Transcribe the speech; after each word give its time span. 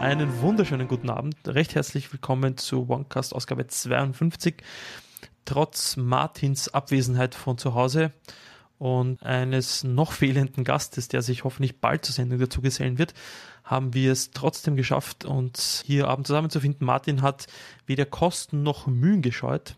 Einen 0.00 0.40
wunderschönen 0.40 0.88
guten 0.88 1.10
Abend. 1.10 1.36
Recht 1.46 1.74
herzlich 1.74 2.10
willkommen 2.10 2.56
zu 2.56 2.88
OneCast 2.88 3.34
Ausgabe 3.34 3.66
52. 3.66 4.54
Trotz 5.44 5.98
Martins 5.98 6.72
Abwesenheit 6.72 7.34
von 7.34 7.58
zu 7.58 7.74
Hause 7.74 8.10
und 8.78 9.22
eines 9.22 9.84
noch 9.84 10.12
fehlenden 10.12 10.64
Gastes, 10.64 11.08
der 11.08 11.20
sich 11.20 11.44
hoffentlich 11.44 11.80
bald 11.82 12.06
zur 12.06 12.14
Sendung 12.14 12.38
dazu 12.38 12.62
gesellen 12.62 12.96
wird, 12.96 13.12
haben 13.62 13.92
wir 13.92 14.10
es 14.10 14.30
trotzdem 14.30 14.74
geschafft, 14.74 15.26
uns 15.26 15.82
hier 15.84 16.08
Abend 16.08 16.26
zusammenzufinden. 16.26 16.86
Martin 16.86 17.20
hat 17.20 17.46
weder 17.84 18.06
Kosten 18.06 18.62
noch 18.62 18.86
Mühen 18.86 19.20
gescheut. 19.20 19.76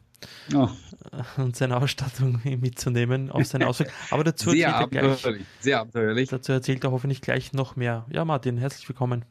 Oh. 0.54 0.68
Und 1.36 1.56
seine 1.56 1.78
Ausstattung 1.78 2.40
mitzunehmen 2.44 3.32
auf 3.32 3.44
seinen 3.44 3.64
Ausflug. 3.64 3.88
Aber 4.10 4.22
dazu 4.22 4.50
erzählt 4.50 4.94
er 4.94 5.16
gleich. 5.16 6.28
Dazu 6.28 6.52
erzählt 6.52 6.84
er 6.84 6.92
hoffentlich 6.92 7.22
gleich 7.22 7.52
noch 7.52 7.74
mehr. 7.74 8.06
Ja, 8.08 8.24
Martin, 8.24 8.56
herzlich 8.56 8.88
willkommen. 8.88 9.24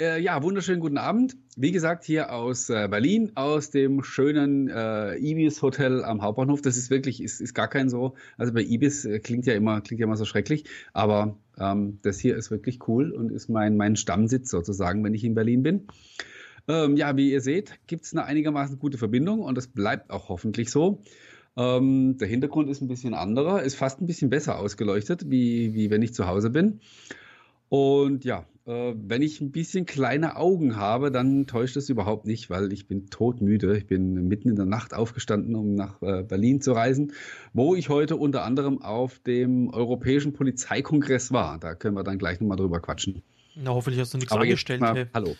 Äh, 0.00 0.22
ja, 0.22 0.42
wunderschönen 0.42 0.80
guten 0.80 0.96
Abend. 0.96 1.36
Wie 1.54 1.70
gesagt, 1.70 2.04
hier 2.04 2.32
aus 2.32 2.70
äh, 2.70 2.88
Berlin, 2.88 3.32
aus 3.34 3.70
dem 3.70 4.02
schönen 4.02 4.68
äh, 4.68 5.16
Ibis 5.18 5.60
Hotel 5.60 6.02
am 6.02 6.22
Hauptbahnhof. 6.22 6.62
Das 6.62 6.78
ist 6.78 6.88
wirklich, 6.88 7.22
ist, 7.22 7.42
ist 7.42 7.52
gar 7.52 7.68
kein 7.68 7.90
so. 7.90 8.14
Also 8.38 8.54
bei 8.54 8.62
Ibis 8.62 9.04
äh, 9.04 9.18
klingt 9.18 9.44
ja 9.44 9.52
immer, 9.52 9.82
klingt 9.82 10.00
ja 10.00 10.06
immer 10.06 10.16
so 10.16 10.24
schrecklich. 10.24 10.64
Aber 10.94 11.36
ähm, 11.58 11.98
das 12.00 12.18
hier 12.18 12.36
ist 12.36 12.50
wirklich 12.50 12.88
cool 12.88 13.12
und 13.12 13.30
ist 13.30 13.50
mein, 13.50 13.76
mein 13.76 13.96
Stammsitz 13.96 14.50
sozusagen, 14.50 15.04
wenn 15.04 15.12
ich 15.12 15.24
in 15.24 15.34
Berlin 15.34 15.62
bin. 15.62 15.88
Ähm, 16.68 16.96
ja, 16.96 17.14
wie 17.18 17.30
ihr 17.30 17.42
seht, 17.42 17.78
gibt 17.86 18.06
es 18.06 18.14
eine 18.14 18.24
einigermaßen 18.24 18.78
gute 18.78 18.96
Verbindung 18.96 19.40
und 19.40 19.56
das 19.56 19.66
bleibt 19.66 20.10
auch 20.10 20.30
hoffentlich 20.30 20.70
so. 20.70 21.02
Ähm, 21.54 22.16
der 22.16 22.28
Hintergrund 22.28 22.70
ist 22.70 22.80
ein 22.80 22.88
bisschen 22.88 23.12
anderer, 23.12 23.62
ist 23.62 23.76
fast 23.76 24.00
ein 24.00 24.06
bisschen 24.06 24.30
besser 24.30 24.58
ausgeleuchtet, 24.58 25.30
wie, 25.30 25.74
wie 25.74 25.90
wenn 25.90 26.00
ich 26.00 26.14
zu 26.14 26.26
Hause 26.26 26.48
bin. 26.48 26.80
Und 27.68 28.24
ja, 28.24 28.46
äh, 28.66 28.94
wenn 28.96 29.22
ich 29.22 29.40
ein 29.40 29.52
bisschen 29.52 29.86
kleine 29.86 30.36
Augen 30.36 30.76
habe, 30.76 31.10
dann 31.10 31.46
täuscht 31.46 31.76
es 31.76 31.88
überhaupt 31.88 32.26
nicht, 32.26 32.50
weil 32.50 32.72
ich 32.72 32.88
bin 32.88 33.06
todmüde. 33.06 33.76
Ich 33.76 33.86
bin 33.86 34.26
mitten 34.26 34.48
in 34.48 34.56
der 34.56 34.66
Nacht 34.66 34.92
aufgestanden, 34.92 35.54
um 35.54 35.74
nach 35.74 36.02
äh, 36.02 36.24
Berlin 36.24 36.60
zu 36.60 36.72
reisen, 36.72 37.12
wo 37.52 37.76
ich 37.76 37.88
heute 37.88 38.16
unter 38.16 38.44
anderem 38.44 38.82
auf 38.82 39.20
dem 39.20 39.72
Europäischen 39.72 40.32
Polizeikongress 40.32 41.32
war. 41.32 41.58
Da 41.58 41.74
können 41.74 41.96
wir 41.96 42.02
dann 42.02 42.18
gleich 42.18 42.40
nochmal 42.40 42.56
drüber 42.56 42.80
quatschen. 42.80 43.22
Na, 43.54 43.70
hoffentlich 43.70 44.00
hast 44.00 44.12
du 44.12 44.18
nichts 44.18 44.32
Aber 44.32 44.42
angestellt. 44.42 44.80
Mal, 44.80 44.94
hey. 44.94 45.06
Hallo. 45.14 45.36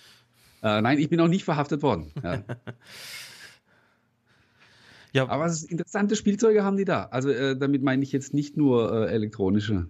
Äh, 0.63 0.81
nein, 0.81 0.99
ich 0.99 1.09
bin 1.09 1.21
auch 1.21 1.29
nicht 1.29 1.45
verhaftet 1.45 1.83
worden. 1.83 2.13
Ja. 2.23 2.45
ja. 5.13 5.29
Aber 5.29 5.53
interessante 5.69 6.17
Spielzeuge 6.17 6.65
haben 6.65 6.77
die 6.77 6.85
da. 6.85 7.09
Also 7.11 7.31
äh, 7.31 7.59
damit 7.59 7.83
meine 7.83 8.05
ich 8.05 8.13
jetzt 8.13 8.33
nicht 8.33 8.57
nur 8.57 8.93
äh, 8.93 9.13
elektronische. 9.13 9.89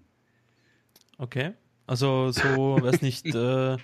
Okay. 1.19 1.53
Also 1.87 2.31
so, 2.31 2.79
weiß 2.81 3.03
nicht, 3.03 3.27
äh, 3.35 3.75
äh, 3.75 3.79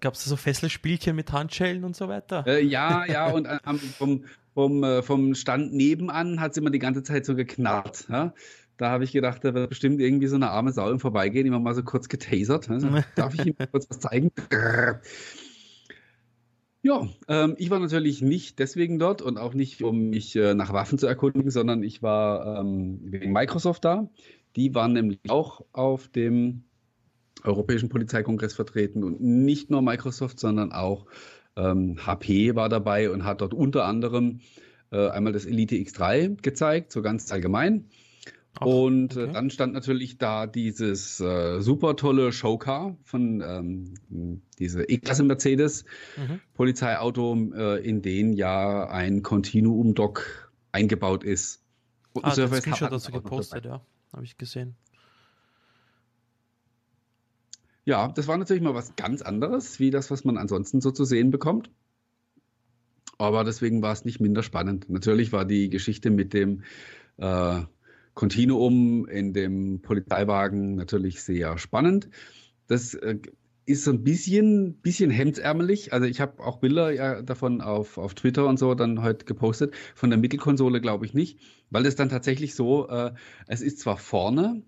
gab 0.00 0.14
es 0.14 0.24
so 0.24 0.36
Fesselspielchen 0.36 1.14
mit 1.14 1.32
Handschellen 1.32 1.84
und 1.84 1.96
so 1.96 2.08
weiter? 2.08 2.46
Äh, 2.46 2.64
ja, 2.64 3.04
ja, 3.06 3.30
und 3.30 3.46
äh, 3.46 3.58
vom, 3.98 4.24
vom, 4.54 4.84
äh, 4.84 5.02
vom 5.02 5.34
Stand 5.34 5.72
nebenan 5.72 6.40
hat 6.40 6.52
es 6.52 6.58
immer 6.58 6.70
die 6.70 6.78
ganze 6.78 7.02
Zeit 7.02 7.26
so 7.26 7.34
geknarrt. 7.34 8.06
Ja? 8.08 8.34
Da 8.76 8.90
habe 8.90 9.04
ich 9.04 9.12
gedacht, 9.12 9.44
da 9.44 9.54
wird 9.54 9.68
bestimmt 9.68 10.00
irgendwie 10.00 10.26
so 10.26 10.36
eine 10.36 10.50
arme 10.50 10.72
Sau 10.72 10.90
im 10.90 11.00
Vorbeigehen, 11.00 11.46
immer 11.46 11.60
mal 11.60 11.74
so 11.74 11.82
kurz 11.82 12.08
getasert. 12.08 12.70
Also, 12.70 12.88
darf 13.16 13.34
ich 13.34 13.46
ihm 13.46 13.54
kurz 13.70 13.88
was 13.88 14.00
zeigen? 14.00 14.30
Ja, 16.84 17.08
ähm, 17.28 17.54
ich 17.58 17.70
war 17.70 17.78
natürlich 17.78 18.22
nicht 18.22 18.58
deswegen 18.58 18.98
dort 18.98 19.22
und 19.22 19.38
auch 19.38 19.54
nicht, 19.54 19.84
um 19.84 20.10
mich 20.10 20.34
äh, 20.34 20.54
nach 20.54 20.72
Waffen 20.72 20.98
zu 20.98 21.06
erkundigen, 21.06 21.50
sondern 21.50 21.84
ich 21.84 22.02
war 22.02 22.58
ähm, 22.60 22.98
wegen 23.04 23.32
Microsoft 23.32 23.84
da. 23.84 24.08
Die 24.56 24.74
waren 24.74 24.92
nämlich 24.92 25.18
auch 25.28 25.64
auf 25.72 26.08
dem 26.08 26.64
Europäischen 27.44 27.88
Polizeikongress 27.88 28.54
vertreten 28.54 29.02
und 29.02 29.20
nicht 29.20 29.70
nur 29.70 29.82
Microsoft, 29.82 30.38
sondern 30.38 30.72
auch 30.72 31.06
ähm, 31.56 31.98
HP 32.04 32.54
war 32.54 32.68
dabei 32.68 33.10
und 33.10 33.24
hat 33.24 33.40
dort 33.40 33.54
unter 33.54 33.84
anderem 33.84 34.40
äh, 34.90 35.08
einmal 35.08 35.32
das 35.32 35.46
Elite 35.46 35.74
X3 35.76 36.40
gezeigt, 36.40 36.92
so 36.92 37.02
ganz 37.02 37.30
allgemein. 37.32 37.86
Ach, 38.60 38.66
und 38.66 39.16
äh, 39.16 39.20
okay. 39.20 39.30
äh, 39.30 39.32
dann 39.32 39.50
stand 39.50 39.72
natürlich 39.72 40.18
da 40.18 40.46
dieses 40.46 41.20
äh, 41.20 41.60
super 41.60 41.96
tolle 41.96 42.32
Showcar 42.32 42.96
von 43.02 43.40
ähm, 43.40 44.42
diese 44.58 44.84
E-Klasse 44.84 45.24
Mercedes 45.24 45.84
mhm. 46.16 46.40
Polizeiauto, 46.54 47.34
äh, 47.54 47.86
in 47.86 48.02
den 48.02 48.34
ja 48.34 48.86
ein 48.88 49.22
Continuum 49.22 49.94
Dock 49.94 50.52
eingebaut 50.70 51.24
ist. 51.24 51.62
Und 52.12 52.26
ah, 52.26 52.32
Surface 52.32 52.66
hat 52.66 52.92
dazu 52.92 53.10
gepostet, 53.10 53.64
ja, 53.64 53.80
habe 54.12 54.24
ich 54.24 54.36
gesehen. 54.36 54.76
Ja, 57.84 58.08
das 58.08 58.28
war 58.28 58.36
natürlich 58.36 58.62
mal 58.62 58.74
was 58.74 58.94
ganz 58.94 59.22
anderes, 59.22 59.80
wie 59.80 59.90
das, 59.90 60.10
was 60.10 60.24
man 60.24 60.38
ansonsten 60.38 60.80
so 60.80 60.92
zu 60.92 61.04
sehen 61.04 61.30
bekommt. 61.30 61.70
Aber 63.18 63.44
deswegen 63.44 63.82
war 63.82 63.92
es 63.92 64.04
nicht 64.04 64.20
minder 64.20 64.42
spannend. 64.42 64.88
Natürlich 64.88 65.32
war 65.32 65.44
die 65.44 65.68
Geschichte 65.68 66.10
mit 66.10 66.32
dem 66.32 66.62
äh, 67.16 67.62
Kontinuum 68.14 69.06
in 69.06 69.32
dem 69.32 69.80
Polizeiwagen 69.80 70.76
natürlich 70.76 71.22
sehr 71.22 71.58
spannend. 71.58 72.08
Das 72.68 72.94
äh, 72.94 73.18
ist 73.64 73.84
so 73.84 73.90
ein 73.92 74.02
bisschen, 74.02 74.74
bisschen 74.80 75.10
hemdsärmelig. 75.10 75.92
Also 75.92 76.06
ich 76.06 76.20
habe 76.20 76.42
auch 76.42 76.58
Bilder 76.58 76.90
ja 76.90 77.22
davon 77.22 77.60
auf, 77.60 77.98
auf 77.98 78.14
Twitter 78.14 78.46
und 78.46 78.58
so 78.58 78.74
dann 78.74 79.02
heute 79.02 79.24
gepostet. 79.24 79.74
Von 79.94 80.10
der 80.10 80.18
Mittelkonsole 80.18 80.80
glaube 80.80 81.06
ich 81.06 81.14
nicht, 81.14 81.38
weil 81.70 81.86
es 81.86 81.96
dann 81.96 82.08
tatsächlich 82.08 82.54
so, 82.54 82.88
äh, 82.88 83.12
es 83.46 83.60
ist 83.60 83.80
zwar 83.80 83.96
vorne 83.96 84.62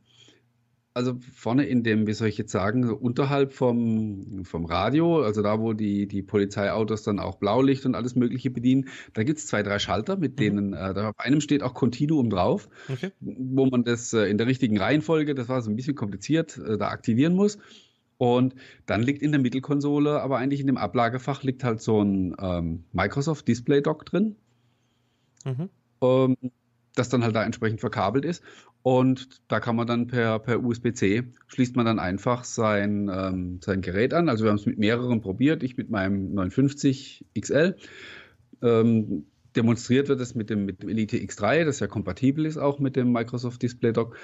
also 0.95 1.19
vorne 1.35 1.67
in 1.67 1.83
dem, 1.83 2.07
wie 2.07 2.13
soll 2.13 2.29
ich 2.29 2.39
jetzt 2.39 2.53
sagen, 2.53 2.89
unterhalb 2.89 3.53
vom, 3.53 4.45
vom 4.45 4.65
Radio, 4.65 5.23
also 5.23 5.43
da, 5.43 5.61
wo 5.61 5.73
die, 5.73 6.07
die 6.07 6.23
Polizeiautos 6.23 7.03
dann 7.03 7.19
auch 7.19 7.37
Blaulicht 7.37 7.85
und 7.85 7.97
alles 7.97 8.15
Mögliche 8.15 8.51
bedienen, 8.51 8.89
da 9.13 9.25
gibt's 9.25 9.49
zwei, 9.49 9.65
drei 9.65 9.81
Schalter, 9.81 10.17
mit 10.17 10.33
mhm. 10.33 10.37
denen, 10.37 10.73
äh, 10.73 10.95
da 10.95 11.11
auf 11.11 11.19
einem 11.19 11.41
steht 11.41 11.65
auch 11.65 11.75
Continuum 11.75 12.31
drauf, 12.31 12.69
okay. 12.89 13.11
wo 13.21 13.67
man 13.67 13.83
das 13.83 14.13
äh, 14.13 14.27
in 14.27 14.39
der 14.39 14.47
richtigen 14.47 14.79
Reihenfolge, 14.79 15.35
das 15.35 15.49
war 15.49 15.61
so 15.63 15.71
ein 15.71 15.77
bisschen 15.77 15.97
kompliziert, 15.97 16.59
äh, 16.59 16.79
da 16.79 16.89
aktivieren 16.89 17.35
muss. 17.35 17.59
Und 18.19 18.55
dann 18.87 19.03
liegt 19.03 19.23
in 19.23 19.33
der 19.33 19.41
Mittelkonsole, 19.41 20.21
aber 20.21 20.39
eigentlich 20.39 20.61
in 20.61 20.67
dem 20.67 20.77
Ablagefach 20.77 21.43
liegt 21.43 21.65
halt 21.65 21.81
so 21.81 22.01
ein 22.01 22.37
ähm, 22.39 22.85
Microsoft 22.93 23.49
Display 23.49 23.83
Dock 23.83 24.07
drin. 24.07 24.37
Mhm. 25.45 25.69
Ähm, 26.01 26.37
das 26.95 27.09
dann 27.09 27.25
halt 27.25 27.35
da 27.35 27.43
entsprechend 27.43 27.81
verkabelt 27.81 28.25
ist. 28.25 28.43
Und 28.83 29.41
da 29.49 29.61
kann 29.61 29.77
man 29.77 29.87
dann 29.87 30.07
per, 30.07 30.39
per 30.39 30.63
USB-C 30.63 31.25
schließt 31.47 31.75
man 31.75 31.87
dann 31.87 31.99
einfach 31.99 32.45
sein, 32.45 33.11
ähm, 33.13 33.59
sein 33.63 33.81
Gerät 33.81 34.15
an. 34.15 34.29
Also 34.29 34.45
wir 34.45 34.51
haben 34.51 34.59
es 34.59 34.67
mit 34.67 34.79
mehreren 34.79 35.21
probiert, 35.21 35.63
ich 35.63 35.77
mit 35.77 35.91
meinem 35.91 36.35
950 36.35 37.25
XL. 37.39 37.77
Ähm, 38.63 39.27
demonstriert 39.57 40.09
wird 40.09 40.21
es 40.21 40.35
mit 40.35 40.51
dem, 40.51 40.67
mit 40.67 40.83
dem 40.83 40.89
Elite 40.89 41.17
X3, 41.17 41.65
das 41.65 41.81
ja 41.81 41.87
kompatibel 41.87 42.45
ist 42.45 42.59
auch 42.59 42.79
mit 42.79 42.97
dem 42.97 43.13
Microsoft 43.13 43.63
Display 43.63 43.93
Dock. 43.93 44.17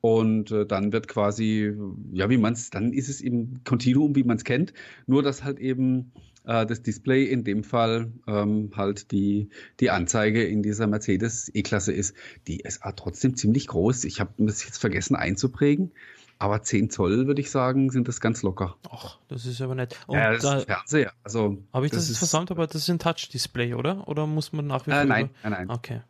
Und 0.00 0.50
äh, 0.50 0.64
dann 0.66 0.92
wird 0.92 1.08
quasi, 1.08 1.74
ja, 2.12 2.30
wie 2.30 2.38
man 2.38 2.54
es, 2.54 2.70
dann 2.70 2.92
ist 2.92 3.08
es 3.08 3.20
im 3.20 3.62
Continuum, 3.64 4.16
wie 4.16 4.24
man 4.24 4.38
es 4.38 4.44
kennt, 4.44 4.72
nur 5.06 5.22
dass 5.22 5.44
halt 5.44 5.58
eben 5.58 6.12
äh, 6.44 6.64
das 6.64 6.82
Display 6.82 7.24
in 7.24 7.44
dem 7.44 7.64
Fall 7.64 8.12
ähm, 8.26 8.70
halt 8.76 9.12
die, 9.12 9.50
die 9.78 9.90
Anzeige 9.90 10.42
in 10.44 10.62
dieser 10.62 10.86
Mercedes 10.86 11.50
E-Klasse 11.54 11.92
ist. 11.92 12.16
Die 12.46 12.60
ist 12.60 12.80
trotzdem 12.96 13.36
ziemlich 13.36 13.66
groß. 13.66 14.04
Ich 14.04 14.20
habe 14.20 14.32
das 14.38 14.64
jetzt 14.64 14.78
vergessen 14.78 15.16
einzuprägen. 15.16 15.92
Aber 16.38 16.62
10 16.62 16.88
Zoll, 16.88 17.26
würde 17.26 17.42
ich 17.42 17.50
sagen, 17.50 17.90
sind 17.90 18.08
das 18.08 18.18
ganz 18.18 18.42
locker. 18.42 18.74
Ach, 18.90 19.18
das 19.28 19.44
ist 19.44 19.60
aber 19.60 19.74
nett. 19.74 20.00
Und 20.06 20.16
ja, 20.16 20.32
das 20.32 20.42
da, 20.42 20.56
ist 20.56 20.64
Fernseher. 20.64 21.12
Also, 21.22 21.62
habe 21.70 21.84
ich 21.84 21.92
das, 21.92 22.04
das 22.04 22.08
jetzt 22.08 22.18
versandt, 22.18 22.50
aber 22.50 22.66
das 22.66 22.76
ist 22.76 22.88
ein 22.88 22.98
Touch-Display, 22.98 23.74
oder? 23.74 24.08
Oder 24.08 24.26
muss 24.26 24.50
man 24.54 24.66
nach 24.66 24.86
wie 24.86 24.90
vor... 24.90 25.00
Äh, 25.00 25.04
nein, 25.04 25.30
nein, 25.42 25.52
nein. 25.52 25.70
Okay. 25.70 26.00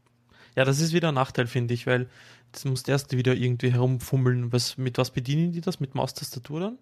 Ja, 0.55 0.65
das 0.65 0.81
ist 0.81 0.93
wieder 0.93 1.09
ein 1.09 1.15
Nachteil, 1.15 1.49
finde 1.49 1.75
ich, 1.75 1.89
weil 1.89 2.09
das 2.53 2.65
musst 2.65 2.89
erst 2.89 3.17
wieder 3.17 3.35
irgendwie 3.35 3.73
herumfummeln. 3.73 4.53
Was, 4.53 4.77
mit 4.79 4.99
was 4.99 5.11
bedienen 5.11 5.53
die 5.53 5.61
das? 5.61 5.81
Mit 5.81 5.95
Maustastatur 5.95 6.61
dann? 6.61 6.79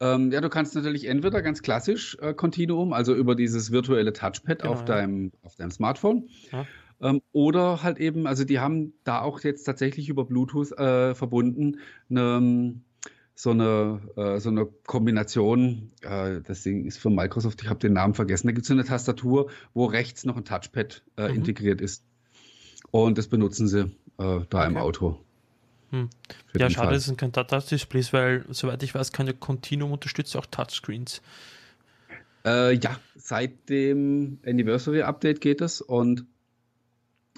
Ähm, 0.00 0.32
ja, 0.32 0.40
du 0.40 0.48
kannst 0.48 0.74
natürlich 0.74 1.06
entweder 1.06 1.40
ganz 1.40 1.62
klassisch 1.62 2.16
äh, 2.20 2.34
Continuum, 2.34 2.92
also 2.92 3.14
über 3.14 3.34
dieses 3.34 3.70
virtuelle 3.70 4.12
Touchpad 4.12 4.62
genau, 4.62 4.72
auf, 4.72 4.84
deinem, 4.84 5.32
auf 5.42 5.54
deinem 5.56 5.70
Smartphone. 5.70 6.28
Ja. 6.52 6.66
Ähm, 7.00 7.22
oder 7.32 7.82
halt 7.82 7.98
eben, 7.98 8.26
also 8.26 8.44
die 8.44 8.58
haben 8.58 8.92
da 9.04 9.20
auch 9.20 9.40
jetzt 9.40 9.64
tatsächlich 9.64 10.08
über 10.08 10.24
Bluetooth 10.24 10.72
äh, 10.72 11.14
verbunden 11.14 11.78
eine, 12.10 12.80
so 13.34 13.50
eine, 13.50 14.00
äh, 14.16 14.40
so 14.40 14.50
eine 14.50 14.66
Kombination, 14.86 15.90
äh, 16.02 16.40
das 16.40 16.62
Ding 16.62 16.86
ist 16.86 16.98
von 16.98 17.14
Microsoft, 17.14 17.62
ich 17.62 17.68
habe 17.68 17.80
den 17.80 17.92
Namen 17.92 18.14
vergessen, 18.14 18.48
da 18.48 18.52
gibt 18.52 18.62
es 18.62 18.68
so 18.68 18.74
eine 18.74 18.84
Tastatur, 18.84 19.50
wo 19.74 19.86
rechts 19.86 20.24
noch 20.24 20.36
ein 20.36 20.44
Touchpad 20.44 21.04
äh, 21.16 21.28
mhm. 21.28 21.34
integriert 21.36 21.80
ist. 21.80 22.04
Und 22.90 23.18
das 23.18 23.28
benutzen 23.28 23.68
sie 23.68 23.90
äh, 24.18 24.40
da 24.48 24.58
okay. 24.58 24.66
im 24.66 24.76
Auto. 24.76 25.18
Hm. 25.90 26.10
Ja, 26.56 26.70
schade, 26.70 26.88
Fall. 26.88 26.96
es 26.96 27.04
sind 27.04 27.18
keine 27.18 27.32
Touch-Displays, 27.32 28.12
weil, 28.12 28.44
soweit 28.50 28.82
ich 28.82 28.94
weiß, 28.94 29.12
kann 29.12 29.26
ja 29.26 29.32
Continuum 29.32 29.92
unterstützt 29.92 30.36
auch 30.36 30.46
Touchscreens. 30.46 31.22
Äh, 32.44 32.74
ja, 32.74 32.98
seit 33.16 33.68
dem 33.68 34.38
Anniversary-Update 34.44 35.40
geht 35.40 35.60
das 35.60 35.80
und 35.80 36.26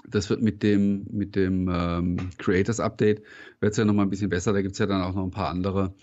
das 0.09 0.29
wird 0.29 0.41
mit 0.41 0.63
dem, 0.63 1.05
mit 1.11 1.35
dem 1.35 1.69
ähm, 1.71 2.29
Creators 2.37 2.79
Update 2.79 3.23
wird 3.59 3.71
es 3.71 3.77
ja 3.77 3.85
nochmal 3.85 4.05
ein 4.05 4.09
bisschen 4.09 4.29
besser. 4.29 4.53
Da 4.53 4.61
gibt 4.61 4.73
es 4.73 4.79
ja 4.79 4.85
dann 4.85 5.01
auch 5.01 5.13
noch 5.13 5.23
ein 5.23 5.31
paar 5.31 5.49
andere 5.49 5.93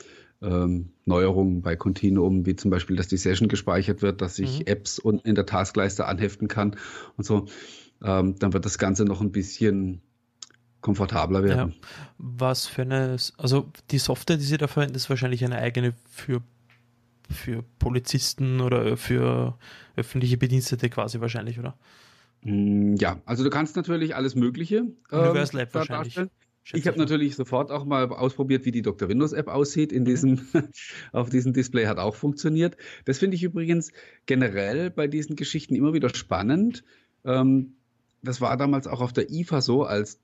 ähm, 0.43 0.91
Neuerungen 1.07 1.63
bei 1.63 1.75
Continuum, 1.77 2.47
wie 2.47 2.57
zum 2.57 2.71
Beispiel, 2.71 2.97
dass 2.97 3.09
die 3.09 3.17
Session 3.17 3.49
gespeichert 3.49 4.03
wird, 4.03 4.21
dass 4.21 4.39
ich 4.39 4.61
mhm. 4.61 4.67
Apps 4.67 4.99
unten 4.99 5.27
in 5.27 5.35
der 5.35 5.47
Taskleiste 5.47 6.07
anheften 6.07 6.49
kann 6.49 6.77
und 7.17 7.25
so. 7.25 7.47
Ähm, 8.03 8.39
dann 8.39 8.53
wird 8.53 8.65
das 8.65 8.79
Ganze 8.79 9.05
noch 9.05 9.21
ein 9.21 9.33
bisschen 9.33 10.03
komfortabler 10.85 11.43
werden. 11.43 11.71
Ja. 11.71 11.89
Was 12.19 12.67
für 12.67 12.83
eine, 12.83 13.17
also 13.39 13.73
die 13.91 13.99
Software, 13.99 14.37
die 14.37 14.45
Sie 14.45 14.59
da 14.59 14.67
verwenden, 14.67 14.95
ist 14.95 15.09
wahrscheinlich 15.09 15.43
eine 15.43 15.57
eigene 15.57 15.95
für, 16.11 16.43
für 17.31 17.65
Polizisten 17.79 18.61
oder 18.61 18.99
für 18.99 19.59
öffentliche 19.97 20.37
Bedienstete 20.37 20.91
quasi 20.91 21.21
wahrscheinlich, 21.21 21.59
oder? 21.59 21.75
Mm, 22.43 22.97
ja, 22.97 23.19
also 23.25 23.45
du 23.45 23.51
kannst 23.51 23.77
natürlich 23.77 24.15
alles 24.15 24.35
Mögliche. 24.35 24.85
Ähm, 25.11 25.37
App 25.37 25.75
wahrscheinlich. 25.75 26.15
Darstellen. 26.15 26.31
Ich 26.73 26.87
habe 26.87 26.99
natürlich 26.99 27.35
sofort 27.35 27.71
auch 27.71 27.87
mal 27.87 28.07
ausprobiert, 28.09 28.67
wie 28.67 28.71
die 28.71 28.83
Dr. 28.83 29.09
Windows 29.09 29.33
App 29.33 29.49
aussieht 29.49 29.91
in 29.91 30.03
mhm. 30.03 30.07
diesem, 30.07 30.41
auf 31.13 31.31
diesem 31.31 31.55
Display 31.55 31.87
hat 31.87 31.97
auch 31.97 32.15
funktioniert. 32.15 32.77
Das 33.07 33.19
finde 33.19 33.37
ich 33.37 33.43
übrigens 33.43 33.91
generell 34.27 34.91
bei 34.91 35.07
diesen 35.07 35.35
Geschichten 35.35 35.75
immer 35.75 35.95
wieder 35.95 36.11
spannend. 36.15 36.85
Ähm, 37.25 37.77
das 38.21 38.41
war 38.41 38.57
damals 38.57 38.87
auch 38.87 39.01
auf 39.01 39.13
der 39.13 39.31
IFA 39.31 39.61
so, 39.61 39.85
als, 39.85 40.21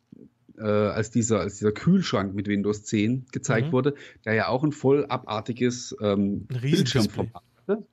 äh, 0.61 0.65
als, 0.65 1.11
dieser, 1.11 1.41
als 1.41 1.59
dieser 1.59 1.73
Kühlschrank 1.73 2.35
mit 2.35 2.47
Windows 2.49 2.85
10 2.85 3.27
gezeigt 3.33 3.69
mhm. 3.69 3.73
wurde, 3.73 3.95
der 4.25 4.35
ja 4.35 4.49
auch 4.49 4.63
ein 4.63 4.73
voll 4.73 5.07
abartiges 5.09 5.97
ähm, 6.01 6.47
Bildschirmformat 6.47 7.43
hatte. 7.57 7.87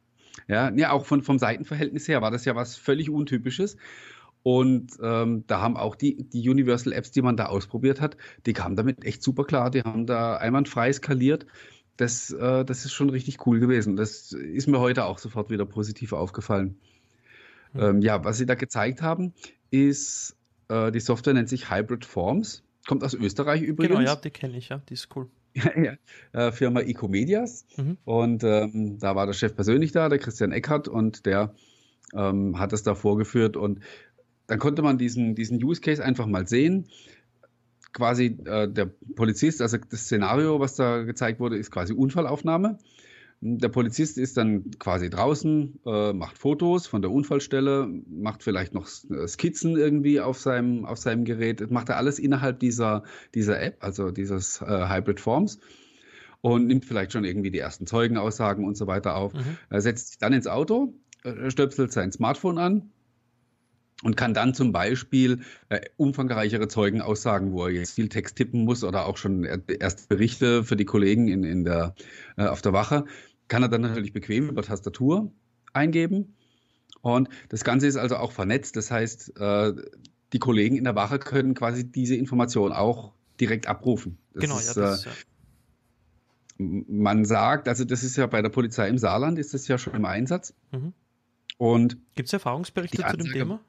Ja, 0.48 0.72
ja, 0.72 0.92
auch 0.92 1.06
von, 1.06 1.24
vom 1.24 1.40
Seitenverhältnis 1.40 2.08
her 2.08 2.22
war 2.22 2.32
das 2.32 2.46
ja 2.46 2.56
was 2.56 2.76
völlig 2.76 3.10
Untypisches. 3.10 3.78
Und 4.44 4.92
ähm, 5.02 5.44
da 5.48 5.60
haben 5.60 5.76
auch 5.76 5.96
die, 5.96 6.24
die 6.30 6.50
Universal 6.50 6.94
Apps, 6.94 7.12
die 7.12 7.22
man 7.22 7.36
da 7.36 7.48
ausprobiert 7.48 8.00
hat, 8.00 8.16
die 8.46 8.54
kamen 8.54 8.78
damit 8.78 9.04
echt 9.04 9.22
super 9.22 9.44
klar. 9.44 9.72
Die 9.72 9.82
haben 9.82 10.06
da 10.06 10.38
einwandfrei 10.38 10.94
skaliert. 10.94 11.46
Das, 11.98 12.32
äh, 12.32 12.64
das 12.64 12.86
ist 12.86 12.94
schon 12.94 13.10
richtig 13.10 13.46
cool 13.46 13.60
gewesen. 13.60 13.98
Das 13.98 14.32
ist 14.32 14.68
mir 14.68 14.80
heute 14.80 15.04
auch 15.04 15.18
sofort 15.18 15.50
wieder 15.50 15.66
positiv 15.66 16.14
aufgefallen. 16.14 16.78
Mhm. 17.74 17.82
Ähm, 17.82 18.02
ja, 18.02 18.24
was 18.24 18.38
sie 18.38 18.46
da 18.46 18.56
gezeigt 18.56 19.02
haben, 19.02 19.34
ist, 19.70 20.37
äh, 20.70 20.92
die 20.92 21.00
Software 21.00 21.34
nennt 21.34 21.50
sich 21.50 21.70
Hybrid 21.72 22.06
Forms. 22.06 22.64
Kommt 22.88 23.04
aus 23.04 23.14
Österreich 23.14 23.62
übrigens. 23.62 23.98
Genau, 23.98 24.10
ja, 24.10 24.16
die 24.16 24.30
kenne 24.30 24.58
ich, 24.58 24.70
ja, 24.70 24.82
die 24.90 24.94
ist 24.94 25.10
cool. 25.16 25.28
ja, 25.56 25.98
äh, 26.34 26.52
Firma 26.52 26.82
Ecomedias. 26.82 27.66
Mhm. 27.76 27.98
Und 28.06 28.44
ähm, 28.44 29.00
da 29.00 29.16
war 29.16 29.26
der 29.26 29.34
Chef 29.34 29.56
persönlich 29.56 29.92
da, 29.92 30.10
der 30.10 30.20
Christian 30.20 30.52
Eckert, 30.52 30.88
und 30.88 31.26
der 31.26 31.54
ähm, 32.14 32.60
hat 32.60 32.72
das 32.74 32.84
da 32.84 32.96
vorgeführt. 32.96 33.58
Und 33.58 33.80
dann 34.48 34.60
konnte 34.60 34.82
man 34.82 34.98
diesen, 34.98 35.36
diesen 35.36 35.62
Use 35.64 35.82
Case 35.82 36.04
einfach 36.04 36.26
mal 36.26 36.48
sehen. 36.48 36.88
Quasi 37.94 38.38
äh, 38.46 38.70
der 38.70 38.86
Polizist, 39.16 39.62
also 39.62 39.78
das 39.78 40.02
Szenario, 40.02 40.60
was 40.60 40.76
da 40.76 41.04
gezeigt 41.04 41.40
wurde, 41.40 41.58
ist 41.58 41.72
quasi 41.72 41.94
Unfallaufnahme. 41.94 42.78
Der 43.40 43.70
Polizist 43.70 44.18
ist 44.18 44.36
dann 44.38 44.72
quasi 44.80 45.12
draußen, 45.12 45.80
äh, 45.86 46.14
macht 46.14 46.40
Fotos 46.40 46.88
von 46.88 47.04
der 47.04 47.12
Unfallstelle, 47.12 47.88
macht 48.10 48.42
vielleicht 48.42 48.74
noch 48.74 48.88
Skizzen 48.88 49.78
irgendwie 49.78 50.20
auf 50.20 50.40
seinem, 50.40 50.86
auf 50.86 50.98
seinem 50.98 51.24
Gerät. 51.24 51.70
Macht 51.70 51.90
er 51.90 51.98
alles 51.98 52.18
innerhalb 52.18 52.60
dieser, 52.60 53.04
dieser 53.36 53.62
App, 53.62 53.84
also 53.84 54.10
dieses 54.10 54.62
äh, 54.62 54.90
Hybrid 54.90 55.20
Forms 55.20 55.60
und 56.42 56.66
nimmt 56.66 56.86
vielleicht 56.86 57.12
schon 57.12 57.26
irgendwie 57.26 57.52
die 57.52 57.60
ersten 57.60 57.86
Zeugenaussagen 57.86 58.66
und 58.66 58.76
so 58.76 58.88
weiter 58.88 59.16
auf. 59.16 59.34
Mhm. 59.34 59.58
Er 59.70 59.82
setzt 59.82 60.08
sich 60.10 60.18
dann 60.18 60.34
ins 60.34 60.48
Auto, 60.48 60.96
äh, 61.24 61.52
stöpselt 61.52 61.92
sein 61.92 62.12
Smartphone 62.12 62.58
an, 62.58 62.92
und 64.04 64.16
kann 64.16 64.34
dann 64.34 64.54
zum 64.54 64.72
Beispiel 64.72 65.42
äh, 65.70 65.82
umfangreichere 65.98 66.68
Zeugenaussagen, 66.68 67.52
wo 67.52 67.66
er 67.66 67.72
jetzt 67.72 67.96
viel 67.96 68.10
Text 68.10 68.36
tippen 68.36 68.64
muss 68.64 68.84
oder 68.84 69.08
auch 69.08 69.18
schon 69.18 69.44
erste 69.44 70.08
Berichte 70.08 70.64
für 70.64 70.76
die 70.76 70.86
Kollegen 70.86 71.28
in, 71.28 71.44
in 71.44 71.64
der, 71.64 71.96
äh, 72.38 72.46
auf 72.46 72.62
der 72.62 72.74
Wache, 72.74 73.06
kann 73.48 73.64
er 73.64 73.70
dann 73.70 73.82
natürlich 73.82 74.14
bequem 74.14 74.50
über 74.50 74.62
Tastatur 74.62 75.32
eingeben. 75.74 76.36
Und 77.02 77.30
das 77.50 77.64
Ganze 77.64 77.88
ist 77.88 77.96
also 77.96 78.18
auch 78.18 78.32
vernetzt. 78.32 78.76
Das 78.76 78.92
heißt, 78.92 79.40
äh, 79.40 79.74
die 80.34 80.40
Kollegen 80.40 80.76
in 80.76 80.84
der 80.84 80.96
Wache 80.96 81.20
können 81.20 81.54
quasi 81.54 81.90
diese 81.90 82.16
Information 82.16 82.72
auch 82.72 83.14
direkt 83.40 83.68
abrufen. 83.68 84.18
Das 84.34 84.42
genau, 84.42 84.58
ist, 84.58 84.76
ja, 84.76 84.82
das, 84.82 85.06
äh, 85.06 85.10
ja. 85.10 85.16
Man 86.60 87.24
sagt, 87.24 87.68
also 87.68 87.86
das 87.86 88.04
ist 88.04 88.18
ja 88.18 88.26
bei 88.26 88.42
der 88.42 88.50
Polizei 88.50 88.90
im 88.90 88.98
Saarland, 88.98 89.38
ist 89.38 89.54
das 89.54 89.68
ja 89.68 89.78
schon 89.78 89.94
im 89.94 90.06
Einsatz. 90.06 90.54
Mhm. 90.72 90.94
Und 91.58 91.98
Gibt 92.16 92.28
es 92.28 92.34
Erfahrungsberichte 92.34 92.98
zu 92.98 93.18
dem 93.18 93.32
Thema? 93.32 93.60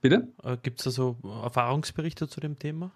Bitte? 0.00 0.28
Äh, 0.42 0.56
gibt 0.62 0.80
es 0.80 0.86
also 0.86 1.16
Erfahrungsberichte 1.24 2.28
zu 2.28 2.40
dem 2.40 2.58
Thema? 2.58 2.92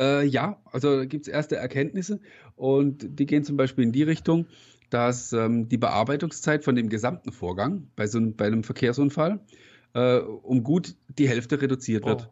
Äh, 0.00 0.26
ja, 0.26 0.60
also 0.64 1.06
gibt 1.06 1.26
es 1.26 1.28
erste 1.28 1.56
Erkenntnisse 1.56 2.20
und 2.56 3.18
die 3.18 3.26
gehen 3.26 3.44
zum 3.44 3.56
Beispiel 3.56 3.84
in 3.84 3.92
die 3.92 4.04
Richtung, 4.04 4.46
dass 4.90 5.32
ähm, 5.32 5.68
die 5.68 5.78
Bearbeitungszeit 5.78 6.64
von 6.64 6.74
dem 6.74 6.88
gesamten 6.88 7.32
Vorgang 7.32 7.88
bei, 7.96 8.06
so, 8.06 8.20
bei 8.20 8.46
einem 8.46 8.64
Verkehrsunfall 8.64 9.40
äh, 9.94 10.18
um 10.18 10.62
gut 10.62 10.94
die 11.08 11.28
Hälfte 11.28 11.60
reduziert 11.60 12.04
oh. 12.04 12.08
wird. 12.08 12.30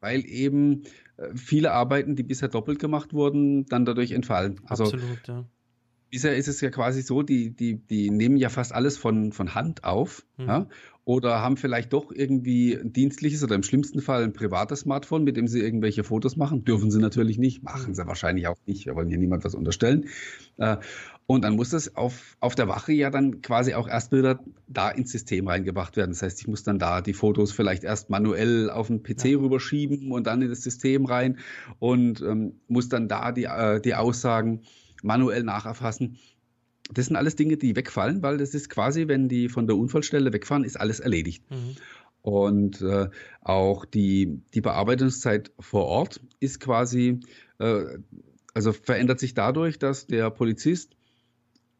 Weil 0.00 0.26
eben 0.26 0.82
äh, 1.16 1.34
viele 1.34 1.72
Arbeiten, 1.72 2.16
die 2.16 2.22
bisher 2.22 2.48
doppelt 2.48 2.78
gemacht 2.78 3.12
wurden, 3.12 3.66
dann 3.66 3.84
dadurch 3.84 4.12
entfallen. 4.12 4.60
Also, 4.66 4.84
Absolut, 4.84 5.26
ja. 5.26 5.44
Bisher 6.14 6.36
ist 6.36 6.46
es 6.46 6.60
ja 6.60 6.70
quasi 6.70 7.02
so, 7.02 7.22
die, 7.22 7.50
die, 7.50 7.74
die 7.74 8.08
nehmen 8.08 8.36
ja 8.36 8.48
fast 8.48 8.72
alles 8.72 8.96
von, 8.96 9.32
von 9.32 9.56
Hand 9.56 9.82
auf 9.82 10.24
mhm. 10.36 10.46
ja, 10.46 10.66
oder 11.04 11.42
haben 11.42 11.56
vielleicht 11.56 11.92
doch 11.92 12.12
irgendwie 12.12 12.72
ein 12.72 12.92
dienstliches 12.92 13.42
oder 13.42 13.56
im 13.56 13.64
schlimmsten 13.64 14.00
Fall 14.00 14.22
ein 14.22 14.32
privates 14.32 14.80
Smartphone, 14.80 15.24
mit 15.24 15.36
dem 15.36 15.48
sie 15.48 15.58
irgendwelche 15.58 16.04
Fotos 16.04 16.36
machen. 16.36 16.64
Dürfen 16.64 16.92
sie 16.92 17.00
natürlich 17.00 17.36
nicht, 17.36 17.64
machen 17.64 17.96
sie 17.96 18.06
wahrscheinlich 18.06 18.46
auch 18.46 18.56
nicht. 18.64 18.86
Wir 18.86 18.94
wollen 18.94 19.08
hier 19.08 19.18
niemand 19.18 19.44
was 19.44 19.56
unterstellen. 19.56 20.06
Äh, 20.58 20.76
und 21.26 21.42
dann 21.42 21.56
muss 21.56 21.70
das 21.70 21.96
auf, 21.96 22.36
auf 22.38 22.54
der 22.54 22.68
Wache 22.68 22.92
ja 22.92 23.10
dann 23.10 23.42
quasi 23.42 23.74
auch 23.74 23.88
erst 23.88 24.12
wieder 24.12 24.38
da 24.68 24.88
ins 24.88 25.10
System 25.10 25.48
reingebracht 25.48 25.96
werden. 25.96 26.12
Das 26.12 26.22
heißt, 26.22 26.40
ich 26.40 26.46
muss 26.46 26.62
dann 26.62 26.78
da 26.78 27.00
die 27.00 27.12
Fotos 27.12 27.50
vielleicht 27.50 27.82
erst 27.82 28.08
manuell 28.08 28.70
auf 28.70 28.86
den 28.86 29.02
PC 29.02 29.24
ja. 29.24 29.38
rüberschieben 29.38 30.12
und 30.12 30.28
dann 30.28 30.42
in 30.42 30.48
das 30.48 30.62
System 30.62 31.06
rein 31.06 31.38
und 31.80 32.20
ähm, 32.22 32.60
muss 32.68 32.88
dann 32.88 33.08
da 33.08 33.32
die, 33.32 33.44
äh, 33.44 33.80
die 33.80 33.96
Aussagen 33.96 34.60
manuell 35.04 35.42
nacherfassen. 35.42 36.18
Das 36.92 37.06
sind 37.06 37.16
alles 37.16 37.36
Dinge, 37.36 37.56
die 37.56 37.76
wegfallen, 37.76 38.22
weil 38.22 38.38
das 38.38 38.54
ist 38.54 38.68
quasi, 38.68 39.08
wenn 39.08 39.28
die 39.28 39.48
von 39.48 39.66
der 39.66 39.76
Unfallstelle 39.76 40.32
wegfahren, 40.32 40.64
ist 40.64 40.78
alles 40.78 41.00
erledigt. 41.00 41.42
Mhm. 41.50 41.76
Und 42.22 42.80
äh, 42.82 43.08
auch 43.42 43.84
die, 43.84 44.40
die 44.54 44.60
Bearbeitungszeit 44.60 45.52
vor 45.60 45.84
Ort 45.84 46.20
ist 46.40 46.58
quasi, 46.58 47.20
äh, 47.58 47.84
also 48.54 48.72
verändert 48.72 49.20
sich 49.20 49.34
dadurch, 49.34 49.78
dass 49.78 50.06
der 50.06 50.30
Polizist 50.30 50.96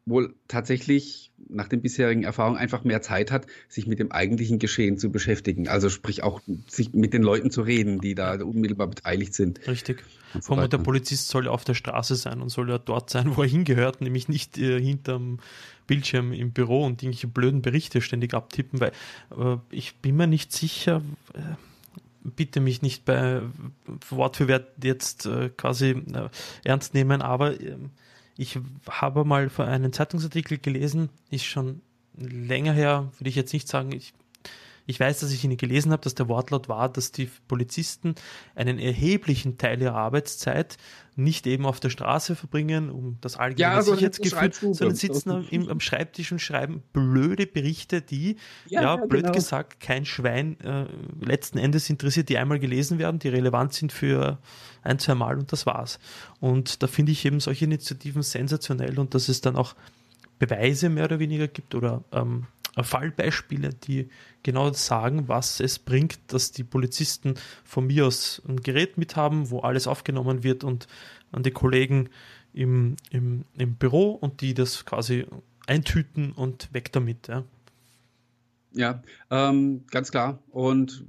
wohl 0.05 0.35
tatsächlich 0.47 1.31
nach 1.49 1.67
den 1.67 1.81
bisherigen 1.81 2.23
Erfahrungen 2.23 2.57
einfach 2.57 2.83
mehr 2.83 3.01
Zeit 3.01 3.31
hat, 3.31 3.47
sich 3.67 3.87
mit 3.87 3.99
dem 3.99 4.11
eigentlichen 4.11 4.59
Geschehen 4.59 4.97
zu 4.97 5.11
beschäftigen. 5.11 5.67
Also 5.67 5.89
sprich 5.89 6.23
auch 6.23 6.41
sich 6.67 6.93
mit 6.93 7.13
den 7.13 7.23
Leuten 7.23 7.51
zu 7.51 7.61
reden, 7.61 7.99
die 7.99 8.15
da 8.15 8.33
unmittelbar 8.41 8.87
beteiligt 8.87 9.33
sind. 9.33 9.67
Richtig. 9.67 10.03
Vor 10.41 10.57
allem 10.57 10.69
der 10.69 10.77
Polizist 10.79 11.29
soll 11.29 11.47
auf 11.47 11.63
der 11.63 11.73
Straße 11.73 12.15
sein 12.15 12.41
und 12.41 12.49
soll 12.49 12.69
ja 12.69 12.77
dort 12.77 13.09
sein, 13.09 13.35
wo 13.35 13.43
er 13.43 13.49
hingehört, 13.49 14.01
nämlich 14.01 14.27
nicht 14.27 14.57
äh, 14.57 14.79
hinterm 14.79 15.39
Bildschirm 15.87 16.33
im 16.33 16.51
Büro 16.51 16.83
und 16.83 17.03
irgendwelche 17.03 17.27
blöden 17.27 17.61
Berichte 17.61 18.01
ständig 18.01 18.33
abtippen, 18.33 18.79
weil 18.79 18.91
äh, 19.37 19.57
ich 19.69 19.97
bin 19.97 20.17
mir 20.17 20.27
nicht 20.27 20.51
sicher, 20.51 21.01
äh, 21.33 21.39
bitte 22.23 22.59
mich 22.59 22.81
nicht 22.81 23.05
bei 23.05 23.41
Wort 24.09 24.37
für 24.37 24.47
Wort 24.47 24.67
jetzt 24.83 25.25
äh, 25.25 25.49
quasi 25.49 25.91
äh, 25.91 26.29
ernst 26.63 26.93
nehmen, 26.93 27.21
aber 27.21 27.59
ähm, 27.59 27.91
ich 28.37 28.59
habe 28.89 29.23
mal 29.23 29.49
einen 29.57 29.93
Zeitungsartikel 29.93 30.57
gelesen, 30.57 31.09
ist 31.29 31.45
schon 31.45 31.81
länger 32.17 32.73
her, 32.73 33.11
würde 33.17 33.29
ich 33.29 33.35
jetzt 33.35 33.53
nicht 33.53 33.67
sagen, 33.67 33.91
ich, 33.91 34.13
ich 34.85 34.99
weiß, 34.99 35.19
dass 35.19 35.31
ich 35.31 35.43
ihn 35.43 35.57
gelesen 35.57 35.91
habe, 35.91 36.01
dass 36.01 36.15
der 36.15 36.27
Wortlaut 36.27 36.69
war, 36.69 36.89
dass 36.89 37.11
die 37.11 37.29
Polizisten 37.47 38.15
einen 38.55 38.79
erheblichen 38.79 39.57
Teil 39.57 39.81
ihrer 39.81 39.95
Arbeitszeit 39.95 40.77
nicht 41.17 41.47
eben 41.47 41.65
auf 41.65 41.79
der 41.79 41.89
Straße 41.89 42.35
verbringen, 42.35 42.89
um 42.89 43.17
das 43.21 43.37
allgemeine 43.37 43.75
ja, 43.75 43.81
Sicherheitsgefühl, 43.81 44.73
sondern 44.73 44.95
sitzen 44.95 45.31
am, 45.31 45.47
im, 45.49 45.69
am, 45.69 45.79
Schreibtisch 45.79 46.31
und 46.31 46.39
schreiben 46.39 46.83
blöde 46.91 47.47
Berichte, 47.47 48.01
die, 48.01 48.35
ja, 48.67 48.81
ja 48.81 48.95
blöd 48.97 49.23
genau. 49.23 49.33
gesagt, 49.33 49.79
kein 49.79 50.05
Schwein 50.05 50.59
äh, 50.59 50.85
letzten 51.23 51.57
Endes 51.57 51.89
interessiert, 51.89 52.27
die 52.27 52.37
einmal 52.37 52.59
gelesen 52.59 52.99
werden, 52.99 53.19
die 53.19 53.29
relevant 53.29 53.73
sind 53.73 53.93
für 53.93 54.39
ein, 54.83 54.99
zwei 54.99 55.15
Mal 55.15 55.37
und 55.37 55.53
das 55.53 55.65
war's. 55.65 55.99
Und 56.41 56.83
da 56.83 56.87
finde 56.87 57.13
ich 57.13 57.23
eben 57.25 57.39
solche 57.39 57.63
Initiativen 57.63 58.21
sensationell 58.21 58.99
und 58.99 59.15
dass 59.15 59.29
es 59.29 59.39
dann 59.39 59.55
auch 59.55 59.73
Beweise 60.37 60.89
mehr 60.89 61.05
oder 61.05 61.19
weniger 61.19 61.47
gibt 61.47 61.75
oder 61.75 62.03
ähm, 62.11 62.47
Fallbeispiele, 62.83 63.69
die 63.69 64.09
genau 64.43 64.71
sagen, 64.73 65.27
was 65.27 65.59
es 65.59 65.79
bringt, 65.79 66.19
dass 66.27 66.51
die 66.51 66.63
Polizisten 66.63 67.35
von 67.63 67.87
mir 67.87 68.05
aus 68.07 68.41
ein 68.47 68.61
Gerät 68.61 68.97
mithaben, 68.97 69.49
wo 69.49 69.59
alles 69.59 69.87
aufgenommen 69.87 70.43
wird 70.43 70.63
und 70.63 70.87
an 71.31 71.43
die 71.43 71.51
Kollegen 71.51 72.09
im, 72.53 72.95
im, 73.11 73.45
im 73.57 73.75
Büro 73.75 74.11
und 74.11 74.41
die 74.41 74.53
das 74.53 74.85
quasi 74.85 75.25
eintüten 75.67 76.31
und 76.31 76.73
weg 76.73 76.91
damit. 76.91 77.27
Ja, 77.27 77.43
ja 78.73 79.03
ähm, 79.29 79.83
ganz 79.89 80.11
klar. 80.11 80.39
Und 80.51 81.05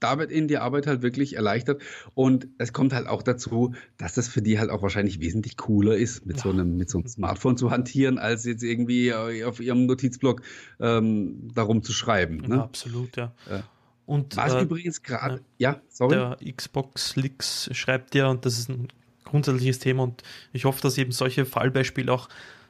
da 0.00 0.18
wird 0.18 0.30
ihnen 0.30 0.48
die 0.48 0.58
Arbeit 0.58 0.86
halt 0.86 1.02
wirklich 1.02 1.36
erleichtert. 1.36 1.82
Und 2.14 2.48
es 2.58 2.72
kommt 2.72 2.92
halt 2.92 3.06
auch 3.06 3.22
dazu, 3.22 3.74
dass 3.96 4.14
das 4.14 4.28
für 4.28 4.42
die 4.42 4.58
halt 4.58 4.70
auch 4.70 4.82
wahrscheinlich 4.82 5.20
wesentlich 5.20 5.56
cooler 5.56 5.96
ist, 5.96 6.26
mit, 6.26 6.36
ja. 6.38 6.42
so, 6.44 6.50
einem, 6.50 6.76
mit 6.76 6.90
so 6.90 6.98
einem 6.98 7.08
Smartphone 7.08 7.56
zu 7.56 7.70
hantieren, 7.70 8.18
als 8.18 8.44
jetzt 8.44 8.62
irgendwie 8.62 9.12
auf 9.12 9.60
ihrem 9.60 9.86
Notizblock 9.86 10.42
ähm, 10.80 11.50
darum 11.54 11.82
zu 11.82 11.92
schreiben. 11.92 12.38
Ne? 12.38 12.56
Ja, 12.56 12.62
absolut, 12.62 13.16
ja. 13.16 13.34
ja. 13.50 13.62
Und, 14.06 14.36
Was 14.36 14.54
äh, 14.54 14.62
übrigens 14.62 15.02
gerade, 15.02 15.42
ja, 15.58 15.82
sorry. 15.90 16.14
Der 16.14 16.38
Xbox 16.56 17.16
Leaks 17.16 17.68
schreibt 17.72 18.14
ja, 18.14 18.28
und 18.28 18.46
das 18.46 18.58
ist 18.58 18.70
ein 18.70 18.88
grundsätzliches 19.24 19.80
Thema, 19.80 20.04
und 20.04 20.22
ich 20.52 20.64
hoffe, 20.64 20.80
dass 20.80 20.96
eben 20.96 21.12
solche 21.12 21.44
Fallbeispiele 21.44 22.10
auch 22.10 22.28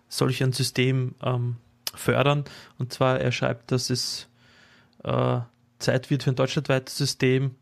solch 0.09 0.43
ein 0.43 0.53
System 0.53 1.15
ähm, 1.23 1.57
fördern. 1.95 2.45
Und 2.79 2.93
zwar, 2.93 3.21
er 3.21 3.31
schreibt, 3.31 3.71
dass 3.71 3.91
es 3.91 4.29
äh, 5.05 5.41
Zeit 5.79 6.11
wird 6.11 6.23
für 6.23 6.31
ein 6.31 6.37
deutschlandweites 6.37 6.97
System 6.97 7.55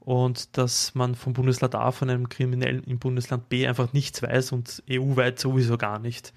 und 0.00 0.56
dass 0.58 0.94
man 0.94 1.14
vom 1.14 1.32
Bundesland 1.32 1.74
A 1.74 1.90
von 1.90 2.10
einem 2.10 2.28
Kriminellen 2.28 2.84
im 2.84 2.98
Bundesland 2.98 3.48
B 3.48 3.66
einfach 3.66 3.92
nichts 3.92 4.22
weiß 4.22 4.52
und 4.52 4.82
EU-weit 4.90 5.38
sowieso 5.38 5.78
gar 5.78 5.98
nicht. 5.98 6.34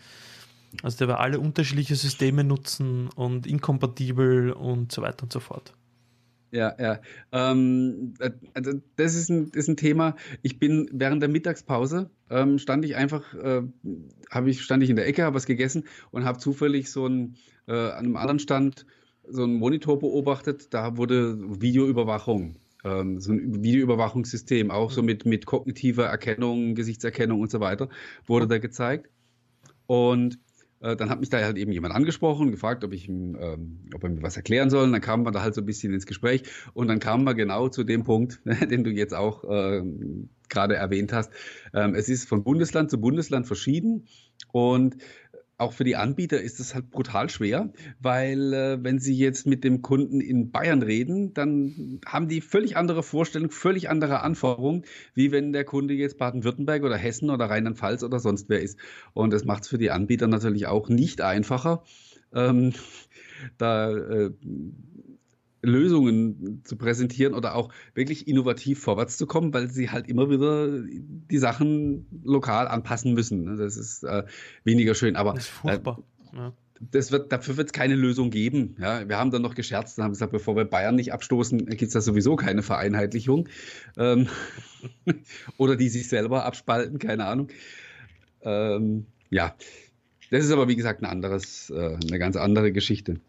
Also 0.84 0.98
der 1.00 1.08
wird 1.10 1.20
alle 1.20 1.40
unterschiedliche 1.40 1.96
Systeme 1.96 2.44
nutzen 2.44 3.10
und 3.16 3.48
inkompatibel 3.48 4.52
und 4.52 4.92
so 4.92 5.02
weiter 5.02 5.24
und 5.24 5.34
so 5.34 5.40
fort. 5.40 5.74
Ja, 6.52 6.76
ja. 6.80 7.02
Ähm, 7.34 8.14
äh, 8.20 8.32
also 8.54 8.72
das 8.96 9.16
ist 9.16 9.30
ein, 9.30 9.52
ist 9.54 9.68
ein 9.68 9.76
Thema. 9.76 10.16
Ich 10.44 10.60
bin 10.60 10.90
während 10.94 11.22
der 11.22 11.30
Mittagspause 11.30 12.10
ähm, 12.30 12.58
stand 12.58 12.86
ich 12.86 12.96
einfach, 12.96 13.34
äh, 13.34 13.64
habe 14.32 14.50
ich 14.50 14.62
stand 14.62 14.82
ich 14.82 14.90
in 14.90 14.96
der 14.96 15.08
Ecke, 15.08 15.24
habe 15.24 15.36
was 15.36 15.46
gegessen 15.46 15.84
und 16.12 16.24
habe 16.24 16.40
zufällig 16.40 16.90
so 16.90 17.06
ein 17.06 17.36
äh, 17.68 17.74
an 17.74 18.06
einem 18.06 18.16
anderen 18.16 18.40
Stand 18.40 18.86
so 19.30 19.44
einen 19.44 19.56
Monitor 19.56 20.00
beobachtet. 20.00 20.74
Da 20.74 20.98
wurde 20.98 21.38
Videoüberwachung, 21.62 22.56
ähm, 22.84 23.20
so 23.20 23.32
ein 23.32 23.64
Videoüberwachungssystem, 23.64 24.72
auch 24.72 24.92
so 24.92 25.04
mit 25.04 25.26
mit 25.26 25.46
kognitiver 25.46 26.06
Erkennung, 26.06 26.76
Gesichtserkennung 26.76 27.42
und 27.42 27.52
so 27.52 27.60
weiter, 27.60 27.90
wurde 28.26 28.48
da 28.48 28.58
gezeigt. 28.58 29.10
Und 29.88 30.40
äh, 30.80 30.96
dann 30.96 31.10
hat 31.10 31.20
mich 31.20 31.30
da 31.30 31.40
halt 31.40 31.58
eben 31.58 31.72
jemand 31.72 31.96
angesprochen, 31.96 32.52
gefragt, 32.52 32.84
ob, 32.84 32.94
ich, 32.94 33.10
ähm, 33.10 33.80
ob 33.94 34.04
er 34.04 34.10
mir 34.10 34.22
was 34.22 34.38
erklären 34.38 34.70
soll. 34.70 34.84
Und 34.84 34.92
dann 34.92 35.02
kamen 35.02 35.26
wir 35.26 35.32
da 35.32 35.42
halt 35.42 35.56
so 35.56 35.62
ein 35.62 35.66
bisschen 35.66 35.94
ins 35.94 36.06
Gespräch. 36.06 36.44
Und 36.74 36.88
dann 36.88 37.00
kamen 37.00 37.24
wir 37.24 37.34
genau 37.34 37.70
zu 37.70 37.84
dem 37.84 38.04
Punkt, 38.04 38.42
den 38.46 38.84
du 38.84 38.92
jetzt 38.92 39.14
auch 39.14 39.44
äh, 39.44 39.84
gerade 40.50 40.76
erwähnt 40.76 41.14
hast. 41.14 41.32
Ähm, 41.74 41.96
es 41.96 42.10
ist 42.10 42.28
von 42.28 42.44
Bundesland 42.44 42.92
zu 42.92 43.02
Bundesland 43.02 43.48
verschieden. 43.48 44.08
Und 44.52 44.98
auch 45.58 45.74
für 45.74 45.84
die 45.84 45.96
Anbieter 45.96 46.40
ist 46.40 46.60
es 46.60 46.76
halt 46.76 46.92
brutal 46.92 47.30
schwer, 47.30 47.72
weil 48.00 48.54
äh, 48.54 48.84
wenn 48.84 49.00
sie 49.00 49.16
jetzt 49.16 49.48
mit 49.48 49.64
dem 49.64 49.82
Kunden 49.82 50.22
in 50.22 50.52
Bayern 50.52 50.84
reden, 50.84 51.34
dann 51.34 52.00
haben 52.06 52.28
die 52.28 52.42
völlig 52.42 52.78
andere 52.78 53.02
Vorstellungen, 53.02 53.50
völlig 53.50 53.90
andere 53.90 54.22
Anforderungen, 54.22 54.86
wie 55.16 55.32
wenn 55.32 55.54
der 55.54 55.66
Kunde 55.66 55.96
jetzt 55.96 56.18
Baden-Württemberg 56.20 56.84
oder 56.84 56.96
Hessen 56.96 57.32
oder 57.32 57.50
Rheinland-Pfalz 57.50 58.04
oder 58.04 58.20
sonst 58.20 58.50
wer 58.50 58.62
ist. 58.62 58.78
Und 59.14 59.34
das 59.34 59.46
macht 59.46 59.64
es 59.64 59.70
für 59.70 59.80
die 59.80 59.90
Anbieter 59.90 60.28
natürlich 60.28 60.68
auch 60.68 60.90
nicht 60.90 61.22
einfacher. 61.22 61.84
Ähm, 62.34 62.74
da 63.58 63.92
äh, 63.92 64.32
Lösungen 65.62 66.62
zu 66.64 66.76
präsentieren 66.78 67.34
oder 67.34 67.56
auch 67.56 67.74
wirklich 67.94 68.28
innovativ 68.28 68.80
vorwärts 68.80 69.18
zu 69.18 69.26
kommen, 69.26 69.54
weil 69.54 69.70
sie 69.70 69.90
halt 69.90 70.08
immer 70.08 70.30
wieder 70.30 70.68
die 70.70 71.38
Sachen 71.38 72.06
lokal 72.24 72.68
anpassen 72.68 73.14
müssen. 73.14 73.44
Ne? 73.44 73.58
Das 73.58 73.78
ist 73.78 74.04
äh, 74.04 74.24
weniger 74.64 74.94
schön, 74.94 75.16
aber 75.16 75.34
das 75.34 75.46
ist 75.46 75.50
furchtbar. 75.50 76.04
Äh, 76.34 76.38
ja. 76.38 76.54
Das 76.92 77.12
wird, 77.12 77.32
dafür 77.32 77.58
wird 77.58 77.70
es 77.70 77.74
keine 77.74 77.96
Lösung 77.96 78.30
geben. 78.30 78.76
Ja, 78.80 79.10
wir 79.10 79.18
haben 79.18 79.32
dann 79.32 79.42
noch 79.42 79.56
gescherzt 79.56 79.98
und 79.98 80.04
haben 80.04 80.12
gesagt, 80.12 80.32
bevor 80.32 80.56
wir 80.56 80.66
Bayern 80.66 80.96
nicht 80.96 81.12
abstoßen, 81.12 81.66
gibt 81.66 81.82
es 81.82 81.94
da 81.94 82.02
sowieso 82.02 82.36
keine 82.36 82.62
Vereinheitlichung. 82.62 83.50
Ähm, 83.98 84.28
oder 85.58 85.76
die 85.76 85.90
sich 85.90 86.08
selber 86.08 86.46
abspalten, 86.46 87.00
keine 87.00 87.26
Ahnung. 87.26 87.48
Ähm, 88.44 89.08
ja, 89.32 89.56
das 90.30 90.46
ist 90.46 90.52
aber 90.52 90.68
wie 90.68 90.76
gesagt 90.76 91.02
ein 91.02 91.06
anderes, 91.06 91.72
äh, 91.72 91.98
eine 92.08 92.20
ganz 92.20 92.36
andere 92.36 92.72
Geschichte. 92.72 93.20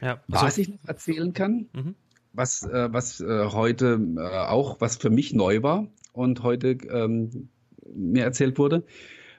Ja, 0.00 0.22
also 0.30 0.46
was 0.46 0.58
ich 0.58 0.68
noch 0.68 0.84
erzählen 0.86 1.32
kann, 1.32 1.68
mhm. 1.72 1.94
was, 2.32 2.62
äh, 2.62 2.92
was 2.92 3.20
äh, 3.20 3.46
heute 3.46 4.00
äh, 4.16 4.20
auch, 4.20 4.80
was 4.80 4.96
für 4.96 5.10
mich 5.10 5.32
neu 5.32 5.62
war 5.62 5.88
und 6.12 6.42
heute 6.42 6.78
ähm, 6.90 7.48
mir 7.94 8.24
erzählt 8.24 8.58
wurde, 8.58 8.84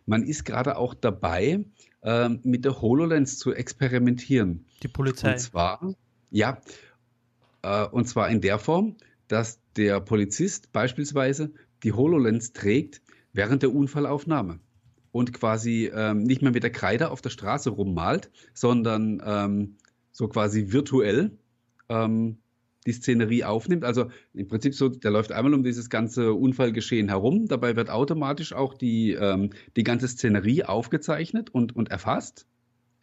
man 0.06 0.24
ist 0.24 0.46
gerade 0.46 0.78
auch 0.78 0.94
dabei, 0.94 1.66
ähm, 2.02 2.40
mit 2.44 2.66
der 2.66 2.82
HoloLens 2.82 3.38
zu 3.38 3.54
experimentieren. 3.54 4.66
Die 4.84 4.88
Polizei. 4.88 5.34
Und 5.34 5.40
zwar, 5.40 5.96
ja, 6.32 6.62
äh, 7.62 7.86
und 7.88 8.08
zwar 8.08 8.30
in 8.30 8.42
der 8.42 8.60
Form, 8.60 8.96
dass 9.28 9.60
der 9.76 10.00
Polizist 10.00 10.72
beispielsweise 10.72 11.52
die 11.84 11.94
HoloLens 11.94 12.54
trägt 12.54 13.02
während 13.34 13.62
der 13.62 13.74
Unfallaufnahme 13.74 14.60
und 15.12 15.34
quasi 15.34 15.92
ähm, 15.94 16.24
nicht 16.24 16.42
mehr 16.42 16.52
mit 16.52 16.64
der 16.64 16.72
Kreide 16.72 17.12
auf 17.12 17.22
der 17.22 17.30
Straße 17.30 17.70
rummalt, 17.70 18.32
sondern 18.54 19.22
ähm, 19.26 19.78
so 20.18 20.28
quasi 20.28 20.72
virtuell 20.72 21.38
ähm, 21.90 22.40
die 22.88 22.92
Szenerie 22.92 23.44
aufnimmt. 23.44 23.86
Also 23.86 24.10
im 24.34 24.48
Prinzip 24.48 24.74
so, 24.74 24.90
der 24.90 25.12
läuft 25.12 25.32
einmal 25.32 25.54
um 25.54 25.62
dieses 25.62 25.92
ganze 25.92 26.34
Unfallgeschehen 26.34 27.08
herum. 27.08 27.48
Dabei 27.48 27.76
wird 27.76 27.92
automatisch 27.92 28.52
auch 28.52 28.74
die, 28.74 29.12
ähm, 29.12 29.52
die 29.76 29.84
ganze 29.84 30.08
Szenerie 30.08 30.64
aufgezeichnet 30.64 31.52
und, 31.52 31.76
und 31.76 31.92
erfasst. 31.92 32.48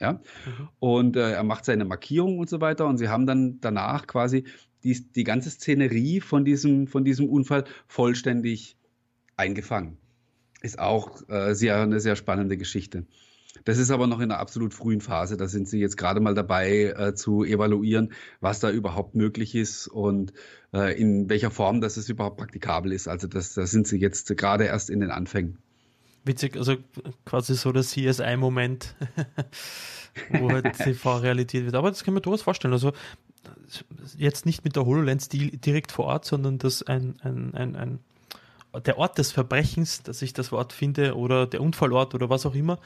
Ja? 0.01 0.15
Mhm. 0.15 0.69
Und 0.81 1.17
äh, 1.17 1.35
er 1.35 1.45
macht 1.45 1.65
seine 1.67 1.85
Markierungen 1.85 2.41
und 2.41 2.49
so 2.49 2.61
weiter. 2.61 2.85
Und 2.89 2.99
sie 2.99 3.09
haben 3.09 3.27
dann 3.27 3.61
danach 3.61 4.09
quasi 4.09 4.43
die, 4.83 5.01
die 5.13 5.23
ganze 5.23 5.51
Szenerie 5.51 6.21
von 6.21 6.45
diesem, 6.45 6.89
von 6.89 7.05
diesem 7.05 7.29
Unfall 7.29 7.63
vollständig 7.87 8.77
eingefangen. 9.37 9.99
Ist 10.63 10.81
auch 10.81 11.29
äh, 11.29 11.55
sehr, 11.55 11.81
eine 11.81 12.01
sehr 12.01 12.17
spannende 12.17 12.57
Geschichte. 12.57 13.07
Das 13.65 13.79
ist 13.79 13.91
aber 13.91 14.07
noch 14.07 14.19
in 14.19 14.31
einer 14.31 14.41
absolut 14.41 14.75
frühen 14.75 15.01
Phase. 15.01 15.37
Da 15.37 15.47
sind 15.47 15.69
sie 15.69 15.79
jetzt 15.79 15.97
gerade 15.97 16.21
mal 16.21 16.35
dabei 16.35 16.95
äh, 16.97 17.15
zu 17.15 17.45
evaluieren, 17.45 18.13
was 18.41 18.61
da 18.61 18.71
überhaupt 18.71 19.15
möglich 19.15 19.55
ist 19.55 19.87
und 19.87 20.33
äh, 20.73 20.99
in 21.01 21.29
welcher 21.31 21.51
Form 21.51 21.81
das 21.81 21.97
es 21.97 22.09
überhaupt 22.09 22.37
praktikabel 22.37 22.93
ist. 22.93 23.07
Also 23.07 23.29
das, 23.29 23.55
da 23.55 23.67
sind 23.67 23.87
sie 23.87 23.99
jetzt 23.99 24.37
gerade 24.37 24.65
erst 24.65 24.91
in 24.91 25.01
den 25.01 25.11
Anfängen. 25.11 25.59
Witzig, 26.25 26.57
also 26.57 26.77
quasi 27.25 27.55
so 27.55 27.71
der 27.71 27.83
CSI-Moment, 27.83 28.95
wo 30.31 30.51
halt 30.51 30.75
TV-Realität 30.77 31.65
wird. 31.65 31.75
Aber 31.75 31.91
das 31.91 32.03
kann 32.03 32.15
man 32.15 32.23
durchaus 32.23 32.43
vorstellen. 32.43 32.73
Also 32.73 32.93
jetzt 34.17 34.47
nicht 34.47 34.65
mit 34.65 34.77
der 34.77 34.87
HoloLens 34.87 35.29
direkt 35.29 35.93
vor 35.93 36.07
Ort, 36.07 36.25
sondern 36.25 36.59
dass 36.59 36.83
ein, 36.83 37.17
ein, 37.23 37.55
ein, 37.55 37.77
ein 37.77 37.99
der 38.85 38.99
Ort 38.99 39.19
des 39.19 39.31
Verbrechens, 39.33 40.03
dass 40.03 40.23
ich 40.23 40.33
das 40.33 40.51
Wort 40.51 40.73
finde, 40.73 41.17
oder 41.17 41.47
der 41.47 41.61
Unfallort 41.61 42.15
oder 42.15 42.29
was 42.29 42.45
auch 42.45 42.55
immer, 42.55 42.79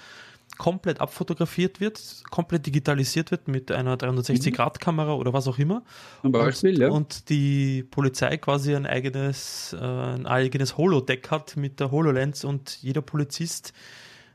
komplett 0.56 1.00
abfotografiert 1.00 1.80
wird, 1.80 2.00
komplett 2.30 2.66
digitalisiert 2.66 3.30
wird 3.30 3.48
mit 3.48 3.70
einer 3.70 3.96
360-Grad-Kamera 3.96 5.14
oder 5.14 5.32
was 5.32 5.46
auch 5.46 5.58
immer. 5.58 5.82
Zum 6.22 6.32
Beispiel, 6.32 6.74
und, 6.74 6.80
ja. 6.80 6.88
Und 6.88 7.28
die 7.28 7.84
Polizei 7.84 8.36
quasi 8.38 8.74
ein 8.74 8.86
eigenes, 8.86 9.76
äh, 9.78 9.84
ein 9.84 10.26
eigenes 10.26 10.76
Holodeck 10.76 11.30
hat 11.30 11.56
mit 11.56 11.80
der 11.80 11.90
HoloLens 11.90 12.44
und 12.44 12.78
jeder 12.82 13.02
Polizist, 13.02 13.72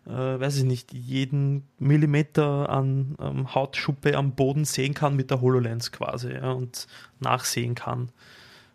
äh, 0.06 0.12
weiß 0.12 0.58
ich 0.58 0.64
nicht, 0.64 0.94
jeden 0.94 1.68
Millimeter 1.80 2.70
an 2.70 3.16
ähm, 3.20 3.54
Hautschuppe 3.54 4.16
am 4.16 4.34
Boden 4.36 4.66
sehen 4.66 4.94
kann 4.94 5.16
mit 5.16 5.32
der 5.32 5.42
HoloLens 5.42 5.92
quasi 5.92 6.32
ja, 6.32 6.52
und 6.52 6.88
nachsehen 7.20 7.76
kann. 7.76 8.10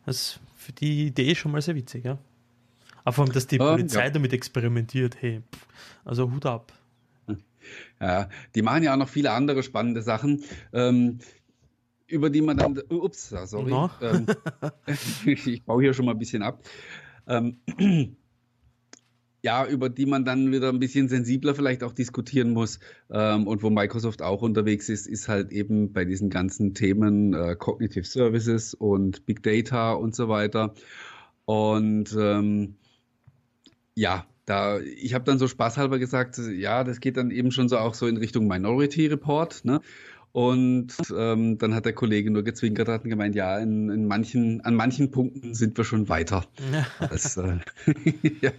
Das 0.04 0.16
ist 0.16 0.40
für 0.56 0.72
die 0.72 1.06
Idee 1.06 1.34
schon 1.34 1.52
mal 1.52 1.62
sehr 1.62 1.76
witzig, 1.76 2.04
ja. 2.04 2.18
Aber 3.04 3.12
vor 3.14 3.24
allem, 3.24 3.32
dass 3.32 3.46
die 3.46 3.56
Polizei 3.56 4.04
ja. 4.04 4.10
damit 4.10 4.34
experimentiert, 4.34 5.16
hey, 5.20 5.40
pff, 5.54 5.66
also 6.04 6.30
Hut 6.30 6.44
ab. 6.44 6.72
Ja, 8.00 8.28
die 8.54 8.62
machen 8.62 8.82
ja 8.82 8.94
auch 8.94 8.98
noch 8.98 9.08
viele 9.08 9.32
andere 9.32 9.62
spannende 9.62 10.02
Sachen. 10.02 10.44
Ähm, 10.72 11.18
über 12.06 12.30
die 12.30 12.40
man 12.40 12.56
dann, 12.56 12.80
ups, 12.88 13.34
sorry, 13.44 13.70
no. 13.70 13.90
ähm, 14.00 14.26
ich 15.26 15.64
baue 15.64 15.82
hier 15.82 15.92
schon 15.92 16.06
mal 16.06 16.12
ein 16.12 16.18
bisschen 16.18 16.42
ab. 16.42 16.62
Ähm, 17.26 17.58
ja, 19.42 19.66
über 19.66 19.88
die 19.88 20.06
man 20.06 20.24
dann 20.24 20.50
wieder 20.50 20.70
ein 20.70 20.80
bisschen 20.80 21.08
sensibler 21.08 21.54
vielleicht 21.54 21.84
auch 21.84 21.92
diskutieren 21.92 22.52
muss 22.52 22.80
ähm, 23.10 23.46
und 23.46 23.62
wo 23.62 23.70
Microsoft 23.70 24.22
auch 24.22 24.42
unterwegs 24.42 24.88
ist, 24.88 25.06
ist 25.06 25.28
halt 25.28 25.52
eben 25.52 25.92
bei 25.92 26.04
diesen 26.04 26.28
ganzen 26.30 26.74
Themen 26.74 27.34
äh, 27.34 27.54
Cognitive 27.56 28.04
Services 28.04 28.74
und 28.74 29.26
Big 29.26 29.42
Data 29.42 29.92
und 29.92 30.14
so 30.14 30.28
weiter. 30.28 30.74
Und 31.44 32.16
ähm, 32.18 32.76
ja, 33.94 34.26
da, 34.48 34.78
ich 34.80 35.14
habe 35.14 35.24
dann 35.24 35.38
so 35.38 35.48
spaßhalber 35.48 35.98
gesagt, 35.98 36.38
ja, 36.38 36.84
das 36.84 37.00
geht 37.00 37.16
dann 37.16 37.30
eben 37.30 37.50
schon 37.50 37.68
so 37.68 37.78
auch 37.78 37.94
so 37.94 38.06
in 38.06 38.16
Richtung 38.16 38.46
Minority 38.46 39.06
Report, 39.06 39.64
ne? 39.64 39.80
Und 40.32 40.94
ähm, 41.16 41.58
dann 41.58 41.74
hat 41.74 41.86
der 41.86 41.94
Kollege 41.94 42.30
nur 42.30 42.44
gezwinkert 42.44 42.88
und 42.88 43.10
gemeint, 43.10 43.34
ja, 43.34 43.58
in, 43.58 43.88
in, 43.88 44.06
manchen, 44.06 44.60
an 44.60 44.74
manchen 44.74 45.10
Punkten 45.10 45.54
sind 45.54 45.76
wir 45.76 45.84
schon 45.84 46.08
weiter. 46.08 46.44
Das, 47.00 47.36
äh, 47.38 47.58
ja. 48.40 48.52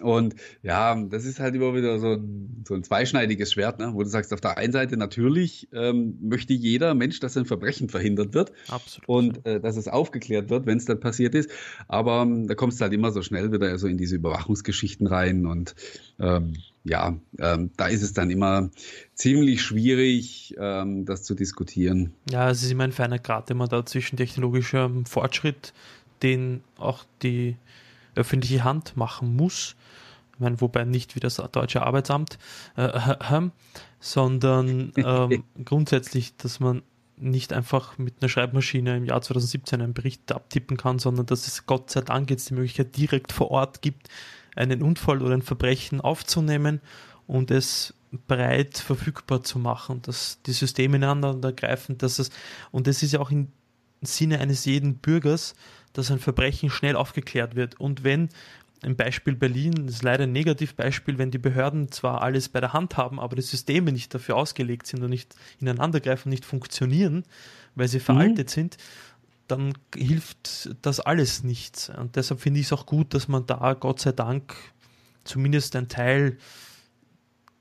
Und 0.00 0.34
ja, 0.62 0.94
das 0.94 1.26
ist 1.26 1.38
halt 1.38 1.54
immer 1.54 1.74
wieder 1.74 1.98
so 1.98 2.14
ein, 2.14 2.64
so 2.66 2.74
ein 2.74 2.82
zweischneidiges 2.82 3.52
Schwert, 3.52 3.78
ne? 3.78 3.90
wo 3.92 4.02
du 4.02 4.08
sagst, 4.08 4.32
auf 4.32 4.40
der 4.40 4.56
einen 4.56 4.72
Seite 4.72 4.96
natürlich 4.96 5.68
ähm, 5.72 6.18
möchte 6.22 6.54
jeder 6.54 6.94
Mensch, 6.94 7.20
dass 7.20 7.36
ein 7.36 7.44
Verbrechen 7.44 7.90
verhindert 7.90 8.32
wird 8.32 8.52
Absolut. 8.68 9.08
und 9.08 9.46
äh, 9.46 9.60
dass 9.60 9.76
es 9.76 9.88
aufgeklärt 9.88 10.48
wird, 10.48 10.64
wenn 10.64 10.78
es 10.78 10.86
dann 10.86 10.98
passiert 10.98 11.34
ist. 11.34 11.50
Aber 11.88 12.22
ähm, 12.22 12.48
da 12.48 12.54
kommst 12.54 12.80
du 12.80 12.84
halt 12.84 12.94
immer 12.94 13.12
so 13.12 13.20
schnell 13.20 13.52
wieder 13.52 13.78
so 13.78 13.86
in 13.86 13.98
diese 13.98 14.16
Überwachungsgeschichten 14.16 15.06
rein 15.06 15.44
und 15.44 15.74
ähm, 16.18 16.56
ja, 16.84 17.16
ähm, 17.38 17.70
da 17.76 17.86
ist 17.86 18.02
es 18.02 18.12
dann 18.12 18.30
immer 18.30 18.70
ziemlich 19.14 19.62
schwierig, 19.62 20.54
ähm, 20.58 21.04
das 21.04 21.22
zu 21.22 21.34
diskutieren. 21.34 22.12
Ja, 22.30 22.50
es 22.50 22.62
ist 22.62 22.72
immer 22.72 22.84
ein 22.84 22.92
feiner 22.92 23.18
Grad, 23.18 23.50
den 23.50 23.58
man 23.58 23.68
da 23.68 23.84
zwischen 23.84 24.16
technologischem 24.16 25.04
Fortschritt, 25.04 25.74
den 26.22 26.62
auch 26.78 27.04
die 27.22 27.56
öffentliche 28.14 28.64
Hand 28.64 28.96
machen 28.96 29.36
muss, 29.36 29.76
meine, 30.42 30.60
wobei 30.60 30.84
nicht 30.84 31.16
wie 31.16 31.20
das 31.20 31.36
deutsche 31.36 31.82
Arbeitsamt, 31.82 32.38
äh, 32.76 32.84
äh, 32.84 33.50
sondern 34.00 34.92
ähm, 34.96 35.44
grundsätzlich, 35.64 36.36
dass 36.36 36.60
man 36.60 36.82
nicht 37.16 37.52
einfach 37.52 37.98
mit 37.98 38.16
einer 38.20 38.28
Schreibmaschine 38.28 38.96
im 38.96 39.04
Jahr 39.04 39.22
2017 39.22 39.80
einen 39.80 39.94
Bericht 39.94 40.32
abtippen 40.32 40.76
kann, 40.76 40.98
sondern 40.98 41.26
dass 41.26 41.46
es 41.46 41.66
Gott 41.66 41.90
sei 41.90 42.00
Dank 42.00 42.30
jetzt 42.30 42.50
die 42.50 42.54
Möglichkeit 42.54 42.96
direkt 42.96 43.32
vor 43.32 43.50
Ort 43.50 43.80
gibt, 43.80 44.08
einen 44.56 44.82
Unfall 44.82 45.22
oder 45.22 45.34
ein 45.34 45.42
Verbrechen 45.42 46.00
aufzunehmen 46.00 46.80
und 47.26 47.50
es 47.50 47.94
breit 48.26 48.76
verfügbar 48.76 49.42
zu 49.42 49.58
machen, 49.58 50.02
dass 50.02 50.42
die 50.42 50.52
Systeme 50.52 50.96
ineinander 50.96 51.52
greifen, 51.52 51.96
dass 51.96 52.18
es, 52.18 52.30
und 52.70 52.86
das 52.86 53.02
ist 53.02 53.12
ja 53.12 53.20
auch 53.20 53.30
im 53.30 53.48
Sinne 54.02 54.40
eines 54.40 54.64
jeden 54.64 54.96
Bürgers, 54.96 55.54
dass 55.92 56.10
ein 56.10 56.18
Verbrechen 56.18 56.70
schnell 56.70 56.96
aufgeklärt 56.96 57.54
wird. 57.54 57.78
Und 57.78 58.04
wenn 58.04 58.28
im 58.82 58.96
Beispiel 58.96 59.36
Berlin, 59.36 59.86
ist 59.86 60.02
leider 60.02 60.24
ein 60.24 60.32
Negativbeispiel, 60.32 61.18
wenn 61.18 61.30
die 61.30 61.38
Behörden 61.38 61.92
zwar 61.92 62.22
alles 62.22 62.48
bei 62.48 62.60
der 62.60 62.72
Hand 62.72 62.96
haben, 62.96 63.20
aber 63.20 63.36
die 63.36 63.42
Systeme 63.42 63.92
nicht 63.92 64.12
dafür 64.12 64.36
ausgelegt 64.36 64.86
sind 64.86 65.02
und 65.02 65.10
nicht 65.10 65.36
ineinandergreifen, 65.60 66.30
nicht 66.30 66.44
funktionieren, 66.44 67.24
weil 67.74 67.88
sie 67.88 68.00
veraltet 68.00 68.48
mhm. 68.48 68.52
sind, 68.52 68.76
dann 69.46 69.74
hilft 69.94 70.74
das 70.82 70.98
alles 71.00 71.44
nichts. 71.44 71.90
Und 71.90 72.16
deshalb 72.16 72.40
finde 72.40 72.60
ich 72.60 72.66
es 72.66 72.72
auch 72.72 72.86
gut, 72.86 73.14
dass 73.14 73.28
man 73.28 73.46
da, 73.46 73.74
Gott 73.74 74.00
sei 74.00 74.12
Dank, 74.12 74.54
zumindest 75.24 75.76
ein 75.76 75.88
Teil 75.88 76.38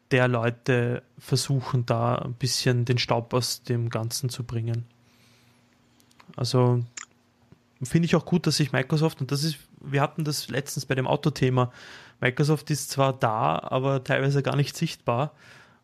der 0.10 0.28
Leute 0.28 1.04
versuchen, 1.20 1.86
da 1.86 2.16
ein 2.16 2.34
bisschen 2.34 2.86
den 2.86 2.98
Staub 2.98 3.34
aus 3.34 3.64
dem 3.64 3.90
Ganzen 3.90 4.30
zu 4.30 4.44
bringen. 4.44 4.86
Also 6.36 6.84
finde 7.84 8.06
ich 8.06 8.16
auch 8.16 8.26
gut, 8.26 8.48
dass 8.48 8.58
sich 8.58 8.72
Microsoft, 8.72 9.22
und 9.22 9.32
das 9.32 9.44
ist, 9.44 9.58
wir 9.84 10.02
hatten 10.02 10.24
das 10.24 10.50
letztens 10.50 10.86
bei 10.86 10.96
dem 10.96 11.08
Autothema, 11.08 11.72
Microsoft 12.20 12.70
ist 12.70 12.92
zwar 12.92 13.18
da, 13.18 13.60
aber 13.60 14.04
teilweise 14.04 14.44
gar 14.44 14.56
nicht 14.56 14.78
sichtbar. 14.78 15.34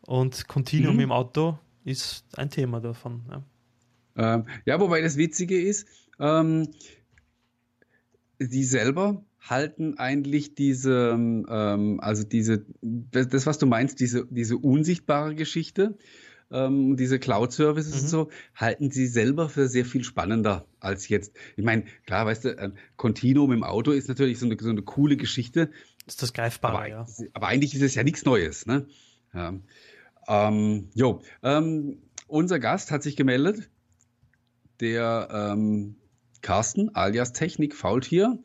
Und 0.02 0.48
Continuum 0.48 0.96
mhm. 0.96 1.02
im 1.02 1.12
Auto 1.12 1.58
ist 1.84 2.26
ein 2.38 2.50
Thema 2.50 2.80
davon. 2.80 3.24
Ja, 3.30 4.36
ähm, 4.36 4.46
ja 4.66 4.80
wobei 4.80 5.02
das 5.02 5.18
Witzige 5.18 5.60
ist, 5.60 5.88
ähm, 6.20 6.70
die 8.40 8.64
selber 8.64 9.24
halten 9.40 9.98
eigentlich 9.98 10.56
diese, 10.56 11.12
ähm, 11.12 12.00
also 12.02 12.24
diese, 12.24 12.66
das, 12.82 13.46
was 13.46 13.58
du 13.58 13.66
meinst, 13.66 14.00
diese, 14.00 14.26
diese 14.30 14.58
unsichtbare 14.58 15.36
Geschichte, 15.36 15.98
ähm, 16.52 16.96
diese 16.96 17.20
Cloud-Services 17.20 17.96
mhm. 17.96 18.02
und 18.02 18.08
so, 18.08 18.30
halten 18.56 18.92
sie 18.92 19.08
selber 19.08 19.50
für 19.50 19.68
sehr 19.68 19.86
viel 19.86 20.04
spannender 20.04 20.66
als 20.80 21.10
jetzt. 21.10 21.34
Ich 21.56 21.64
meine, 21.64 21.84
klar, 22.06 22.26
weißt 22.26 22.46
du, 22.46 22.58
äh, 22.58 22.72
Continuum 22.96 23.52
im 23.52 23.64
Auto 23.64 23.92
ist 23.92 24.08
natürlich 24.08 24.40
so 24.40 24.46
eine, 24.46 24.58
so 24.60 24.70
eine 24.70 24.82
coole 24.82 25.18
Geschichte. 25.18 25.72
Ist 26.06 26.22
das 26.22 26.34
greifbar, 26.34 26.72
aber, 26.72 26.88
ja. 26.88 27.06
Aber 27.34 27.48
eigentlich 27.48 27.76
ist 27.76 27.82
es 27.82 27.96
ja 27.96 28.04
nichts 28.04 28.24
Neues, 28.26 28.66
ne? 28.66 28.88
Ja. 29.34 29.54
Ähm, 30.30 30.90
jo, 30.94 31.22
ähm, 31.44 32.02
unser 32.28 32.60
Gast 32.60 32.92
hat 32.92 33.04
sich 33.04 33.16
gemeldet, 33.16 33.70
der 34.80 35.30
ähm, 35.32 35.96
Carsten 36.42 36.94
alias 36.96 37.34
Technik 37.34 37.76
Faultier, 37.76 38.40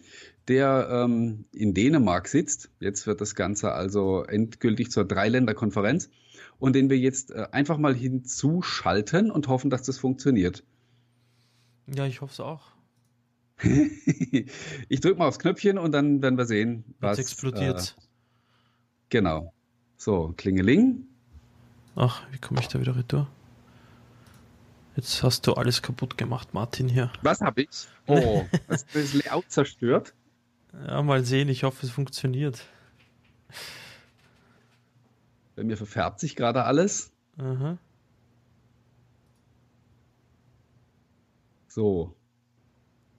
der 0.49 0.88
ähm, 0.90 1.44
in 1.52 1.75
Dänemark 1.75 2.28
sitzt. 2.28 2.71
Jetzt 2.80 3.06
wird 3.06 3.21
das 3.21 3.35
Ganze 3.35 3.73
also 3.73 4.25
endgültig 4.25 4.90
zur 4.90 5.04
Dreiländerkonferenz 5.04 6.11
und 6.62 6.75
den 6.75 6.90
wir 6.90 6.97
jetzt 6.97 7.33
äh, 7.33 7.49
einfach 7.50 7.76
mal 7.76 7.92
hinzuschalten 7.92 9.33
und 9.33 9.48
hoffen, 9.48 9.68
dass 9.68 9.83
das 9.83 9.98
funktioniert. 9.98 10.62
Ja, 11.88 12.07
ich 12.07 12.20
hoffe 12.20 12.33
es 12.33 12.38
auch. 12.38 12.70
ich 14.88 15.01
drücke 15.01 15.18
mal 15.18 15.27
aufs 15.27 15.40
Knöpfchen 15.40 15.77
und 15.77 15.90
dann 15.90 16.22
werden 16.22 16.38
wir 16.38 16.46
sehen, 16.46 16.85
was. 17.01 17.18
Jetzt 17.18 17.33
explodiert. 17.33 17.96
Äh, 17.98 18.03
genau. 19.09 19.53
So, 19.96 20.35
Klingeling. 20.37 21.05
Ach, 21.96 22.22
wie 22.31 22.38
komme 22.38 22.61
ich 22.61 22.68
da 22.68 22.81
wieder 22.81 22.94
retour? 22.94 23.27
Jetzt 24.94 25.20
hast 25.25 25.48
du 25.48 25.55
alles 25.55 25.83
kaputt 25.83 26.16
gemacht, 26.16 26.55
Martin 26.55 26.88
hier. 26.88 27.12
Was 27.22 27.40
habe 27.40 27.62
ich? 27.62 27.68
Oh, 28.07 28.44
hast 28.68 28.94
du 28.94 29.01
das 29.01 29.14
Layout 29.14 29.44
zerstört? 29.48 30.14
Ja, 30.87 31.03
mal 31.03 31.25
sehen. 31.25 31.48
Ich 31.48 31.64
hoffe, 31.64 31.87
es 31.87 31.92
funktioniert. 31.92 32.64
Bei 35.62 35.66
mir 35.66 35.77
verfärbt 35.77 36.18
sich 36.18 36.35
gerade 36.35 36.64
alles. 36.64 37.12
Aha. 37.38 37.79
So. 41.68 42.16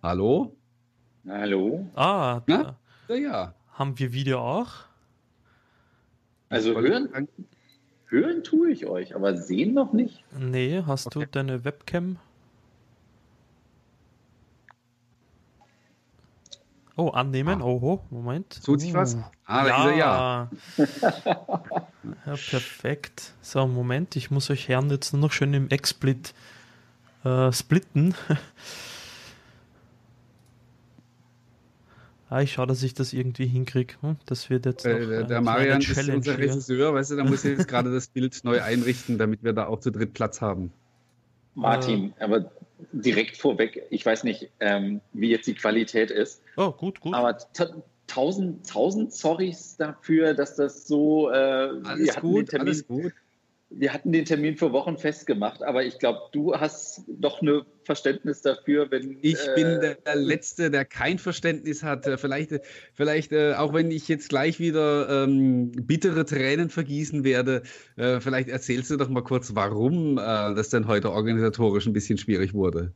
Hallo? 0.02 0.54
Hallo? 1.26 1.88
Ah, 1.96 2.42
da 2.46 2.78
ja, 3.08 3.16
ja. 3.16 3.56
haben 3.72 3.98
wir 3.98 4.12
Video 4.12 4.42
auch? 4.42 4.74
Also 6.50 6.74
hören, 6.82 7.30
hören 8.08 8.44
tue 8.44 8.72
ich 8.72 8.88
euch, 8.88 9.16
aber 9.16 9.38
sehen 9.38 9.74
noch 9.74 9.94
nicht. 9.94 10.26
Nee, 10.38 10.84
hast 10.86 11.08
okay. 11.08 11.20
du 11.20 11.28
deine 11.28 11.64
Webcam? 11.64 12.18
Oh, 16.98 17.08
annehmen. 17.08 17.62
Ah. 17.62 17.66
Oho, 17.66 18.04
Moment. 18.10 18.62
Tut 18.66 18.82
sich 18.82 18.92
uh. 18.92 18.98
was? 18.98 19.18
Ah, 19.54 19.68
ja. 19.68 19.92
ja. 19.92 20.50
ja, 20.78 20.86
perfekt. 22.50 23.34
So, 23.42 23.68
Moment, 23.68 24.16
ich 24.16 24.32
muss 24.32 24.50
euch 24.50 24.68
Herren 24.68 24.90
jetzt 24.90 25.14
nur 25.14 25.22
noch 25.22 25.32
schön 25.32 25.54
im 25.54 25.70
XSplit 25.70 26.34
äh, 27.24 27.52
splitten. 27.52 28.16
ah, 32.30 32.42
ich 32.42 32.54
schaue, 32.54 32.66
dass 32.66 32.82
ich 32.82 32.96
das 32.96 33.14
irgendwie 33.14 33.46
hinkriege. 33.46 33.94
Hm? 34.02 34.16
Das 34.26 34.50
wird 34.50 34.66
jetzt. 34.66 34.86
Äh, 34.86 35.06
der, 35.06 35.24
der 35.26 35.42
Marian 35.42 35.82
ist 35.82 36.10
unser 36.10 36.40
Regisseur, 36.40 36.96
weißt 36.96 37.12
du, 37.12 37.18
da 37.18 37.24
muss 37.24 37.46
ich 37.46 37.56
jetzt 37.56 37.68
gerade 37.70 37.94
das 37.94 38.08
Bild 38.08 38.44
neu 38.44 38.60
einrichten, 38.60 39.20
damit 39.20 39.44
wir 39.44 39.54
da 39.54 39.68
auch 39.68 39.80
zu 39.80 39.92
dritt 39.92 40.16
Platz 40.16 40.42
haben. 40.42 40.74
Martin, 41.54 42.16
äh, 42.18 42.24
aber 42.24 42.52
direkt 42.92 43.38
vorweg, 43.38 43.84
ich 43.92 44.04
weiß 44.04 44.24
nicht, 44.24 44.50
ähm, 44.60 45.00
wie 45.14 45.30
jetzt 45.30 45.46
die 45.46 45.54
Qualität 45.54 46.10
ist. 46.10 46.42
Oh, 46.58 46.72
gut, 46.72 47.00
gut. 47.00 47.14
Aber 47.14 47.38
tausend, 48.14 48.70
tausend 48.70 49.14
Sorrys 49.14 49.76
dafür, 49.78 50.34
dass 50.34 50.56
das 50.56 50.88
so. 50.88 51.30
Äh, 51.30 51.34
alles 51.34 52.16
gut, 52.18 52.50
Termin, 52.50 52.68
alles 52.68 52.88
gut 52.88 53.14
wir 53.76 53.94
hatten 53.94 54.12
den 54.12 54.26
Termin 54.26 54.56
für 54.56 54.72
Wochen 54.72 54.98
festgemacht, 54.98 55.64
aber 55.64 55.84
ich 55.84 56.00
glaube, 56.00 56.20
du 56.32 56.54
hast 56.54 57.04
doch 57.08 57.42
ein 57.42 57.62
Verständnis 57.84 58.42
dafür, 58.42 58.90
wenn. 58.92 59.18
Ich 59.22 59.36
äh, 59.36 59.56
bin 59.56 59.82
der, 59.82 59.96
der, 59.96 60.16
Letzte, 60.16 60.70
der 60.70 60.86
kein 60.86 61.18
Verständnis 61.18 61.84
hat. 61.84 62.06
Äh, 62.08 62.18
vielleicht, 62.18 62.60
vielleicht 62.94 63.32
äh, 63.32 63.54
auch 63.54 63.74
wenn 63.74 63.92
ich 63.92 64.08
jetzt 64.08 64.30
gleich 64.30 64.60
wieder 64.60 65.24
ähm, 65.24 65.72
bittere 65.72 66.26
Tränen 66.26 66.70
vergießen 66.70 67.24
werde, 67.24 67.64
äh, 67.96 68.20
vielleicht 68.20 68.50
erzählst 68.50 68.92
du 68.92 68.98
doch 68.98 69.10
mal 69.10 69.24
kurz, 69.24 69.56
warum 69.56 70.18
äh, 70.18 70.22
das 70.22 70.70
denn 70.70 70.88
heute 70.88 71.12
organisatorisch 71.12 71.86
ein 71.86 71.94
bisschen 71.94 72.18
schwierig 72.18 72.54
wurde. 72.54 72.94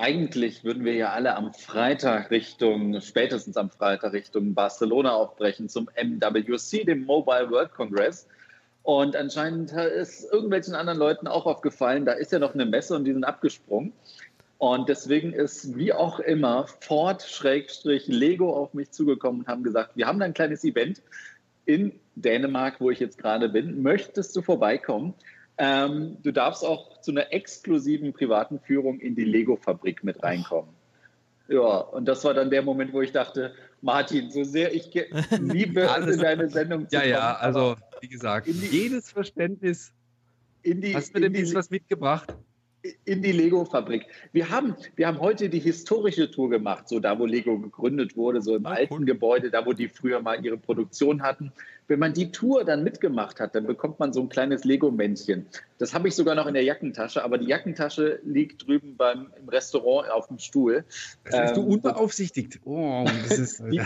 Eigentlich 0.00 0.64
würden 0.64 0.86
wir 0.86 0.94
ja 0.94 1.10
alle 1.10 1.36
am 1.36 1.52
Freitag 1.52 2.30
Richtung, 2.30 3.02
spätestens 3.02 3.58
am 3.58 3.68
Freitag 3.68 4.14
Richtung 4.14 4.54
Barcelona 4.54 5.12
aufbrechen 5.12 5.68
zum 5.68 5.90
MWC, 5.94 6.84
dem 6.84 7.04
Mobile 7.04 7.50
World 7.50 7.74
Congress. 7.74 8.26
Und 8.82 9.14
anscheinend 9.14 9.72
ist 9.72 10.24
irgendwelchen 10.32 10.74
anderen 10.74 10.98
Leuten 10.98 11.26
auch 11.26 11.44
aufgefallen, 11.44 12.06
da 12.06 12.12
ist 12.12 12.32
ja 12.32 12.38
noch 12.38 12.54
eine 12.54 12.64
Messe 12.64 12.96
und 12.96 13.04
die 13.04 13.12
sind 13.12 13.24
abgesprungen. 13.24 13.92
Und 14.56 14.88
deswegen 14.88 15.34
ist 15.34 15.76
wie 15.76 15.92
auch 15.92 16.18
immer 16.18 16.66
Ford-Lego 16.80 18.56
auf 18.56 18.72
mich 18.72 18.92
zugekommen 18.92 19.42
und 19.42 19.48
haben 19.48 19.62
gesagt, 19.62 19.98
wir 19.98 20.06
haben 20.06 20.18
da 20.18 20.24
ein 20.24 20.32
kleines 20.32 20.64
Event 20.64 21.02
in 21.66 21.92
Dänemark, 22.14 22.80
wo 22.80 22.90
ich 22.90 23.00
jetzt 23.00 23.18
gerade 23.18 23.50
bin. 23.50 23.82
Möchtest 23.82 24.34
du 24.34 24.40
vorbeikommen? 24.40 25.12
Ähm, 25.62 26.16
du 26.22 26.32
darfst 26.32 26.64
auch 26.64 27.02
zu 27.02 27.10
einer 27.10 27.34
exklusiven 27.34 28.14
privaten 28.14 28.58
Führung 28.60 28.98
in 28.98 29.14
die 29.14 29.24
Lego-Fabrik 29.24 30.02
mit 30.02 30.22
reinkommen. 30.22 30.70
Ja, 31.48 31.80
und 31.80 32.06
das 32.06 32.24
war 32.24 32.32
dann 32.32 32.48
der 32.48 32.62
Moment, 32.62 32.94
wo 32.94 33.02
ich 33.02 33.12
dachte, 33.12 33.52
Martin, 33.82 34.30
so 34.30 34.42
sehr 34.42 34.74
ich 34.74 34.90
liebe 35.38 35.82
in 35.82 36.18
deine 36.18 36.48
Sendung 36.48 36.88
zu 36.88 36.96
Ja, 36.96 37.00
kommen, 37.00 37.10
ja, 37.10 37.36
also 37.36 37.76
wie 38.00 38.08
gesagt, 38.08 38.46
die, 38.46 38.52
jedes 38.52 39.10
Verständnis. 39.12 39.92
In 40.62 40.80
die, 40.80 40.94
Hast 40.94 41.14
du 41.14 41.20
denn 41.20 41.54
was 41.54 41.68
mitgebracht? 41.68 42.34
in 43.04 43.22
die 43.22 43.32
Lego-Fabrik. 43.32 44.06
Wir 44.32 44.48
haben, 44.48 44.74
wir 44.96 45.06
haben 45.06 45.20
heute 45.20 45.48
die 45.48 45.58
historische 45.58 46.30
Tour 46.30 46.48
gemacht, 46.48 46.88
so 46.88 46.98
da, 46.98 47.18
wo 47.18 47.26
Lego 47.26 47.58
gegründet 47.58 48.16
wurde, 48.16 48.40
so 48.40 48.56
im 48.56 48.64
ah, 48.66 48.70
alten. 48.70 49.04
Gebäude, 49.04 49.50
da, 49.50 49.66
wo 49.66 49.72
die 49.72 49.88
früher 49.88 50.20
mal 50.20 50.42
ihre 50.44 50.56
Produktion 50.56 51.22
hatten. 51.22 51.52
Wenn 51.90 51.98
man 51.98 52.12
die 52.12 52.30
Tour 52.30 52.64
dann 52.64 52.84
mitgemacht 52.84 53.40
hat, 53.40 53.56
dann 53.56 53.66
bekommt 53.66 53.98
man 53.98 54.12
so 54.12 54.20
ein 54.20 54.28
kleines 54.28 54.62
Lego-Männchen. 54.62 55.46
Das 55.78 55.92
habe 55.92 56.06
ich 56.06 56.14
sogar 56.14 56.36
noch 56.36 56.46
in 56.46 56.54
der 56.54 56.62
Jackentasche, 56.62 57.24
aber 57.24 57.36
die 57.36 57.46
Jackentasche 57.46 58.20
liegt 58.24 58.64
drüben 58.64 58.96
beim, 58.96 59.32
im 59.36 59.48
Restaurant 59.48 60.08
auf 60.08 60.28
dem 60.28 60.38
Stuhl. 60.38 60.84
Das 61.24 61.40
hast 61.40 61.56
ähm, 61.56 61.66
du 61.66 61.72
unbeaufsichtigt. 61.72 62.60
Oh, 62.64 63.04
das 63.28 63.38
ist, 63.40 63.62
die, 63.72 63.82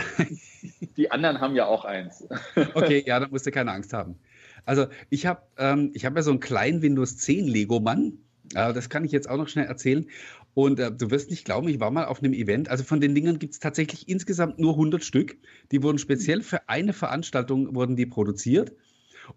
die 0.95 1.09
anderen 1.09 1.41
haben 1.41 1.55
ja 1.55 1.65
auch 1.65 1.83
eins. 1.83 2.23
okay, 2.75 3.03
ja, 3.03 3.19
da 3.19 3.27
musst 3.27 3.47
du 3.47 3.51
keine 3.51 3.71
Angst 3.71 3.91
haben. 3.91 4.19
Also 4.65 4.85
ich 5.09 5.25
habe 5.25 5.41
ähm, 5.57 5.91
hab 5.95 6.15
ja 6.15 6.21
so 6.21 6.29
einen 6.29 6.39
kleinen 6.39 6.83
Windows 6.83 7.17
10 7.17 7.47
Lego-Mann 7.47 8.19
äh, 8.53 8.73
das 8.73 8.89
kann 8.89 9.03
ich 9.03 9.11
jetzt 9.11 9.29
auch 9.29 9.37
noch 9.37 9.47
schnell 9.47 9.65
erzählen. 9.65 10.07
Und 10.55 10.79
äh, 10.79 10.91
du 10.91 11.11
wirst 11.11 11.29
nicht 11.29 11.45
glauben, 11.45 11.67
ich 11.67 11.79
war 11.79 11.91
mal 11.91 12.05
auf 12.05 12.23
einem 12.23 12.33
Event. 12.33 12.69
Also 12.69 12.83
von 12.83 13.01
den 13.01 13.13
Dingern 13.13 13.37
gibt 13.37 13.53
es 13.53 13.59
tatsächlich 13.59 14.07
insgesamt 14.07 14.57
nur 14.57 14.71
100 14.71 15.03
Stück. 15.03 15.37
Die 15.71 15.83
wurden 15.83 15.99
speziell 15.99 16.41
für 16.41 16.67
eine 16.69 16.93
Veranstaltung 16.93 17.75
wurden 17.75 17.95
die 17.95 18.05
produziert. 18.05 18.73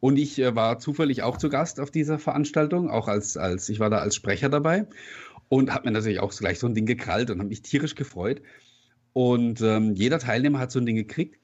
Und 0.01 0.17
ich 0.17 0.39
äh, 0.39 0.55
war 0.55 0.79
zufällig 0.79 1.23
auch 1.23 1.37
zu 1.37 1.49
Gast 1.49 1.81
auf 1.81 1.91
dieser 1.91 2.19
Veranstaltung, 2.19 2.89
auch 2.89 3.09
als, 3.09 3.37
als 3.37 3.69
ich 3.69 3.81
war 3.81 3.91
da 3.91 3.99
als 3.99 4.15
Sprecher 4.15 4.49
dabei 4.49 4.87
und 5.49 5.73
habe 5.73 5.89
mir 5.89 5.93
natürlich 5.93 6.21
auch 6.21 6.35
gleich 6.35 6.59
so 6.59 6.67
ein 6.67 6.75
Ding 6.75 6.87
gekrallt 6.87 7.31
und 7.31 7.39
habe 7.39 7.49
mich 7.49 7.63
tierisch 7.63 7.95
gefreut. 7.95 8.41
Und 9.13 9.61
ähm, 9.61 9.95
jeder 9.95 10.19
Teilnehmer 10.19 10.61
hat 10.61 10.71
so 10.71 10.79
ein 10.79 10.87
Ding 10.87 10.97
gekriegt. 10.97 11.37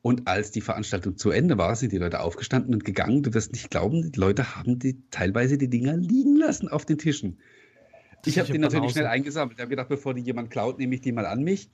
Und 0.00 0.26
als 0.26 0.50
die 0.50 0.62
Veranstaltung 0.62 1.16
zu 1.16 1.30
Ende 1.30 1.58
war, 1.58 1.76
sind 1.76 1.92
die 1.92 1.98
Leute 1.98 2.20
aufgestanden 2.20 2.74
und 2.74 2.84
gegangen. 2.84 3.22
Du 3.22 3.34
wirst 3.34 3.52
nicht 3.52 3.70
glauben, 3.70 4.10
die 4.10 4.18
Leute 4.18 4.56
haben 4.56 4.80
die, 4.80 5.00
teilweise 5.10 5.58
die 5.58 5.70
Dinger 5.70 5.96
liegen 5.96 6.34
lassen 6.34 6.66
auf 6.66 6.84
den 6.84 6.98
Tischen. 6.98 7.38
Ich 8.24 8.38
habe 8.38 8.52
die 8.52 8.58
natürlich 8.58 8.92
schnell 8.92 9.06
eingesammelt. 9.06 9.58
Ich 9.58 9.60
habe 9.60 9.70
gedacht, 9.70 9.88
bevor 9.88 10.14
die 10.14 10.22
jemand 10.22 10.50
klaut, 10.50 10.78
nehme 10.78 10.94
ich 10.94 11.00
die 11.00 11.12
mal 11.12 11.26
an 11.26 11.42
mich. 11.42 11.68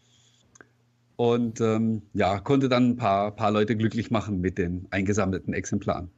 Und 1.16 1.60
ähm, 1.60 2.02
ja, 2.14 2.38
konnte 2.38 2.68
dann 2.68 2.90
ein 2.90 2.96
paar, 2.96 3.34
paar 3.34 3.50
Leute 3.50 3.76
glücklich 3.76 4.10
machen 4.10 4.40
mit 4.40 4.56
den 4.56 4.86
eingesammelten 4.90 5.52
Exemplaren. 5.52 6.10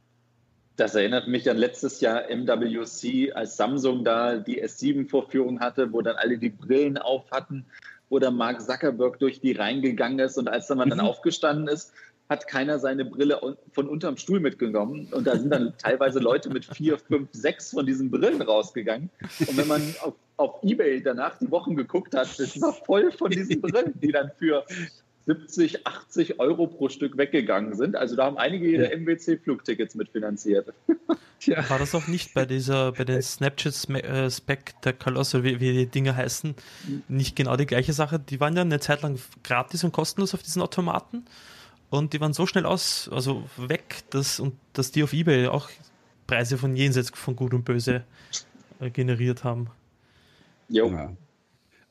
Das 0.77 0.95
erinnert 0.95 1.27
mich 1.27 1.49
an 1.49 1.57
letztes 1.57 2.01
Jahr 2.01 2.23
MWC, 2.29 3.33
als 3.33 3.57
Samsung 3.57 4.03
da 4.03 4.37
die 4.37 4.63
S7-Vorführung 4.63 5.59
hatte, 5.59 5.91
wo 5.91 6.01
dann 6.01 6.15
alle 6.15 6.37
die 6.37 6.49
Brillen 6.49 6.97
auf 6.97 7.29
hatten 7.31 7.65
wo 8.11 8.19
der 8.19 8.29
Mark 8.29 8.61
Zuckerberg 8.61 9.17
durch 9.19 9.39
die 9.39 9.53
reingegangen 9.53 10.19
ist 10.19 10.37
und 10.37 10.49
als 10.49 10.67
dann 10.67 10.77
man 10.77 10.89
mhm. 10.89 10.97
dann 10.97 10.99
aufgestanden 10.99 11.67
ist, 11.67 11.93
hat 12.31 12.47
keiner 12.47 12.79
seine 12.79 13.03
Brille 13.03 13.57
von 13.73 13.89
unterm 13.89 14.15
Stuhl 14.15 14.39
mitgenommen. 14.39 15.09
Und 15.11 15.27
da 15.27 15.37
sind 15.37 15.49
dann 15.49 15.73
teilweise 15.77 16.19
Leute 16.19 16.49
mit 16.49 16.63
vier, 16.63 16.97
fünf, 16.97 17.27
sechs 17.33 17.71
von 17.71 17.85
diesen 17.85 18.09
Brillen 18.09 18.41
rausgegangen. 18.41 19.09
Und 19.39 19.57
wenn 19.57 19.67
man 19.67 19.81
auf, 20.01 20.13
auf 20.37 20.63
Ebay 20.63 21.03
danach 21.03 21.37
die 21.39 21.51
Wochen 21.51 21.75
geguckt 21.75 22.15
hat, 22.15 22.39
das 22.39 22.59
war 22.61 22.71
voll 22.71 23.11
von 23.11 23.31
diesen 23.31 23.59
Brillen, 23.59 23.99
die 23.99 24.13
dann 24.13 24.31
für 24.39 24.63
70, 25.25 25.85
80 25.85 26.39
Euro 26.39 26.67
pro 26.67 26.87
Stück 26.87 27.17
weggegangen 27.17 27.75
sind. 27.75 27.97
Also 27.97 28.15
da 28.15 28.23
haben 28.23 28.37
einige 28.37 28.65
ihre. 28.65 28.95
MWC-Flugtickets 28.95 29.95
mitfinanziert. 29.95 30.73
Ja. 31.41 31.69
War 31.69 31.79
das 31.79 31.93
auch 31.95 32.07
nicht 32.07 32.33
bei 32.33 32.45
dieser, 32.45 32.93
bei 32.93 33.03
den 33.03 33.21
Snapchat 33.21 33.89
äh, 33.89 34.31
Spectacles, 34.31 35.33
wie, 35.43 35.59
wie 35.59 35.73
die 35.73 35.87
Dinge 35.87 36.15
heißen, 36.15 36.55
nicht 37.09 37.35
genau 37.35 37.57
die 37.57 37.65
gleiche 37.65 37.91
Sache? 37.91 38.19
Die 38.19 38.39
waren 38.39 38.55
ja 38.55 38.61
eine 38.61 38.79
Zeit 38.79 39.01
lang 39.01 39.19
gratis 39.43 39.83
und 39.83 39.91
kostenlos 39.91 40.33
auf 40.33 40.43
diesen 40.43 40.61
Automaten 40.61 41.25
und 41.91 42.13
die 42.13 42.21
waren 42.21 42.33
so 42.33 42.47
schnell 42.47 42.65
aus, 42.65 43.09
also 43.11 43.43
weg, 43.57 44.03
dass, 44.09 44.39
und 44.39 44.55
dass 44.73 44.91
die 44.91 45.03
auf 45.03 45.13
Ebay 45.13 45.47
auch 45.47 45.69
Preise 46.25 46.57
von 46.57 46.75
jenseits 46.75 47.09
von 47.09 47.35
Gut 47.35 47.53
und 47.53 47.65
Böse 47.65 48.05
äh, 48.79 48.89
generiert 48.89 49.43
haben. 49.43 49.67
Jo. 50.69 50.89
Ja. 50.89 51.15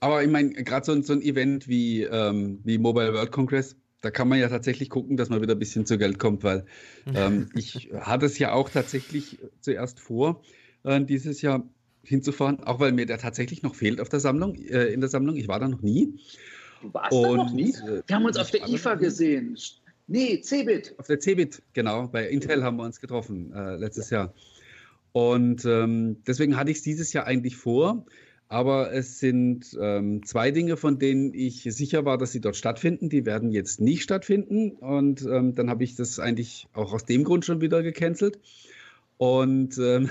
Aber 0.00 0.24
ich 0.24 0.30
meine, 0.30 0.52
gerade 0.52 0.86
so, 0.86 1.00
so, 1.02 1.12
ein 1.12 1.20
Event 1.20 1.68
wie, 1.68 2.04
ähm, 2.04 2.60
wie 2.64 2.78
Mobile 2.78 3.12
World 3.12 3.30
Congress, 3.30 3.76
da 4.00 4.10
kann 4.10 4.28
man 4.28 4.38
ja 4.38 4.48
tatsächlich 4.48 4.88
gucken, 4.88 5.18
dass 5.18 5.28
man 5.28 5.42
wieder 5.42 5.54
ein 5.54 5.58
bisschen 5.58 5.84
zu 5.84 5.98
Geld 5.98 6.18
kommt, 6.18 6.42
weil 6.42 6.64
ähm, 7.14 7.50
ich 7.54 7.90
hatte 8.00 8.24
es 8.24 8.38
ja 8.38 8.52
auch 8.52 8.70
tatsächlich 8.70 9.38
zuerst 9.60 10.00
vor, 10.00 10.42
äh, 10.84 11.02
dieses 11.02 11.42
Jahr 11.42 11.62
hinzufahren, 12.02 12.64
auch 12.64 12.80
weil 12.80 12.92
mir 12.92 13.04
der 13.04 13.18
tatsächlich 13.18 13.62
noch 13.62 13.74
fehlt 13.74 14.00
auf 14.00 14.08
der 14.08 14.20
Sammlung, 14.20 14.54
äh, 14.54 14.86
in 14.86 15.00
der 15.00 15.10
Sammlung. 15.10 15.36
Ich 15.36 15.48
war 15.48 15.60
da 15.60 15.68
noch 15.68 15.82
nie. 15.82 16.14
Du 16.80 16.94
warst 16.94 17.12
Und, 17.12 17.22
da 17.22 17.44
noch 17.44 17.52
nie? 17.52 17.74
Äh, 17.74 18.02
wir 18.06 18.16
haben 18.16 18.24
uns 18.24 18.38
auf 18.38 18.50
der 18.50 18.66
IFA 18.66 18.94
gesehen. 18.94 19.58
Nee, 20.10 20.42
Cebit. 20.42 20.92
Auf 20.98 21.06
der 21.06 21.20
Cebit, 21.20 21.62
genau. 21.72 22.08
Bei 22.08 22.28
Intel 22.28 22.64
haben 22.64 22.78
wir 22.78 22.82
uns 22.82 23.00
getroffen 23.00 23.52
äh, 23.54 23.76
letztes 23.76 24.10
ja. 24.10 24.24
Jahr. 24.24 24.34
Und 25.12 25.64
ähm, 25.64 26.16
deswegen 26.26 26.56
hatte 26.56 26.72
ich 26.72 26.78
es 26.78 26.82
dieses 26.82 27.12
Jahr 27.12 27.26
eigentlich 27.28 27.56
vor. 27.56 28.04
Aber 28.48 28.92
es 28.92 29.20
sind 29.20 29.78
ähm, 29.80 30.26
zwei 30.26 30.50
Dinge, 30.50 30.76
von 30.76 30.98
denen 30.98 31.32
ich 31.32 31.62
sicher 31.62 32.04
war, 32.04 32.18
dass 32.18 32.32
sie 32.32 32.40
dort 32.40 32.56
stattfinden. 32.56 33.08
Die 33.08 33.24
werden 33.24 33.52
jetzt 33.52 33.80
nicht 33.80 34.02
stattfinden. 34.02 34.72
Und 34.72 35.22
ähm, 35.22 35.54
dann 35.54 35.70
habe 35.70 35.84
ich 35.84 35.94
das 35.94 36.18
eigentlich 36.18 36.66
auch 36.72 36.92
aus 36.92 37.04
dem 37.04 37.22
Grund 37.22 37.44
schon 37.44 37.60
wieder 37.60 37.84
gecancelt. 37.84 38.40
Und 39.16 39.78
ähm, 39.78 40.10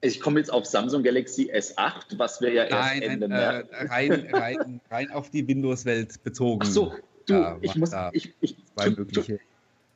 ich 0.00 0.20
komme 0.20 0.38
jetzt 0.38 0.52
auf 0.52 0.64
Samsung 0.64 1.02
Galaxy 1.02 1.50
S8, 1.52 2.18
was 2.18 2.40
wir 2.40 2.52
ja 2.52 2.62
erst 2.62 2.72
nein, 2.72 3.02
Ende 3.02 3.26
März. 3.26 3.68
Äh, 3.72 3.86
rein, 3.86 4.28
rein, 4.32 4.80
rein 4.92 5.10
auf 5.10 5.30
die 5.30 5.48
Windows-Welt 5.48 6.22
bezogen. 6.22 6.60
Ach 6.62 6.70
so, 6.70 6.94
du, 7.26 7.34
ja, 7.34 7.58
ich 7.60 7.74
muss, 7.76 7.90
ich, 8.12 8.32
ich, 8.40 8.56
zwei 8.74 8.90
mögliche. 8.90 9.40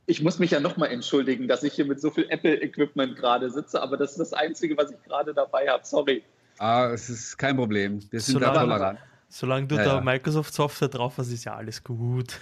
Ich 0.07 0.23
muss 0.23 0.38
mich 0.38 0.51
ja 0.51 0.61
nochmal 0.61 0.90
entschuldigen, 0.90 1.47
dass 1.47 1.62
ich 1.62 1.75
hier 1.75 1.85
mit 1.85 2.01
so 2.01 2.11
viel 2.11 2.27
Apple-Equipment 2.29 3.16
gerade 3.16 3.51
sitze, 3.51 3.81
aber 3.81 3.97
das 3.97 4.12
ist 4.12 4.19
das 4.19 4.33
Einzige, 4.33 4.77
was 4.77 4.90
ich 4.90 5.03
gerade 5.05 5.33
dabei 5.33 5.69
habe. 5.69 5.85
Sorry. 5.87 6.25
Ah, 6.59 6.90
es 6.93 7.09
ist 7.09 7.38
kein 7.38 7.57
Problem. 7.57 8.01
Wir 8.11 8.21
sind 8.21 8.35
solange, 8.35 8.55
da 8.55 8.61
tolerant. 8.61 8.99
Solange 9.33 9.69
du 9.69 9.77
ja, 9.77 9.85
da 9.85 9.95
ja. 9.95 10.01
Microsoft 10.01 10.53
Software 10.53 10.88
drauf 10.88 11.16
hast, 11.16 11.31
ist 11.31 11.45
ja 11.45 11.55
alles 11.55 11.85
gut. 11.85 12.40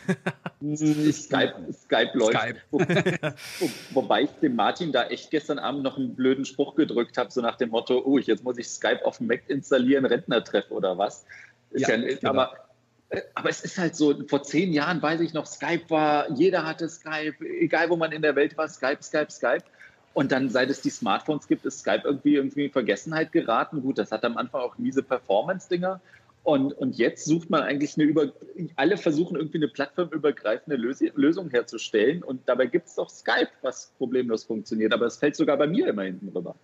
Skype, 1.13 1.55
Skype 1.73 2.11
läuft. 2.15 2.39
Skype. 2.39 2.61
Wo, 2.71 2.81
wo, 2.81 3.71
wobei 3.91 4.23
ich 4.23 4.31
dem 4.41 4.57
Martin 4.57 4.91
da 4.91 5.05
echt 5.05 5.31
gestern 5.31 5.59
Abend 5.59 5.83
noch 5.83 5.99
einen 5.99 6.17
blöden 6.17 6.47
Spruch 6.47 6.75
gedrückt 6.77 7.19
habe, 7.19 7.31
so 7.31 7.43
nach 7.43 7.57
dem 7.57 7.69
Motto, 7.69 8.03
oh, 8.07 8.19
jetzt 8.19 8.43
muss 8.43 8.57
ich 8.57 8.69
Skype 8.69 9.05
auf 9.05 9.19
dem 9.19 9.27
Mac 9.27 9.43
installieren, 9.49 10.07
Rentnertreff 10.07 10.71
oder 10.71 10.97
was. 10.97 11.27
Ja, 11.73 11.91
ja, 11.91 11.97
genau. 11.97 12.31
aber, 12.31 12.53
aber 13.35 13.49
es 13.49 13.63
ist 13.63 13.79
halt 13.79 13.97
so, 13.97 14.15
vor 14.27 14.43
zehn 14.43 14.73
Jahren 14.73 15.01
weiß 15.01 15.21
ich 15.21 15.33
noch, 15.33 15.47
Skype 15.47 15.89
war, 15.89 16.31
jeder 16.33 16.67
hatte 16.67 16.89
Skype, 16.89 17.37
egal 17.61 17.89
wo 17.89 17.97
man 17.97 18.13
in 18.13 18.23
der 18.23 18.37
Welt 18.37 18.57
war, 18.59 18.69
Skype, 18.69 19.03
Skype, 19.03 19.31
Skype. 19.31 19.65
Und 20.13 20.33
dann, 20.33 20.51
seit 20.51 20.69
es 20.69 20.81
die 20.83 20.91
Smartphones 20.91 21.47
gibt, 21.47 21.65
ist 21.65 21.81
Skype 21.81 22.03
irgendwie, 22.05 22.35
irgendwie 22.35 22.67
in 22.67 22.73
Vergessenheit 22.73 23.33
geraten. 23.33 23.83
Gut, 23.83 23.99
das 23.99 24.11
hat 24.11 24.25
am 24.25 24.37
Anfang 24.37 24.61
auch 24.61 24.77
miese 24.77 25.03
Performance-Dinger. 25.03 26.01
Und, 26.43 26.73
und 26.73 26.97
jetzt 26.97 27.25
sucht 27.25 27.51
man 27.51 27.63
eigentlich 27.63 27.97
eine 27.97 28.05
über, 28.05 28.33
alle 28.77 28.97
versuchen 28.97 29.37
irgendwie 29.37 29.59
eine 29.59 29.69
plattformübergreifende 29.69 30.77
Lös 30.77 31.01
Lösung 31.15 31.51
herzustellen. 31.51 32.23
Und 32.23 32.41
dabei 32.47 32.67
gibt 32.67 32.89
es 32.89 32.95
doch 32.95 33.11
Skype, 33.11 33.51
was 33.63 33.93
problemlos 33.99 34.45
funktioniert. 34.45 34.93
Aber 34.93 35.07
es 35.07 35.17
fällt 35.17 35.37
sogar 35.37 35.57
bei 35.57 35.67
mir 35.67 35.89
immer 35.89 36.03
hinten 36.03 36.29
rüber. 36.29 36.57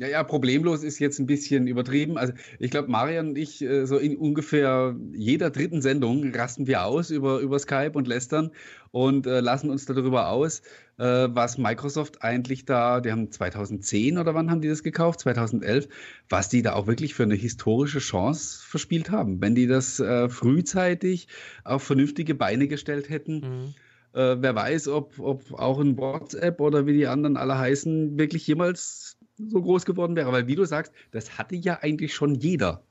Ja, 0.00 0.06
ja, 0.06 0.22
problemlos 0.22 0.84
ist 0.84 1.00
jetzt 1.00 1.18
ein 1.18 1.26
bisschen 1.26 1.66
übertrieben. 1.66 2.18
Also 2.18 2.32
ich 2.60 2.70
glaube, 2.70 2.88
Marian 2.88 3.30
und 3.30 3.38
ich, 3.38 3.60
äh, 3.62 3.84
so 3.84 3.98
in 3.98 4.16
ungefähr 4.16 4.94
jeder 5.12 5.50
dritten 5.50 5.82
Sendung 5.82 6.32
rasten 6.32 6.68
wir 6.68 6.84
aus 6.84 7.10
über, 7.10 7.40
über 7.40 7.58
Skype 7.58 7.92
und 7.94 8.06
lästern 8.06 8.52
und 8.92 9.26
äh, 9.26 9.40
lassen 9.40 9.70
uns 9.70 9.86
darüber 9.86 10.28
aus, 10.28 10.62
äh, 10.98 11.28
was 11.30 11.58
Microsoft 11.58 12.22
eigentlich 12.22 12.64
da, 12.64 13.00
die 13.00 13.10
haben 13.10 13.32
2010 13.32 14.18
oder 14.18 14.34
wann 14.34 14.52
haben 14.52 14.60
die 14.60 14.68
das 14.68 14.84
gekauft? 14.84 15.18
2011, 15.18 15.88
was 16.28 16.48
die 16.48 16.62
da 16.62 16.74
auch 16.74 16.86
wirklich 16.86 17.14
für 17.14 17.24
eine 17.24 17.34
historische 17.34 17.98
Chance 17.98 18.64
verspielt 18.64 19.10
haben. 19.10 19.40
Wenn 19.40 19.56
die 19.56 19.66
das 19.66 19.98
äh, 19.98 20.28
frühzeitig 20.28 21.26
auf 21.64 21.82
vernünftige 21.82 22.36
Beine 22.36 22.68
gestellt 22.68 23.08
hätten. 23.10 23.40
Mhm. 23.40 23.74
Äh, 24.12 24.36
wer 24.40 24.54
weiß, 24.54 24.88
ob, 24.88 25.18
ob 25.18 25.52
auch 25.54 25.80
ein 25.80 25.98
WhatsApp 25.98 26.60
oder 26.60 26.86
wie 26.86 26.94
die 26.94 27.08
anderen 27.08 27.36
alle 27.36 27.58
heißen, 27.58 28.16
wirklich 28.16 28.46
jemals 28.46 29.17
so 29.38 29.62
groß 29.62 29.84
geworden 29.84 30.16
wäre. 30.16 30.32
Weil 30.32 30.46
wie 30.46 30.56
du 30.56 30.64
sagst, 30.64 30.92
das 31.10 31.38
hatte 31.38 31.56
ja 31.56 31.78
eigentlich 31.80 32.14
schon 32.14 32.34
jeder. 32.34 32.82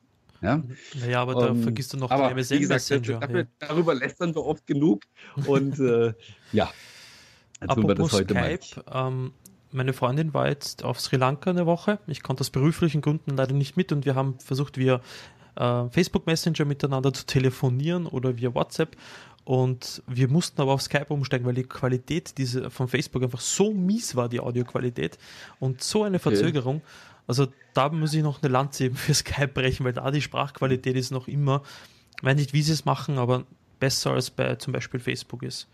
Ja, 0.41 0.61
naja, 0.99 1.21
aber 1.21 1.33
da 1.33 1.47
um, 1.47 1.63
vergisst 1.63 1.93
du 1.93 1.97
noch 1.97 2.11
aber, 2.11 2.27
den 2.27 2.37
MSN 2.37 2.59
gesagt, 2.59 2.89
Messenger. 2.89 3.19
Dafür, 3.19 3.39
ja. 3.39 3.45
Darüber 3.59 3.95
lästern 3.95 4.35
wir 4.35 4.45
oft 4.45 4.67
genug. 4.67 5.03
Und 5.47 5.79
äh, 5.79 6.13
ja, 6.51 6.71
tun 7.73 7.87
wir 7.87 7.95
das 7.95 8.11
heute 8.11 8.35
Skype, 8.35 8.83
mal. 8.85 9.07
Ähm, 9.07 9.31
meine 9.71 9.93
Freundin 9.93 10.33
war 10.33 10.47
jetzt 10.47 10.83
auf 10.83 10.99
Sri 10.99 11.17
Lanka 11.17 11.49
eine 11.49 11.65
Woche. 11.65 11.99
Ich 12.07 12.21
konnte 12.21 12.41
aus 12.41 12.51
beruflichen 12.51 13.01
Gründen 13.01 13.35
leider 13.35 13.53
nicht 13.53 13.77
mit 13.77 13.91
und 13.91 14.05
wir 14.05 14.15
haben 14.15 14.39
versucht, 14.39 14.77
via 14.77 15.01
äh, 15.55 15.89
Facebook 15.89 16.25
Messenger 16.27 16.65
miteinander 16.65 17.13
zu 17.13 17.25
telefonieren 17.25 18.05
oder 18.05 18.37
via 18.37 18.53
WhatsApp. 18.53 18.95
Und 19.47 20.03
wir 20.07 20.27
mussten 20.27 20.59
aber 20.59 20.73
auf 20.73 20.81
Skype 20.81 21.05
umsteigen, 21.07 21.45
weil 21.45 21.53
die 21.53 21.63
Qualität 21.63 22.37
diese, 22.37 22.69
von 22.69 22.89
Facebook 22.89 23.23
einfach 23.23 23.39
so 23.39 23.73
mies 23.73 24.13
war, 24.17 24.27
die 24.27 24.41
Audioqualität. 24.41 25.17
Und 25.61 25.81
so 25.81 26.03
eine 26.03 26.19
Verzögerung. 26.19 26.75
Okay. 26.77 26.85
Also 27.27 27.47
da 27.73 27.87
muss 27.87 28.13
ich 28.13 28.23
noch 28.23 28.43
eine 28.43 28.51
Lanze 28.51 28.83
eben 28.83 28.97
für 28.97 29.13
Skype 29.13 29.47
brechen, 29.47 29.85
weil 29.85 29.93
da 29.93 30.11
die 30.11 30.21
Sprachqualität 30.21 30.97
ist 30.97 31.11
noch 31.11 31.29
immer, 31.29 31.63
ich 32.17 32.25
weiß 32.25 32.35
nicht, 32.35 32.51
wie 32.51 32.61
sie 32.61 32.73
es 32.73 32.83
machen, 32.83 33.17
aber 33.17 33.45
besser 33.79 34.11
als 34.11 34.31
bei 34.31 34.55
zum 34.55 34.73
Beispiel 34.73 34.99
Facebook 34.99 35.43
ist. 35.43 35.69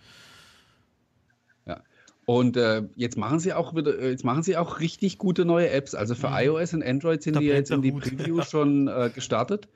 Ja. 1.66 1.82
Und 2.28 2.58
äh, 2.58 2.84
jetzt 2.96 3.18
machen 3.18 3.40
sie 3.40 3.54
auch 3.54 3.74
wieder, 3.74 3.98
äh, 3.98 4.12
jetzt 4.12 4.24
machen 4.24 4.44
sie 4.44 4.56
auch 4.56 4.82
richtig 4.82 5.18
gute 5.18 5.46
neue 5.46 5.72
Apps. 5.72 5.96
Also 5.96 6.14
für 6.14 6.30
mhm. 6.30 6.36
iOS 6.42 6.76
und 6.76 6.84
Android 6.84 7.24
sind 7.24 7.38
da 7.38 7.40
die 7.40 7.48
jetzt 7.48 7.72
in 7.72 7.82
die 7.82 7.92
Preview 7.92 8.40
schon 8.48 8.88
äh, 8.88 9.10
gestartet. 9.10 9.68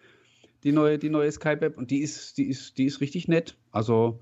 Die 0.63 0.72
neue, 0.72 0.98
die 0.98 1.10
neue 1.10 1.32
Skype-App. 1.32 1.78
Und 1.78 1.91
die 1.91 2.00
ist, 2.00 2.38
die 2.38 2.48
ist, 2.48 2.78
die 2.78 2.86
ist 2.86 3.02
richtig 3.02 3.28
nett. 3.28 3.58
Also 3.72 4.22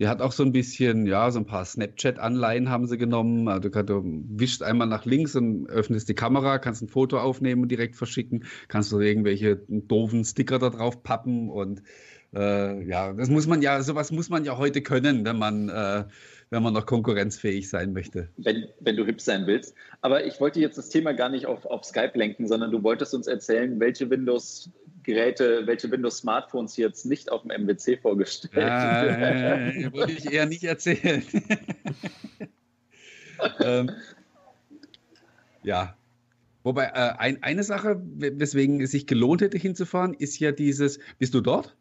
die 0.00 0.08
hat 0.08 0.22
auch 0.22 0.32
so 0.32 0.42
ein 0.42 0.52
bisschen, 0.52 1.06
ja, 1.06 1.30
so 1.30 1.38
ein 1.38 1.44
paar 1.44 1.64
Snapchat-Anleihen 1.66 2.70
haben 2.70 2.86
sie 2.86 2.96
genommen. 2.96 3.48
Also 3.48 3.68
du, 3.68 3.84
du 3.84 4.24
wischst 4.30 4.62
einmal 4.62 4.86
nach 4.86 5.04
links 5.04 5.36
und 5.36 5.68
öffnest 5.68 6.08
die 6.08 6.14
Kamera, 6.14 6.58
kannst 6.58 6.80
ein 6.82 6.88
Foto 6.88 7.18
aufnehmen 7.18 7.62
und 7.62 7.68
direkt 7.68 7.96
verschicken, 7.96 8.44
kannst 8.68 8.90
du 8.92 8.98
irgendwelche 8.98 9.60
doofen 9.68 10.24
Sticker 10.24 10.58
da 10.58 10.70
drauf 10.70 11.02
pappen 11.02 11.50
und 11.50 11.82
äh, 12.34 12.82
ja, 12.84 13.12
das 13.12 13.28
muss 13.28 13.46
man 13.46 13.60
ja, 13.60 13.82
sowas 13.82 14.10
muss 14.10 14.30
man 14.30 14.44
ja 14.44 14.56
heute 14.56 14.80
können, 14.80 15.24
wenn 15.26 15.36
man, 15.36 15.68
äh, 15.68 16.04
wenn 16.48 16.62
man 16.62 16.72
noch 16.72 16.86
konkurrenzfähig 16.86 17.68
sein 17.68 17.92
möchte. 17.92 18.30
Wenn, 18.38 18.68
wenn 18.80 18.96
du 18.96 19.04
hip 19.04 19.20
sein 19.20 19.46
willst. 19.46 19.74
Aber 20.00 20.24
ich 20.24 20.40
wollte 20.40 20.60
jetzt 20.60 20.78
das 20.78 20.88
Thema 20.88 21.12
gar 21.12 21.28
nicht 21.28 21.44
auf, 21.44 21.66
auf 21.66 21.84
Skype 21.84 22.12
lenken, 22.14 22.46
sondern 22.46 22.70
du 22.70 22.82
wolltest 22.82 23.14
uns 23.14 23.26
erzählen, 23.26 23.78
welche 23.80 24.08
Windows 24.08 24.70
Geräte, 25.12 25.66
welche 25.66 25.90
Windows-Smartphones 25.90 26.76
jetzt 26.76 27.06
nicht 27.06 27.30
auf 27.30 27.42
dem 27.42 27.50
MWC 27.50 28.00
vorgestellt 28.00 28.56
äh, 28.56 29.86
äh, 29.86 29.92
Würde 29.92 30.12
ich 30.12 30.30
eher 30.30 30.46
nicht 30.46 30.64
erzählen. 30.64 31.22
ähm, 33.60 33.90
ja. 35.62 35.96
Wobei, 36.62 36.84
äh, 36.84 37.14
ein, 37.18 37.42
eine 37.42 37.64
Sache, 37.64 38.00
weswegen 38.02 38.80
es 38.80 38.90
sich 38.90 39.06
gelohnt 39.06 39.40
hätte 39.40 39.58
hinzufahren, 39.58 40.14
ist 40.14 40.38
ja 40.38 40.52
dieses, 40.52 40.98
bist 41.18 41.34
du 41.34 41.40
dort? 41.40 41.76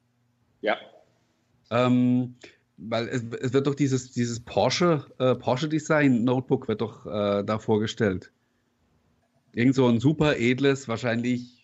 Ja. 0.62 0.78
Ähm, 1.70 2.36
weil 2.78 3.10
es, 3.10 3.24
es, 3.42 3.54
wird 3.54 3.68
doch 3.68 3.76
dieses, 3.76 4.12
dieses 4.12 4.40
Porsche, 4.40 5.06
äh, 5.20 5.36
Porsche 5.36 5.68
Design 5.68 6.24
Notebook 6.24 6.68
wird 6.68 6.82
doch 6.82 7.06
äh, 7.06 7.44
da 7.44 7.60
vorgestellt. 7.60 8.32
Irgend 9.54 9.76
so 9.76 9.88
ein 9.88 10.00
super 10.00 10.38
edles, 10.38 10.88
wahrscheinlich 10.88 11.59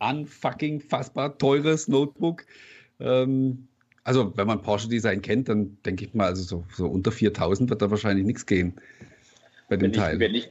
unfucking 0.00 0.80
fassbar 0.80 1.36
teures 1.38 1.88
Notebook. 1.88 2.44
Ähm, 3.00 3.68
also, 4.04 4.32
wenn 4.36 4.46
man 4.46 4.62
Porsche 4.62 4.88
Design 4.88 5.20
kennt, 5.20 5.48
dann 5.48 5.76
denke 5.84 6.06
ich 6.06 6.14
mal, 6.14 6.26
also 6.26 6.42
so, 6.42 6.64
so 6.74 6.86
unter 6.86 7.12
4000 7.12 7.68
wird 7.68 7.82
da 7.82 7.90
wahrscheinlich 7.90 8.24
nichts 8.24 8.46
gehen 8.46 8.74
bei 9.68 9.76
dem 9.76 9.82
wenn 9.82 9.92
Teil. 9.92 10.14
Ich, 10.14 10.20
wenn 10.20 10.34
ich, 10.34 10.50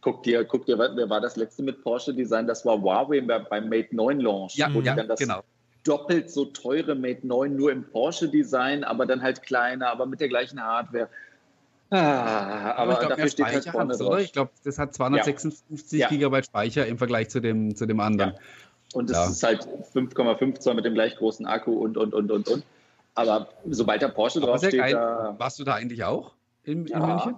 guck 0.00 0.22
dir, 0.22 0.44
guck 0.44 0.66
dir, 0.66 0.78
wer 0.78 1.10
war 1.10 1.20
das 1.20 1.36
letzte 1.36 1.62
mit 1.62 1.82
Porsche 1.82 2.14
Design? 2.14 2.46
Das 2.46 2.64
war 2.64 2.80
Huawei 2.80 3.20
beim 3.20 3.68
Mate 3.68 3.88
9 3.90 4.20
Launch. 4.20 4.54
Ja, 4.54 4.68
ja 4.68 4.94
genau. 5.16 5.42
Doppelt 5.82 6.30
so 6.30 6.46
teure 6.46 6.94
Mate 6.94 7.26
9 7.26 7.56
nur 7.56 7.72
im 7.72 7.84
Porsche 7.84 8.28
Design, 8.28 8.84
aber 8.84 9.06
dann 9.06 9.22
halt 9.22 9.42
kleiner, 9.42 9.88
aber 9.88 10.06
mit 10.06 10.20
der 10.20 10.28
gleichen 10.28 10.62
Hardware. 10.62 11.08
Ah, 11.90 12.72
aber, 12.72 12.78
aber 12.78 12.94
glaub, 12.94 13.08
dafür 13.10 13.28
steht 13.28 13.46
halt 13.46 13.68
vorne 13.68 13.96
drauf. 13.96 14.20
Ich 14.20 14.32
glaube, 14.32 14.50
das 14.64 14.78
hat 14.78 14.94
256 14.94 16.00
ja. 16.00 16.08
Gigabyte 16.08 16.46
Speicher 16.46 16.86
im 16.86 16.96
Vergleich 16.96 17.28
zu 17.28 17.40
dem, 17.40 17.76
zu 17.76 17.86
dem 17.86 18.00
anderen. 18.00 18.32
Ja. 18.32 18.38
Und 18.94 19.10
es 19.10 19.16
ja. 19.16 19.26
ist 19.28 19.42
halt 19.42 19.68
5,5 19.94 20.60
Zoll 20.60 20.74
mit 20.74 20.84
dem 20.84 20.94
gleich 20.94 21.16
großen 21.16 21.46
Akku 21.46 21.72
und, 21.72 21.96
und, 21.96 22.14
und, 22.14 22.30
und, 22.30 22.48
und. 22.48 22.64
Aber 23.14 23.48
sobald 23.68 24.02
der 24.02 24.08
Porsche 24.08 24.40
draufsteht. 24.40 24.80
Da 24.80 25.34
warst 25.36 25.58
du 25.58 25.64
da 25.64 25.74
eigentlich 25.74 26.04
auch 26.04 26.34
in, 26.62 26.86
ja. 26.86 26.98
in 26.98 27.06
München? 27.06 27.34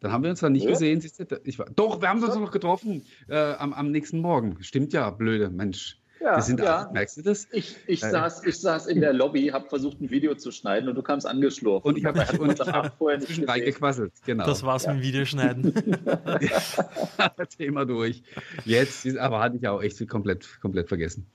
Dann 0.00 0.12
haben 0.12 0.22
wir 0.24 0.30
uns 0.30 0.40
da 0.40 0.50
nicht 0.50 0.64
ja. 0.64 0.70
gesehen. 0.70 1.02
Ich 1.44 1.58
war, 1.58 1.66
doch, 1.74 2.00
wir 2.00 2.08
haben 2.08 2.22
uns 2.22 2.34
noch 2.34 2.50
getroffen 2.50 3.06
äh, 3.28 3.54
am, 3.54 3.72
am 3.72 3.90
nächsten 3.90 4.18
Morgen. 4.18 4.58
Stimmt 4.60 4.92
ja, 4.92 5.10
blöde 5.10 5.48
Mensch. 5.48 5.98
Ja, 6.22 6.36
wir 6.36 6.42
sind 6.42 6.60
ja. 6.60 6.86
Auch, 6.86 6.92
merkst 6.92 7.16
du 7.16 7.22
das? 7.22 7.48
Ich, 7.50 7.76
ich, 7.86 8.02
äh, 8.02 8.10
saß, 8.10 8.44
ich 8.46 8.60
saß 8.60 8.86
in 8.86 9.00
der 9.00 9.12
Lobby, 9.12 9.48
habe 9.48 9.68
versucht, 9.68 10.00
ein 10.00 10.10
Video 10.10 10.34
zu 10.34 10.52
schneiden 10.52 10.88
und 10.88 10.94
du 10.94 11.02
kamst 11.02 11.26
angeschlurft. 11.26 11.84
Und 11.84 11.98
ich 11.98 12.04
habe 12.04 12.20
hab 12.20 12.96
vorher 12.98 13.18
nicht 13.18 13.48
reingequasselt. 13.48 14.12
Genau. 14.24 14.46
Das 14.46 14.62
war's 14.62 14.84
ja. 14.84 14.92
mit 14.92 15.02
dem 15.02 15.06
Videoschneiden. 15.08 15.74
Thema 17.58 17.84
durch. 17.84 18.22
Jetzt, 18.64 19.16
aber 19.18 19.40
hatte 19.40 19.56
ich 19.56 19.66
auch 19.66 19.82
echt 19.82 20.06
komplett, 20.08 20.60
komplett 20.60 20.88
vergessen. 20.88 21.26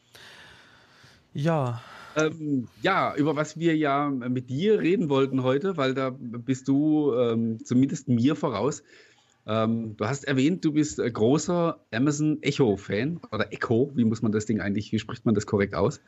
Ja. 1.34 1.82
Ähm, 2.16 2.68
ja, 2.82 3.14
über 3.16 3.36
was 3.36 3.60
wir 3.60 3.76
ja 3.76 4.10
mit 4.10 4.50
dir 4.50 4.80
reden 4.80 5.10
wollten 5.10 5.44
heute, 5.44 5.78
weil 5.78 5.94
da 5.94 6.16
bist 6.18 6.68
du 6.68 7.14
ähm, 7.14 7.64
zumindest 7.64 8.08
mir 8.08 8.36
voraus. 8.36 8.84
Ähm, 9.48 9.96
du 9.96 10.06
hast 10.06 10.26
erwähnt, 10.26 10.66
du 10.66 10.74
bist 10.74 11.00
äh, 11.00 11.10
großer 11.10 11.80
Amazon 11.92 12.44
Echo-Fan 12.44 13.22
oder 13.32 13.54
Echo. 13.54 13.92
Wie 13.96 14.04
muss 14.04 14.22
man 14.22 14.34
das 14.34 14.46
Ding 14.46 14.60
eigentlich, 14.60 14.92
wie 14.92 15.00
spricht 15.00 15.26
man 15.26 15.36
das 15.36 15.46
korrekt 15.46 15.74
aus? 15.74 16.02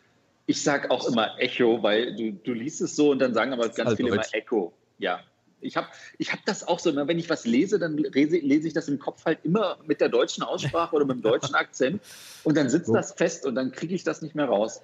Ich 0.45 0.61
sage 0.61 0.91
auch 0.91 1.07
immer 1.07 1.39
Echo, 1.39 1.81
weil 1.81 2.15
du, 2.15 2.33
du 2.33 2.51
liest 2.51 2.81
es 2.81 2.97
so 2.97 3.11
und 3.11 3.19
dann 3.19 3.33
sagen 3.33 3.53
aber 3.53 3.69
ganz 3.69 3.89
halt 3.89 3.97
viele 3.97 4.09
Deutsch. 4.09 4.33
immer 4.33 4.43
Echo. 4.43 4.73
Ja. 4.97 5.21
Ich 5.61 5.77
habe 5.77 5.87
ich 6.17 6.33
hab 6.33 6.43
das 6.45 6.67
auch 6.67 6.79
so, 6.79 6.89
immer, 6.89 7.07
wenn 7.07 7.19
ich 7.19 7.29
was 7.29 7.45
lese, 7.45 7.79
dann 7.79 7.97
lese, 7.97 8.37
lese, 8.37 8.67
ich 8.67 8.73
das 8.73 8.87
im 8.89 8.99
Kopf 8.99 9.25
halt 9.25 9.39
immer 9.43 9.77
mit 9.85 10.01
der 10.01 10.09
deutschen 10.09 10.43
Aussprache 10.43 10.95
oder 10.95 11.05
mit 11.05 11.17
dem 11.17 11.21
deutschen 11.21 11.55
Akzent 11.55 12.01
und 12.43 12.57
dann 12.57 12.69
sitzt 12.69 12.87
so. 12.87 12.93
das 12.93 13.13
fest 13.13 13.45
und 13.45 13.55
dann 13.55 13.71
kriege 13.71 13.93
ich 13.93 14.03
das 14.03 14.21
nicht 14.21 14.35
mehr 14.35 14.45
raus. 14.45 14.81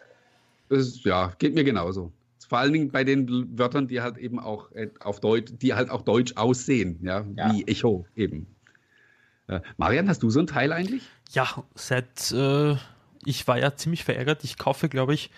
Ist, 0.69 1.03
ja, 1.03 1.33
geht 1.39 1.55
mir 1.55 1.63
genauso. 1.63 2.11
Vor 2.47 2.60
allen 2.60 2.73
Dingen 2.73 2.91
bei 2.91 3.03
den 3.03 3.58
Wörtern, 3.58 3.88
die 3.88 4.01
halt 4.01 4.17
eben 4.17 4.39
auch 4.39 4.71
äh, 4.71 4.89
auf 4.99 5.19
Deutsch, 5.19 5.51
die 5.62 5.73
halt 5.73 5.89
auch 5.89 6.01
deutsch 6.01 6.34
aussehen, 6.36 6.99
ja, 7.01 7.25
ja. 7.36 7.53
wie 7.53 7.67
Echo 7.67 8.05
eben. 8.15 8.47
Äh, 9.47 9.62
Marian, 9.77 10.08
hast 10.10 10.23
du 10.23 10.29
so 10.29 10.39
ein 10.39 10.47
Teil 10.47 10.71
eigentlich? 10.71 11.03
Ja, 11.31 11.63
seit 11.75 12.31
äh, 12.31 12.75
ich 13.25 13.47
war 13.47 13.58
ja 13.60 13.75
ziemlich 13.75 14.03
verärgert. 14.03 14.43
Ich 14.43 14.58
kaufe, 14.58 14.89
glaube 14.89 15.13
ich, 15.13 15.31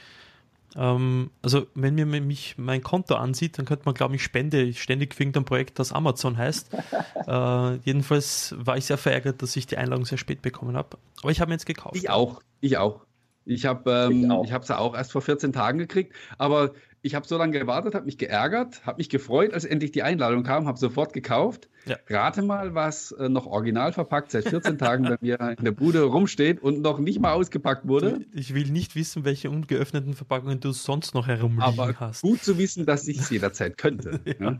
ähm, 0.76 1.32
also 1.41 1.67
wenn 1.76 1.96
mir 1.96 2.06
mich 2.06 2.56
mein 2.58 2.84
Konto 2.84 3.15
ansieht, 3.15 3.58
dann 3.58 3.65
könnte 3.65 3.86
man, 3.86 3.96
glaube 3.96 4.15
ich, 4.15 4.24
spende 4.24 4.74
ständig 4.74 5.15
für 5.15 5.24
irgendein 5.24 5.46
Projekt, 5.46 5.80
das 5.80 5.91
Amazon 5.91 6.38
heißt. 6.38 6.70
äh, 7.28 7.76
jedenfalls 7.78 8.56
war 8.58 8.78
ich 8.78 8.86
sehr 8.86 8.98
verärgert, 8.98 9.41
dass 9.41 9.56
ich 9.56 9.65
die 9.65 9.78
Einladung 9.78 10.06
sehr 10.06 10.17
spät 10.17 10.41
bekommen 10.41 10.76
habe. 10.76 10.98
Aber 11.22 11.32
ich 11.32 11.41
habe 11.41 11.50
mir 11.50 11.56
jetzt 11.56 11.65
gekauft. 11.65 11.96
Ich 11.96 12.10
auch, 12.10 12.41
ich 12.62 12.78
auch. 12.78 13.02
Ich 13.46 13.65
habe 13.65 14.10
ähm, 14.12 14.30
ich 14.43 14.52
habe 14.52 14.63
es 14.63 14.67
ja 14.67 14.78
auch 14.78 14.93
erst 14.93 15.13
vor 15.13 15.22
14 15.22 15.54
Tagen 15.54 15.80
gekriegt, 15.80 16.13
aber 16.38 16.74
ich 17.08 17.15
habe 17.15 17.28
so 17.28 17.38
lange 17.38 17.58
gewartet, 17.58 17.96
habe 17.96 18.06
mich 18.06 18.17
geärgert, 18.17 18.86
habe 18.86 18.98
mich 18.98 19.10
gefreut, 19.10 19.54
als 19.54 19.65
endlich 19.65 19.91
die 19.91 20.04
Einladung 20.04 20.43
kam, 20.43 20.67
habe 20.67 20.78
sofort 20.78 21.13
gekauft. 21.13 21.70
Ja. 21.86 21.96
Rate 22.10 22.41
mal, 22.41 22.76
was 22.76 23.13
äh, 23.13 23.30
noch 23.30 23.46
original 23.46 23.93
verpackt 23.93 24.32
seit 24.32 24.48
14 24.50 24.78
Tagen 24.78 25.06
bei 25.06 25.17
mir 25.22 25.39
in 25.58 25.63
der 25.63 25.72
Bude 25.72 26.04
rumsteht 26.04 26.62
und 26.62 26.82
noch 26.82 27.00
nicht 27.00 27.20
mal 27.20 27.32
ausgepackt 27.32 27.88
wurde. 27.88 28.26
Ich 28.34 28.54
will 28.54 28.70
nicht 28.70 28.96
wissen, 28.96 29.24
welche 29.24 29.50
ungeöffneten 29.50 30.13
Verpackungen 30.13 30.60
du 30.60 30.74
sonst 30.74 31.15
noch 31.15 31.28
herumliegen 31.28 31.63
Aber 31.63 31.96
hast. 32.00 32.22
Gut 32.22 32.43
zu 32.43 32.58
wissen, 32.58 32.86
dass 32.86 33.08
ich 33.08 33.20
es 33.20 33.30
jederzeit 33.30 33.78
könnte. 33.78 34.20
ja. 34.26 34.34
Ja. 34.48 34.58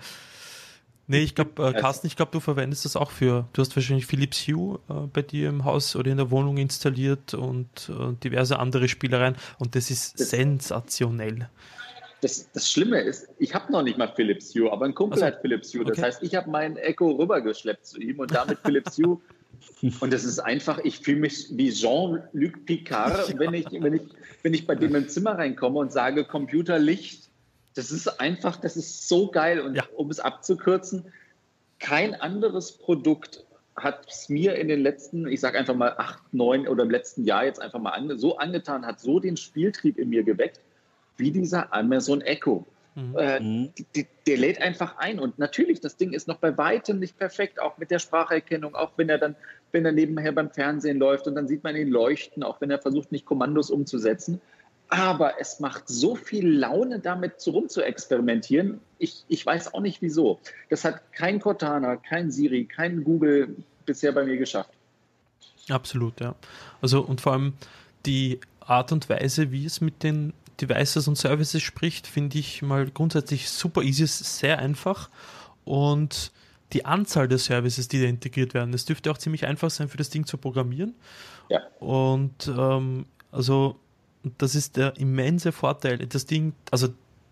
Nee, 1.10 1.19
ich 1.19 1.36
glaube, 1.36 1.69
äh, 1.69 1.73
Carsten, 1.73 2.05
ich 2.05 2.17
glaube, 2.17 2.31
du 2.33 2.41
verwendest 2.41 2.83
das 2.83 2.97
auch 2.97 3.12
für. 3.12 3.47
Du 3.53 3.62
hast 3.62 3.73
wahrscheinlich 3.77 4.05
Philips 4.05 4.45
Hue 4.45 4.79
äh, 4.89 5.07
bei 5.07 5.21
dir 5.21 5.47
im 5.47 5.63
Haus 5.63 5.95
oder 5.95 6.12
in 6.12 6.17
der 6.17 6.31
Wohnung 6.31 6.57
installiert 6.57 7.33
und 7.33 7.89
äh, 7.89 8.13
diverse 8.21 8.60
andere 8.60 8.89
Spielereien 8.89 9.36
und 9.57 9.75
das 9.75 9.89
ist 9.89 10.19
das 10.19 10.31
sensationell. 10.31 11.49
Das, 12.21 12.51
das 12.51 12.69
Schlimme 12.69 12.99
ist, 12.99 13.27
ich 13.38 13.53
habe 13.53 13.71
noch 13.71 13.84
nicht 13.84 13.97
mal 13.97 14.12
Philips 14.15 14.53
Hue, 14.56 14.71
aber 14.71 14.86
ein 14.86 14.95
Kumpel 14.95 15.21
also, 15.21 15.25
hat 15.27 15.41
Philips 15.41 15.73
Hue. 15.73 15.84
Das 15.84 15.97
okay. 15.97 16.08
heißt, 16.08 16.23
ich 16.23 16.36
habe 16.36 16.49
meinen 16.49 16.77
Echo 16.77 17.12
rübergeschleppt 17.12 17.86
zu 17.86 17.99
ihm 17.99 18.19
und 18.19 18.34
damit 18.34 18.60
Philips 18.63 18.97
Hue. 18.97 19.19
Und 20.01 20.13
das 20.13 20.23
ist 20.23 20.39
einfach, 20.39 20.77
ich 20.84 20.99
fühle 20.99 21.21
mich 21.21 21.47
wie 21.51 21.71
Jean-Luc 21.71 22.65
Picard, 22.65 23.38
wenn 23.39 23.56
ich, 23.56 23.65
wenn, 23.71 23.95
ich, 23.95 24.03
wenn 24.43 24.53
ich 24.53 24.67
bei 24.67 24.75
dem 24.75 24.93
im 24.93 25.10
Zimmer 25.10 25.32
reinkomme 25.32 25.80
und 25.80 25.91
sage 25.91 26.25
Computer 26.25 26.77
Licht 26.77 27.27
das 27.77 27.91
ist 27.91 28.08
einfach, 28.19 28.56
das 28.56 28.75
ist 28.75 29.08
so 29.08 29.30
geil. 29.30 29.60
Und 29.62 29.75
ja. 29.75 29.84
um 29.95 30.10
es 30.10 30.19
abzukürzen, 30.19 31.06
kein 31.80 32.15
anderes 32.15 32.71
Produkt 32.71 33.45
hat 33.75 34.08
es 34.10 34.30
mir 34.30 34.56
in 34.56 34.67
den 34.67 34.82
letzten, 34.82 35.27
ich 35.27 35.39
sage 35.39 35.60
einfach 35.60 35.75
mal 35.75 35.93
acht, 35.97 36.23
neun 36.34 36.67
oder 36.67 36.84
im 36.84 36.89
letzten 36.89 37.23
Jahr 37.23 37.45
jetzt 37.45 37.62
einfach 37.62 37.80
mal 37.80 37.91
ange, 37.91 38.17
so 38.17 38.38
angetan, 38.38 38.84
hat 38.84 38.99
so 38.99 39.19
den 39.19 39.38
Spieltrieb 39.38 39.99
in 39.99 40.10
mir 40.10 40.23
geweckt, 40.23 40.60
wie 41.17 41.32
dieser 41.32 41.73
Amazon 41.73 42.21
Echo. 42.21 42.65
Mhm. 42.97 43.15
Äh, 43.15 43.39
mhm. 43.39 43.69
die, 43.95 44.08
der 44.25 44.38
lädt 44.38 44.60
einfach 44.60 44.97
ein. 44.97 45.19
Und 45.19 45.38
natürlich, 45.38 45.82
das 45.82 45.97
Ding 45.97 46.13
ist 46.13 46.27
noch 46.27 46.38
bei 46.38 46.58
weitem 46.58 46.97
nicht 46.97 47.17
perfekt, 47.17 47.62
auch 47.62 47.77
mit 47.77 47.91
der 47.91 47.99
Spracherkennung, 47.99 48.73
auch 48.73 48.91
wenn 48.97 49.08
er 49.10 49.19
dann, 49.19 49.36
wenn 49.71 49.86
er 49.86 49.91
nebenher 49.91 50.32
beim 50.32 50.49
Fernsehen 50.49 50.97
läuft 50.97 51.27
und 51.27 51.36
dann 51.36 51.47
sieht 51.47 51.63
man 51.63 51.75
ihn 51.75 51.89
leuchten, 51.89 52.41
auch 52.41 52.60
wenn 52.60 52.71
er 52.71 52.80
versucht, 52.80 53.12
nicht 53.12 53.25
Kommandos 53.25 53.69
umzusetzen. 53.69 54.41
Aber 54.89 55.39
es 55.39 55.60
macht 55.60 55.88
so 55.88 56.15
viel 56.15 56.47
Laune, 56.49 56.99
damit 56.99 57.34
rum 57.45 57.69
zu 57.69 57.84
experimentieren. 57.84 58.80
Ich, 58.97 59.25
ich 59.27 59.45
weiß 59.45 59.73
auch 59.73 59.82
nicht 59.82 60.01
wieso. 60.01 60.39
Das 60.69 60.84
hat 60.84 61.12
kein 61.12 61.39
Cortana, 61.39 61.97
kein 61.97 62.32
Siri, 62.32 62.65
kein 62.65 63.03
Google 63.03 63.56
bisher 63.86 64.12
bei 64.12 64.23
mir 64.23 64.38
geschafft. 64.38 64.71
Absolut, 65.69 66.19
ja. 66.19 66.36
Also 66.82 67.01
und 67.01 67.21
vor 67.21 67.34
allem 67.34 67.53
die 68.06 68.39
Art 68.62 68.91
und 68.91 69.10
Weise, 69.10 69.51
wie 69.51 69.65
es 69.65 69.82
mit 69.82 70.03
den 70.03 70.34
Devices 70.61 71.07
und 71.07 71.17
Services 71.17 71.61
spricht, 71.61 72.07
finde 72.07 72.37
ich 72.37 72.61
mal 72.61 72.89
grundsätzlich 72.89 73.49
super 73.49 73.81
easy, 73.81 74.03
ist 74.03 74.39
sehr 74.39 74.59
einfach 74.59 75.09
und 75.63 76.31
die 76.73 76.85
Anzahl 76.85 77.27
der 77.27 77.37
Services, 77.37 77.87
die 77.87 78.01
da 78.01 78.07
integriert 78.07 78.53
werden, 78.53 78.71
das 78.71 78.85
dürfte 78.85 79.11
auch 79.11 79.17
ziemlich 79.17 79.45
einfach 79.45 79.69
sein 79.69 79.87
für 79.87 79.97
das 79.97 80.09
Ding 80.09 80.25
zu 80.25 80.37
programmieren. 80.37 80.95
Ja. 81.49 81.61
Und 81.79 82.47
ähm, 82.47 83.05
also 83.31 83.77
das 84.37 84.55
ist 84.55 84.75
der 84.75 84.97
immense 84.97 85.51
Vorteil. 85.51 85.97
Das 85.99 86.25
Ding, 86.25 86.53
also 86.71 86.89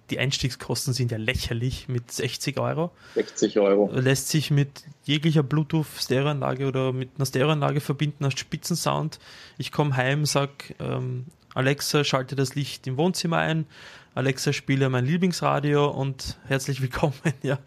die 0.09 0.19
Einstiegskosten 0.19 0.93
sind 0.93 1.11
ja 1.11 1.17
lächerlich 1.17 1.87
mit 1.87 2.11
60 2.11 2.59
Euro. 2.59 2.91
60 3.15 3.59
Euro. 3.59 3.89
Lässt 3.91 4.29
sich 4.29 4.51
mit 4.51 4.83
jeglicher 5.03 5.43
Bluetooth-Stereoanlage 5.43 6.67
oder 6.67 6.93
mit 6.93 7.09
einer 7.15 7.25
Stereoanlage 7.25 7.81
verbinden, 7.81 8.25
hast 8.25 8.39
Spitzensound. 8.39 9.19
Ich 9.57 9.71
komme 9.71 9.95
heim, 9.97 10.25
sag 10.25 10.75
ähm, 10.79 11.25
Alexa, 11.55 12.03
schalte 12.03 12.35
das 12.35 12.53
Licht 12.53 12.85
im 12.85 12.97
Wohnzimmer 12.97 13.37
ein. 13.37 13.65
Alexa, 14.13 14.53
spiele 14.53 14.89
mein 14.89 15.05
Lieblingsradio 15.05 15.89
und 15.89 16.37
herzlich 16.47 16.81
willkommen. 16.81 17.15
Ja, 17.41 17.59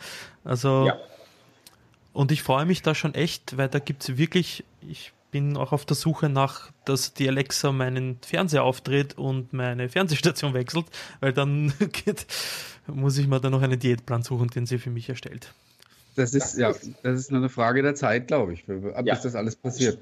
also 0.44 0.86
ja. 0.86 0.98
und 2.12 2.30
ich 2.30 2.42
freue 2.42 2.66
mich 2.66 2.82
da 2.82 2.94
schon 2.94 3.14
echt, 3.14 3.56
weil 3.56 3.68
da 3.68 3.78
gibt 3.78 4.02
es 4.02 4.18
wirklich, 4.18 4.64
ich 4.86 5.12
bin 5.30 5.56
auch 5.56 5.72
auf 5.72 5.86
der 5.86 5.96
Suche 5.96 6.28
nach, 6.28 6.70
dass 6.84 7.14
die 7.14 7.28
Alexa 7.28 7.72
meinen 7.72 8.18
Fernseher 8.24 8.62
aufdreht 8.62 9.16
und 9.16 9.54
meine 9.54 9.88
Fernsehstation 9.88 10.52
wechselt, 10.52 10.86
weil 11.20 11.32
dann 11.32 11.72
geht, 11.92 12.26
muss 12.86 13.16
ich 13.16 13.26
mir 13.26 13.40
dann 13.40 13.52
noch 13.52 13.62
einen 13.62 13.78
Diätplan 13.78 14.22
suchen, 14.22 14.48
den 14.48 14.66
sie 14.66 14.78
für 14.78 14.90
mich 14.90 15.08
erstellt. 15.08 15.54
Das 16.14 16.34
ist, 16.34 16.54
das 16.54 16.56
ja, 16.56 16.72
das 17.02 17.20
ist 17.20 17.30
nur 17.30 17.40
eine 17.40 17.48
Frage 17.48 17.80
der 17.80 17.94
Zeit, 17.94 18.26
glaube 18.26 18.52
ich, 18.52 18.68
ab 18.68 19.06
ja. 19.06 19.14
bis 19.14 19.22
das 19.22 19.34
alles 19.34 19.56
passiert. 19.56 19.98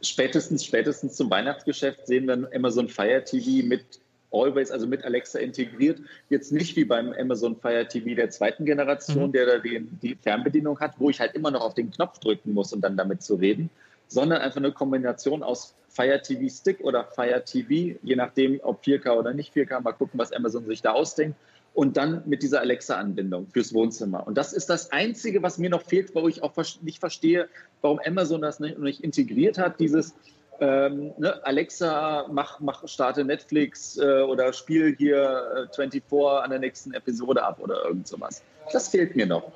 Spätestens, 0.00 0.64
spätestens 0.64 1.16
zum 1.16 1.30
Weihnachtsgeschäft 1.30 2.06
sehen 2.06 2.26
wir 2.26 2.48
Amazon 2.54 2.88
Fire 2.88 3.22
TV 3.24 3.66
mit 3.66 4.00
Always, 4.30 4.70
also 4.70 4.86
mit 4.86 5.04
Alexa 5.04 5.38
integriert. 5.38 6.00
Jetzt 6.28 6.52
nicht 6.52 6.76
wie 6.76 6.84
beim 6.84 7.12
Amazon 7.12 7.56
Fire 7.56 7.86
TV 7.86 8.14
der 8.14 8.30
zweiten 8.30 8.64
Generation, 8.64 9.28
mhm. 9.28 9.32
der 9.32 9.46
da 9.46 9.58
die, 9.58 9.80
die 10.02 10.14
Fernbedienung 10.14 10.78
hat, 10.80 10.94
wo 10.98 11.10
ich 11.10 11.18
halt 11.20 11.34
immer 11.34 11.50
noch 11.50 11.62
auf 11.62 11.74
den 11.74 11.90
Knopf 11.90 12.18
drücken 12.18 12.52
muss, 12.52 12.72
um 12.72 12.80
dann 12.80 12.96
damit 12.96 13.22
zu 13.22 13.36
reden, 13.36 13.70
sondern 14.06 14.40
einfach 14.40 14.58
eine 14.58 14.72
Kombination 14.72 15.42
aus 15.42 15.74
Fire 15.88 16.20
TV 16.20 16.48
Stick 16.48 16.80
oder 16.80 17.04
Fire 17.04 17.42
TV, 17.44 17.98
je 18.02 18.16
nachdem, 18.16 18.60
ob 18.62 18.84
4K 18.84 19.10
oder 19.18 19.32
nicht 19.32 19.54
4K, 19.54 19.80
mal 19.80 19.92
gucken, 19.92 20.18
was 20.18 20.32
Amazon 20.32 20.66
sich 20.66 20.82
da 20.82 20.92
ausdenkt. 20.92 21.36
Und 21.74 21.96
dann 21.96 22.22
mit 22.26 22.42
dieser 22.42 22.60
Alexa-Anbindung 22.60 23.46
fürs 23.52 23.72
Wohnzimmer. 23.72 24.26
Und 24.26 24.36
das 24.36 24.52
ist 24.52 24.68
das 24.68 24.90
Einzige, 24.90 25.42
was 25.42 25.58
mir 25.58 25.70
noch 25.70 25.82
fehlt, 25.82 26.14
wo 26.14 26.26
ich 26.26 26.42
auch 26.42 26.52
nicht 26.82 26.98
verstehe, 26.98 27.48
warum 27.82 28.00
Amazon 28.04 28.40
das 28.40 28.58
nicht, 28.58 29.04
integriert 29.04 29.58
hat. 29.58 29.78
Dieses 29.78 30.14
ähm, 30.60 31.12
ne, 31.18 31.44
Alexa, 31.46 32.26
mach, 32.32 32.58
mach, 32.58 32.86
starte 32.88 33.24
Netflix 33.24 33.96
äh, 33.96 34.22
oder 34.22 34.52
spiel 34.52 34.96
hier 34.96 35.68
äh, 35.70 35.74
24 35.74 36.02
an 36.42 36.50
der 36.50 36.58
nächsten 36.58 36.94
Episode 36.94 37.44
ab 37.44 37.60
oder 37.60 37.84
irgend 37.84 38.08
sowas. 38.08 38.42
Das 38.72 38.88
fehlt 38.88 39.14
mir 39.14 39.26
noch. 39.26 39.52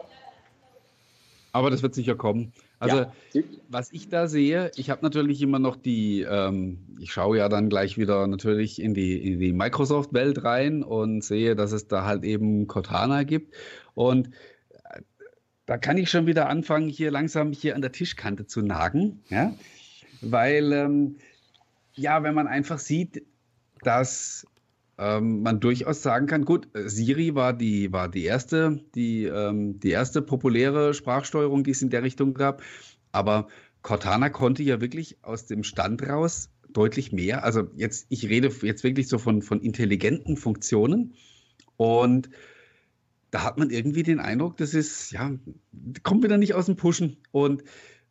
Aber 1.53 1.71
das 1.71 1.83
wird 1.83 1.95
sicher 1.95 2.17
kommen. 2.17 2.53
Also, 2.79 3.07
ja. 3.35 3.43
was 3.69 3.93
ich 3.93 4.09
da 4.09 4.27
sehe, 4.27 4.71
ich 4.75 4.89
habe 4.89 5.03
natürlich 5.03 5.43
immer 5.43 5.59
noch 5.59 5.77
die, 5.77 6.23
ähm, 6.23 6.97
ich 6.99 7.13
schaue 7.13 7.37
ja 7.39 7.49
dann 7.51 7.69
gleich 7.69 7.99
wieder 7.99 8.27
natürlich 8.27 8.81
in 8.81 8.95
die, 8.95 9.33
in 9.33 9.39
die 9.39 9.53
Microsoft-Welt 9.53 10.45
rein 10.45 10.83
und 10.83 11.23
sehe, 11.23 11.55
dass 11.55 11.73
es 11.73 11.89
da 11.89 12.05
halt 12.05 12.25
eben 12.25 12.67
Cortana 12.67 13.25
gibt. 13.25 13.55
Und 13.95 14.29
äh, 14.71 15.03
da 15.67 15.77
kann 15.77 15.99
ich 15.99 16.11
schon 16.11 16.27
wieder 16.27 16.49
anfangen, 16.49 16.89
hier 16.89 17.11
langsam 17.11 17.53
hier 17.53 17.77
an 17.77 17.83
der 17.83 17.93
Tischkante 17.93 18.47
zu 18.47 18.63
nagen, 18.63 19.21
ja, 19.29 19.55
weil, 20.23 20.73
ähm, 20.73 21.17
ja, 21.95 22.23
wenn 22.23 22.35
man 22.35 22.47
einfach 22.47 22.79
sieht, 22.79 23.25
dass 23.83 24.47
ähm, 24.99 25.43
man 25.43 25.61
durchaus 25.61 26.03
sagen 26.03 26.27
kann, 26.27 26.45
gut, 26.45 26.69
Siri 26.75 27.35
war 27.35 27.53
die, 27.53 27.93
war 27.93 28.09
die 28.09 28.25
erste, 28.25 28.81
die, 28.95 29.25
ähm, 29.25 29.81
die 29.81 29.91
erste 29.91 30.23
populäre 30.23 30.95
Sprachsteuerung, 30.95 31.65
die 31.65 31.71
es 31.71 31.83
in 31.83 31.91
der 31.91 32.03
Richtung 32.03 32.35
gab. 32.35 32.63
Aber 33.11 33.49
Cortana 33.83 34.29
konnte 34.29 34.63
ja 34.63 34.81
wirklich 34.81 35.19
aus 35.23 35.47
dem 35.47 35.65
Stand 35.65 36.09
raus 36.09 36.51
deutlich 36.69 37.13
mehr. 37.13 37.45
Also 37.45 37.69
jetzt, 37.75 38.07
ich 38.09 38.29
rede 38.29 38.51
jetzt 38.63 38.85
wirklich 38.85 39.09
so 39.09 39.19
von, 39.19 39.43
von 39.43 39.61
intelligenten 39.61 40.37
Funktionen. 40.37 41.15
Und 41.77 42.31
da 43.31 43.45
hat 43.45 43.59
man 43.59 43.71
irgendwie 43.71 44.03
den 44.03 44.21
Eindruck, 44.21 44.57
das 44.59 44.75
ist, 44.75 45.11
ja, 45.13 45.33
kommt 46.03 46.23
wieder 46.23 46.39
nicht 46.39 46.55
aus 46.55 46.67
dem 46.67 46.77
Pushen. 46.77 47.17
Und 47.31 47.63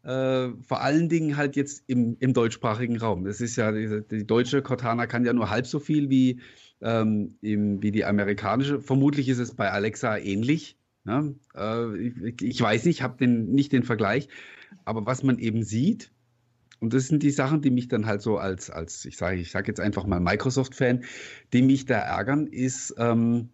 äh, 0.04 0.50
vor 0.64 0.82
allen 0.82 1.10
Dingen 1.10 1.38
halt 1.38 1.56
jetzt 1.56 1.84
im, 1.88 2.18
im 2.20 2.34
deutschsprachigen 2.34 2.98
Raum. 2.98 3.24
Das 3.24 3.40
ist 3.40 3.56
ja, 3.56 3.72
die, 3.72 4.02
die 4.10 4.26
deutsche 4.26 4.62
Cortana 4.62 5.06
kann 5.06 5.26
ja 5.26 5.34
nur 5.34 5.50
halb 5.50 5.68
so 5.68 5.80
viel 5.80 6.10
wie, 6.10 6.42
ähm, 6.82 7.36
wie 7.42 7.92
die 7.92 8.06
amerikanische. 8.06 8.82
Vermutlich 8.82 9.30
ist 9.30 9.40
es 9.40 9.54
bei 9.54 9.72
Alexa 9.72 10.18
ähnlich. 10.18 10.78
Ne? 11.04 11.36
Äh, 11.56 11.98
ich, 11.98 12.42
ich, 12.42 12.62
weiß 12.62 12.86
nicht, 12.86 12.98
ich 12.98 13.04
habe 13.04 13.18
den, 13.18 13.52
nicht 13.52 13.72
den 13.72 13.84
Vergleich. 13.84 14.30
Aber 14.86 15.06
was 15.06 15.24
man 15.24 15.40
eben 15.40 15.64
sieht, 15.64 16.12
und 16.80 16.94
das 16.94 17.08
sind 17.08 17.22
die 17.22 17.32
Sachen, 17.32 17.62
die 17.62 17.70
mich 17.70 17.88
dann 17.88 18.08
halt 18.08 18.22
so 18.24 18.38
als, 18.38 18.72
als 18.72 19.06
ich 19.06 19.16
sage 19.16 19.38
ich 19.38 19.52
sag 19.52 19.68
jetzt 19.68 19.80
einfach 19.80 20.06
mal 20.06 20.20
Microsoft-Fan, 20.20 21.04
die 21.54 21.62
mich 21.62 21.86
da 21.86 22.00
ärgern, 22.00 22.48
ist, 22.48 22.96
ähm, 22.98 23.50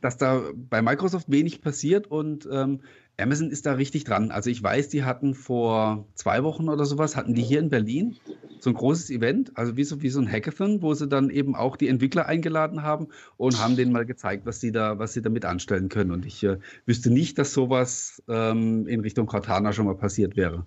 dass 0.00 0.16
da 0.16 0.50
bei 0.54 0.82
Microsoft 0.82 1.30
wenig 1.30 1.60
passiert 1.60 2.06
und 2.06 2.48
ähm, 2.50 2.80
Amazon 3.18 3.50
ist 3.50 3.66
da 3.66 3.74
richtig 3.74 4.04
dran. 4.04 4.30
Also 4.30 4.50
ich 4.50 4.62
weiß, 4.62 4.88
die 4.88 5.04
hatten 5.04 5.34
vor 5.34 6.06
zwei 6.14 6.42
Wochen 6.44 6.68
oder 6.68 6.84
sowas, 6.84 7.16
hatten 7.16 7.34
die 7.34 7.42
hier 7.42 7.60
in 7.60 7.68
Berlin 7.68 8.16
so 8.58 8.70
ein 8.70 8.74
großes 8.74 9.10
Event, 9.10 9.52
also 9.56 9.76
wie 9.76 9.84
so, 9.84 10.02
wie 10.02 10.08
so 10.08 10.20
ein 10.20 10.30
Hackathon, 10.30 10.82
wo 10.82 10.94
sie 10.94 11.08
dann 11.08 11.30
eben 11.30 11.54
auch 11.54 11.76
die 11.76 11.88
Entwickler 11.88 12.26
eingeladen 12.26 12.82
haben 12.82 13.08
und 13.36 13.60
haben 13.60 13.76
denen 13.76 13.92
mal 13.92 14.06
gezeigt, 14.06 14.46
was 14.46 14.60
sie 14.60 14.72
da, 14.72 14.98
was 14.98 15.12
sie 15.12 15.22
damit 15.22 15.44
anstellen 15.44 15.88
können. 15.88 16.12
Und 16.12 16.24
ich 16.24 16.42
äh, 16.44 16.58
wüsste 16.86 17.10
nicht, 17.10 17.38
dass 17.38 17.52
sowas 17.52 18.22
ähm, 18.28 18.86
in 18.86 19.00
Richtung 19.00 19.26
Cortana 19.26 19.72
schon 19.72 19.86
mal 19.86 19.96
passiert 19.96 20.36
wäre. 20.36 20.64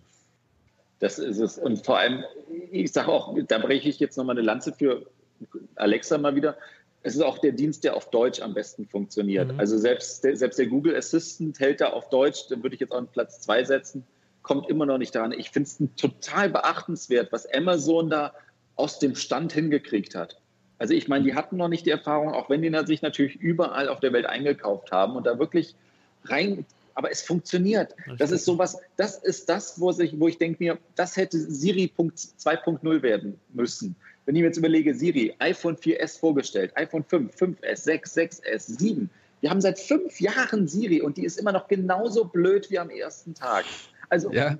Das 1.00 1.20
ist 1.20 1.40
es. 1.40 1.58
Und 1.58 1.86
vor 1.86 1.98
allem, 1.98 2.24
ich 2.72 2.92
sage 2.92 3.10
auch, 3.10 3.36
da 3.48 3.60
breche 3.60 3.90
ich 3.90 4.00
jetzt 4.00 4.18
nochmal 4.18 4.38
eine 4.38 4.46
Lanze 4.46 4.74
für 4.74 5.06
Alexa 5.76 6.18
mal 6.18 6.36
wieder 6.36 6.58
es 7.06 7.16
ist 7.16 7.22
auch 7.22 7.38
der 7.38 7.52
Dienst, 7.52 7.84
der 7.84 7.96
auf 7.96 8.10
Deutsch 8.10 8.42
am 8.42 8.56
besten 8.56 8.88
funktioniert. 8.88 9.54
Mhm. 9.54 9.60
Also 9.60 9.78
selbst 9.78 10.24
der, 10.24 10.36
selbst 10.36 10.58
der 10.58 10.66
Google 10.66 10.96
Assistant 10.96 11.60
hält 11.60 11.80
da 11.80 11.90
auf 11.90 12.10
Deutsch, 12.10 12.48
den 12.48 12.64
würde 12.64 12.74
ich 12.74 12.82
jetzt 12.82 12.92
auf 12.92 13.12
Platz 13.12 13.42
zwei 13.42 13.64
setzen, 13.64 14.04
kommt 14.42 14.70
immer 14.72 14.88
noch 14.88 14.98
nicht 14.98 15.14
daran. 15.14 15.32
Ich 15.32 15.52
finde 15.52 15.70
es 15.70 15.78
total 15.98 16.50
beachtenswert, 16.50 17.32
was 17.32 17.46
Amazon 17.54 18.10
da 18.10 18.34
aus 18.76 18.98
dem 18.98 19.14
Stand 19.16 19.54
hingekriegt 19.54 20.16
hat. 20.16 20.42
Also 20.80 20.96
ich 20.96 21.08
meine, 21.08 21.24
die 21.26 21.36
hatten 21.36 21.58
noch 21.58 21.68
nicht 21.68 21.86
die 21.86 21.92
Erfahrung, 21.92 22.34
auch 22.34 22.50
wenn 22.50 22.64
die 22.64 22.88
sich 22.88 23.04
natürlich 23.04 23.36
überall 23.36 23.88
auf 23.88 24.00
der 24.00 24.12
Welt 24.12 24.26
eingekauft 24.26 24.92
haben 24.92 25.16
und 25.16 25.28
da 25.28 25.38
wirklich 25.38 25.76
rein, 26.24 26.66
aber 26.96 27.12
es 27.12 27.22
funktioniert. 27.22 27.94
Das 28.18 28.32
ist 28.32 28.46
sowas, 28.46 28.78
das 28.96 29.18
ist 29.18 29.48
das, 29.50 29.80
wo, 29.80 29.92
sich, 29.92 30.20
wo 30.20 30.28
ich 30.28 30.38
denke 30.38 30.64
mir, 30.64 30.80
das 30.96 31.16
hätte 31.18 31.38
Siri 31.38 31.92
2.0 31.96 33.02
werden 33.02 33.40
müssen. 33.54 33.96
Wenn 34.26 34.36
ich 34.36 34.42
mir 34.42 34.48
jetzt 34.48 34.58
überlege, 34.58 34.96
Siri, 34.96 35.36
iPhone 35.40 35.76
4S 35.76 36.20
vorgestellt, 36.20 36.72
iPhone 36.76 37.04
5, 37.04 37.36
5S, 37.36 37.76
6, 37.76 38.18
6S, 38.18 38.80
7. 38.80 39.10
Wir 39.42 39.50
haben 39.50 39.62
seit 39.62 39.78
fünf 39.78 40.20
Jahren 40.20 40.68
Siri 40.68 41.02
und 41.02 41.18
die 41.18 41.26
ist 41.26 41.38
immer 41.38 41.52
noch 41.52 41.68
genauso 41.68 42.26
blöd 42.26 42.72
wie 42.72 42.80
am 42.80 42.90
ersten 42.90 43.36
Tag. 43.36 43.66
Also, 44.10 44.32
ja. 44.32 44.58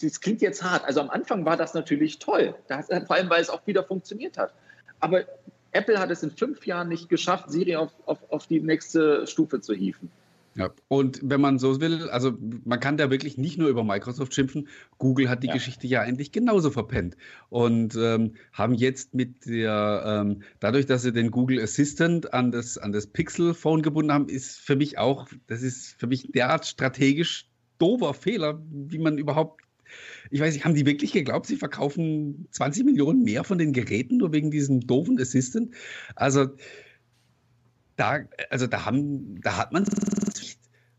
das 0.00 0.20
klingt 0.20 0.40
jetzt 0.40 0.62
hart. 0.62 0.84
Also 0.84 1.00
am 1.00 1.10
Anfang 1.10 1.44
war 1.44 1.56
das 1.56 1.74
natürlich 1.74 2.18
toll, 2.18 2.54
das, 2.68 2.86
vor 2.86 3.16
allem 3.16 3.28
weil 3.28 3.42
es 3.42 3.50
auch 3.50 3.66
wieder 3.66 3.82
funktioniert 3.82 4.38
hat. 4.38 4.54
Aber 5.00 5.24
Apple 5.72 5.98
hat 5.98 6.10
es 6.10 6.22
in 6.22 6.30
fünf 6.30 6.64
Jahren 6.66 6.88
nicht 6.88 7.08
geschafft, 7.08 7.50
Siri 7.50 7.74
auf, 7.74 7.90
auf, 8.06 8.18
auf 8.30 8.46
die 8.46 8.60
nächste 8.60 9.26
Stufe 9.26 9.60
zu 9.60 9.74
hieven. 9.74 10.08
Ja, 10.56 10.72
und 10.86 11.20
wenn 11.22 11.40
man 11.40 11.58
so 11.58 11.80
will, 11.80 12.08
also 12.10 12.36
man 12.64 12.78
kann 12.78 12.96
da 12.96 13.10
wirklich 13.10 13.36
nicht 13.36 13.58
nur 13.58 13.68
über 13.68 13.82
Microsoft 13.82 14.34
schimpfen. 14.34 14.68
Google 14.98 15.28
hat 15.28 15.42
die 15.42 15.48
ja. 15.48 15.52
Geschichte 15.52 15.88
ja 15.88 16.00
eigentlich 16.00 16.30
genauso 16.30 16.70
verpennt 16.70 17.16
und 17.48 17.96
ähm, 17.96 18.34
haben 18.52 18.74
jetzt 18.74 19.14
mit 19.14 19.46
der, 19.46 20.04
ähm, 20.06 20.42
dadurch, 20.60 20.86
dass 20.86 21.02
sie 21.02 21.12
den 21.12 21.32
Google 21.32 21.60
Assistant 21.60 22.32
an 22.32 22.52
das, 22.52 22.78
an 22.78 22.92
das 22.92 23.08
Pixel 23.08 23.52
Phone 23.52 23.82
gebunden 23.82 24.12
haben, 24.12 24.28
ist 24.28 24.60
für 24.60 24.76
mich 24.76 24.96
auch, 24.96 25.28
das 25.48 25.62
ist 25.62 25.96
für 25.98 26.06
mich 26.06 26.30
derart 26.30 26.66
strategisch 26.66 27.48
dober 27.78 28.14
Fehler, 28.14 28.62
wie 28.70 28.98
man 28.98 29.18
überhaupt 29.18 29.60
ich 30.30 30.40
weiß 30.40 30.54
nicht, 30.54 30.64
haben 30.64 30.74
die 30.74 30.86
wirklich 30.86 31.12
geglaubt, 31.12 31.46
sie 31.46 31.56
verkaufen 31.56 32.48
20 32.50 32.84
Millionen 32.84 33.22
mehr 33.22 33.44
von 33.44 33.58
den 33.58 33.72
Geräten 33.72 34.16
nur 34.16 34.32
wegen 34.32 34.50
diesem 34.50 34.80
doofen 34.80 35.20
Assistant? 35.20 35.74
Also 36.16 36.48
da, 37.96 38.20
also 38.50 38.66
da 38.66 38.84
haben, 38.84 39.40
da 39.40 39.56
hat 39.56 39.72
man 39.72 39.84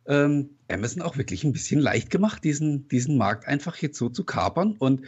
ähm, 0.08 0.52
Amazon 0.70 1.02
auch 1.02 1.18
wirklich 1.18 1.44
ein 1.44 1.54
bisschen 1.54 1.80
leicht 1.80 2.10
gemacht, 2.10 2.44
diesen, 2.44 2.88
diesen 2.88 3.18
Markt 3.18 3.48
einfach 3.48 3.78
jetzt 3.78 3.98
so 3.98 4.10
zu 4.10 4.24
kapern. 4.24 4.76
Und 4.78 5.02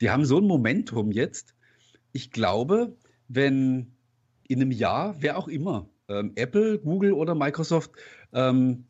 die 0.00 0.10
haben 0.10 0.24
so 0.24 0.38
ein 0.38 0.44
Momentum 0.44 1.12
jetzt. 1.12 1.54
Ich 2.12 2.30
glaube, 2.30 2.96
wenn 3.28 3.92
in 4.48 4.60
einem 4.60 4.70
Jahr, 4.70 5.16
wer 5.20 5.38
auch 5.38 5.48
immer, 5.48 5.88
ähm, 6.08 6.32
Apple, 6.34 6.78
Google 6.78 7.12
oder 7.12 7.34
Microsoft 7.34 7.92
ähm, 8.32 8.84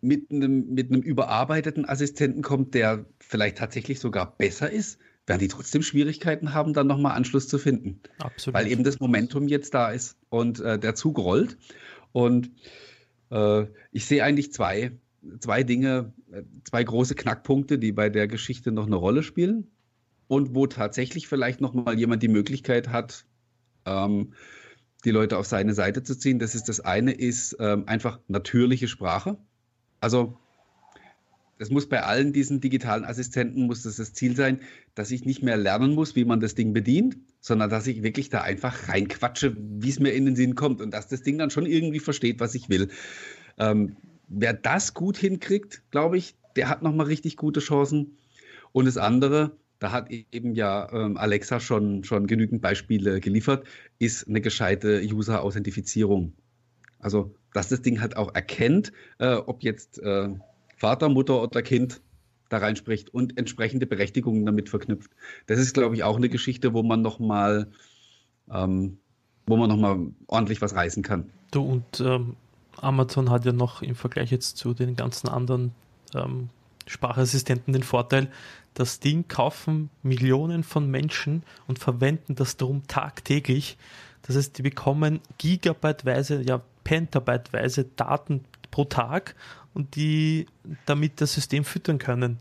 mit, 0.00 0.30
einem, 0.30 0.72
mit 0.74 0.90
einem 0.90 1.02
überarbeiteten 1.02 1.88
Assistenten 1.88 2.42
kommt, 2.42 2.74
der 2.74 3.06
vielleicht 3.20 3.58
tatsächlich 3.58 4.00
sogar 4.00 4.36
besser 4.36 4.70
ist, 4.70 4.98
werden 5.26 5.40
die 5.40 5.48
trotzdem 5.48 5.82
Schwierigkeiten 5.82 6.52
haben, 6.52 6.74
dann 6.74 6.86
nochmal 6.86 7.16
Anschluss 7.16 7.48
zu 7.48 7.58
finden. 7.58 8.00
Absolut. 8.18 8.54
Weil 8.54 8.66
eben 8.70 8.84
das 8.84 9.00
Momentum 9.00 9.48
jetzt 9.48 9.72
da 9.74 9.90
ist 9.90 10.16
und 10.28 10.60
äh, 10.60 10.78
der 10.78 10.94
Zug 10.94 11.18
rollt. 11.18 11.56
Und 12.12 12.50
äh, 13.30 13.66
ich 13.90 14.06
sehe 14.06 14.22
eigentlich 14.22 14.52
zwei, 14.52 14.92
zwei 15.40 15.62
Dinge, 15.62 16.12
äh, 16.30 16.42
zwei 16.64 16.84
große 16.84 17.14
Knackpunkte, 17.14 17.78
die 17.78 17.92
bei 17.92 18.10
der 18.10 18.28
Geschichte 18.28 18.70
noch 18.70 18.86
eine 18.86 18.96
Rolle 18.96 19.22
spielen 19.22 19.68
und 20.28 20.54
wo 20.54 20.66
tatsächlich 20.66 21.26
vielleicht 21.26 21.60
noch 21.60 21.74
mal 21.74 21.98
jemand 21.98 22.22
die 22.22 22.28
Möglichkeit 22.28 22.88
hat, 22.88 23.24
ähm, 23.86 24.34
die 25.04 25.10
Leute 25.10 25.38
auf 25.38 25.46
seine 25.46 25.74
Seite 25.74 26.02
zu 26.02 26.16
ziehen. 26.16 26.38
Das 26.38 26.54
ist 26.54 26.68
das 26.68 26.80
eine, 26.80 27.12
ist 27.12 27.56
ähm, 27.60 27.84
einfach 27.86 28.20
natürliche 28.28 28.88
Sprache. 28.88 29.38
Also 30.00 30.38
es 31.58 31.70
muss 31.70 31.88
bei 31.88 32.02
allen 32.02 32.32
diesen 32.32 32.60
digitalen 32.60 33.04
Assistenten 33.04 33.66
muss 33.66 33.82
das, 33.82 33.96
das 33.96 34.12
Ziel 34.12 34.36
sein, 34.36 34.60
dass 34.94 35.10
ich 35.10 35.24
nicht 35.24 35.42
mehr 35.42 35.56
lernen 35.56 35.94
muss, 35.94 36.16
wie 36.16 36.24
man 36.24 36.40
das 36.40 36.54
Ding 36.54 36.72
bedient, 36.72 37.16
sondern 37.40 37.70
dass 37.70 37.86
ich 37.86 38.02
wirklich 38.02 38.28
da 38.28 38.40
einfach 38.40 38.88
reinquatsche, 38.88 39.56
wie 39.58 39.88
es 39.88 40.00
mir 40.00 40.10
in 40.10 40.24
den 40.24 40.36
Sinn 40.36 40.54
kommt 40.54 40.80
und 40.80 40.92
dass 40.92 41.08
das 41.08 41.22
Ding 41.22 41.38
dann 41.38 41.50
schon 41.50 41.66
irgendwie 41.66 42.00
versteht, 42.00 42.40
was 42.40 42.54
ich 42.54 42.68
will. 42.68 42.88
Ähm, 43.58 43.96
wer 44.28 44.52
das 44.52 44.94
gut 44.94 45.16
hinkriegt, 45.16 45.82
glaube 45.90 46.18
ich, 46.18 46.34
der 46.56 46.68
hat 46.68 46.82
nochmal 46.82 47.06
richtig 47.06 47.36
gute 47.36 47.60
Chancen. 47.60 48.18
Und 48.72 48.86
das 48.86 48.96
andere, 48.96 49.56
da 49.78 49.92
hat 49.92 50.10
eben 50.10 50.54
ja 50.54 50.90
ähm, 50.92 51.16
Alexa 51.16 51.60
schon, 51.60 52.04
schon 52.04 52.26
genügend 52.26 52.62
Beispiele 52.62 53.20
geliefert, 53.20 53.66
ist 53.98 54.28
eine 54.28 54.40
gescheite 54.40 55.00
User-Authentifizierung. 55.04 56.32
Also, 56.98 57.34
dass 57.52 57.68
das 57.68 57.82
Ding 57.82 58.00
halt 58.00 58.16
auch 58.16 58.34
erkennt, 58.34 58.92
äh, 59.18 59.34
ob 59.34 59.62
jetzt 59.62 59.98
äh, 59.98 60.30
Vater, 60.76 61.08
Mutter 61.08 61.42
oder 61.42 61.62
Kind 61.62 62.00
da 62.48 62.58
reinspricht 62.58 63.12
und 63.12 63.38
entsprechende 63.38 63.86
Berechtigungen 63.86 64.44
damit 64.44 64.68
verknüpft. 64.68 65.10
Das 65.46 65.58
ist, 65.58 65.74
glaube 65.74 65.94
ich, 65.94 66.04
auch 66.04 66.16
eine 66.16 66.28
Geschichte, 66.28 66.74
wo 66.74 66.82
man 66.82 67.00
nochmal 67.02 67.70
ähm, 68.50 68.98
wo 69.46 69.56
man 69.56 69.68
noch 69.68 69.98
ordentlich 70.26 70.62
was 70.62 70.74
reißen 70.74 71.02
kann. 71.02 71.30
Du 71.50 71.62
und 71.62 72.00
ähm, 72.00 72.36
Amazon 72.80 73.30
hat 73.30 73.44
ja 73.44 73.52
noch 73.52 73.82
im 73.82 73.94
Vergleich 73.94 74.30
jetzt 74.30 74.56
zu 74.56 74.74
den 74.74 74.96
ganzen 74.96 75.28
anderen 75.28 75.72
ähm, 76.14 76.48
Sprachassistenten 76.86 77.72
den 77.72 77.82
Vorteil, 77.82 78.30
das 78.74 79.00
Ding 79.00 79.28
kaufen 79.28 79.90
Millionen 80.02 80.64
von 80.64 80.90
Menschen 80.90 81.44
und 81.66 81.78
verwenden 81.78 82.34
das 82.34 82.56
drum 82.56 82.82
tagtäglich. 82.88 83.76
Das 84.22 84.36
heißt, 84.36 84.58
die 84.58 84.62
bekommen 84.62 85.20
gigabyteweise, 85.38 86.42
ja 86.42 86.62
pentabyteweise 86.84 87.84
Daten 87.84 88.44
pro 88.70 88.84
Tag 88.84 89.34
und 89.72 89.96
die 89.96 90.46
damit 90.86 91.20
das 91.20 91.34
System 91.34 91.64
füttern 91.64 91.98
können. 91.98 92.38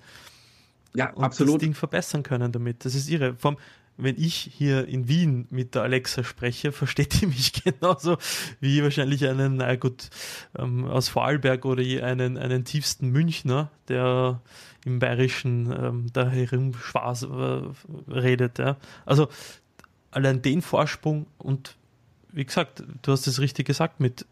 Ja, 0.96 1.12
und 1.12 1.24
absolut. 1.24 1.56
das 1.56 1.62
Ding 1.62 1.74
verbessern 1.74 2.24
können 2.24 2.52
damit. 2.52 2.86
Das 2.86 2.94
ist 2.94 3.10
irre. 3.10 3.36
Vom, 3.36 3.58
wenn 3.98 4.16
ich 4.18 4.36
hier 4.36 4.88
in 4.88 5.08
Wien 5.08 5.48
mit 5.50 5.76
der 5.76 5.84
Alexa 5.84 6.24
spreche, 6.24 6.72
versteht 6.72 7.22
die 7.22 7.26
mich 7.26 7.64
genauso 7.64 8.18
wie 8.60 8.84
wahrscheinlich 8.84 9.28
einen, 9.28 9.58
na 9.58 9.76
gut, 9.76 10.10
ähm, 10.58 10.86
aus 10.86 11.10
Vorarlberg 11.10 11.66
oder 11.66 11.82
einen, 11.82 12.38
einen 12.38 12.66
tiefsten 12.66 13.10
Münchner, 13.10 13.72
der 13.88 14.41
im 14.86 15.00
Bayerischen 15.00 15.72
ähm, 15.72 16.08
da 16.14 16.30
herumschwarz 16.30 17.24
äh, 17.24 18.12
redet. 18.12 18.60
Ja. 18.60 18.78
Also 19.06 19.30
allein 20.12 20.41
den 20.41 20.62
Vorsprung 20.62 21.26
und 21.38 21.76
wie 22.34 22.45
gesagt, 22.45 22.84
du 23.01 23.11
hast 23.11 23.27
es 23.27 23.39
richtig 23.39 23.67
gesagt 23.67 23.99
mit 23.99 24.25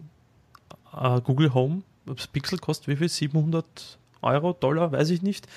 äh, 0.94 1.22
Google 1.22 1.54
Home, 1.54 1.84
das 2.06 2.28
Pixel 2.28 2.58
kostet 2.60 2.88
wie 2.88 2.96
viel? 2.96 3.10
700 3.10 3.98
Euro, 4.22 4.54
Dollar, 4.54 4.92
weiß 4.92 5.10
ich 5.12 5.22
nicht. 5.22 5.48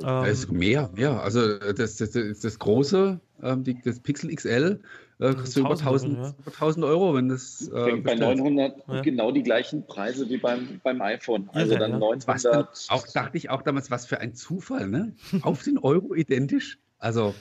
Ähm, 0.00 0.06
also 0.06 0.52
mehr, 0.52 0.90
mehr. 0.94 1.22
Also 1.22 1.58
das, 1.58 1.96
das, 1.96 2.12
das, 2.12 2.40
das 2.40 2.58
große, 2.58 3.20
ähm, 3.42 3.64
die, 3.64 3.80
das 3.82 4.00
Pixel 4.00 4.34
XL, 4.34 4.80
äh, 5.20 5.34
kostet 5.34 5.58
über 5.58 5.70
1000, 5.70 6.18
ja. 6.18 6.34
über 6.38 6.50
1000 6.50 6.84
Euro, 6.84 7.14
wenn 7.14 7.28
das. 7.28 7.68
Äh, 7.68 7.96
bei 7.96 8.14
900 8.14 8.76
ja. 8.88 9.00
genau 9.02 9.30
die 9.30 9.42
gleichen 9.42 9.86
Preise 9.86 10.28
wie 10.28 10.38
beim, 10.38 10.80
beim 10.82 11.00
iPhone. 11.00 11.48
Also 11.52 11.74
ja, 11.74 11.78
dann 11.78 11.98
900. 11.98 12.44
Dann, 12.44 12.66
auch 12.88 13.06
dachte 13.06 13.36
ich 13.36 13.50
auch 13.50 13.62
damals, 13.62 13.90
was 13.90 14.06
für 14.06 14.20
ein 14.20 14.34
Zufall, 14.34 14.88
ne? 14.88 15.12
Auf 15.42 15.62
den 15.62 15.78
Euro 15.78 16.14
identisch. 16.14 16.78
Also. 16.98 17.34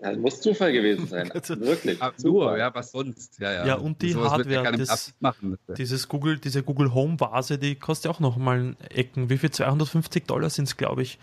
Das 0.00 0.16
muss 0.16 0.40
Zufall 0.40 0.72
gewesen 0.72 1.06
sein. 1.06 1.30
Also, 1.34 1.58
Wirklich. 1.60 1.98
Ach, 2.00 2.12
nur, 2.22 2.56
ja, 2.56 2.72
was 2.74 2.92
sonst. 2.92 3.38
Ja, 3.40 3.52
ja. 3.52 3.66
ja 3.66 3.74
und 3.74 4.00
die 4.02 4.12
so 4.12 4.30
Hardware, 4.30 4.76
das, 4.76 5.14
machen, 5.20 5.58
dieses 5.76 6.08
Google, 6.08 6.38
diese 6.38 6.62
Google 6.62 6.94
Home 6.94 7.18
Vase, 7.18 7.58
die 7.58 7.74
kostet 7.74 8.10
auch 8.10 8.20
nochmal 8.20 8.76
Ecken. 8.90 9.30
Wie 9.30 9.38
viel? 9.38 9.50
250 9.50 10.26
Dollar 10.26 10.50
sind 10.50 10.68
es, 10.68 10.76
glaube 10.76 11.02
ich. 11.02 11.18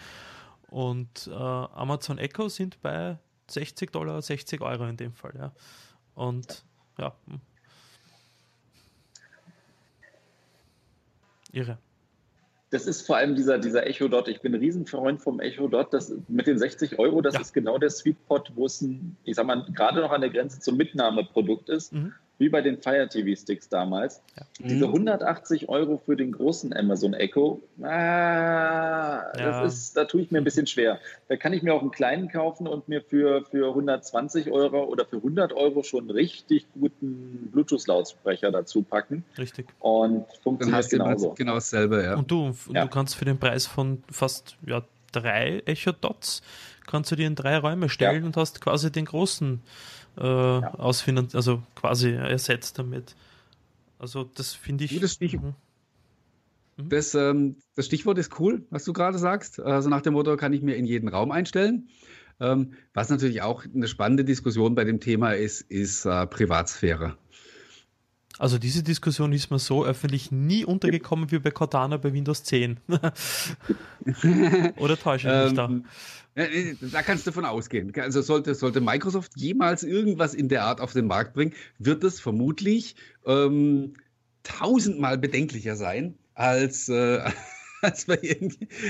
Und 0.68 1.28
äh, 1.28 1.34
Amazon 1.34 2.18
Echo 2.18 2.50
sind 2.50 2.82
bei 2.82 3.18
60 3.48 3.92
Dollar, 3.92 4.22
60 4.22 4.62
Euro 4.62 4.86
in 4.88 4.98
dem 4.98 5.14
Fall, 5.14 5.34
ja. 5.38 5.52
Und 6.16 6.64
ja. 6.98 7.16
Hm. 7.28 7.40
Irre. 11.52 11.78
Das 12.76 12.88
ist 12.88 13.08
vor 13.08 13.16
allem 13.16 13.36
dieser, 13.36 13.58
dieser 13.58 13.88
Echo 13.88 14.10
Dot. 14.10 14.28
Ich 14.28 14.42
bin 14.42 14.54
ein 14.54 14.60
Riesenfreund 14.60 15.22
vom 15.22 15.40
Echo 15.40 15.70
Dot. 15.70 15.94
Das, 15.94 16.14
mit 16.28 16.46
den 16.46 16.60
60 16.60 17.00
Euro, 17.00 17.22
das 17.22 17.36
ja. 17.36 17.40
ist 17.40 17.54
genau 17.54 17.78
der 17.78 17.90
Sweet 17.90 18.18
Pot, 18.28 18.52
wo 18.54 18.66
es 18.66 18.82
ein, 18.82 19.16
ich 19.24 19.38
sag 19.38 19.46
mal, 19.46 19.66
gerade 19.74 20.02
noch 20.02 20.12
an 20.12 20.20
der 20.20 20.30
Grenze 20.30 20.60
zum 20.60 20.76
Mitnahmeprodukt 20.76 21.70
ist. 21.70 21.94
Mhm 21.94 22.14
wie 22.38 22.50
bei 22.50 22.62
den 22.62 22.78
Fire 22.78 23.08
TV 23.08 23.40
Sticks 23.40 23.70
damals. 23.70 24.22
Ja. 24.38 24.44
Diese 24.60 24.86
180 24.86 25.64
mhm. 25.64 25.70
Euro 25.70 25.98
für 25.98 26.16
den 26.16 26.32
großen 26.32 26.76
Amazon 26.76 27.14
Echo, 27.14 27.62
ah, 27.82 27.86
ja. 27.86 29.32
das 29.34 29.74
ist, 29.74 29.98
da 29.98 30.06
tue 30.06 30.22
ich 30.22 30.32
mir 30.32 30.40
ein 30.40 30.44
bisschen 30.44 30.68
schwer. 30.68 31.00
Da 31.28 31.38
kann 31.38 31.54
ich 31.54 31.64
mir 31.64 31.74
auch 31.74 31.82
einen 31.82 31.92
kleinen 31.92 32.30
kaufen 32.30 32.68
und 32.68 32.90
mir 32.90 33.02
für, 33.02 33.46
für 33.46 33.70
120 33.70 34.52
Euro 34.52 34.84
oder 34.84 35.06
für 35.06 35.18
100 35.18 35.54
Euro 35.54 35.84
schon 35.84 36.02
einen 36.02 36.12
richtig 36.12 36.68
guten 36.74 37.50
Bluetooth-Lautsprecher 37.52 38.52
dazu 38.52 38.82
packen. 38.82 39.24
Richtig. 39.38 39.68
Und 39.80 40.26
funktioniert 40.44 40.90
genauso. 40.90 41.34
Genau 41.34 41.56
dasselbe, 41.56 42.04
ja. 42.04 42.16
Und 42.16 42.30
du, 42.30 42.54
ja. 42.74 42.84
du 42.84 42.90
kannst 42.90 43.16
für 43.16 43.26
den 43.26 43.40
Preis 43.40 43.66
von 43.66 44.04
fast 44.12 44.58
ja, 44.66 44.84
drei 45.12 45.62
Echo 45.66 45.92
Dots 45.94 46.42
kannst 46.86 47.12
du 47.12 47.16
dir 47.16 47.28
in 47.28 47.36
drei 47.36 47.58
Räume 47.58 47.90
stellen 47.90 48.24
und 48.24 48.38
hast 48.38 48.62
quasi 48.62 48.92
den 48.92 49.06
großen 49.06 49.62
äh, 50.18 50.24
ja. 50.24 50.74
ausfinanziert, 50.76 51.36
also 51.36 51.64
quasi 51.76 52.12
ersetzt 52.12 52.80
damit. 52.80 53.16
Also 54.00 54.24
das 54.24 54.54
finde 54.54 54.86
ich. 54.86 54.94
Gutes 54.94 55.14
Stich 55.14 55.34
mhm. 55.34 55.56
mhm. 56.78 56.90
das, 56.90 57.16
ähm, 57.16 57.58
das, 57.76 57.86
Stichwort 57.86 58.18
ist 58.18 58.40
cool, 58.40 58.66
was 58.70 58.84
du 58.84 58.94
gerade 58.94 59.18
sagst. 59.18 59.60
Also 59.60 59.90
nach 59.90 60.02
dem 60.02 60.14
Motto 60.14 60.36
kann 60.38 60.54
ich 60.54 60.62
mir 60.62 60.76
in 60.76 60.86
jeden 60.86 61.08
Raum 61.08 61.32
einstellen. 61.32 61.90
Ähm, 62.40 62.74
was 62.94 63.10
natürlich 63.10 63.42
auch 63.42 63.64
eine 63.64 63.88
spannende 63.88 64.26
Diskussion 64.26 64.76
bei 64.76 64.84
dem 64.84 65.00
Thema 65.00 65.32
ist, 65.32 65.62
ist 65.62 66.06
äh, 66.06 66.28
Privatsphäre. 66.28 67.18
Also 68.38 68.58
diese 68.58 68.84
Diskussion 68.84 69.32
ist 69.34 69.50
mir 69.50 69.60
so 69.60 69.86
öffentlich 69.86 70.32
nie 70.32 70.66
untergekommen 70.66 71.32
wie 71.32 71.40
bei 71.40 71.52
Cortana 71.52 71.98
bei 71.98 72.12
Windows 72.12 72.44
10. 72.44 72.78
Oder 74.78 74.98
täusche 74.98 75.28
ich 75.28 75.54
mich 75.54 75.60
ähm, 75.60 75.86
da? 76.36 76.50
Da 76.92 77.02
kannst 77.02 77.26
du 77.26 77.32
davon 77.32 77.46
ausgehen. 77.46 77.94
Also 77.98 78.22
sollte, 78.22 78.56
sollte 78.56 78.82
Microsoft 78.82 79.32
jemals 79.36 79.84
irgendwas 79.84 80.34
in 80.34 80.50
der 80.50 80.66
Art 80.66 80.82
auf 80.82 80.92
den 80.92 81.08
Markt 81.08 81.34
bringen, 81.34 81.54
wird 81.80 82.04
es 82.04 82.20
vermutlich 82.20 82.98
ähm, 83.26 83.94
tausendmal 84.44 85.18
bedenklicher 85.18 85.78
sein 85.78 86.16
als, 86.34 86.90
äh, 86.90 87.24
als, 87.86 88.06
bei 88.06 88.20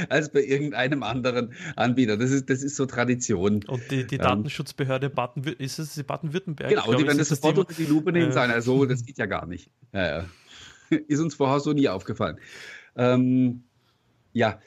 als 0.10 0.32
bei 0.32 0.44
irgendeinem 0.44 1.04
anderen 1.04 1.54
Anbieter. 1.76 2.18
Das 2.18 2.32
ist, 2.32 2.50
das 2.50 2.64
ist 2.64 2.76
so 2.76 2.86
Tradition. 2.86 3.64
Und 3.68 3.92
die, 3.92 4.06
die 4.08 4.16
ähm, 4.16 4.22
Datenschutzbehörde 4.22 5.10
Baden, 5.10 5.44
ist 5.44 5.80
es 5.80 5.94
die 5.94 6.04
Baden-Württemberg? 6.04 6.70
Genau, 6.70 6.94
die 6.94 7.06
werden 7.06 7.18
das 7.18 7.30
sofort 7.30 7.58
unter 7.58 7.74
die 7.74 7.86
Lupe 7.86 8.12
nehmen 8.12 8.30
äh, 8.30 8.34
sein. 8.34 8.52
Also, 8.52 8.86
das 8.86 9.06
geht 9.06 9.18
ja 9.18 9.26
gar 9.26 9.46
nicht. 9.46 9.70
Ja, 9.94 10.20
ja. 10.20 10.26
Ist 11.08 11.20
uns 11.20 11.36
vorher 11.36 11.60
so 11.60 11.74
nie 11.74 11.90
aufgefallen. 11.90 12.38
Ähm, 12.96 13.64
ja, 14.34 14.60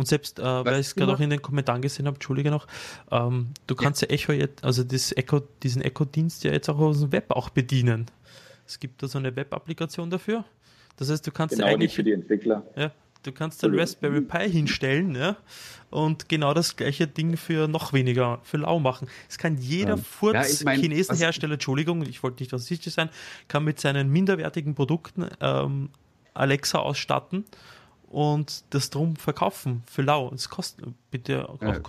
und 0.00 0.06
selbst, 0.06 0.38
äh, 0.38 0.42
weil 0.42 0.80
ich 0.80 0.86
es 0.86 0.94
gerade 0.94 1.12
auch 1.12 1.20
in 1.20 1.28
den 1.28 1.42
Kommentaren 1.42 1.82
gesehen 1.82 2.06
habe, 2.06 2.14
entschuldige 2.14 2.50
noch, 2.50 2.66
ähm, 3.10 3.48
du 3.66 3.74
kannst 3.74 4.00
ja. 4.00 4.08
ja 4.08 4.14
Echo 4.14 4.32
jetzt, 4.32 4.64
also 4.64 4.82
das 4.82 5.14
Echo, 5.14 5.40
diesen 5.62 5.82
Echo-Dienst 5.82 6.42
ja 6.42 6.52
jetzt 6.52 6.70
auch 6.70 6.78
aus 6.78 7.00
dem 7.00 7.12
Web 7.12 7.30
auch 7.30 7.50
bedienen. 7.50 8.06
Es 8.66 8.80
gibt 8.80 9.02
da 9.02 9.08
so 9.08 9.18
eine 9.18 9.36
Web-Applikation 9.36 10.08
dafür. 10.08 10.46
Das 10.96 11.10
heißt, 11.10 11.26
du 11.26 11.30
kannst 11.30 11.56
genau, 11.56 11.66
eigentlich. 11.66 11.94
für 11.94 12.04
die 12.04 12.12
Entwickler. 12.12 12.64
Ja, 12.76 12.92
du 13.22 13.32
kannst 13.32 13.62
den 13.62 13.78
Raspberry 13.78 14.20
Pi 14.20 14.50
hinstellen 14.50 15.14
ja, 15.14 15.36
und 15.90 16.28
genau 16.28 16.54
das 16.54 16.76
gleiche 16.76 17.06
Ding 17.06 17.36
für 17.36 17.68
noch 17.68 17.92
weniger, 17.92 18.40
für 18.42 18.58
lau 18.58 18.78
machen. 18.78 19.08
Es 19.28 19.38
kann 19.38 19.58
jeder 19.58 19.90
ja. 19.90 19.96
Furz 19.96 20.34
ja, 20.34 20.44
ich 20.44 20.64
mein, 20.64 20.80
Chinesenhersteller, 20.80 21.54
Entschuldigung, 21.54 22.02
ich 22.02 22.22
wollte 22.22 22.42
nicht 22.42 22.52
rassistisch 22.52 22.94
sein, 22.94 23.10
kann 23.48 23.64
mit 23.64 23.80
seinen 23.80 24.10
minderwertigen 24.10 24.74
Produkten 24.74 25.26
ähm, 25.40 25.90
Alexa 26.34 26.78
ausstatten 26.78 27.44
und 28.10 28.64
das 28.70 28.90
drum 28.90 29.16
verkaufen 29.16 29.82
für 29.86 30.02
lau. 30.02 30.32
Es 30.34 30.48
kostet 30.48 30.84
bitte 31.10 31.48
auch 31.48 31.60
ja, 31.62 31.80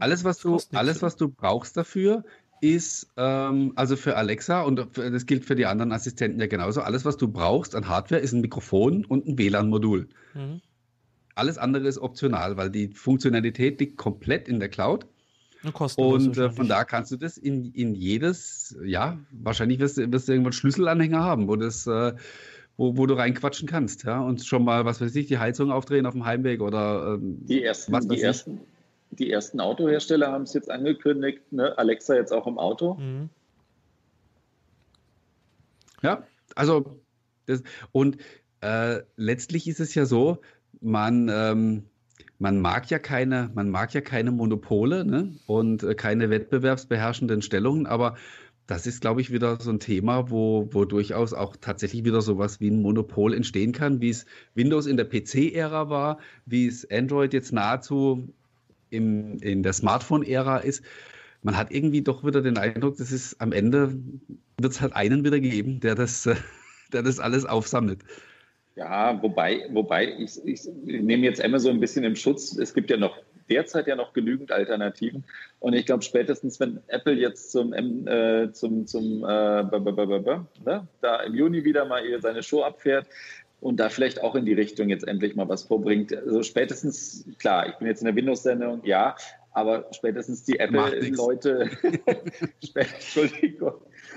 alles 0.00 0.22
was 0.22 0.38
du 0.38 0.58
alles 0.72 1.02
was 1.02 1.16
du 1.16 1.28
brauchst 1.28 1.76
dafür 1.76 2.24
ist 2.62 3.08
ähm, 3.16 3.72
also 3.74 3.96
für 3.96 4.16
Alexa 4.16 4.62
und 4.62 4.86
das 4.94 5.26
gilt 5.26 5.44
für 5.44 5.56
die 5.56 5.66
anderen 5.66 5.90
Assistenten 5.90 6.40
ja 6.40 6.46
genauso. 6.46 6.80
Alles 6.80 7.04
was 7.04 7.16
du 7.16 7.26
brauchst 7.26 7.74
an 7.74 7.88
Hardware 7.88 8.20
ist 8.20 8.32
ein 8.32 8.40
Mikrofon 8.40 9.04
und 9.04 9.26
ein 9.26 9.36
WLAN-Modul. 9.36 10.08
Mhm. 10.34 10.60
Alles 11.34 11.58
andere 11.58 11.88
ist 11.88 11.98
optional, 11.98 12.56
weil 12.56 12.70
die 12.70 12.88
Funktionalität 12.88 13.80
liegt 13.80 13.96
komplett 13.96 14.48
in 14.48 14.60
der 14.60 14.68
Cloud. 14.68 15.06
Und 15.96 16.38
äh, 16.38 16.50
von 16.50 16.68
da 16.68 16.84
kannst 16.84 17.10
du 17.10 17.16
das 17.16 17.36
in, 17.36 17.72
in 17.72 17.94
jedes, 17.94 18.76
ja, 18.84 19.18
wahrscheinlich 19.32 19.80
wirst, 19.80 19.96
wirst 19.96 20.28
du 20.28 20.32
irgendwann 20.32 20.52
Schlüsselanhänger 20.52 21.20
haben, 21.20 21.48
wo 21.48 21.56
das 21.56 21.86
äh, 21.86 22.12
wo, 22.76 22.96
wo 22.96 23.06
du 23.06 23.14
reinquatschen 23.14 23.68
kannst, 23.68 24.04
ja, 24.04 24.20
und 24.20 24.44
schon 24.44 24.64
mal, 24.64 24.84
was 24.84 25.00
weiß 25.00 25.14
ich, 25.16 25.26
die 25.26 25.38
Heizung 25.38 25.70
aufdrehen 25.70 26.06
auf 26.06 26.14
dem 26.14 26.24
Heimweg 26.24 26.62
oder 26.62 27.14
ähm, 27.14 27.44
die 27.44 27.62
ersten, 27.62 27.92
was 27.92 28.08
die 28.08 28.20
ersten, 28.20 28.60
die 29.12 29.30
ersten 29.30 29.60
Autohersteller 29.60 30.32
haben 30.32 30.42
es 30.42 30.54
jetzt 30.54 30.70
angekündigt, 30.70 31.52
ne? 31.52 31.76
Alexa 31.78 32.14
jetzt 32.14 32.32
auch 32.32 32.46
im 32.46 32.58
Auto. 32.58 32.94
Mhm. 32.94 33.28
Ja, 36.02 36.24
also 36.56 36.98
das, 37.46 37.62
und 37.92 38.16
äh, 38.60 39.02
letztlich 39.16 39.68
ist 39.68 39.80
es 39.80 39.94
ja 39.94 40.06
so, 40.06 40.38
man, 40.80 41.28
ähm, 41.32 41.84
man 42.38 42.60
mag 42.60 42.90
ja 42.90 42.98
keine, 42.98 43.50
man 43.54 43.68
mag 43.68 43.94
ja 43.94 44.00
keine 44.00 44.32
Monopole 44.32 45.04
ne? 45.04 45.36
und 45.46 45.82
äh, 45.82 45.94
keine 45.94 46.30
wettbewerbsbeherrschenden 46.30 47.42
Stellungen, 47.42 47.86
aber 47.86 48.16
das 48.66 48.86
ist, 48.86 49.00
glaube 49.00 49.20
ich, 49.20 49.32
wieder 49.32 49.60
so 49.60 49.70
ein 49.70 49.80
Thema, 49.80 50.30
wo, 50.30 50.68
wo 50.72 50.84
durchaus 50.84 51.34
auch 51.34 51.56
tatsächlich 51.60 52.04
wieder 52.04 52.22
sowas 52.22 52.60
wie 52.60 52.70
ein 52.70 52.80
Monopol 52.80 53.34
entstehen 53.34 53.72
kann, 53.72 54.00
wie 54.00 54.10
es 54.10 54.24
Windows 54.54 54.86
in 54.86 54.96
der 54.96 55.04
PC-Ära 55.04 55.90
war, 55.90 56.18
wie 56.46 56.66
es 56.66 56.88
Android 56.90 57.34
jetzt 57.34 57.52
nahezu 57.52 58.32
im, 58.92 59.38
in 59.38 59.62
der 59.62 59.72
Smartphone-Ära 59.72 60.58
ist. 60.58 60.84
Man 61.42 61.56
hat 61.56 61.72
irgendwie 61.72 62.02
doch 62.02 62.24
wieder 62.24 62.40
den 62.40 62.56
Eindruck, 62.56 62.96
dass 62.98 63.10
es 63.10 63.38
am 63.40 63.52
Ende 63.52 63.96
wird 64.58 64.72
es 64.72 64.80
halt 64.80 64.94
einen 64.94 65.24
wieder 65.24 65.40
geben, 65.40 65.80
der 65.80 65.94
das, 65.94 66.28
der 66.92 67.02
das 67.02 67.18
alles 67.18 67.44
aufsammelt. 67.44 68.04
Ja, 68.76 69.20
wobei, 69.22 69.66
wobei 69.70 70.14
ich, 70.18 70.40
ich 70.46 70.62
nehme 70.84 71.24
jetzt 71.24 71.44
Amazon 71.44 71.72
ein 71.72 71.80
bisschen 71.80 72.04
im 72.04 72.16
Schutz. 72.16 72.56
Es 72.56 72.72
gibt 72.72 72.90
ja 72.90 72.96
noch 72.96 73.18
derzeit 73.50 73.86
ja 73.86 73.96
noch 73.96 74.12
genügend 74.12 74.50
Alternativen. 74.50 75.24
Und 75.60 75.74
ich 75.74 75.84
glaube, 75.84 76.02
spätestens 76.02 76.58
wenn 76.58 76.80
Apple 76.88 77.14
jetzt 77.14 77.52
zum, 77.52 77.72
äh, 77.72 78.50
zum, 78.52 78.86
zum 78.86 79.24
äh, 79.24 79.62
ne, 79.62 80.88
da 81.00 81.16
im 81.22 81.34
Juni 81.34 81.64
wieder 81.64 81.84
mal 81.84 82.02
seine 82.20 82.42
Show 82.42 82.62
abfährt 82.62 83.06
und 83.62 83.76
da 83.78 83.88
vielleicht 83.88 84.22
auch 84.22 84.34
in 84.34 84.44
die 84.44 84.54
Richtung 84.54 84.88
jetzt 84.88 85.06
endlich 85.06 85.36
mal 85.36 85.48
was 85.48 85.62
vorbringt. 85.62 86.12
Also 86.12 86.42
spätestens, 86.42 87.24
klar, 87.38 87.68
ich 87.68 87.76
bin 87.76 87.86
jetzt 87.86 88.00
in 88.00 88.06
der 88.06 88.16
Windows-Sendung, 88.16 88.84
ja, 88.84 89.14
aber 89.52 89.86
spätestens 89.92 90.42
die 90.42 90.58
Apple-Leute, 90.58 91.70
Entschuldigung, 92.74 93.74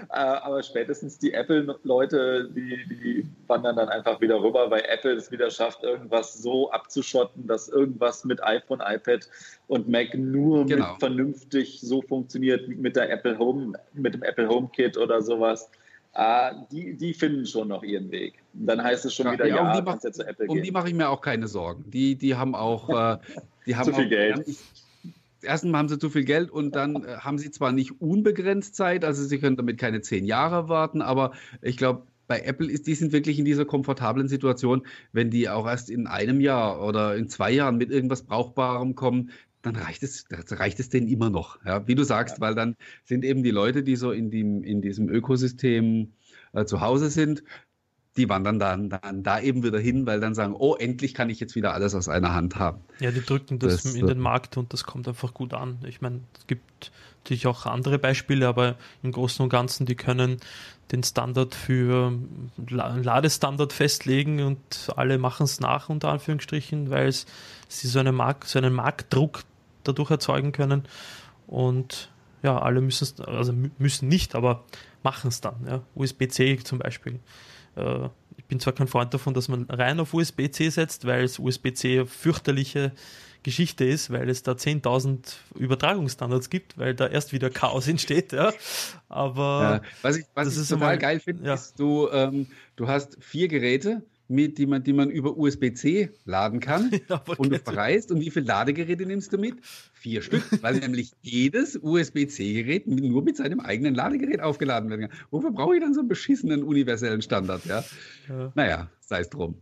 äh, 0.09 0.15
aber 0.15 0.63
spätestens 0.63 1.19
die 1.19 1.33
Apple-Leute, 1.33 2.49
die, 2.55 2.87
die 2.89 3.27
wandern 3.45 3.75
dann 3.75 3.89
einfach 3.89 4.19
wieder 4.19 4.41
rüber, 4.41 4.71
weil 4.71 4.81
Apple 4.87 5.13
es 5.13 5.31
wieder 5.31 5.51
schafft, 5.51 5.83
irgendwas 5.83 6.33
so 6.33 6.71
abzuschotten, 6.71 7.45
dass 7.45 7.69
irgendwas 7.69 8.25
mit 8.25 8.43
iPhone, 8.43 8.81
iPad 8.83 9.29
und 9.67 9.87
Mac 9.87 10.17
nur 10.17 10.65
genau. 10.65 10.95
vernünftig 10.97 11.81
so 11.81 12.01
funktioniert 12.01 12.67
mit 12.67 12.95
der 12.95 13.11
Apple 13.11 13.37
Home, 13.37 13.73
mit 13.93 14.15
dem 14.15 14.23
Apple 14.23 14.49
Home 14.49 14.69
Kit 14.73 14.97
oder 14.97 15.21
sowas. 15.21 15.69
Uh, 16.17 16.65
die, 16.71 16.95
die 16.95 17.13
finden 17.13 17.45
schon 17.45 17.67
noch 17.67 17.83
ihren 17.83 18.09
Weg. 18.09 18.35
Dann 18.53 18.81
heißt 18.81 19.03
es 19.03 19.13
schon 19.13 19.25
ja, 19.25 19.33
wieder, 19.33 19.47
ja, 19.47 19.59
um 19.59 19.67
ja, 19.67 19.75
die, 19.75 19.81
mach, 19.81 19.99
zu 19.99 20.25
Apple 20.25 20.47
um 20.47 20.61
die 20.61 20.71
mache 20.71 20.87
ich 20.87 20.93
mir 20.93 21.09
auch 21.09 21.19
keine 21.19 21.49
Sorgen. 21.49 21.83
Die, 21.91 22.15
die 22.15 22.35
haben 22.35 22.55
auch, 22.55 22.89
äh, 22.89 23.17
die 23.65 23.75
haben 23.75 23.83
zu 23.83 23.93
viel 23.93 24.05
auch, 24.05 24.09
Geld. 24.09 24.47
Ich, 24.47 24.59
erstens 25.41 25.75
haben 25.75 25.89
sie 25.89 25.99
zu 25.99 26.09
viel 26.09 26.23
Geld 26.23 26.51
und 26.51 26.73
dann 26.73 27.03
äh, 27.03 27.17
haben 27.17 27.37
sie 27.37 27.51
zwar 27.51 27.73
nicht 27.73 27.99
unbegrenzt 27.99 28.75
Zeit, 28.75 29.03
also 29.03 29.25
sie 29.25 29.39
können 29.39 29.57
damit 29.57 29.77
keine 29.77 29.99
zehn 29.99 30.23
Jahre 30.23 30.69
warten, 30.69 31.01
aber 31.01 31.33
ich 31.61 31.75
glaube, 31.75 32.03
bei 32.27 32.39
Apple 32.39 32.71
ist, 32.71 32.87
die 32.87 32.95
sind 32.95 33.11
wirklich 33.11 33.37
in 33.37 33.45
dieser 33.45 33.65
komfortablen 33.65 34.27
Situation, 34.27 34.87
wenn 35.11 35.29
die 35.29 35.49
auch 35.49 35.67
erst 35.67 35.89
in 35.89 36.07
einem 36.07 36.39
Jahr 36.39 36.81
oder 36.81 37.15
in 37.15 37.27
zwei 37.27 37.51
Jahren 37.51 37.77
mit 37.77 37.91
irgendwas 37.91 38.23
Brauchbarem 38.23 38.95
kommen, 38.95 39.31
dann 39.65 39.75
reicht 39.75 40.03
es, 40.03 40.25
reicht 40.29 40.79
es 40.79 40.89
denen 40.89 41.07
immer 41.07 41.29
noch. 41.29 41.63
Ja, 41.65 41.87
wie 41.87 41.95
du 41.95 42.03
sagst, 42.03 42.37
ja. 42.37 42.41
weil 42.41 42.55
dann 42.55 42.75
sind 43.03 43.25
eben 43.25 43.43
die 43.43 43.51
Leute, 43.51 43.83
die 43.83 43.95
so 43.95 44.11
in, 44.11 44.31
dem, 44.31 44.63
in 44.63 44.81
diesem 44.81 45.09
Ökosystem 45.09 46.13
äh, 46.53 46.65
zu 46.65 46.81
Hause 46.81 47.09
sind, 47.09 47.43
die 48.17 48.29
wandern 48.29 48.59
dann, 48.59 48.89
dann 48.89 49.23
da 49.23 49.41
eben 49.41 49.63
wieder 49.63 49.79
hin, 49.79 50.05
weil 50.05 50.19
dann 50.19 50.33
sagen, 50.33 50.55
oh, 50.57 50.75
endlich 50.75 51.13
kann 51.13 51.29
ich 51.29 51.39
jetzt 51.39 51.55
wieder 51.55 51.73
alles 51.73 51.95
aus 51.95 52.07
einer 52.07 52.33
Hand 52.33 52.55
haben. 52.55 52.81
Ja, 52.99 53.11
die 53.11 53.21
drücken 53.21 53.59
das, 53.59 53.83
das 53.83 53.95
in 53.95 54.07
den 54.07 54.19
Markt 54.19 54.55
und 54.57 54.71
das 54.71 54.85
kommt 54.85 55.07
einfach 55.07 55.33
gut 55.33 55.53
an. 55.53 55.79
Ich 55.85 56.01
meine, 56.01 56.21
es 56.39 56.47
gibt 56.47 56.91
natürlich 57.23 57.47
auch 57.47 57.65
andere 57.65 57.99
Beispiele, 57.99 58.47
aber 58.47 58.75
im 59.03 59.11
Großen 59.11 59.43
und 59.43 59.49
Ganzen, 59.49 59.85
die 59.85 59.95
können 59.95 60.37
den 60.91 61.03
Standard 61.03 61.55
für 61.55 62.13
Ladestandard 62.67 63.73
festlegen 63.73 64.41
und 64.43 64.59
alle 64.95 65.17
machen 65.17 65.43
es 65.43 65.59
nach, 65.59 65.89
unter 65.89 66.09
Anführungsstrichen, 66.09 66.89
weil 66.89 67.11
sie 67.11 67.87
so 67.87 67.99
einen, 67.99 68.15
Markt, 68.15 68.47
so 68.47 68.59
einen 68.59 68.73
Marktdruck 68.73 69.43
dadurch 69.87 70.11
erzeugen 70.11 70.51
können 70.51 70.83
und 71.47 72.11
ja, 72.43 72.59
alle 72.59 72.81
müssen 72.81 73.03
es, 73.05 73.19
also 73.21 73.53
müssen 73.77 74.07
nicht, 74.07 74.35
aber 74.35 74.65
machen 75.03 75.29
es 75.29 75.41
dann. 75.41 75.55
Ja. 75.67 75.81
USB-C 75.95 76.59
zum 76.63 76.79
Beispiel 76.79 77.19
äh, 77.75 78.09
ich 78.37 78.45
bin 78.45 78.59
zwar 78.59 78.73
kein 78.73 78.87
Freund 78.87 79.13
davon, 79.13 79.33
dass 79.33 79.47
man 79.47 79.65
rein 79.69 79.99
auf 79.99 80.13
USB-C 80.13 80.69
setzt, 80.69 81.05
weil 81.05 81.23
es 81.23 81.39
USB-C 81.39 82.05
fürchterliche 82.05 82.91
Geschichte 83.43 83.85
ist, 83.85 84.11
weil 84.11 84.29
es 84.29 84.43
da 84.43 84.53
10.000 84.53 85.35
Übertragungsstandards 85.55 86.49
gibt, 86.49 86.77
weil 86.77 86.95
da 86.95 87.07
erst 87.07 87.31
wieder 87.31 87.49
Chaos 87.49 87.87
entsteht. 87.87 88.33
Ja. 88.33 88.53
Aber 89.07 89.81
ja, 89.83 89.89
was 90.01 90.17
ich, 90.17 90.25
was 90.33 90.57
ich 90.57 90.67
total 90.67 90.97
geil 90.97 91.19
finde, 91.19 91.47
ja. 91.47 91.53
ist, 91.53 91.79
du, 91.79 92.09
ähm, 92.11 92.47
du 92.75 92.87
hast 92.87 93.17
vier 93.23 93.47
Geräte 93.47 94.03
mit, 94.27 94.57
die 94.57 94.65
man, 94.65 94.83
die 94.83 94.93
man 94.93 95.09
über 95.09 95.37
USB-C 95.37 96.09
laden 96.25 96.59
kann. 96.59 96.91
Ja, 97.09 97.23
und 97.37 97.51
du 97.51 97.59
verreist. 97.59 98.11
Und 98.11 98.21
wie 98.21 98.31
viele 98.31 98.45
Ladegeräte 98.45 99.05
nimmst 99.05 99.31
du 99.31 99.37
mit? 99.37 99.57
Vier 99.93 100.21
Stück, 100.21 100.43
weil 100.61 100.79
nämlich 100.79 101.11
jedes 101.21 101.77
USB-C-Gerät 101.79 102.87
nur 102.87 103.23
mit 103.23 103.37
seinem 103.37 103.59
eigenen 103.59 103.93
Ladegerät 103.93 104.41
aufgeladen 104.41 104.89
werden 104.89 105.09
kann. 105.09 105.19
Wofür 105.29 105.51
brauche 105.51 105.75
ich 105.75 105.81
dann 105.81 105.93
so 105.93 105.99
einen 105.99 106.09
beschissenen 106.09 106.63
universellen 106.63 107.21
Standard? 107.21 107.65
Ja? 107.65 107.83
ja. 108.27 108.51
Naja, 108.55 108.89
sei 109.01 109.19
es 109.19 109.29
drum. 109.29 109.61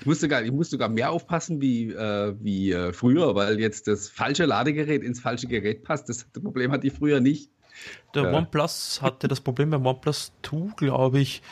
Ich 0.00 0.06
muss 0.06 0.20
sogar, 0.20 0.42
ich 0.42 0.52
muss 0.52 0.70
sogar 0.70 0.88
mehr 0.88 1.10
aufpassen 1.10 1.60
wie, 1.60 1.90
äh, 1.90 2.34
wie 2.40 2.72
äh, 2.72 2.92
früher, 2.92 3.34
weil 3.34 3.58
jetzt 3.58 3.88
das 3.88 4.08
falsche 4.08 4.44
Ladegerät 4.44 5.02
ins 5.02 5.20
falsche 5.20 5.46
Gerät 5.46 5.82
passt. 5.82 6.08
Das, 6.08 6.26
das 6.32 6.42
Problem 6.42 6.70
hatte 6.72 6.86
ich 6.86 6.92
früher 6.92 7.20
nicht. 7.20 7.50
Der 8.14 8.24
äh, 8.24 8.34
OnePlus 8.34 9.02
hatte 9.02 9.28
das 9.28 9.40
Problem 9.40 9.70
beim 9.70 9.84
OnePlus 9.84 10.32
2, 10.42 10.74
glaube 10.76 11.20
ich, 11.20 11.42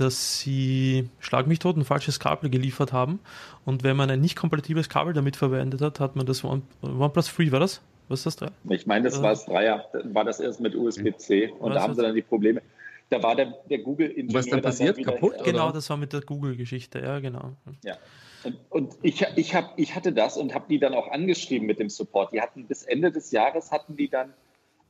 dass 0.00 0.38
sie, 0.38 1.08
schlag 1.20 1.46
mich 1.46 1.58
tot, 1.58 1.76
ein 1.76 1.84
falsches 1.84 2.20
Kabel 2.20 2.50
geliefert 2.50 2.92
haben. 2.92 3.20
Und 3.64 3.82
wenn 3.82 3.96
man 3.96 4.10
ein 4.10 4.20
nicht 4.20 4.36
kompatibles 4.36 4.88
Kabel 4.88 5.12
damit 5.12 5.36
verwendet 5.36 5.80
hat, 5.80 6.00
hat 6.00 6.16
man 6.16 6.26
das 6.26 6.44
One, 6.44 6.62
OnePlus 6.82 7.28
Free, 7.28 7.50
war 7.50 7.60
das? 7.60 7.80
Was 8.08 8.24
ist 8.24 8.40
das? 8.40 8.50
Ich 8.70 8.86
meine, 8.86 9.04
das 9.04 9.18
äh, 9.18 9.22
war 9.22 9.30
das 9.30 9.44
Dreier, 9.44 9.84
war 10.04 10.24
das 10.24 10.40
erst 10.40 10.60
mit 10.60 10.74
USB-C. 10.74 11.52
Und 11.58 11.74
da 11.74 11.82
haben 11.82 11.94
sie 11.94 12.02
dann 12.02 12.14
die 12.14 12.22
Probleme. 12.22 12.62
Da 13.10 13.22
war 13.22 13.36
der, 13.36 13.54
der 13.68 13.78
Google-Ingenieur. 13.78 14.34
Was 14.34 14.46
dann 14.46 14.62
passiert? 14.62 15.02
Kaputt? 15.02 15.34
Oder? 15.34 15.44
Genau, 15.44 15.72
das 15.72 15.88
war 15.90 15.96
mit 15.96 16.12
der 16.12 16.20
Google-Geschichte, 16.20 17.00
ja, 17.00 17.20
genau. 17.20 17.52
Ja. 17.84 17.96
Und, 18.44 18.56
und 18.70 18.94
ich, 19.02 19.26
ich, 19.36 19.54
hab, 19.54 19.78
ich 19.78 19.94
hatte 19.94 20.12
das 20.12 20.36
und 20.36 20.54
habe 20.54 20.66
die 20.68 20.78
dann 20.78 20.94
auch 20.94 21.10
angeschrieben 21.10 21.66
mit 21.66 21.78
dem 21.80 21.88
Support. 21.88 22.32
Die 22.32 22.40
hatten 22.40 22.66
bis 22.66 22.82
Ende 22.84 23.10
des 23.10 23.30
Jahres 23.30 23.72
hatten 23.72 23.96
die 23.96 24.08
dann 24.08 24.32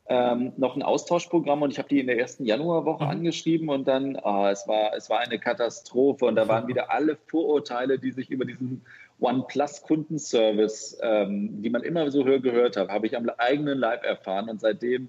ähm, 0.08 0.52
noch 0.56 0.74
ein 0.74 0.82
Austauschprogramm 0.82 1.62
und 1.62 1.70
ich 1.70 1.78
habe 1.78 1.88
die 1.88 2.00
in 2.00 2.06
der 2.06 2.18
ersten 2.18 2.44
Januarwoche 2.44 3.04
mhm. 3.04 3.10
angeschrieben 3.10 3.68
und 3.68 3.86
dann, 3.86 4.16
oh, 4.22 4.46
es, 4.46 4.66
war, 4.66 4.94
es 4.96 5.10
war 5.10 5.20
eine 5.20 5.38
Katastrophe 5.38 6.24
und 6.24 6.36
da 6.36 6.48
waren 6.48 6.66
wieder 6.66 6.90
alle 6.90 7.16
Vorurteile, 7.26 7.98
die 7.98 8.12
sich 8.12 8.30
über 8.30 8.44
diesen 8.44 8.82
OnePlus-Kundenservice, 9.20 10.98
ähm, 11.02 11.62
die 11.62 11.70
man 11.70 11.82
immer 11.82 12.10
so 12.10 12.24
höher 12.24 12.40
gehört 12.40 12.76
hat, 12.76 12.88
habe 12.88 13.06
ich 13.06 13.16
am 13.16 13.28
eigenen 13.36 13.78
Leib 13.78 14.04
erfahren 14.04 14.48
und 14.48 14.60
seitdem 14.60 15.08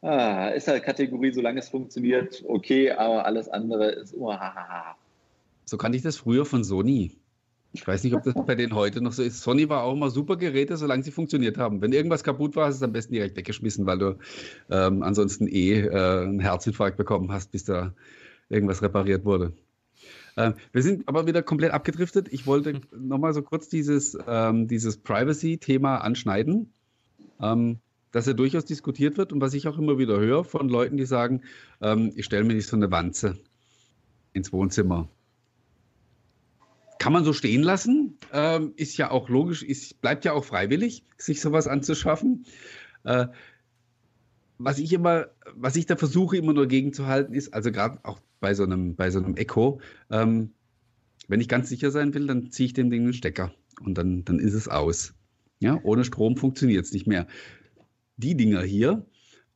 ah, 0.00 0.48
ist 0.48 0.68
halt 0.68 0.84
Kategorie, 0.84 1.32
solange 1.32 1.60
es 1.60 1.68
funktioniert, 1.68 2.42
okay, 2.46 2.92
aber 2.92 3.26
alles 3.26 3.48
andere 3.48 3.90
ist, 3.90 4.14
oh, 4.16 4.32
So 5.66 5.76
kannte 5.76 5.96
ich 5.96 6.02
das 6.02 6.16
früher 6.16 6.46
von 6.46 6.64
Sony. 6.64 7.12
Ich 7.74 7.84
weiß 7.84 8.04
nicht, 8.04 8.14
ob 8.14 8.22
das 8.22 8.34
bei 8.46 8.54
denen 8.54 8.72
heute 8.72 9.00
noch 9.00 9.12
so 9.12 9.24
ist. 9.24 9.40
Sony 9.40 9.68
war 9.68 9.82
auch 9.82 9.94
immer 9.94 10.08
super 10.08 10.36
Geräte, 10.36 10.76
solange 10.76 11.02
sie 11.02 11.10
funktioniert 11.10 11.58
haben. 11.58 11.80
Wenn 11.80 11.92
irgendwas 11.92 12.22
kaputt 12.22 12.54
war, 12.54 12.66
hast 12.66 12.74
du 12.74 12.84
es 12.84 12.88
am 12.88 12.92
besten 12.92 13.14
direkt 13.14 13.36
weggeschmissen, 13.36 13.84
weil 13.84 13.98
du 13.98 14.18
ähm, 14.70 15.02
ansonsten 15.02 15.48
eh 15.48 15.80
äh, 15.80 16.22
einen 16.22 16.38
Herzinfarkt 16.38 16.96
bekommen 16.96 17.32
hast, 17.32 17.50
bis 17.50 17.64
da 17.64 17.92
irgendwas 18.48 18.80
repariert 18.80 19.24
wurde. 19.24 19.54
Äh, 20.36 20.52
wir 20.70 20.82
sind 20.84 21.08
aber 21.08 21.26
wieder 21.26 21.42
komplett 21.42 21.72
abgedriftet. 21.72 22.28
Ich 22.30 22.46
wollte 22.46 22.80
nochmal 22.96 23.34
so 23.34 23.42
kurz 23.42 23.68
dieses, 23.68 24.16
ähm, 24.28 24.68
dieses 24.68 24.98
Privacy-Thema 24.98 25.96
anschneiden, 25.96 26.72
ähm, 27.40 27.80
dass 28.12 28.28
er 28.28 28.34
durchaus 28.34 28.66
diskutiert 28.66 29.18
wird 29.18 29.32
und 29.32 29.40
was 29.40 29.52
ich 29.52 29.66
auch 29.66 29.78
immer 29.78 29.98
wieder 29.98 30.20
höre 30.20 30.44
von 30.44 30.68
Leuten, 30.68 30.96
die 30.96 31.06
sagen, 31.06 31.42
ähm, 31.80 32.12
ich 32.14 32.24
stelle 32.24 32.44
mir 32.44 32.54
nicht 32.54 32.68
so 32.68 32.76
eine 32.76 32.92
Wanze 32.92 33.36
ins 34.32 34.52
Wohnzimmer 34.52 35.08
kann 37.04 37.12
man 37.12 37.24
so 37.24 37.34
stehen 37.34 37.62
lassen. 37.62 38.16
Ähm, 38.32 38.72
ist 38.76 38.96
ja 38.96 39.10
auch 39.10 39.28
logisch, 39.28 39.62
ist, 39.62 40.00
bleibt 40.00 40.24
ja 40.24 40.32
auch 40.32 40.42
freiwillig, 40.42 41.04
sich 41.18 41.38
sowas 41.38 41.68
anzuschaffen. 41.68 42.46
Äh, 43.04 43.26
was 44.56 44.78
ich 44.78 44.90
immer, 44.90 45.26
was 45.54 45.76
ich 45.76 45.84
da 45.84 45.96
versuche 45.96 46.38
immer 46.38 46.54
nur 46.54 46.66
gegenzuhalten 46.66 47.34
ist, 47.34 47.52
also 47.52 47.70
gerade 47.70 47.98
auch 48.04 48.20
bei 48.40 48.54
so 48.54 48.62
einem, 48.62 48.96
bei 48.96 49.10
so 49.10 49.18
einem 49.18 49.36
Echo, 49.36 49.82
ähm, 50.10 50.54
wenn 51.28 51.42
ich 51.42 51.48
ganz 51.48 51.68
sicher 51.68 51.90
sein 51.90 52.14
will, 52.14 52.26
dann 52.26 52.50
ziehe 52.50 52.68
ich 52.68 52.72
dem 52.72 52.88
Ding 52.88 53.02
einen 53.02 53.12
Stecker 53.12 53.52
und 53.82 53.98
dann, 53.98 54.24
dann 54.24 54.38
ist 54.38 54.54
es 54.54 54.66
aus. 54.66 55.12
Ja, 55.58 55.78
ohne 55.82 56.06
Strom 56.06 56.38
funktioniert 56.38 56.86
es 56.86 56.92
nicht 56.92 57.06
mehr. 57.06 57.26
Die 58.16 58.34
Dinger 58.34 58.62
hier. 58.62 59.04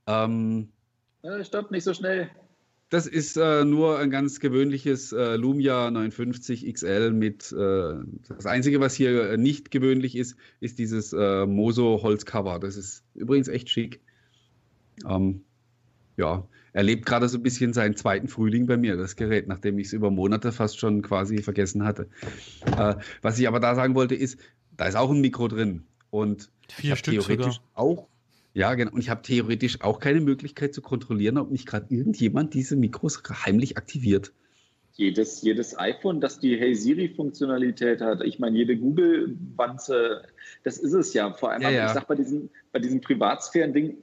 Ähm, 0.06 0.68
stopp, 1.44 1.70
nicht 1.70 1.84
so 1.84 1.94
schnell. 1.94 2.28
Das 2.90 3.06
ist 3.06 3.36
äh, 3.36 3.64
nur 3.66 3.98
ein 3.98 4.10
ganz 4.10 4.40
gewöhnliches 4.40 5.12
äh, 5.12 5.36
Lumia 5.36 5.90
950 5.90 6.72
XL 6.72 7.12
mit. 7.12 7.52
Äh, 7.52 7.96
das 8.28 8.46
Einzige, 8.46 8.80
was 8.80 8.94
hier 8.94 9.30
äh, 9.32 9.36
nicht 9.36 9.70
gewöhnlich 9.70 10.16
ist, 10.16 10.36
ist 10.60 10.78
dieses 10.78 11.12
äh, 11.12 11.44
Moso 11.44 12.02
Holzcover. 12.02 12.58
Das 12.58 12.76
ist 12.76 13.04
übrigens 13.14 13.48
echt 13.48 13.68
schick. 13.68 14.00
Ähm, 15.06 15.42
ja, 16.16 16.48
erlebt 16.72 17.04
gerade 17.04 17.28
so 17.28 17.38
ein 17.38 17.42
bisschen 17.42 17.72
seinen 17.74 17.94
zweiten 17.94 18.28
Frühling 18.28 18.66
bei 18.66 18.76
mir, 18.76 18.96
das 18.96 19.16
Gerät, 19.16 19.48
nachdem 19.48 19.78
ich 19.78 19.88
es 19.88 19.92
über 19.92 20.10
Monate 20.10 20.50
fast 20.50 20.78
schon 20.78 21.02
quasi 21.02 21.42
vergessen 21.42 21.84
hatte. 21.84 22.08
Äh, 22.76 22.94
was 23.20 23.38
ich 23.38 23.46
aber 23.48 23.60
da 23.60 23.74
sagen 23.74 23.94
wollte, 23.94 24.14
ist, 24.14 24.38
da 24.76 24.86
ist 24.86 24.96
auch 24.96 25.10
ein 25.10 25.20
Mikro 25.20 25.48
drin. 25.48 25.84
Und 26.10 26.50
Vier 26.70 26.96
Stück 26.96 27.14
theoretisch 27.14 27.56
sogar. 27.56 27.70
auch. 27.74 28.08
Ja, 28.58 28.74
genau. 28.74 28.90
Und 28.90 28.98
ich 28.98 29.08
habe 29.08 29.22
theoretisch 29.22 29.82
auch 29.82 30.00
keine 30.00 30.20
Möglichkeit 30.20 30.74
zu 30.74 30.82
kontrollieren, 30.82 31.38
ob 31.38 31.52
nicht 31.52 31.64
gerade 31.64 31.86
irgendjemand 31.94 32.54
diese 32.54 32.74
Mikros 32.74 33.22
heimlich 33.46 33.76
aktiviert. 33.76 34.32
jedes, 34.96 35.42
jedes 35.42 35.78
iPhone, 35.78 36.20
das 36.20 36.40
die 36.40 36.58
Hey 36.58 36.74
Siri-Funktionalität 36.74 38.00
hat, 38.00 38.20
ich 38.20 38.40
meine, 38.40 38.58
jede 38.58 38.76
Google-Wanze, 38.76 40.22
das 40.64 40.78
ist 40.78 40.92
es 40.92 41.14
ja. 41.14 41.32
Vor 41.32 41.52
allem, 41.52 41.62
Ja, 41.62 41.70
ja. 41.70 41.86
ich 41.86 41.92
sag 41.92 42.08
bei 42.08 42.16
diesem, 42.16 42.50
bei 42.72 42.80
diesem 42.80 43.00
Privatsphären-Ding, 43.00 43.98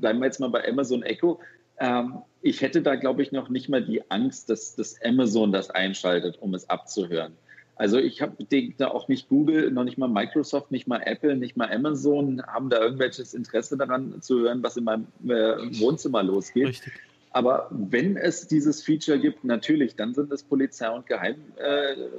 bleiben 0.00 0.18
wir 0.18 0.26
jetzt 0.26 0.40
mal 0.40 0.50
bei 0.50 0.68
Amazon 0.68 1.04
Echo. 1.04 1.38
Ähm, 1.78 2.14
ich 2.42 2.62
hätte 2.62 2.82
da, 2.82 2.96
glaube 2.96 3.22
ich, 3.22 3.30
noch 3.30 3.48
nicht 3.48 3.68
mal 3.68 3.84
die 3.84 4.10
Angst, 4.10 4.50
dass, 4.50 4.74
dass 4.74 5.00
Amazon 5.02 5.52
das 5.52 5.70
einschaltet, 5.70 6.36
um 6.40 6.52
es 6.54 6.68
abzuhören. 6.68 7.34
Also 7.80 7.96
ich 7.96 8.20
habe 8.20 8.36
da 8.76 8.88
auch 8.88 9.08
nicht 9.08 9.30
Google, 9.30 9.70
noch 9.70 9.84
nicht 9.84 9.96
mal 9.96 10.06
Microsoft, 10.06 10.70
nicht 10.70 10.86
mal 10.86 11.00
Apple, 11.02 11.34
nicht 11.34 11.56
mal 11.56 11.72
Amazon 11.72 12.42
haben 12.46 12.68
da 12.68 12.78
irgendwelches 12.78 13.32
Interesse 13.32 13.78
daran 13.78 14.20
zu 14.20 14.40
hören, 14.40 14.62
was 14.62 14.76
in 14.76 14.84
meinem 14.84 15.06
äh, 15.24 15.80
Wohnzimmer 15.80 16.22
losgeht. 16.22 16.68
Richtig. 16.68 16.92
Aber 17.32 17.68
wenn 17.70 18.18
es 18.18 18.46
dieses 18.46 18.82
Feature 18.82 19.18
gibt, 19.18 19.44
natürlich, 19.44 19.96
dann 19.96 20.12
sind 20.12 20.30
es 20.30 20.42
Polizei- 20.42 20.90
und 20.90 21.06
Geheimdienste, 21.06 22.10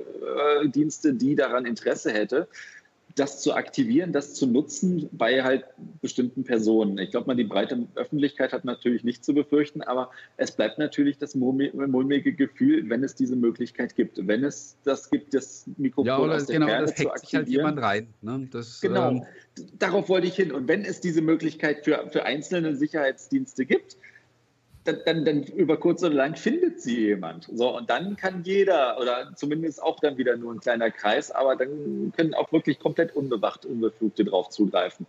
äh, 0.64 0.68
Dienste, 0.68 1.14
die 1.14 1.36
daran 1.36 1.68
Interesse 1.68 2.12
hätte, 2.12 2.48
das 3.16 3.42
zu 3.42 3.54
aktivieren, 3.54 4.14
das 4.14 4.34
zu 4.34 4.48
nutzen 4.48 5.10
bei 5.12 5.44
halt 5.44 5.66
bestimmten 6.02 6.44
Personen. 6.44 6.98
Ich 6.98 7.12
glaube 7.12 7.28
mal, 7.28 7.36
die 7.36 7.44
breite 7.44 7.88
Öffentlichkeit 7.96 8.54
hat 8.54 8.66
natürlich 8.66 9.04
nicht 9.04 9.26
zu 9.26 9.34
befürchten, 9.34 9.82
aber 9.82 10.12
es 10.38 10.52
bleibt 10.52 10.78
natürlich 10.78 11.18
das 11.18 11.36
mulmi- 11.36 11.72
mulmige 11.88 12.34
Gefühl, 12.34 12.90
wenn 12.90 13.04
es 13.04 13.16
diese 13.16 13.36
Möglichkeit 13.36 13.96
gibt. 13.96 14.28
Wenn 14.28 14.44
es 14.44 14.78
das 14.84 15.10
gibt, 15.10 15.34
das 15.34 15.66
Mikrofon 15.78 16.08
Ja, 16.08 16.20
oder 16.20 16.36
aus 16.36 16.46
der 16.46 16.60
genau, 16.60 16.68
Ferne 16.68 16.86
das 16.86 16.96
zu 16.96 17.10
hackt 17.10 17.20
sich 17.20 17.36
halt 17.36 17.50
jemand 17.50 17.82
rein. 17.82 18.08
Ne? 18.22 18.48
Das, 18.52 18.82
Genau, 18.82 19.12
ähm, 19.12 19.24
darauf 19.80 20.10
wollte 20.10 20.28
ich 20.28 20.36
hin. 20.36 20.52
Und 20.52 20.68
wenn 20.68 20.84
es 20.84 21.02
diese 21.02 21.22
Möglichkeit 21.22 21.84
für, 21.84 22.10
für 22.10 22.24
einzelne 22.24 22.76
Sicherheitsdienste 22.76 23.66
gibt, 23.66 23.98
dann, 24.84 24.98
dann, 25.06 25.26
dann 25.26 25.44
über 25.44 25.78
kurz 25.78 26.04
oder 26.04 26.14
lang 26.16 26.36
findet 26.36 26.82
sie 26.82 27.00
jemand. 27.08 27.48
So, 27.54 27.76
und 27.76 27.90
dann 27.90 28.16
kann 28.16 28.44
jeder, 28.44 29.00
oder 29.00 29.32
zumindest 29.36 29.82
auch 29.82 30.00
dann 30.00 30.18
wieder 30.18 30.38
nur 30.38 30.54
ein 30.54 30.60
kleiner 30.60 30.90
Kreis, 30.90 31.30
aber 31.32 31.56
dann 31.56 32.12
können 32.16 32.34
auch 32.34 32.52
wirklich 32.52 32.80
komplett 32.80 33.16
unbewacht 33.16 33.66
Unbefugte 33.66 34.26
drauf 34.26 34.50
zugreifen. 34.50 35.06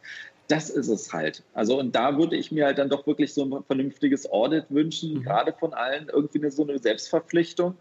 Das 0.48 0.68
ist 0.68 0.88
es 0.88 1.12
halt. 1.12 1.42
Also, 1.54 1.78
und 1.78 1.94
da 1.94 2.18
würde 2.18 2.36
ich 2.36 2.52
mir 2.52 2.66
halt 2.66 2.78
dann 2.78 2.90
doch 2.90 3.06
wirklich 3.06 3.32
so 3.32 3.44
ein 3.44 3.64
vernünftiges 3.64 4.30
Audit 4.30 4.66
wünschen, 4.68 5.14
Mhm. 5.14 5.22
gerade 5.22 5.52
von 5.54 5.72
allen, 5.72 6.08
irgendwie 6.12 6.38
eine, 6.38 6.50
so 6.50 6.64
eine 6.64 6.78
Selbstverpflichtung. 6.78 7.78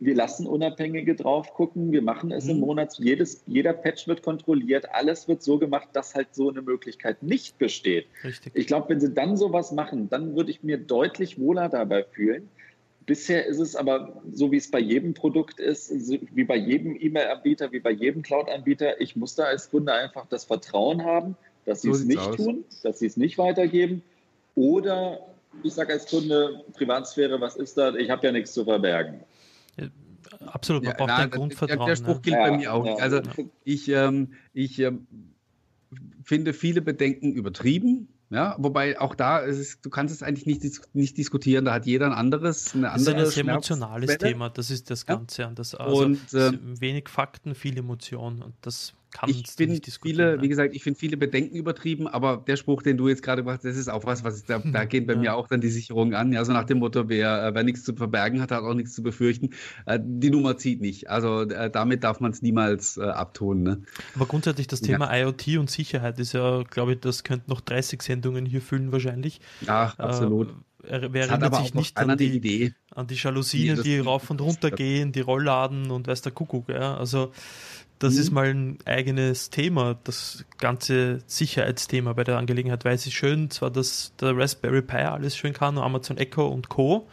Wir 0.00 0.14
lassen 0.14 0.46
Unabhängige 0.46 1.14
drauf 1.14 1.54
gucken, 1.54 1.92
wir 1.92 2.02
machen 2.02 2.32
es 2.32 2.48
im 2.48 2.56
Mhm. 2.56 2.60
Monat, 2.62 2.96
jedes, 2.98 3.42
jeder 3.46 3.72
Patch 3.72 4.08
wird 4.08 4.22
kontrolliert, 4.22 4.92
alles 4.92 5.28
wird 5.28 5.42
so 5.42 5.58
gemacht, 5.58 5.88
dass 5.92 6.14
halt 6.14 6.34
so 6.34 6.50
eine 6.50 6.62
Möglichkeit 6.62 7.22
nicht 7.22 7.58
besteht. 7.58 8.06
Richtig. 8.24 8.52
Ich 8.56 8.66
glaube, 8.66 8.88
wenn 8.88 9.00
sie 9.00 9.14
dann 9.14 9.36
sowas 9.36 9.70
machen, 9.72 10.08
dann 10.10 10.34
würde 10.36 10.50
ich 10.50 10.62
mir 10.64 10.78
deutlich 10.78 11.38
wohler 11.38 11.68
dabei 11.68 12.02
fühlen. 12.02 12.48
Bisher 13.06 13.46
ist 13.46 13.60
es 13.60 13.76
aber 13.76 14.20
so, 14.32 14.50
wie 14.50 14.56
es 14.56 14.70
bei 14.70 14.80
jedem 14.80 15.14
Produkt 15.14 15.60
ist, 15.60 15.92
wie 16.34 16.44
bei 16.44 16.56
jedem 16.56 16.96
E-Mail-Anbieter, 16.98 17.70
wie 17.70 17.80
bei 17.80 17.90
jedem 17.90 18.22
Cloud-Anbieter. 18.22 19.00
Ich 19.00 19.14
muss 19.14 19.34
da 19.34 19.44
als 19.44 19.70
Kunde 19.70 19.92
einfach 19.92 20.26
das 20.28 20.44
Vertrauen 20.44 21.04
haben, 21.04 21.36
dass 21.66 21.82
sie 21.82 21.88
So 21.88 21.92
es 21.94 21.98
sieht's 22.00 22.08
nicht 22.14 22.28
aus. 22.28 22.36
tun, 22.36 22.64
dass 22.82 22.98
sie 22.98 23.06
es 23.06 23.16
nicht 23.16 23.38
weitergeben. 23.38 24.02
Oder 24.54 25.20
ich 25.62 25.74
sage 25.74 25.92
als 25.92 26.06
Kunde, 26.06 26.64
Privatsphäre, 26.72 27.40
was 27.40 27.56
ist 27.56 27.76
das? 27.76 27.94
Ich 27.96 28.10
habe 28.10 28.26
ja 28.26 28.32
nichts 28.32 28.52
zu 28.54 28.64
verbergen. 28.64 29.20
Absolut, 30.46 30.82
man 30.84 30.92
Ja, 30.92 30.96
braucht 30.96 31.08
nein, 31.08 31.20
ein 31.22 31.30
der- 31.30 31.38
Grundvertrauen. 31.38 31.86
Der 31.86 31.96
Spruch 31.96 32.14
ne? 32.16 32.20
gilt 32.22 32.36
bei 32.36 32.56
mir 32.56 32.72
auch 32.72 32.84
nicht. 32.84 33.00
Also 33.00 33.16
ja. 33.18 33.22
ich, 33.64 33.88
ähm, 33.88 34.32
ich 34.52 34.78
ähm, 34.78 35.06
finde 36.22 36.52
viele 36.52 36.82
Bedenken 36.82 37.32
übertrieben. 37.32 38.08
Ja, 38.30 38.56
wobei 38.58 38.98
auch 39.00 39.14
da 39.14 39.38
ist 39.38 39.58
es, 39.58 39.80
du 39.80 39.90
kannst 39.90 40.12
es 40.12 40.22
eigentlich 40.22 40.46
nicht, 40.46 40.62
dis 40.64 40.80
nicht 40.92 41.16
diskutieren. 41.18 41.66
Da 41.66 41.74
hat 41.74 41.86
jeder 41.86 42.06
ein 42.06 42.12
anderes, 42.12 42.74
eine 42.74 42.84
Das 42.84 43.02
ist 43.02 43.08
andere 43.08 43.26
ein 43.26 43.30
sehr 43.30 43.44
emotionales. 43.44 44.18
Thema, 44.18 44.48
das 44.50 44.70
ist 44.70 44.90
das 44.90 45.04
Ja. 45.06 45.14
Ganze. 45.16 45.46
Und 45.46 45.58
das, 45.58 45.74
also, 45.74 46.02
Und, 46.04 46.30
sind 46.30 46.80
wenig 46.80 47.08
Fakten, 47.08 47.54
viel 47.54 47.76
Emotion 47.76 48.42
und 48.42 48.54
das 48.62 48.94
Ich 49.26 49.36
nicht 49.36 49.50
finde 49.56 49.80
diskutieren. 49.80 50.16
viele, 50.16 50.36
wie 50.38 50.42
ne? 50.42 50.48
gesagt, 50.48 50.74
ich 50.74 50.82
finde 50.82 50.98
viele 50.98 51.16
Bedenken 51.16 51.56
übertrieben, 51.56 52.08
aber 52.08 52.42
der 52.46 52.56
Spruch, 52.56 52.82
den 52.82 52.96
du 52.96 53.08
jetzt 53.08 53.22
gerade 53.22 53.42
gemacht 53.42 53.58
hast, 53.58 53.64
das 53.64 53.76
ist 53.76 53.88
auch 53.88 54.04
was, 54.04 54.24
was 54.24 54.44
da, 54.44 54.58
da 54.58 54.84
gehen 54.84 55.06
bei 55.06 55.14
Ja. 55.14 55.18
mir 55.20 55.34
auch 55.36 55.48
dann 55.48 55.60
die 55.60 55.68
Sicherungen 55.68 56.14
an. 56.14 56.32
Ja, 56.32 56.44
so 56.44 56.52
nach 56.52 56.64
dem 56.64 56.78
Motto, 56.78 57.08
wer, 57.08 57.46
äh, 57.46 57.54
wer 57.54 57.62
nichts 57.62 57.84
zu 57.84 57.94
verbergen 57.94 58.40
hat, 58.40 58.50
hat 58.50 58.62
auch 58.62 58.74
nichts 58.74 58.92
zu 58.94 59.02
befürchten. 59.02 59.50
Äh, 59.86 60.00
die 60.02 60.30
Nummer 60.30 60.56
zieht 60.58 60.80
nicht. 60.80 61.08
Also 61.10 61.42
äh, 61.42 61.70
damit 61.70 62.02
darf 62.04 62.20
man 62.20 62.32
es 62.32 62.42
niemals 62.42 62.96
äh, 62.96 63.02
abtun. 63.02 63.62
Ne? 63.62 63.82
Aber 64.16 64.26
grundsätzlich 64.26 64.66
das 64.66 64.80
Ja. 64.80 64.86
Thema 64.98 65.14
IoT 65.16 65.58
und 65.58 65.70
Sicherheit 65.70 66.18
ist 66.18 66.32
ja, 66.32 66.62
glaube 66.68 66.94
ich, 66.94 67.00
das 67.00 67.24
könnten 67.24 67.50
noch 67.50 67.60
30 67.60 68.02
Sendungen 68.02 68.44
hier 68.46 68.60
füllen 68.62 68.90
wahrscheinlich. 68.92 69.40
Ach, 69.66 69.98
absolut. 69.98 70.48
Äh, 70.48 70.52
er, 70.86 71.12
wer 71.14 71.22
erinnert 71.28 71.44
aber 71.44 71.62
sich 71.62 71.72
nicht 71.72 71.96
an 71.96 72.18
die 72.18 72.28
die, 72.30 72.36
Idee. 72.36 72.74
an 72.94 73.06
die 73.06 73.14
Jalousien, 73.14 73.80
die 73.82 73.96
das- 73.98 74.06
rauf 74.06 74.28
und 74.28 74.40
runter 74.42 74.70
gehen, 74.70 75.12
die 75.12 75.20
Rollladen 75.20 75.90
und 75.90 76.06
weiß 76.08 76.20
der 76.20 76.32
Kuckuck. 76.32 76.68
Ja? 76.68 76.96
Also 76.98 77.32
das 78.04 78.14
Mhm. 78.14 78.20
ist 78.20 78.30
mal 78.30 78.46
ein 78.46 78.78
eigenes 78.84 79.50
Thema, 79.50 79.96
das 80.04 80.44
ganze 80.58 81.18
Sicherheitsthema 81.26 82.12
bei 82.12 82.24
der 82.24 82.38
Angelegenheit, 82.38 82.84
weil 82.84 82.94
es 82.94 83.06
ist 83.06 83.14
schön, 83.14 83.50
zwar, 83.50 83.70
dass 83.70 84.12
der 84.20 84.36
Raspberry 84.36 84.82
Pi 84.82 84.96
alles 84.98 85.36
schön 85.36 85.52
kann 85.52 85.76
und 85.76 85.82
Amazon 85.82 86.16
Echo 86.18 86.46
und 86.46 86.68
Co., 86.68 87.06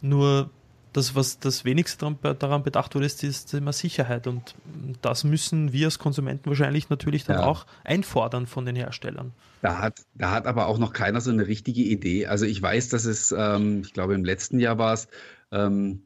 nur 0.00 0.50
das, 0.92 1.14
was 1.16 1.38
das 1.40 1.64
wenigste 1.64 2.14
daran, 2.38 2.62
bedacht 2.62 2.94
wurde, 2.94 3.06
ist 3.06 3.22
das 3.22 3.46
Thema 3.46 3.72
Sicherheit 3.72 4.26
und 4.26 4.54
das 5.02 5.24
müssen 5.24 5.72
wir 5.72 5.86
als 5.86 5.98
Konsumenten 5.98 6.48
wahrscheinlich 6.50 6.88
natürlich 6.90 7.24
dann 7.24 7.38
Ja. 7.38 7.44
auch 7.44 7.66
einfordern 7.82 8.46
von 8.46 8.64
den 8.66 8.76
Herstellern. 8.76 9.32
Da 9.60 9.78
hat, 9.78 10.02
da 10.14 10.30
hat 10.30 10.46
aber 10.46 10.66
auch 10.66 10.78
noch 10.78 10.92
keiner 10.92 11.20
so 11.20 11.30
eine 11.30 11.46
richtige 11.46 11.80
Idee. 11.80 12.26
Also 12.26 12.44
ich 12.44 12.60
weiß, 12.60 12.90
dass 12.90 13.06
es, 13.06 13.34
ähm, 13.36 13.80
ich 13.84 13.92
glaube 13.94 14.14
im 14.14 14.24
letzten 14.24 14.58
Jahr 14.60 14.78
war 14.78 14.92
es, 14.92 15.08
ähm, 15.50 16.02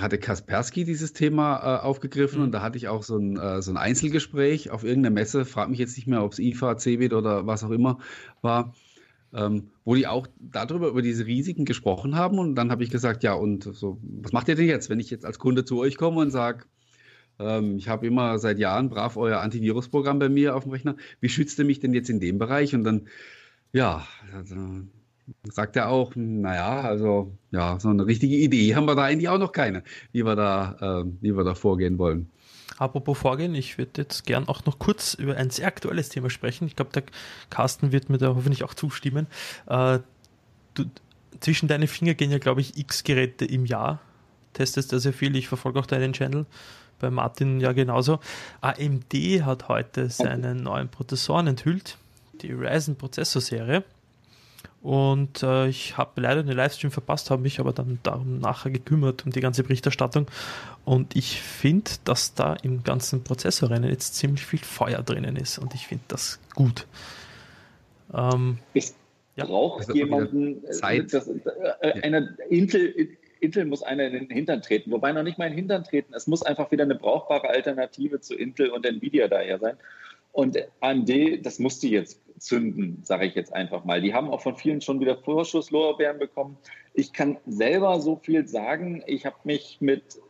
hatte 0.00 0.18
Kaspersky 0.18 0.84
dieses 0.84 1.12
Thema 1.12 1.56
äh, 1.58 1.82
aufgegriffen 1.82 2.38
Mhm. 2.38 2.44
und 2.46 2.52
da 2.52 2.62
hatte 2.62 2.76
ich 2.78 2.88
auch 2.88 3.02
so 3.02 3.16
ein, 3.16 3.36
äh, 3.36 3.62
so 3.62 3.70
ein 3.72 3.76
Einzelgespräch 3.76 4.70
auf 4.70 4.84
irgendeiner 4.84 5.14
Messe, 5.14 5.44
frag 5.44 5.68
mich 5.70 5.78
jetzt 5.78 5.96
nicht 5.96 6.06
mehr, 6.06 6.22
ob 6.24 6.32
es 6.32 6.38
IFA, 6.38 6.76
CeBIT 6.76 7.12
oder 7.12 7.46
was 7.46 7.64
auch 7.64 7.70
immer 7.70 7.98
war, 8.42 8.74
ähm, 9.32 9.70
wo 9.84 9.94
die 9.94 10.06
auch 10.06 10.26
darüber, 10.38 10.88
über 10.88 11.02
diese 11.02 11.26
Risiken 11.26 11.64
gesprochen 11.64 12.16
haben 12.16 12.38
und 12.38 12.54
dann 12.56 12.70
habe 12.70 12.82
ich 12.84 12.90
gesagt, 12.90 13.22
ja 13.22 13.34
und 13.34 13.64
so, 13.64 13.98
was 14.02 14.32
macht 14.32 14.48
ihr 14.48 14.56
denn 14.56 14.66
jetzt, 14.66 14.90
wenn 14.90 15.00
ich 15.00 15.10
jetzt 15.10 15.24
als 15.24 15.38
Kunde 15.38 15.64
zu 15.64 15.78
euch 15.78 15.96
komme 15.96 16.20
und 16.20 16.30
sage, 16.30 16.64
ähm, 17.38 17.76
ich 17.76 17.88
habe 17.88 18.06
immer 18.06 18.38
seit 18.38 18.58
Jahren 18.58 18.90
brav 18.90 19.16
euer 19.16 19.40
Antivirusprogramm 19.40 20.18
bei 20.18 20.28
mir 20.28 20.54
auf 20.56 20.64
dem 20.64 20.72
Rechner. 20.72 20.96
Wie 21.20 21.28
schützt 21.28 21.58
ihr 21.58 21.64
mich 21.64 21.80
denn 21.80 21.94
jetzt 21.94 22.10
in 22.10 22.20
dem 22.20 22.38
Bereich? 22.38 22.74
Und 22.74 22.84
dann, 22.84 23.08
ja, 23.72 24.06
also, 24.34 24.56
sagt 25.44 25.76
er 25.76 25.88
auch, 25.88 26.12
naja, 26.14 26.80
also 26.80 27.32
ja, 27.50 27.78
so 27.80 27.88
eine 27.88 28.06
richtige 28.06 28.36
Idee 28.36 28.74
haben 28.74 28.86
wir 28.86 28.94
da 28.94 29.04
eigentlich 29.04 29.28
auch 29.28 29.38
noch 29.38 29.52
keine, 29.52 29.82
wie 30.12 30.24
wir 30.24 30.36
da, 30.36 30.76
ähm, 30.80 31.18
wie 31.20 31.36
wir 31.36 31.44
da 31.44 31.54
vorgehen 31.54 31.98
wollen. 31.98 32.30
Apropos 32.78 33.18
Vorgehen, 33.18 33.54
ich 33.54 33.76
würde 33.76 34.00
jetzt 34.02 34.24
gern 34.24 34.48
auch 34.48 34.64
noch 34.64 34.78
kurz 34.78 35.12
über 35.12 35.36
ein 35.36 35.50
sehr 35.50 35.66
aktuelles 35.66 36.08
Thema 36.08 36.30
sprechen. 36.30 36.66
Ich 36.66 36.76
glaube, 36.76 36.92
der 36.92 37.02
Carsten 37.50 37.92
wird 37.92 38.08
mir 38.08 38.16
da 38.16 38.28
hoffentlich 38.28 38.64
auch 38.64 38.72
zustimmen. 38.72 39.26
Äh, 39.66 39.98
du, 40.74 40.84
zwischen 41.40 41.68
deine 41.68 41.86
Finger 41.86 42.14
gehen 42.14 42.30
ja, 42.30 42.38
glaube 42.38 42.62
ich, 42.62 42.78
x 42.78 43.04
Geräte 43.04 43.44
im 43.44 43.66
Jahr. 43.66 44.00
Testest 44.54 44.92
da 44.92 44.98
sehr 44.98 45.12
viel. 45.12 45.36
Ich 45.36 45.48
verfolge 45.48 45.78
auch 45.78 45.86
deinen 45.86 46.12
Channel. 46.12 46.46
Bei 46.98 47.10
Martin 47.10 47.60
ja 47.60 47.72
genauso. 47.72 48.18
AMD 48.60 49.14
hat 49.44 49.68
heute 49.68 50.10
seinen 50.10 50.62
neuen 50.62 50.88
Prozessoren 50.88 51.46
enthüllt, 51.46 51.98
die 52.42 52.52
Ryzen 52.52 52.96
Prozessorserie. 52.96 53.84
Und 54.82 55.42
äh, 55.42 55.68
ich 55.68 55.98
habe 55.98 56.20
leider 56.22 56.42
den 56.42 56.56
Livestream 56.56 56.90
verpasst, 56.90 57.30
habe 57.30 57.42
mich 57.42 57.60
aber 57.60 57.72
dann 57.72 57.98
darum 58.02 58.38
nachher 58.38 58.70
gekümmert, 58.70 59.26
um 59.26 59.30
die 59.32 59.40
ganze 59.40 59.62
Berichterstattung. 59.62 60.26
Und 60.86 61.14
ich 61.14 61.40
finde, 61.42 61.90
dass 62.04 62.34
da 62.34 62.54
im 62.54 62.82
ganzen 62.82 63.22
Prozessorrennen 63.22 63.90
jetzt 63.90 64.14
ziemlich 64.16 64.44
viel 64.46 64.60
Feuer 64.60 65.02
drinnen 65.02 65.36
ist. 65.36 65.58
Und 65.58 65.74
ich 65.74 65.86
finde 65.86 66.04
das 66.08 66.40
gut. 66.54 66.86
Ähm, 68.14 68.58
Es 68.74 68.94
Ja. 69.36 69.46
wird 69.48 69.88
mal 69.88 69.94
jemanden, 69.94 70.64
äh, 70.64 70.70
Zeit. 70.70 71.12
Das, 71.12 71.28
äh, 71.28 72.02
einer, 72.02 72.28
Intel, 72.48 73.16
Intel 73.40 73.64
muss 73.66 73.82
einer 73.82 74.06
in 74.06 74.12
den 74.14 74.30
Hintern 74.30 74.62
treten, 74.62 74.90
wobei 74.90 75.12
noch 75.12 75.22
nicht 75.22 75.38
mal 75.38 75.44
in 75.46 75.52
den 75.52 75.58
Hintern 75.58 75.84
treten. 75.84 76.14
Es 76.14 76.26
muss 76.26 76.42
einfach 76.42 76.70
wieder 76.70 76.84
eine 76.84 76.94
brauchbare 76.94 77.48
Alternative 77.48 78.20
zu 78.20 78.34
Intel 78.34 78.70
und 78.70 78.84
Nvidia 78.86 79.28
daher 79.28 79.58
sein. 79.58 79.76
Und 80.32 80.58
AMD, 80.80 81.44
das 81.44 81.58
musste 81.58 81.88
jetzt 81.88 82.20
zünden, 82.38 83.00
sage 83.02 83.26
ich 83.26 83.34
jetzt 83.34 83.52
einfach 83.52 83.84
mal. 83.84 84.00
Die 84.00 84.14
haben 84.14 84.30
auch 84.30 84.40
von 84.40 84.56
vielen 84.56 84.80
schon 84.80 85.00
wieder 85.00 85.16
Vorschusslorbeeren 85.16 86.18
bekommen. 86.18 86.56
Ich 86.94 87.12
kann 87.12 87.36
selber 87.46 88.00
so 88.00 88.16
viel 88.16 88.46
sagen. 88.46 89.02
Ich 89.06 89.26
habe 89.26 89.36
mich 89.44 89.78
mit 89.80 90.20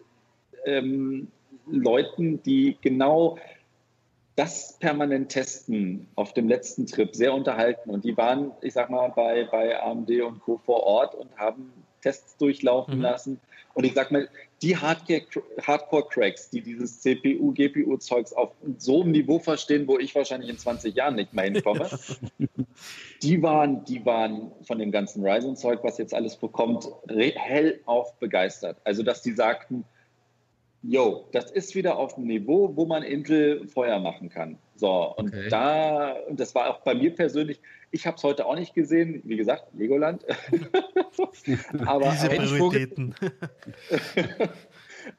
ähm, 0.64 1.28
Leuten, 1.66 2.42
die 2.42 2.76
genau 2.80 3.38
das 4.36 4.78
permanent 4.78 5.30
testen 5.30 6.09
auf 6.14 6.32
dem 6.32 6.48
letzten 6.48 6.86
Trip 6.86 7.14
sehr 7.14 7.34
unterhalten. 7.34 7.90
Und 7.90 8.05
die 8.05 8.16
waren, 8.16 8.53
ich 8.62 8.72
sag 8.72 8.90
mal, 8.90 9.09
bei, 9.09 9.44
bei 9.44 9.80
AMD 9.80 10.11
und 10.22 10.40
Co. 10.40 10.59
vor 10.59 10.82
Ort 10.82 11.14
und 11.14 11.36
haben 11.36 11.72
Tests 12.01 12.36
durchlaufen 12.38 12.96
mhm. 12.96 13.03
lassen. 13.03 13.40
Und 13.80 13.86
ich 13.86 13.94
sag 13.94 14.10
mal, 14.10 14.28
die 14.60 14.76
Hardcore-Cracks, 14.76 16.50
die 16.50 16.60
dieses 16.60 17.00
CPU, 17.00 17.54
GPU-Zeugs 17.54 18.34
auf 18.34 18.52
so 18.76 19.00
einem 19.00 19.12
Niveau 19.12 19.38
verstehen, 19.38 19.88
wo 19.88 19.98
ich 19.98 20.14
wahrscheinlich 20.14 20.50
in 20.50 20.58
20 20.58 20.94
Jahren 20.94 21.14
nicht 21.14 21.32
mehr 21.32 21.44
hinkomme, 21.44 21.88
die, 23.22 23.42
waren, 23.42 23.82
die 23.86 24.04
waren 24.04 24.52
von 24.64 24.78
dem 24.78 24.92
ganzen 24.92 25.26
Ryzen-Zeug, 25.26 25.78
was 25.82 25.96
jetzt 25.96 26.12
alles 26.12 26.36
bekommt, 26.36 26.90
hellauf 27.08 28.12
begeistert. 28.18 28.76
Also, 28.84 29.02
dass 29.02 29.22
die 29.22 29.32
sagten, 29.32 29.86
yo, 30.82 31.26
das 31.32 31.50
ist 31.50 31.74
wieder 31.74 31.96
auf 31.96 32.16
dem 32.16 32.26
Niveau, 32.26 32.76
wo 32.76 32.84
man 32.84 33.02
Intel 33.02 33.66
Feuer 33.66 33.98
machen 33.98 34.28
kann. 34.28 34.58
So, 34.76 35.14
und 35.16 35.28
okay. 35.28 35.48
da, 35.48 36.12
und 36.28 36.38
das 36.38 36.54
war 36.54 36.68
auch 36.68 36.80
bei 36.80 36.94
mir 36.94 37.14
persönlich, 37.14 37.60
ich 37.91 38.07
habe 38.07 38.16
es 38.16 38.22
heute 38.22 38.47
auch 38.47 38.55
nicht 38.55 38.74
gesehen, 38.74 39.22
wie 39.24 39.36
gesagt, 39.36 39.66
Legoland. 39.74 40.24
aber 41.84 42.11
Diese 42.11 42.28
Prioritäten. 42.28 43.14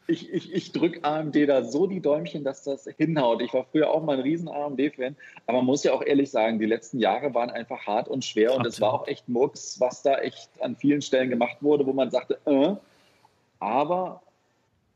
ich, 0.07 0.31
ich, 0.31 0.53
ich 0.53 0.71
drücke 0.71 1.03
AMD 1.03 1.35
da 1.47 1.63
so 1.63 1.87
die 1.87 1.99
Däumchen, 1.99 2.43
dass 2.43 2.63
das 2.63 2.87
hinhaut. 2.97 3.41
Ich 3.41 3.53
war 3.53 3.65
früher 3.65 3.89
auch 3.89 4.03
mal 4.03 4.17
ein 4.17 4.21
riesen 4.21 4.47
AMD-Fan, 4.47 5.15
aber 5.47 5.57
man 5.57 5.65
muss 5.65 5.83
ja 5.83 5.93
auch 5.93 6.03
ehrlich 6.03 6.31
sagen, 6.31 6.59
die 6.59 6.65
letzten 6.65 6.99
Jahre 6.99 7.33
waren 7.33 7.49
einfach 7.49 7.85
hart 7.85 8.07
und 8.07 8.23
schwer 8.23 8.55
und 8.55 8.65
es 8.65 8.79
war 8.79 8.93
auch 8.93 9.07
echt 9.07 9.27
Murks, 9.27 9.79
was 9.79 10.01
da 10.01 10.19
echt 10.19 10.49
an 10.61 10.75
vielen 10.75 11.01
Stellen 11.01 11.29
gemacht 11.29 11.57
wurde, 11.61 11.85
wo 11.85 11.93
man 11.93 12.09
sagte, 12.09 12.39
äh, 12.45 12.75
aber 13.59 14.21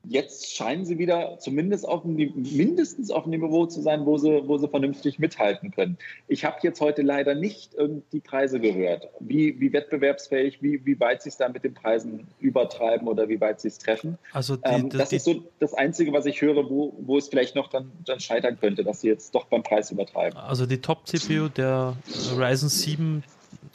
jetzt 0.07 0.55
scheinen 0.55 0.85
sie 0.85 0.97
wieder 0.97 1.37
zumindest 1.39 1.87
auf 1.87 2.03
dem, 2.03 2.15
mindestens 2.15 3.11
auf 3.11 3.23
dem 3.23 3.31
Niveau 3.31 3.65
zu 3.65 3.81
sein, 3.81 4.05
wo 4.05 4.17
sie, 4.17 4.47
wo 4.47 4.57
sie 4.57 4.67
vernünftig 4.67 5.19
mithalten 5.19 5.71
können. 5.71 5.97
Ich 6.27 6.45
habe 6.45 6.57
jetzt 6.63 6.81
heute 6.81 7.01
leider 7.01 7.35
nicht 7.35 7.71
die 8.11 8.19
Preise 8.19 8.59
gehört, 8.59 9.09
wie, 9.19 9.59
wie 9.59 9.73
wettbewerbsfähig, 9.73 10.61
wie, 10.61 10.85
wie 10.85 10.99
weit 10.99 11.21
sie 11.21 11.29
es 11.29 11.37
da 11.37 11.49
mit 11.49 11.63
den 11.63 11.73
Preisen 11.73 12.27
übertreiben 12.39 13.07
oder 13.07 13.29
wie 13.29 13.39
weit 13.41 13.61
sie 13.61 13.67
es 13.69 13.77
treffen. 13.77 14.17
Also 14.31 14.55
die, 14.55 14.61
ähm, 14.65 14.89
das 14.89 15.09
die, 15.09 15.17
ist 15.17 15.25
so 15.25 15.43
das 15.59 15.73
Einzige, 15.73 16.13
was 16.13 16.25
ich 16.25 16.41
höre, 16.41 16.69
wo, 16.69 16.93
wo 16.99 17.17
es 17.17 17.27
vielleicht 17.27 17.55
noch 17.55 17.69
dann, 17.69 17.91
dann 18.05 18.19
scheitern 18.19 18.59
könnte, 18.59 18.83
dass 18.83 19.01
sie 19.01 19.07
jetzt 19.07 19.33
doch 19.35 19.45
beim 19.45 19.63
Preis 19.63 19.91
übertreiben. 19.91 20.37
Also 20.37 20.65
die 20.65 20.79
Top-CPU 20.79 21.49
der 21.49 21.95
Ryzen 22.37 22.69
7 22.69 23.23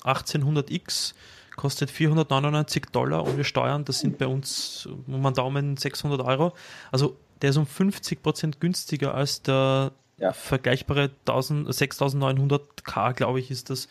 1800X 0.04 1.14
kostet 1.60 1.90
499 1.90 2.86
Dollar 2.90 3.28
ohne 3.28 3.44
Steuern. 3.44 3.84
Das 3.84 4.00
sind 4.00 4.16
bei 4.16 4.26
uns, 4.26 4.88
um 5.06 5.20
man 5.20 5.34
Daumen, 5.34 5.76
600 5.76 6.22
Euro. 6.22 6.54
Also 6.90 7.18
der 7.42 7.50
ist 7.50 7.58
um 7.58 7.66
50 7.66 8.22
Prozent 8.22 8.60
günstiger 8.60 9.14
als 9.14 9.42
der 9.42 9.92
ja. 10.16 10.32
vergleichbare 10.32 11.10
6900K, 11.26 13.12
glaube 13.12 13.40
ich, 13.40 13.50
ist 13.50 13.68
das. 13.68 13.88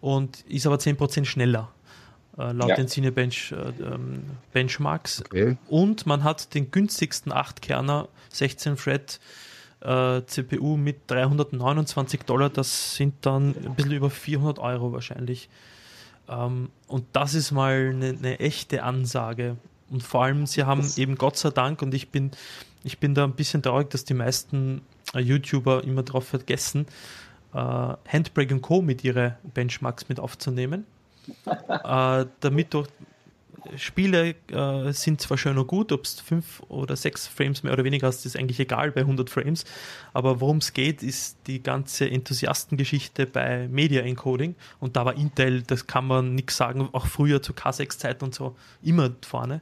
Und 0.00 0.42
ist 0.42 0.64
aber 0.64 0.78
10 0.78 0.96
Prozent 0.96 1.26
schneller. 1.26 1.72
Äh, 2.38 2.52
laut 2.52 2.68
ja. 2.68 2.76
den 2.76 2.86
Cinebench 2.86 3.50
äh, 3.50 3.82
ähm, 3.82 4.22
Benchmarks. 4.52 5.22
Okay. 5.22 5.56
Und 5.66 6.06
man 6.06 6.22
hat 6.22 6.54
den 6.54 6.70
günstigsten 6.70 7.32
8-Kerner 7.32 8.06
16 8.28 8.76
Thread 8.76 9.18
äh, 9.80 10.22
CPU 10.24 10.76
mit 10.76 10.98
329 11.08 12.22
Dollar. 12.22 12.48
Das 12.48 12.94
sind 12.94 13.14
dann 13.22 13.56
ein 13.56 13.74
bisschen 13.74 13.90
über 13.90 14.08
400 14.08 14.60
Euro 14.60 14.92
wahrscheinlich. 14.92 15.48
Ähm, 16.28 16.70
und 16.86 17.04
das 17.12 17.34
ist 17.34 17.52
mal 17.52 17.90
eine, 17.90 18.10
eine, 18.10 18.40
echte 18.40 18.82
Ansage. 18.82 19.56
Und 19.90 20.02
vor 20.02 20.24
allem, 20.24 20.46
sie 20.46 20.64
haben 20.64 20.82
das 20.82 20.98
eben 20.98 21.16
Gott 21.16 21.36
sei 21.36 21.50
Dank, 21.50 21.82
und 21.82 21.94
ich 21.94 22.10
bin, 22.10 22.30
ich 22.84 22.98
bin 22.98 23.14
da 23.14 23.24
ein 23.24 23.34
bisschen 23.34 23.62
traurig, 23.62 23.90
dass 23.90 24.04
die 24.04 24.14
meisten 24.14 24.82
äh, 25.14 25.20
YouTuber 25.20 25.84
immer 25.84 26.02
darauf 26.02 26.26
vergessen, 26.28 26.86
äh, 27.54 27.58
Handbrake 27.58 28.58
Co. 28.60 28.82
mit 28.82 29.04
ihren 29.04 29.34
Benchmarks 29.54 30.08
mit 30.08 30.20
aufzunehmen. 30.20 30.84
äh, 31.44 32.26
damit 32.40 32.74
durch 32.74 32.88
Spiele 33.76 34.34
äh, 34.50 34.92
sind 34.92 35.20
zwar 35.20 35.38
schön 35.38 35.58
und 35.58 35.66
gut, 35.66 35.92
ob 35.92 36.04
es 36.04 36.20
fünf 36.20 36.60
oder 36.68 36.96
sechs 36.96 37.26
Frames 37.26 37.62
mehr 37.62 37.72
oder 37.72 37.84
weniger 37.84 38.06
hast, 38.06 38.24
ist 38.26 38.36
eigentlich 38.36 38.60
egal 38.60 38.92
bei 38.92 39.02
100 39.02 39.28
Frames. 39.28 39.64
Aber 40.12 40.40
worum 40.40 40.58
es 40.58 40.72
geht, 40.72 41.02
ist 41.02 41.38
die 41.46 41.62
ganze 41.62 42.10
Enthusiastengeschichte 42.10 43.26
bei 43.26 43.68
Media 43.68 44.02
Encoding. 44.02 44.54
Und 44.80 44.96
da 44.96 45.04
war 45.04 45.14
Intel, 45.14 45.62
das 45.62 45.86
kann 45.86 46.06
man 46.06 46.34
nichts 46.34 46.56
sagen, 46.56 46.88
auch 46.92 47.06
früher 47.06 47.42
zur 47.42 47.54
K6-Zeit 47.54 48.22
und 48.22 48.34
so, 48.34 48.56
immer 48.82 49.10
vorne. 49.22 49.60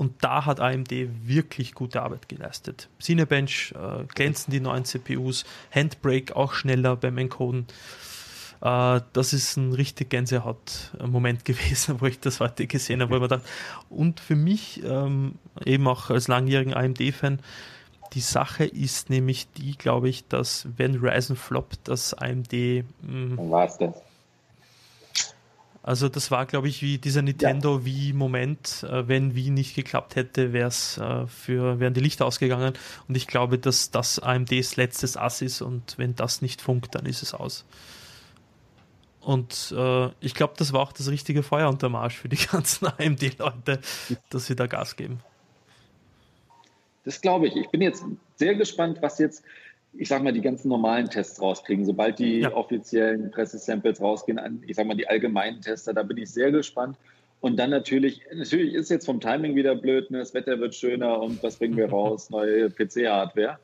Und 0.00 0.24
da 0.24 0.46
hat 0.46 0.60
AMD 0.60 0.90
wirklich 1.26 1.74
gute 1.74 2.00
Arbeit 2.00 2.26
geleistet. 2.26 2.88
Cinebench 3.02 3.74
äh, 3.74 4.04
glänzen 4.04 4.50
die 4.50 4.60
neuen 4.60 4.86
CPUs, 4.86 5.44
Handbrake 5.70 6.34
auch 6.34 6.54
schneller 6.54 6.96
beim 6.96 7.18
Encoden. 7.18 7.66
Äh, 8.62 9.00
das 9.12 9.32
ist 9.32 9.56
ein 9.56 9.72
richtig 9.72 10.10
Gänsehaut-Moment 10.10 11.44
gewesen, 11.44 12.00
wo 12.00 12.06
ich 12.06 12.20
das 12.20 12.40
heute 12.40 12.66
gesehen 12.66 13.00
habe, 13.00 13.10
wo 13.12 13.16
ich 13.16 13.22
mir 13.22 13.28
dachte, 13.28 13.46
und 13.88 14.20
für 14.20 14.36
mich, 14.36 14.82
ähm, 14.84 15.36
eben 15.64 15.86
auch 15.88 16.10
als 16.10 16.28
langjährigen 16.28 16.74
AMD-Fan, 16.74 17.40
die 18.12 18.20
Sache 18.20 18.64
ist 18.64 19.08
nämlich 19.08 19.48
die, 19.52 19.76
glaube 19.76 20.08
ich, 20.08 20.26
dass 20.26 20.66
wenn 20.76 20.96
Ryzen 20.96 21.36
floppt, 21.36 21.88
dass 21.88 22.12
AMD. 22.14 22.52
Hm, 22.52 23.38
Was 23.38 23.78
das? 23.78 23.94
Also 25.82 26.08
das 26.10 26.30
war, 26.30 26.44
glaube 26.44 26.68
ich, 26.68 26.82
wie 26.82 26.98
dieser 26.98 27.22
Nintendo 27.22 27.78
ja. 27.78 27.84
Wii-Moment. 27.84 28.84
Äh, 28.88 29.08
wenn 29.08 29.34
Wii 29.34 29.50
nicht 29.50 29.74
geklappt 29.74 30.14
hätte, 30.16 30.52
wär's, 30.52 30.98
äh, 30.98 31.26
für, 31.26 31.80
wären 31.80 31.94
die 31.94 32.00
Lichter 32.00 32.26
ausgegangen. 32.26 32.74
Und 33.08 33.16
ich 33.16 33.26
glaube, 33.26 33.58
dass 33.58 33.90
das 33.90 34.18
AMDs 34.18 34.76
letztes 34.76 35.16
Ass 35.16 35.40
ist 35.40 35.62
und 35.62 35.96
wenn 35.96 36.14
das 36.14 36.42
nicht 36.42 36.60
funkt, 36.60 36.94
dann 36.94 37.06
ist 37.06 37.22
es 37.22 37.32
aus. 37.32 37.64
Und 39.20 39.74
äh, 39.76 40.08
ich 40.20 40.34
glaube, 40.34 40.54
das 40.56 40.72
war 40.72 40.80
auch 40.80 40.92
das 40.92 41.10
richtige 41.10 41.42
Feuer 41.42 41.68
unter 41.68 41.88
Marsch 41.88 42.16
für 42.16 42.28
die 42.28 42.36
ganzen 42.50 42.86
AMD-Leute, 42.86 43.80
dass 44.30 44.46
sie 44.46 44.56
da 44.56 44.66
Gas 44.66 44.96
geben. 44.96 45.20
Das 47.04 47.20
glaube 47.20 47.48
ich. 47.48 47.56
Ich 47.56 47.68
bin 47.68 47.82
jetzt 47.82 48.04
sehr 48.36 48.54
gespannt, 48.54 48.98
was 49.00 49.18
jetzt, 49.18 49.42
ich 49.92 50.08
sag 50.08 50.22
mal, 50.22 50.32
die 50.32 50.40
ganzen 50.40 50.68
normalen 50.68 51.08
Tests 51.08 51.40
rauskriegen. 51.40 51.84
Sobald 51.84 52.18
die 52.18 52.40
ja. 52.40 52.54
offiziellen 52.54 53.30
Pressesamples 53.30 54.00
rausgehen, 54.00 54.38
an, 54.38 54.62
ich 54.66 54.76
sag 54.76 54.86
mal, 54.86 54.96
die 54.96 55.08
allgemeinen 55.08 55.60
Tester, 55.60 55.92
da 55.92 56.02
bin 56.02 56.16
ich 56.16 56.30
sehr 56.30 56.50
gespannt. 56.50 56.96
Und 57.40 57.56
dann 57.56 57.70
natürlich, 57.70 58.20
natürlich 58.34 58.74
ist 58.74 58.90
jetzt 58.90 59.06
vom 59.06 59.20
Timing 59.20 59.54
wieder 59.54 59.74
blöd, 59.74 60.10
ne? 60.10 60.18
das 60.18 60.34
Wetter 60.34 60.60
wird 60.60 60.74
schöner 60.74 61.20
und 61.20 61.42
was 61.42 61.56
bringen 61.56 61.76
wir 61.76 61.88
raus? 61.90 62.28
Neue 62.30 62.70
PC-Hardware. 62.70 63.58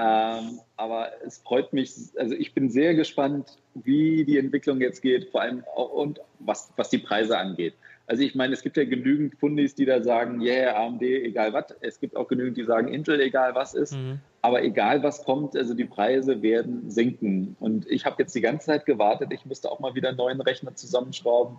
Ähm, 0.00 0.60
aber 0.76 1.10
es 1.26 1.38
freut 1.38 1.74
mich, 1.74 1.92
also 2.16 2.34
ich 2.34 2.54
bin 2.54 2.70
sehr 2.70 2.94
gespannt, 2.94 3.58
wie 3.74 4.24
die 4.24 4.38
Entwicklung 4.38 4.80
jetzt 4.80 5.02
geht, 5.02 5.28
vor 5.30 5.42
allem 5.42 5.62
auch, 5.76 5.90
und 5.90 6.20
was, 6.38 6.72
was 6.76 6.88
die 6.88 6.98
Preise 6.98 7.36
angeht. 7.36 7.74
Also 8.06 8.22
ich 8.22 8.34
meine, 8.34 8.54
es 8.54 8.62
gibt 8.62 8.76
ja 8.76 8.84
genügend 8.84 9.36
Fundis, 9.38 9.74
die 9.74 9.84
da 9.84 10.02
sagen, 10.02 10.40
yeah, 10.40 10.74
AMD, 10.74 11.02
egal 11.02 11.52
was. 11.52 11.66
Es 11.80 12.00
gibt 12.00 12.16
auch 12.16 12.28
genügend, 12.28 12.56
die 12.56 12.64
sagen, 12.64 12.88
Intel, 12.88 13.20
egal 13.20 13.54
was 13.54 13.74
ist. 13.74 13.92
Mhm. 13.92 14.20
Aber 14.42 14.64
egal 14.64 15.02
was 15.02 15.22
kommt, 15.22 15.54
also 15.54 15.74
die 15.74 15.84
Preise 15.84 16.40
werden 16.40 16.90
sinken. 16.90 17.56
Und 17.60 17.86
ich 17.88 18.06
habe 18.06 18.16
jetzt 18.18 18.34
die 18.34 18.40
ganze 18.40 18.66
Zeit 18.66 18.86
gewartet. 18.86 19.32
Ich 19.32 19.44
musste 19.44 19.70
auch 19.70 19.80
mal 19.80 19.94
wieder 19.94 20.08
einen 20.08 20.18
neuen 20.18 20.40
Rechner 20.40 20.74
zusammenschrauben. 20.74 21.58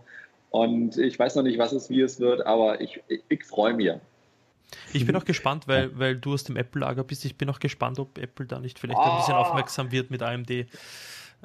Und 0.49 0.97
ich 0.97 1.17
weiß 1.17 1.35
noch 1.35 1.43
nicht, 1.43 1.59
was 1.59 1.71
es, 1.73 1.89
wie 1.89 2.01
es 2.01 2.19
wird, 2.19 2.45
aber 2.45 2.81
ich, 2.81 3.01
ich, 3.07 3.21
ich 3.29 3.43
freue 3.45 3.73
mich. 3.73 3.93
Ich 4.93 5.05
bin 5.05 5.15
auch 5.15 5.25
gespannt, 5.25 5.67
weil, 5.67 5.97
weil 5.97 6.17
du 6.17 6.33
aus 6.33 6.43
dem 6.43 6.57
Apple-Lager 6.57 7.03
bist. 7.03 7.25
Ich 7.25 7.37
bin 7.37 7.49
auch 7.49 7.59
gespannt, 7.59 7.99
ob 7.99 8.17
Apple 8.17 8.45
da 8.45 8.59
nicht 8.59 8.79
vielleicht 8.79 8.99
oh. 8.99 9.03
ein 9.03 9.17
bisschen 9.17 9.33
ah. 9.33 9.39
aufmerksam 9.39 9.91
wird 9.91 10.11
mit 10.11 10.21
AMD. 10.21 10.67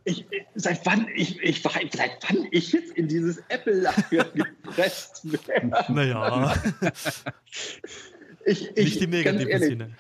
Ich, 0.05 0.27
seit 0.55 0.85
wann 0.85 1.09
ich, 1.15 1.41
ich 1.41 1.65
war, 1.65 1.73
seit 1.73 2.11
wann 2.29 2.47
ich 2.51 2.73
jetzt 2.73 2.93
in 2.93 3.09
dieses 3.09 3.43
Apple-Lager 3.49 4.25
gepresst 4.35 5.23
werde. 5.25 5.93
Naja. 5.93 6.55
Ich, 8.49 8.71
ich, 8.77 8.85
nicht 8.85 9.03
im 9.03 9.11
negativen 9.11 9.49
ehrlich, 9.49 9.69
Sinne. 9.71 9.91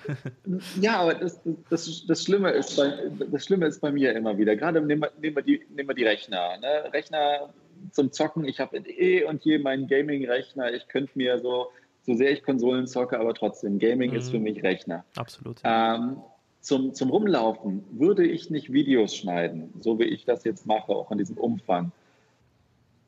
Ja, 0.81 1.01
aber 1.01 1.14
das, 1.14 1.41
das, 1.68 2.07
das, 2.07 2.22
Schlimme 2.22 2.51
ist 2.53 2.77
bei, 2.77 2.93
das 3.33 3.45
Schlimme 3.45 3.66
ist 3.66 3.81
bei 3.81 3.91
mir 3.91 4.14
immer 4.14 4.39
wieder. 4.39 4.55
Gerade 4.55 4.81
nehmen 4.81 5.03
wir, 5.03 5.11
nehmen 5.20 5.35
wir, 5.35 5.43
die, 5.43 5.66
nehmen 5.74 5.89
wir 5.89 5.97
die 5.97 6.05
Rechner. 6.05 6.57
Ne? 6.59 6.93
Rechner 6.93 7.53
zum 7.91 8.12
Zocken. 8.12 8.45
Ich 8.45 8.61
habe 8.61 8.79
eh 8.79 9.24
und 9.24 9.45
je 9.45 9.59
meinen 9.59 9.89
Gaming-Rechner. 9.89 10.72
Ich 10.72 10.87
könnte 10.87 11.11
mir 11.16 11.41
so 11.41 11.72
so 12.07 12.14
sehr 12.14 12.30
ich 12.30 12.42
Konsolen 12.42 12.86
zocke, 12.86 13.18
aber 13.18 13.34
trotzdem, 13.34 13.78
Gaming 13.78 14.12
mhm. 14.12 14.16
ist 14.16 14.30
für 14.30 14.38
mhm. 14.38 14.44
mich 14.44 14.62
Rechner. 14.62 15.04
Absolut. 15.16 15.61
Ähm, 15.64 16.18
zum, 16.61 16.94
zum 16.94 17.11
Rumlaufen 17.11 17.84
würde 17.90 18.24
ich 18.24 18.48
nicht 18.50 18.72
Videos 18.72 19.14
schneiden, 19.14 19.72
so 19.80 19.98
wie 19.98 20.04
ich 20.04 20.24
das 20.24 20.44
jetzt 20.44 20.66
mache, 20.66 20.92
auch 20.92 21.11
in 21.11 21.18
diesem 21.18 21.36
Umfang. 21.36 21.92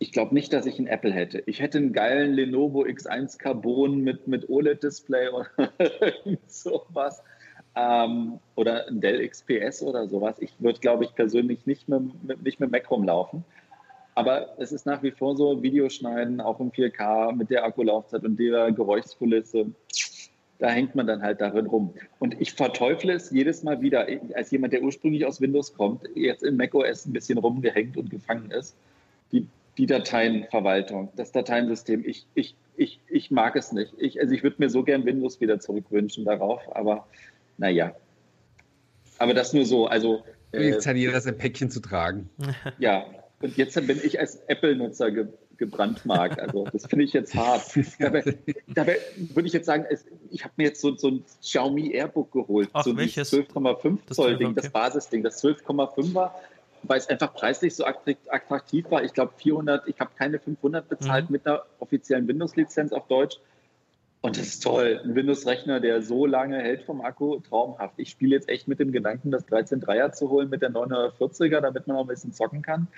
Ich 0.01 0.13
glaube 0.13 0.35
nicht, 0.35 0.53
dass 0.53 0.67
ich 0.67 0.79
einen 0.79 0.87
Apple 0.87 1.13
hätte. 1.13 1.43
Ich 1.47 1.61
hätte 1.61 1.79
einen 1.79 1.93
geilen 1.93 2.35
Lenovo 2.35 2.85
X1 2.85 3.39
Carbon 3.39 4.01
mit, 4.03 4.29
mit 4.29 4.49
OLED-Display 4.49 5.29
oder 5.29 5.49
sowas. 6.47 7.23
Ähm, 7.75 8.39
oder 8.55 8.87
ein 8.89 9.01
Dell 9.01 9.27
XPS 9.29 9.83
oder 9.83 10.09
sowas. 10.09 10.37
Ich 10.39 10.53
würde, 10.59 10.79
glaube 10.81 11.05
ich, 11.05 11.15
persönlich 11.15 11.67
nicht 11.67 11.89
mehr, 11.89 12.03
nicht 12.43 12.61
mehr 12.61 12.69
Mac 12.69 12.91
rumlaufen. 12.91 13.45
Aber 14.19 14.49
es 14.59 14.73
ist 14.73 14.85
nach 14.85 15.01
wie 15.05 15.13
vor 15.13 15.37
so, 15.37 15.63
Videoschneiden 15.63 16.41
auch 16.41 16.59
im 16.59 16.73
4K 16.73 17.37
mit 17.37 17.51
der 17.51 17.65
Akkulaufzeit 17.65 18.25
und 18.25 18.37
der 18.37 18.73
Geräuschkulisse. 18.73 19.67
da 20.59 20.69
hängt 20.71 20.97
man 20.97 21.07
dann 21.07 21.23
halt 21.23 21.41
darin 21.41 21.67
rum. 21.67 21.95
Und 22.19 22.41
ich 22.41 22.53
verteufle 22.55 23.13
es 23.13 23.31
jedes 23.31 23.63
Mal 23.63 23.81
wieder, 23.81 24.09
als 24.35 24.51
jemand, 24.51 24.73
der 24.73 24.83
ursprünglich 24.83 25.25
aus 25.25 25.41
Windows 25.41 25.73
kommt, 25.73 26.03
jetzt 26.17 26.43
in 26.43 26.57
macOS 26.57 27.07
ein 27.07 27.13
bisschen 27.13 27.39
rumgehängt 27.39 27.97
und 27.97 28.11
gefangen 28.11 28.51
ist. 28.51 28.75
Die, 29.31 29.47
die 29.77 29.87
Dateienverwaltung, 29.87 31.13
das 31.15 31.31
Dateiensystem, 31.31 32.03
ich, 32.05 32.27
ich, 32.35 32.57
ich, 32.77 32.99
ich 33.07 33.31
mag 33.31 33.55
es 33.55 33.71
nicht. 33.71 33.95
Ich, 33.99 34.21
also 34.21 34.35
ich 34.35 34.43
würde 34.43 34.57
mir 34.59 34.69
so 34.69 34.83
gern 34.83 35.05
Windows 35.05 35.41
wieder 35.41 35.61
zurückwünschen 35.61 36.25
darauf, 36.25 36.61
aber 36.75 37.07
naja. 37.57 37.95
Aber 39.19 39.33
das 39.33 39.53
nur 39.53 39.65
so, 39.65 39.87
also. 39.87 40.25
Jetzt 40.51 40.87
äh, 40.87 40.91
hat 40.91 40.97
jeder 40.97 41.21
sein 41.21 41.39
Päckchen 41.39 41.71
zu 41.71 41.79
tragen. 41.79 42.29
Ja, 42.81 43.07
und 43.41 43.57
jetzt 43.57 43.75
bin 43.87 44.01
ich 44.03 44.19
als 44.19 44.37
Apple-Nutzer 44.47 45.11
ge 45.11 45.29
gebrandmarkt. 45.59 46.41
Also 46.41 46.67
das 46.73 46.87
finde 46.87 47.05
ich 47.05 47.13
jetzt 47.13 47.35
hart. 47.35 47.63
dabei, 47.99 48.23
dabei 48.69 48.99
würde 49.17 49.49
ich 49.49 49.53
jetzt 49.53 49.67
sagen, 49.67 49.85
es, 49.91 50.07
ich 50.31 50.45
habe 50.45 50.55
mir 50.57 50.69
jetzt 50.69 50.81
so, 50.81 50.97
so 50.97 51.09
ein 51.09 51.25
Xiaomi 51.41 51.91
Airbook 51.95 52.31
geholt. 52.31 52.71
Ach, 52.73 52.85
so 52.85 52.91
ein 52.91 52.97
12,5 52.97 53.99
Zoll 54.13 54.37
Ding, 54.37 54.53
okay. 54.53 54.61
das 54.63 54.71
Basisding, 54.71 55.25
das 55.25 55.43
12,5 55.43 56.15
war, 56.15 56.41
weil 56.85 56.99
es 56.99 57.09
einfach 57.09 57.35
preislich 57.35 57.75
so 57.75 57.85
attraktiv 57.85 58.87
war. 58.91 59.03
Ich 59.03 59.13
glaube 59.13 59.33
400, 59.37 59.89
ich 59.89 59.99
habe 59.99 60.11
keine 60.17 60.39
500 60.39 60.89
bezahlt 60.89 61.29
mhm. 61.29 61.33
mit 61.33 61.47
einer 61.47 61.65
offiziellen 61.81 62.29
Windows-Lizenz 62.29 62.93
auf 62.93 63.09
Deutsch. 63.09 63.39
Und 64.21 64.37
das 64.37 64.47
ist 64.47 64.63
toll. 64.63 65.01
Ein 65.05 65.15
Windows-Rechner, 65.15 65.81
der 65.81 66.03
so 66.03 66.27
lange 66.27 66.59
hält 66.59 66.83
vom 66.83 67.01
Akku, 67.01 67.39
traumhaft. 67.41 67.95
Ich 67.99 68.11
spiele 68.11 68.35
jetzt 68.35 68.49
echt 68.49 68.67
mit 68.67 68.81
dem 68.81 68.91
Gedanken, 68.91 69.31
das 69.31 69.47
13.3er 69.47 70.13
zu 70.13 70.29
holen 70.29 70.51
mit 70.51 70.63
der 70.63 70.71
940er, 70.71 71.61
damit 71.61 71.87
man 71.87 71.97
auch 71.97 72.03
ein 72.03 72.09
bisschen 72.09 72.33
zocken 72.33 72.63
kann. 72.63 72.89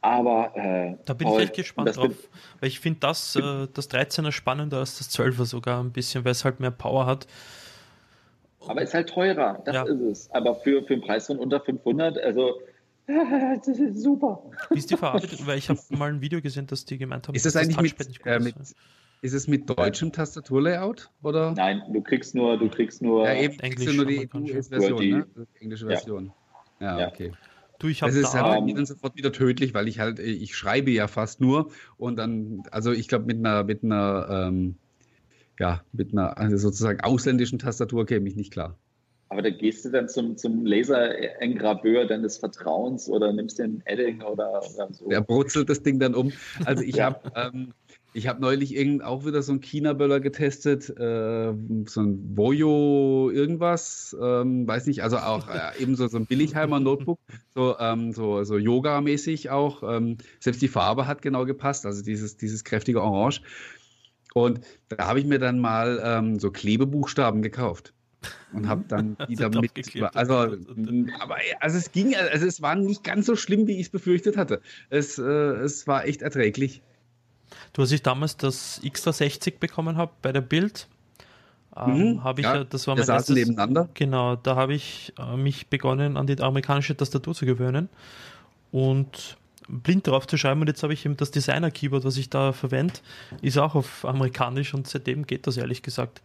Aber 0.00 0.56
äh, 0.56 0.96
da 1.04 1.14
bin 1.14 1.26
toll. 1.26 1.40
ich 1.40 1.48
echt 1.48 1.56
gespannt 1.56 1.96
drauf, 1.96 2.12
weil 2.60 2.68
ich 2.68 2.80
finde 2.80 3.00
das, 3.00 3.34
äh, 3.36 3.66
das 3.72 3.90
13er 3.90 4.30
spannender 4.30 4.78
als 4.78 4.98
das 4.98 5.10
12er 5.10 5.44
sogar 5.46 5.82
ein 5.82 5.90
bisschen, 5.90 6.24
weil 6.24 6.32
es 6.32 6.44
halt 6.44 6.60
mehr 6.60 6.70
Power 6.70 7.06
hat. 7.06 7.26
Aber 8.68 8.82
es 8.82 8.90
ist 8.90 8.94
halt 8.94 9.08
teurer, 9.08 9.62
das 9.64 9.74
ja. 9.74 9.82
ist 9.84 10.00
es. 10.00 10.30
Aber 10.32 10.54
für, 10.56 10.82
für 10.82 10.94
einen 10.94 11.02
Preis 11.02 11.26
von 11.26 11.38
unter 11.38 11.60
500, 11.60 12.18
also 12.18 12.60
das 13.06 13.68
ist 13.68 14.02
super. 14.02 14.42
Wie 14.70 14.78
ist 14.78 14.90
die 14.90 14.96
Verarbeitung? 14.96 15.46
Weil 15.46 15.58
ich 15.58 15.68
habe 15.68 15.78
mal 15.90 16.10
ein 16.10 16.20
Video 16.20 16.40
gesehen, 16.40 16.66
dass 16.66 16.84
die 16.84 16.98
gemeint 16.98 17.28
haben, 17.28 17.34
ist 17.34 17.46
das, 17.46 17.52
das 17.52 17.62
eigentlich 17.62 17.96
mit, 17.98 18.26
äh, 18.26 18.38
mit, 18.40 18.54
ist 19.22 19.32
es 19.32 19.46
mit 19.46 19.68
deutschem 19.70 20.12
Tastaturlayout 20.12 21.10
oder? 21.22 21.52
Nein, 21.52 21.82
du 21.92 22.02
kriegst 22.02 22.34
nur, 22.34 22.58
du 22.58 22.68
kriegst 22.68 23.02
nur 23.02 23.24
ja, 23.24 23.34
eben, 23.34 23.58
Englisch, 23.60 23.96
nur 23.96 24.06
die 24.06 24.28
US-Version, 24.32 25.08
ne? 25.08 25.26
englische 25.60 25.86
Version. 25.86 26.32
Ja, 26.80 26.98
ja 27.00 27.08
okay. 27.08 27.32
Du, 27.78 27.88
ich 27.88 28.02
habe 28.02 28.12
das 28.12 28.20
ist 28.20 28.32
da, 28.32 28.42
halt 28.42 28.76
dann 28.76 28.86
sofort 28.86 29.16
wieder 29.16 29.32
tödlich, 29.32 29.74
weil 29.74 29.88
ich 29.88 30.00
halt, 30.00 30.18
ich 30.18 30.56
schreibe 30.56 30.90
ja 30.90 31.08
fast 31.08 31.40
nur 31.40 31.70
und 31.96 32.16
dann, 32.16 32.62
also 32.70 32.92
ich 32.92 33.08
glaube 33.08 33.26
mit 33.26 33.38
einer, 33.38 33.64
mit 33.64 33.84
einer, 33.84 34.28
ähm, 34.30 34.76
ja, 35.58 35.82
mit 35.92 36.12
einer 36.12 36.38
also 36.38 36.56
sozusagen 36.56 37.00
ausländischen 37.00 37.58
Tastatur 37.58 38.06
käme 38.06 38.28
ich 38.28 38.36
nicht 38.36 38.52
klar. 38.52 38.76
Aber 39.28 39.42
da 39.42 39.50
gehst 39.50 39.84
du 39.84 39.90
dann 39.90 40.08
zum, 40.08 40.36
zum 40.36 40.64
Laser-Engraveur 40.64 42.06
deines 42.06 42.38
Vertrauens 42.38 43.08
oder 43.08 43.32
nimmst 43.32 43.58
dir 43.58 43.64
ein 43.64 43.82
Edding 43.84 44.22
oder, 44.22 44.62
oder 44.74 44.88
so. 44.92 45.08
Der 45.08 45.20
brutzelt 45.20 45.68
das 45.68 45.82
Ding 45.82 45.98
dann 45.98 46.14
um. 46.14 46.32
Also 46.64 46.84
ich 46.84 46.96
ja. 46.96 47.06
habe 47.06 47.32
ähm, 47.34 47.74
ich 48.16 48.28
habe 48.28 48.40
neulich 48.40 48.74
irgend 48.74 49.04
auch 49.04 49.26
wieder 49.26 49.42
so 49.42 49.52
einen 49.52 49.60
China-Böller 49.60 50.20
getestet, 50.20 50.88
äh, 50.88 51.52
so 51.84 52.00
ein 52.00 52.34
Voyo 52.34 53.30
irgendwas, 53.30 54.16
ähm, 54.18 54.66
weiß 54.66 54.86
nicht, 54.86 55.02
also 55.02 55.18
auch 55.18 55.48
äh, 55.48 55.82
eben 55.82 55.96
so, 55.96 56.08
so 56.08 56.16
ein 56.16 56.24
Billigheimer 56.24 56.80
Notebook, 56.80 57.20
so, 57.54 57.78
ähm, 57.78 58.12
so, 58.12 58.42
so 58.44 58.56
Yoga-mäßig 58.56 59.50
auch. 59.50 59.82
Ähm, 59.82 60.16
selbst 60.40 60.62
die 60.62 60.68
Farbe 60.68 61.06
hat 61.06 61.20
genau 61.20 61.44
gepasst, 61.44 61.84
also 61.84 62.02
dieses, 62.02 62.38
dieses 62.38 62.64
kräftige 62.64 63.02
Orange. 63.02 63.42
Und 64.32 64.60
da 64.88 65.08
habe 65.08 65.20
ich 65.20 65.26
mir 65.26 65.38
dann 65.38 65.58
mal 65.58 66.00
ähm, 66.02 66.38
so 66.38 66.50
Klebebuchstaben 66.50 67.42
gekauft 67.42 67.92
und 68.54 68.66
habe 68.66 68.84
dann 68.88 69.18
die 69.28 69.36
damit 69.36 69.72
also 70.14 70.34
aber 71.20 71.36
also 71.60 71.78
es 71.78 71.92
ging 71.92 72.16
also 72.16 72.46
es 72.46 72.62
war 72.62 72.74
nicht 72.74 73.04
ganz 73.04 73.26
so 73.26 73.36
schlimm 73.36 73.66
wie 73.66 73.74
ich 73.74 73.86
es 73.86 73.90
befürchtet 73.90 74.36
hatte 74.36 74.62
es, 74.90 75.18
äh, 75.18 75.22
es 75.22 75.86
war 75.86 76.06
echt 76.06 76.22
erträglich 76.22 76.82
Du, 77.72 77.82
als 77.82 77.92
ich 77.92 78.02
damals 78.02 78.36
das 78.36 78.82
X360 78.82 79.58
bekommen 79.58 79.96
habe 79.96 80.12
bei 80.22 80.32
der 80.32 80.40
Bild, 80.40 80.88
ähm, 81.76 82.12
mhm, 82.12 82.24
habe 82.24 82.40
ich 82.40 82.46
ja, 82.46 82.64
das 82.64 82.86
war 82.86 82.96
mein 82.96 83.06
erstes, 83.06 83.34
nebeneinander. 83.34 83.88
Genau, 83.94 84.36
da 84.36 84.56
habe 84.56 84.74
ich 84.74 85.12
äh, 85.18 85.36
mich 85.36 85.66
begonnen, 85.68 86.16
an 86.16 86.26
die 86.26 86.40
amerikanische 86.40 86.96
Tastatur 86.96 87.34
zu 87.34 87.44
gewöhnen 87.44 87.88
und 88.72 89.36
blind 89.68 90.06
drauf 90.06 90.26
zu 90.26 90.36
schreiben. 90.38 90.60
Und 90.60 90.68
jetzt 90.68 90.82
habe 90.82 90.94
ich 90.94 91.04
eben 91.04 91.16
das 91.16 91.30
Designer-Keyboard, 91.30 92.04
was 92.04 92.16
ich 92.16 92.30
da 92.30 92.52
verwende, 92.52 92.94
ist 93.42 93.58
auch 93.58 93.74
auf 93.74 94.04
amerikanisch 94.04 94.72
und 94.74 94.86
seitdem 94.86 95.26
geht 95.26 95.46
das 95.46 95.56
ehrlich 95.56 95.82
gesagt. 95.82 96.22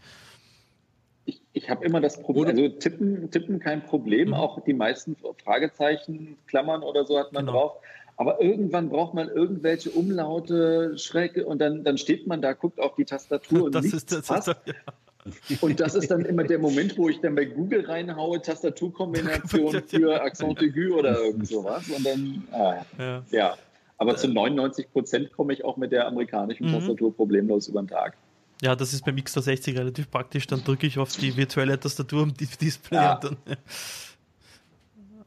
Ich, 1.25 1.41
ich 1.53 1.69
habe 1.69 1.85
immer 1.85 2.01
das 2.01 2.21
Problem, 2.21 2.47
also 2.47 2.69
tippen, 2.69 3.29
tippen 3.29 3.59
kein 3.59 3.83
Problem, 3.83 4.29
mhm. 4.29 4.33
auch 4.35 4.63
die 4.63 4.73
meisten 4.73 5.15
Fragezeichen, 5.43 6.37
Klammern 6.47 6.81
oder 6.81 7.05
so 7.05 7.19
hat 7.19 7.33
man 7.33 7.45
genau. 7.45 7.57
drauf. 7.57 7.73
Aber 8.21 8.39
irgendwann 8.39 8.89
braucht 8.89 9.15
man 9.15 9.29
irgendwelche 9.29 9.89
Umlaute, 9.89 10.95
Schrecke 10.95 11.43
und 11.43 11.57
dann, 11.57 11.83
dann 11.83 11.97
steht 11.97 12.27
man 12.27 12.39
da, 12.39 12.53
guckt 12.53 12.79
auf 12.79 12.93
die 12.93 13.03
Tastatur 13.03 13.63
und 13.63 13.73
das 13.73 13.85
ist, 13.85 14.11
das 14.11 14.27
passt. 14.27 14.47
Ist, 14.47 14.57
ja. 14.67 15.57
Und 15.59 15.79
das 15.79 15.95
ist 15.95 16.11
dann 16.11 16.23
immer 16.25 16.43
der 16.43 16.59
Moment, 16.59 16.99
wo 16.99 17.09
ich 17.09 17.19
dann 17.19 17.33
bei 17.33 17.45
Google 17.45 17.83
reinhaue, 17.83 18.39
Tastaturkombination 18.39 19.81
für 19.87 20.21
Accent 20.21 20.61
aigu 20.61 20.99
oder 20.99 21.19
irgend 21.19 21.47
sowas. 21.47 21.89
Und 21.89 22.05
dann, 22.05 22.43
ah, 22.51 22.85
ja. 22.99 23.23
ja. 23.31 23.57
Aber 23.97 24.15
zu 24.15 24.27
99 24.27 24.91
Prozent 24.91 25.31
komme 25.31 25.53
ich 25.53 25.65
auch 25.65 25.77
mit 25.77 25.91
der 25.91 26.05
amerikanischen 26.05 26.67
mhm. 26.67 26.73
Tastatur 26.73 27.15
problemlos 27.15 27.69
über 27.69 27.81
den 27.81 27.87
Tag. 27.87 28.15
Ja, 28.61 28.75
das 28.75 28.93
ist 28.93 29.03
beim 29.03 29.15
X360 29.15 29.79
relativ 29.79 30.11
praktisch. 30.11 30.45
Dann 30.45 30.63
drücke 30.63 30.85
ich 30.85 30.99
auf 30.99 31.17
die 31.17 31.35
virtuelle 31.35 31.79
Tastatur 31.79 32.21
am 32.21 32.35
Display 32.35 32.97
ja. 32.97 33.15
und 33.15 33.23
dann. 33.23 33.37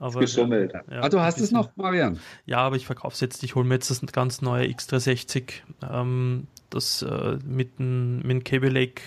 Aber, 0.05 0.21
geschummelt. 0.21 0.75
Ja, 0.75 1.01
ah, 1.01 1.09
du 1.09 1.19
hast 1.19 1.41
es 1.41 1.51
noch, 1.51 1.75
Marian? 1.77 2.19
Ja, 2.45 2.59
aber 2.59 2.77
ich 2.77 2.85
verkaufe 2.85 3.15
es 3.15 3.21
jetzt. 3.21 3.43
Ich 3.43 3.55
hole 3.55 3.67
mir 3.67 3.77
jetzt 3.77 3.91
das 3.91 4.03
ganz 4.13 4.43
neue 4.43 4.67
X360, 4.67 5.45
ähm, 5.91 6.47
das 6.69 7.01
äh, 7.01 7.39
mit 7.47 7.79
dem, 7.79 8.19
mit 8.19 8.31
dem 8.31 8.45
Cable 8.45 8.69
Lake, 8.69 9.01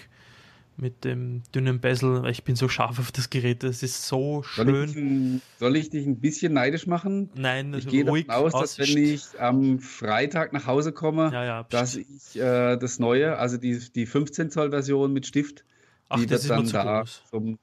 mit 0.75 1.05
dem 1.05 1.43
dünnen 1.53 1.79
Bezel. 1.79 2.25
Ich 2.31 2.43
bin 2.43 2.55
so 2.55 2.67
scharf 2.67 2.97
auf 2.97 3.11
das 3.11 3.29
Gerät. 3.29 3.63
Es 3.63 3.83
ist 3.83 4.07
so 4.07 4.41
schön. 4.41 4.65
Soll 4.65 4.85
ich, 4.85 5.59
soll 5.59 5.75
ich, 5.75 5.89
dich 5.91 6.07
ein 6.07 6.19
bisschen 6.19 6.53
neidisch 6.53 6.87
machen? 6.87 7.29
Nein, 7.35 7.75
ich 7.75 7.87
gehe 7.87 8.03
davon 8.03 8.27
aus, 8.31 8.53
dass 8.53 8.79
wenn 8.79 8.97
ich 8.97 9.39
am 9.39 9.77
Freitag 9.77 10.51
nach 10.51 10.65
Hause 10.65 10.93
komme, 10.93 11.29
ja, 11.31 11.45
ja, 11.45 11.63
dass 11.69 11.95
ich 11.95 12.35
äh, 12.35 12.75
das 12.75 12.97
neue, 12.97 13.37
also 13.37 13.57
die, 13.57 13.79
die 13.93 14.07
15 14.07 14.49
Zoll 14.49 14.71
Version 14.71 15.13
mit 15.13 15.27
Stift, 15.27 15.63
Ach, 16.09 16.19
die 16.19 16.27
wird 16.27 16.49
dann 16.49 16.67
da 16.67 17.05
zum 17.29 17.59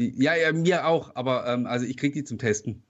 ja, 0.00 0.34
ja, 0.34 0.52
mir 0.52 0.86
auch, 0.86 1.14
aber 1.14 1.46
ähm, 1.46 1.66
also 1.66 1.86
ich 1.86 1.96
kriege 1.96 2.14
die 2.14 2.24
zum 2.24 2.38
Testen. 2.38 2.82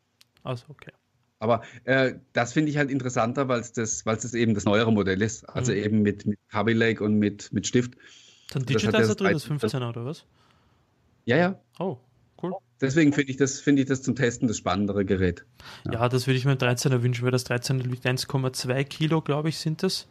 Also 0.43 0.65
okay. 0.69 0.93
Aber 1.41 1.63
äh, 1.85 2.15
das 2.35 2.53
finde 2.53 2.71
ich 2.71 2.77
halt 2.77 2.91
interessanter, 2.91 3.49
weil 3.49 3.61
es 3.61 3.73
das, 3.73 4.05
das 4.05 4.35
eben 4.35 4.55
das 4.55 4.67
neuere 4.67 4.93
Modell 4.93 5.23
ist. 5.23 5.49
Also 5.49 5.73
mhm. 5.73 5.79
eben 5.79 6.03
mit, 6.03 6.27
mit 6.27 6.39
Kaby 6.51 6.75
Lake 6.75 7.03
und 7.03 7.19
mit, 7.19 7.53
mit 7.53 7.67
Stift. 7.67 7.95
Dann 8.51 8.67
Digitizer 8.67 9.15
drin, 9.15 9.33
das 9.33 9.49
15er 9.49 9.89
oder 9.89 10.05
was? 10.05 10.27
Ja, 11.25 11.37
ja. 11.37 11.59
Oh, 11.79 11.97
cool. 12.43 12.53
Deswegen 12.81 13.13
finde 13.13 13.31
ich, 13.31 13.39
das, 13.39 13.61
find 13.61 13.79
ich 13.79 13.87
das 13.87 14.03
zum 14.03 14.17
Testen 14.17 14.49
das 14.49 14.59
spannendere 14.59 15.05
Gerät. 15.05 15.45
Ja, 15.87 15.93
ja 15.93 16.09
das 16.09 16.27
würde 16.27 16.37
ich 16.37 16.45
mir 16.45 16.57
13er 16.57 17.03
wünschen, 17.03 17.25
weil 17.25 17.31
das 17.31 17.47
13er 17.47 17.87
liegt 17.87 18.07
1,2 18.07 18.85
Kilo, 18.85 19.23
glaube 19.23 19.49
ich, 19.49 19.59
sind 19.59 19.83
das. 19.83 20.09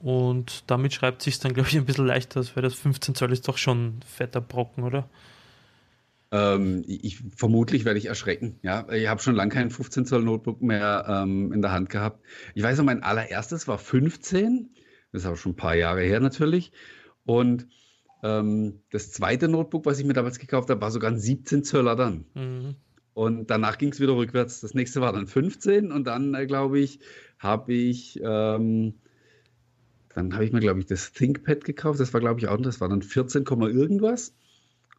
Und 0.00 0.64
damit 0.68 0.94
schreibt 0.94 1.22
sich 1.22 1.40
dann, 1.40 1.54
glaube 1.54 1.68
ich, 1.68 1.76
ein 1.76 1.84
bisschen 1.84 2.06
leichter, 2.06 2.44
weil 2.54 2.62
das 2.62 2.74
15 2.74 3.14
Zoll 3.14 3.32
ist 3.32 3.48
doch 3.48 3.58
schon 3.58 4.00
fetter 4.06 4.40
Brocken, 4.40 4.84
oder? 4.84 5.08
Ähm, 6.30 6.84
ich, 6.86 7.22
vermutlich 7.36 7.84
werde 7.84 7.98
ich 7.98 8.06
erschrecken. 8.06 8.58
Ja, 8.62 8.86
ich 8.92 9.08
habe 9.08 9.22
schon 9.22 9.34
lange 9.34 9.52
kein 9.52 9.70
15 9.70 10.04
Zoll 10.04 10.22
Notebook 10.22 10.60
mehr 10.60 11.06
ähm, 11.08 11.52
in 11.52 11.62
der 11.62 11.72
Hand 11.72 11.88
gehabt. 11.88 12.24
Ich 12.54 12.62
weiß 12.62 12.78
noch, 12.78 12.84
mein 12.84 13.02
allererstes 13.02 13.66
war 13.66 13.78
15. 13.78 14.70
Das 15.12 15.22
ist 15.22 15.28
auch 15.28 15.36
schon 15.36 15.52
ein 15.52 15.56
paar 15.56 15.74
Jahre 15.74 16.02
her 16.02 16.20
natürlich. 16.20 16.72
Und 17.24 17.66
ähm, 18.22 18.82
das 18.90 19.12
zweite 19.12 19.48
Notebook, 19.48 19.86
was 19.86 19.98
ich 19.98 20.04
mir 20.04 20.12
damals 20.12 20.38
gekauft 20.38 20.68
habe, 20.70 20.80
war 20.80 20.90
sogar 20.90 21.10
ein 21.10 21.18
17 21.18 21.64
Zöller 21.64 21.96
dann. 21.96 22.26
Mhm. 22.34 22.76
Und 23.14 23.50
danach 23.50 23.78
ging 23.78 23.90
es 23.90 24.00
wieder 24.00 24.14
rückwärts. 24.14 24.60
Das 24.60 24.74
nächste 24.74 25.00
war 25.00 25.12
dann 25.12 25.26
15 25.26 25.90
und 25.90 26.04
dann, 26.04 26.34
äh, 26.34 26.46
glaube 26.46 26.78
ich, 26.78 27.00
habe 27.38 27.72
ich, 27.72 28.20
ähm, 28.22 28.94
dann 30.14 30.34
habe 30.34 30.44
ich 30.44 30.52
mir, 30.52 30.60
glaube 30.60 30.80
ich, 30.80 30.86
das 30.86 31.12
ThinkPad 31.12 31.64
gekauft. 31.64 32.00
Das 32.00 32.12
war, 32.12 32.20
glaube 32.20 32.40
ich, 32.40 32.48
auch, 32.48 32.60
das 32.60 32.80
war 32.80 32.88
dann 32.88 33.02
14, 33.02 33.44
irgendwas. 33.44 34.34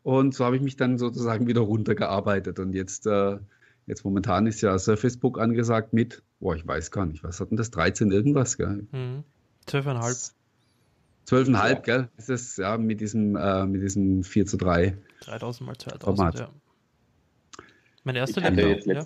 Und 0.04 0.34
so 0.34 0.46
habe 0.46 0.56
ich 0.56 0.62
mich 0.62 0.76
dann 0.76 0.98
sozusagen 0.98 1.48
wieder 1.48 1.62
runtergearbeitet. 1.62 2.60
Und 2.60 2.74
jetzt, 2.74 3.06
äh, 3.06 3.38
jetzt 3.86 4.06
momentan 4.06 4.48
ist 4.48 4.62
ja 4.62 4.78
Surface 4.80 5.18
Book 5.18 5.40
angesagt 5.40 5.94
mit, 5.94 6.24
boah, 6.40 6.56
ich 6.56 6.66
weiß 6.66 6.92
gar 6.92 7.06
nicht, 7.06 7.24
was 7.24 7.40
hat 7.40 7.52
denn 7.52 7.58
das? 7.58 7.72
13 7.72 8.12
irgendwas, 8.12 8.58
gell? 8.58 8.88
Mhm. 8.92 9.24
12,5. 9.68 10.34
12,5, 11.28 11.70
ja. 11.70 11.74
gell? 11.76 12.10
Ist 12.18 12.30
das, 12.30 12.58
ja, 12.58 12.78
mit 12.78 13.02
diesem, 13.02 13.36
äh, 13.36 13.66
mit 13.66 13.82
diesem 13.84 14.24
4 14.24 14.46
zu 14.46 14.58
3. 14.58 14.98
3000 15.22 15.68
mal 15.68 15.78
2000, 15.78 16.04
Format. 16.04 16.40
ja. 16.40 16.50
Mein 18.04 18.16
erster 18.16 18.42
Laptop, 18.42 18.86
ja. 18.86 19.06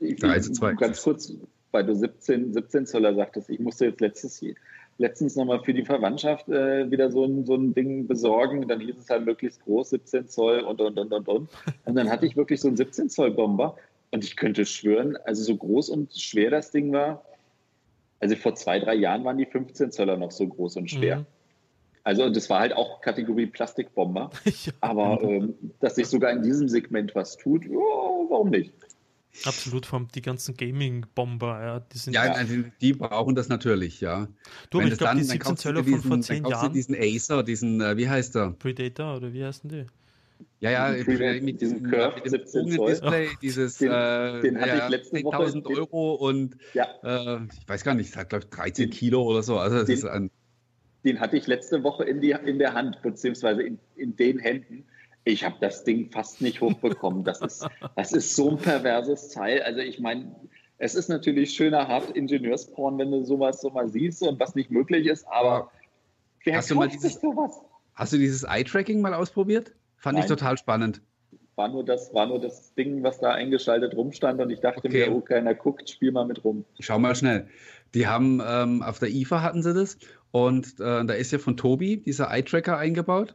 3 0.00 0.40
zu 0.40 0.52
2. 0.52 0.74
Ganz 0.74 1.02
kurz, 1.02 1.32
weil 1.72 1.86
du 1.86 1.94
17, 1.94 2.52
17 2.52 2.86
Zoller 2.86 3.14
sagtest, 3.14 3.50
ich 3.50 3.58
musste 3.58 3.86
jetzt 3.86 4.00
letztes 4.00 4.36
letztens 4.98 5.36
nochmal 5.36 5.62
für 5.62 5.74
die 5.74 5.84
Verwandtschaft 5.84 6.48
äh, 6.48 6.90
wieder 6.90 7.10
so 7.10 7.24
ein, 7.24 7.44
so 7.44 7.54
ein 7.54 7.74
Ding 7.74 8.06
besorgen. 8.06 8.66
Dann 8.68 8.80
hieß 8.80 8.96
es 8.98 9.10
halt 9.10 9.26
möglichst 9.26 9.62
groß, 9.64 9.90
17 9.90 10.28
Zoll 10.28 10.60
und, 10.60 10.80
und, 10.80 10.98
und, 10.98 11.12
und, 11.12 11.28
und. 11.28 11.50
Und 11.84 11.94
dann 11.94 12.10
hatte 12.10 12.26
ich 12.26 12.36
wirklich 12.36 12.60
so 12.60 12.68
einen 12.68 12.76
17 12.76 13.10
Zoll 13.10 13.30
Bomber. 13.30 13.76
Und 14.10 14.24
ich 14.24 14.36
könnte 14.36 14.64
schwören, 14.64 15.16
also 15.24 15.42
so 15.42 15.56
groß 15.56 15.90
und 15.90 16.14
schwer 16.14 16.50
das 16.50 16.70
Ding 16.70 16.92
war, 16.92 17.24
also 18.20 18.36
vor 18.36 18.54
zwei, 18.54 18.78
drei 18.78 18.94
Jahren 18.94 19.24
waren 19.24 19.38
die 19.38 19.46
15 19.46 19.92
Zöller 19.92 20.16
noch 20.16 20.30
so 20.30 20.46
groß 20.46 20.76
und 20.76 20.90
schwer. 20.90 21.18
Mhm. 21.18 21.26
Also 22.04 22.30
das 22.30 22.48
war 22.48 22.60
halt 22.60 22.72
auch 22.72 23.00
Kategorie 23.00 23.46
Plastikbomber. 23.46 24.30
ja. 24.44 24.72
Aber 24.80 25.20
ähm, 25.22 25.54
dass 25.80 25.96
sich 25.96 26.06
sogar 26.06 26.30
in 26.30 26.42
diesem 26.42 26.68
Segment 26.68 27.14
was 27.14 27.36
tut, 27.36 27.66
oh, 27.68 28.26
warum 28.30 28.50
nicht? 28.50 28.72
Absolut, 29.44 29.86
vom 29.86 30.08
die 30.08 30.22
ganzen 30.22 30.56
Gaming-Bomber, 30.56 31.62
ja, 31.62 31.80
die 31.80 31.98
sind. 31.98 32.14
Ja, 32.14 32.32
also 32.32 32.54
die 32.80 32.92
brauchen 32.92 33.34
das 33.34 33.48
natürlich, 33.48 34.00
ja. 34.00 34.28
Du, 34.70 34.80
aber 34.80 34.88
ich 34.88 34.98
glaube, 34.98 35.16
die 35.16 35.24
17 35.24 35.56
Zöller 35.56 35.84
von 35.84 36.02
vor 36.02 36.20
10 36.20 36.44
Jahren. 36.46 36.72
diesen 36.72 36.94
Acer, 36.94 37.42
diesen, 37.42 37.80
äh, 37.80 37.96
wie 37.96 38.08
heißt 38.08 38.34
der? 38.34 38.54
Predator 38.58 39.16
oder 39.16 39.32
wie 39.32 39.44
heißen 39.44 39.68
die? 39.68 39.86
Ja, 40.60 40.70
ja, 40.70 41.04
mit, 41.04 41.42
mit 41.42 41.60
diesem 41.60 41.82
Curve 41.82 42.16
mit 42.16 42.30
17 42.30 42.72
Zoll. 42.72 42.90
Display, 42.90 43.28
dieses 43.42 43.78
den, 43.78 43.90
äh, 43.90 44.40
den 44.40 44.60
hatte 44.60 44.68
ja, 44.68 44.84
ich 44.84 44.90
letzte 44.90 45.16
10.000 45.16 45.66
Euro 45.76 46.14
und 46.14 46.56
ja. 46.74 46.86
äh, 47.02 47.40
ich 47.44 47.68
weiß 47.68 47.84
gar 47.84 47.94
nicht, 47.94 48.16
hat 48.16 48.30
glaube 48.30 48.44
ich 48.44 48.50
13 48.50 48.90
Kilo 48.90 49.22
oder 49.22 49.42
so. 49.42 49.58
Also 49.58 49.76
das 49.78 49.86
den, 49.86 49.94
ist 49.94 50.04
ein 50.04 50.30
den 51.06 51.20
hatte 51.20 51.36
ich 51.36 51.46
letzte 51.46 51.84
Woche 51.84 52.04
in, 52.04 52.20
die, 52.20 52.32
in 52.32 52.58
der 52.58 52.74
Hand, 52.74 53.00
beziehungsweise 53.00 53.62
in, 53.62 53.78
in 53.94 54.16
den 54.16 54.38
Händen. 54.38 54.84
Ich 55.26 55.44
habe 55.44 55.56
das 55.60 55.82
Ding 55.82 56.08
fast 56.12 56.40
nicht 56.40 56.60
hochbekommen. 56.60 57.24
Das 57.24 57.40
ist, 57.40 57.66
das 57.96 58.12
ist 58.12 58.36
so 58.36 58.50
ein 58.50 58.58
perverses 58.58 59.30
Teil. 59.30 59.60
Also 59.60 59.80
ich 59.80 59.98
meine, 59.98 60.36
es 60.78 60.94
ist 60.94 61.08
natürlich 61.08 61.50
schöner 61.50 61.88
hart 61.88 62.10
Ingenieursporn, 62.10 62.96
wenn 62.96 63.10
du 63.10 63.24
sowas 63.24 63.60
so 63.60 63.70
mal 63.70 63.88
siehst 63.88 64.22
und 64.22 64.38
was 64.38 64.54
nicht 64.54 64.70
möglich 64.70 65.06
ist, 65.06 65.26
aber 65.26 65.72
wer 66.44 66.58
hast 66.58 66.70
du 66.70 66.76
mal 66.76 66.88
dieses, 66.88 67.20
sowas? 67.20 67.60
Hast 67.94 68.12
du 68.12 68.18
dieses 68.18 68.44
Eye-Tracking 68.44 69.00
mal 69.00 69.14
ausprobiert? 69.14 69.72
Fand 69.96 70.14
Nein. 70.14 70.24
ich 70.24 70.28
total 70.28 70.56
spannend. 70.58 71.02
War 71.56 71.68
nur, 71.70 71.84
das, 71.84 72.14
war 72.14 72.26
nur 72.26 72.40
das 72.40 72.72
Ding, 72.74 73.02
was 73.02 73.18
da 73.18 73.32
eingeschaltet 73.32 73.96
rumstand 73.96 74.40
und 74.40 74.50
ich 74.50 74.60
dachte 74.60 74.86
okay. 74.86 75.08
mir, 75.08 75.12
oh, 75.12 75.22
keiner 75.22 75.56
guckt, 75.56 75.90
spiel 75.90 76.12
mal 76.12 76.24
mit 76.24 76.44
rum. 76.44 76.64
Schau 76.78 77.00
mal 77.00 77.16
schnell. 77.16 77.48
Die 77.94 78.06
haben 78.06 78.40
ähm, 78.46 78.80
auf 78.80 79.00
der 79.00 79.08
IFA 79.08 79.42
hatten 79.42 79.64
sie 79.64 79.74
das 79.74 79.98
und 80.30 80.78
äh, 80.78 81.04
da 81.04 81.14
ist 81.14 81.32
ja 81.32 81.38
von 81.40 81.56
Tobi 81.56 81.96
dieser 81.96 82.30
Eye-Tracker 82.30 82.78
eingebaut. 82.78 83.34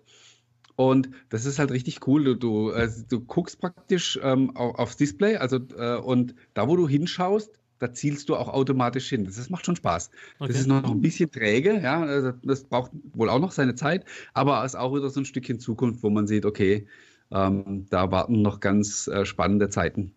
Und 0.90 1.12
das 1.30 1.46
ist 1.46 1.60
halt 1.60 1.70
richtig 1.70 2.08
cool. 2.08 2.24
Du, 2.24 2.34
du, 2.36 2.72
äh, 2.72 2.90
du 3.08 3.20
guckst 3.20 3.60
praktisch 3.60 4.20
ähm, 4.24 4.56
auf, 4.56 4.80
aufs 4.80 4.98
Display, 4.98 5.38
also 5.38 5.60
äh, 5.78 5.98
und 5.98 6.34
da, 6.56 6.68
wo 6.68 6.76
du 6.76 6.88
hinschaust, 6.88 7.52
da 7.78 7.94
zielst 7.94 8.30
du 8.30 8.36
auch 8.36 8.48
automatisch 8.48 9.08
hin. 9.10 9.26
Das, 9.26 9.36
das 9.36 9.52
macht 9.52 9.64
schon 9.64 9.76
Spaß. 9.76 10.10
Okay. 10.40 10.52
Das 10.52 10.60
ist 10.60 10.66
noch 10.68 10.84
ein 10.84 11.02
bisschen 11.02 11.32
träge, 11.32 11.80
ja. 11.80 12.02
Also 12.02 12.32
das 12.42 12.64
braucht 12.64 12.90
wohl 13.14 13.30
auch 13.30 13.38
noch 13.38 13.52
seine 13.52 13.76
Zeit, 13.76 14.06
aber 14.34 14.66
ist 14.66 14.76
auch 14.76 14.96
wieder 14.96 15.12
so 15.12 15.22
ein 15.22 15.26
Stückchen 15.26 15.60
Zukunft, 15.60 16.02
wo 16.02 16.10
man 16.10 16.26
sieht, 16.26 16.46
okay, 16.46 16.88
ähm, 17.32 17.86
da 17.92 18.12
warten 18.12 18.42
noch 18.42 18.60
ganz 18.60 19.08
äh, 19.08 19.24
spannende 19.24 19.70
Zeiten. 19.70 20.16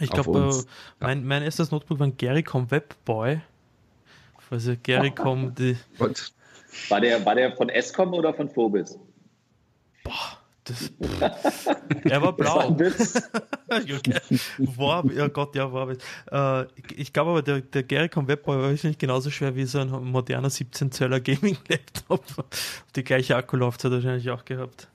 Ich 0.00 0.10
glaube, 0.10 0.50
äh, 1.00 1.04
mein, 1.04 1.24
mein 1.24 1.42
erstes 1.42 1.70
Notebook 1.70 1.98
war 1.98 2.08
ein 2.08 2.16
Gericom 2.18 2.70
Webboy. 2.70 3.40
Also 4.50 4.74
Gericom, 4.82 5.54
die. 5.58 5.78
War 6.90 7.00
der, 7.00 7.24
war 7.24 7.34
der 7.34 7.56
von 7.56 7.70
Escom 7.70 8.12
oder 8.12 8.34
von 8.34 8.50
Phobis? 8.50 8.98
Boah. 10.04 10.38
Das, 10.64 10.90
er 12.04 12.22
war 12.22 12.32
blau. 12.32 12.74
war, 14.76 15.12
ja 15.12 15.28
Gott, 15.28 15.54
ja, 15.54 15.70
war. 15.70 15.90
Äh, 15.90 16.66
ich 16.96 17.12
glaube 17.12 17.32
aber, 17.32 17.42
der, 17.42 17.60
der 17.60 17.82
Gericom 17.82 18.26
Webboy 18.26 18.56
war 18.56 18.70
wahrscheinlich 18.70 18.96
genauso 18.96 19.30
schwer 19.30 19.54
wie 19.56 19.66
so 19.66 19.80
ein 19.80 19.90
moderner 19.90 20.48
17-Zöller 20.48 21.20
Gaming-Laptop. 21.20 22.24
Die 22.96 23.04
gleiche 23.04 23.36
Akkulaufzeit 23.36 23.92
wahrscheinlich 23.92 24.30
auch 24.30 24.46
gehabt. 24.46 24.88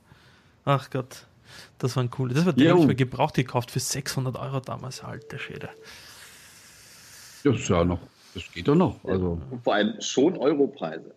Ach 0.65 0.89
Gott, 0.89 1.27
das 1.77 1.95
war 1.95 2.03
ein 2.03 2.09
cooler. 2.09 2.33
Das 2.33 2.47
war 2.47 2.53
der, 2.53 2.71
habe 2.71 2.81
ich 2.81 2.87
mir 2.87 2.95
gebraucht 2.95 3.35
gekauft 3.35 3.69
für 3.69 3.79
600 3.79 4.37
Euro 4.37 4.61
damals, 4.61 5.03
alte 5.03 5.37
Schäde. 5.37 5.69
Das 7.43 7.55
ist 7.55 7.69
ja 7.69 7.85
noch, 7.85 7.99
das 8.33 8.51
geht 8.51 8.67
doch 8.67 8.75
noch. 8.75 9.03
Also. 9.03 9.39
Vor 9.63 9.75
allem 9.75 10.01
schon 10.01 10.35
Europreise. 10.35 11.13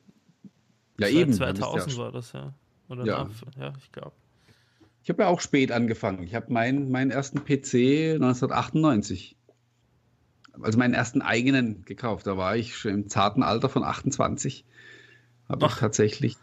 Ja, 0.98 1.08
eben. 1.08 1.32
2000 1.32 1.96
war 1.96 2.12
das, 2.12 2.32
ja. 2.32 2.52
Oder 2.92 3.04
ja, 3.06 3.24
nach, 3.24 3.30
ja 3.58 3.72
ich 3.78 3.90
glaube. 3.90 4.12
Ich 5.02 5.08
habe 5.08 5.22
ja 5.22 5.28
auch 5.28 5.40
spät 5.40 5.72
angefangen. 5.72 6.22
Ich 6.22 6.34
habe 6.34 6.52
meinen, 6.52 6.90
meinen 6.90 7.10
ersten 7.10 7.44
PC 7.44 8.14
1998, 8.14 9.36
also 10.60 10.78
meinen 10.78 10.94
ersten 10.94 11.22
eigenen 11.22 11.84
gekauft. 11.84 12.26
Da 12.26 12.36
war 12.36 12.56
ich 12.56 12.76
schon 12.76 12.92
im 12.92 13.08
zarten 13.08 13.42
Alter 13.42 13.68
von 13.68 13.82
28. 13.82 14.64
Habe 15.48 15.66
ich 15.66 15.74
tatsächlich. 15.74 16.36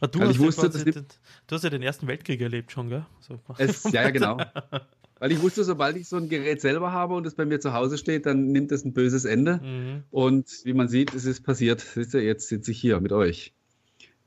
Ah, 0.00 0.06
du, 0.06 0.20
hast 0.22 0.38
wusste, 0.38 0.66
ja 0.66 0.84
den, 0.84 1.06
du, 1.46 1.54
hast 1.54 1.62
ja 1.62 1.70
den 1.70 1.82
Ersten 1.82 2.06
Weltkrieg 2.08 2.40
erlebt 2.40 2.72
schon, 2.72 2.88
gell? 2.88 3.06
So. 3.20 3.40
Es, 3.58 3.84
ja, 3.92 4.02
ja, 4.02 4.10
genau. 4.10 4.38
Weil 5.20 5.32
ich 5.32 5.40
wusste, 5.40 5.62
sobald 5.64 5.96
ich 5.96 6.08
so 6.08 6.16
ein 6.16 6.28
Gerät 6.28 6.60
selber 6.60 6.92
habe 6.92 7.14
und 7.14 7.26
es 7.26 7.34
bei 7.34 7.44
mir 7.44 7.60
zu 7.60 7.72
Hause 7.72 7.96
steht, 7.96 8.26
dann 8.26 8.46
nimmt 8.48 8.72
es 8.72 8.84
ein 8.84 8.92
böses 8.92 9.24
Ende. 9.24 9.60
Mhm. 9.62 10.02
Und 10.10 10.50
wie 10.64 10.72
man 10.72 10.88
sieht, 10.88 11.14
es 11.14 11.26
ist 11.26 11.42
passiert. 11.42 11.84
Jetzt 11.94 12.48
sitze 12.48 12.70
ich 12.72 12.80
hier 12.80 13.00
mit 13.00 13.12
euch. 13.12 13.54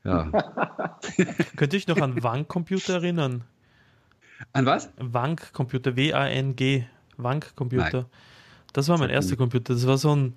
Ja. 0.04 0.30
Könnte 1.56 1.76
ich 1.76 1.86
noch 1.86 1.98
an 1.98 2.22
Wang-Computer 2.22 2.94
erinnern? 2.94 3.44
An 4.52 4.66
was? 4.66 4.90
Wank-Computer, 4.96 5.96
W-A-N-G, 5.96 6.84
Wank-Computer. 7.16 8.06
Das 8.72 8.88
war 8.88 8.98
mein 8.98 9.10
erster 9.10 9.36
Computer. 9.36 9.74
Das 9.74 9.86
war 9.86 9.98
so 9.98 10.14
ein, 10.14 10.34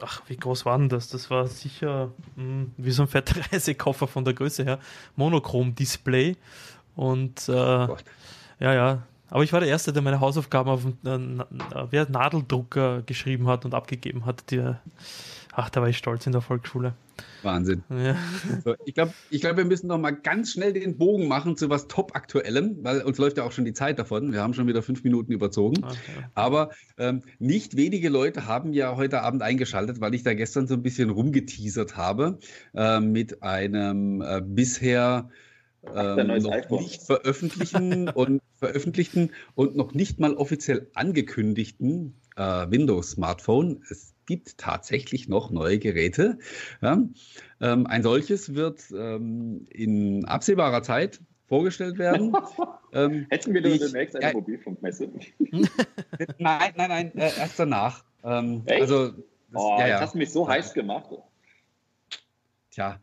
ach, 0.00 0.22
wie 0.28 0.36
groß 0.36 0.64
war 0.64 0.78
denn 0.78 0.88
das? 0.88 1.08
Das 1.08 1.30
war 1.30 1.46
sicher 1.46 2.12
mh, 2.36 2.42
hm, 2.42 2.72
wie 2.76 2.90
so 2.90 3.02
ein 3.02 3.08
fetter 3.08 3.40
Reisekoffer 3.52 4.06
von 4.06 4.24
der 4.24 4.34
Größe 4.34 4.64
her. 4.64 4.78
Monochrom-Display. 5.16 6.36
Und 6.94 7.48
äh, 7.48 7.52
oh 7.52 7.96
ja, 8.60 8.74
ja. 8.74 9.02
Aber 9.28 9.42
ich 9.42 9.52
war 9.52 9.60
der 9.60 9.68
Erste, 9.68 9.92
der 9.92 10.02
meine 10.02 10.20
Hausaufgaben 10.20 10.70
auf 10.70 10.86
einen 11.04 11.42
äh, 11.92 12.06
Nadeldrucker 12.08 13.02
geschrieben 13.02 13.48
hat 13.48 13.64
und 13.64 13.74
abgegeben 13.74 14.24
hat. 14.24 14.50
Der, 14.50 14.80
ach, 15.56 15.70
da 15.70 15.80
war 15.80 15.88
ich 15.88 15.96
stolz 15.96 16.26
in 16.26 16.32
der 16.32 16.42
Volksschule. 16.42 16.94
Wahnsinn. 17.42 17.82
Ja. 17.88 18.16
So, 18.62 18.74
ich 18.84 18.94
glaube, 18.94 19.14
ich 19.30 19.40
glaub, 19.40 19.56
wir 19.56 19.64
müssen 19.64 19.86
noch 19.86 19.98
mal 19.98 20.10
ganz 20.10 20.52
schnell 20.52 20.74
den 20.74 20.98
Bogen 20.98 21.28
machen 21.28 21.56
zu 21.56 21.70
was 21.70 21.88
Top-Aktuellem, 21.88 22.84
weil 22.84 23.00
uns 23.00 23.16
läuft 23.16 23.38
ja 23.38 23.44
auch 23.44 23.52
schon 23.52 23.64
die 23.64 23.72
Zeit 23.72 23.98
davon. 23.98 24.32
Wir 24.32 24.42
haben 24.42 24.52
schon 24.52 24.66
wieder 24.66 24.82
fünf 24.82 25.02
Minuten 25.02 25.32
überzogen. 25.32 25.82
Okay. 25.82 25.96
Aber 26.34 26.70
ähm, 26.98 27.22
nicht 27.38 27.76
wenige 27.76 28.10
Leute 28.10 28.46
haben 28.46 28.74
ja 28.74 28.96
heute 28.96 29.22
Abend 29.22 29.42
eingeschaltet, 29.42 30.00
weil 30.00 30.14
ich 30.14 30.22
da 30.22 30.34
gestern 30.34 30.66
so 30.66 30.74
ein 30.74 30.82
bisschen 30.82 31.08
rumgeteasert 31.08 31.96
habe 31.96 32.38
äh, 32.74 33.00
mit 33.00 33.42
einem 33.42 34.20
äh, 34.20 34.42
bisher 34.44 35.30
ähm, 35.94 36.42
noch 36.42 36.70
nicht 36.70 37.02
veröffentlichen 37.02 38.08
und 38.14 38.42
veröffentlichten 38.56 39.30
und 39.54 39.74
noch 39.74 39.94
nicht 39.94 40.20
mal 40.20 40.34
offiziell 40.34 40.90
angekündigten 40.94 42.20
äh, 42.36 42.66
Windows-Smartphone. 42.68 43.82
Es 43.88 44.15
gibt 44.26 44.58
tatsächlich 44.58 45.28
noch 45.28 45.50
neue 45.50 45.78
Geräte. 45.78 46.38
Ja, 46.82 47.02
ähm, 47.60 47.86
ein 47.86 48.02
solches 48.02 48.54
wird 48.54 48.82
ähm, 48.92 49.66
in 49.70 50.24
absehbarer 50.24 50.82
Zeit 50.82 51.20
vorgestellt 51.46 51.98
werden. 51.98 52.36
ähm, 52.92 53.26
Hätten 53.30 53.54
wir 53.54 53.64
ich, 53.64 53.80
demnächst 53.80 54.16
eine 54.16 54.30
äh, 54.30 54.32
Mobilfunkmesse? 54.34 55.10
nein, 55.38 55.70
nein, 56.38 56.72
nein, 56.76 57.12
äh, 57.14 57.30
erst 57.38 57.58
danach. 57.58 58.04
Ähm, 58.24 58.64
also, 58.68 59.10
das, 59.10 59.16
oh, 59.54 59.76
ja, 59.78 59.88
ja. 59.88 60.00
hast 60.00 60.14
du 60.14 60.18
mich 60.18 60.32
so 60.32 60.48
heiß 60.48 60.74
gemacht. 60.74 61.10
Tja, 62.70 63.00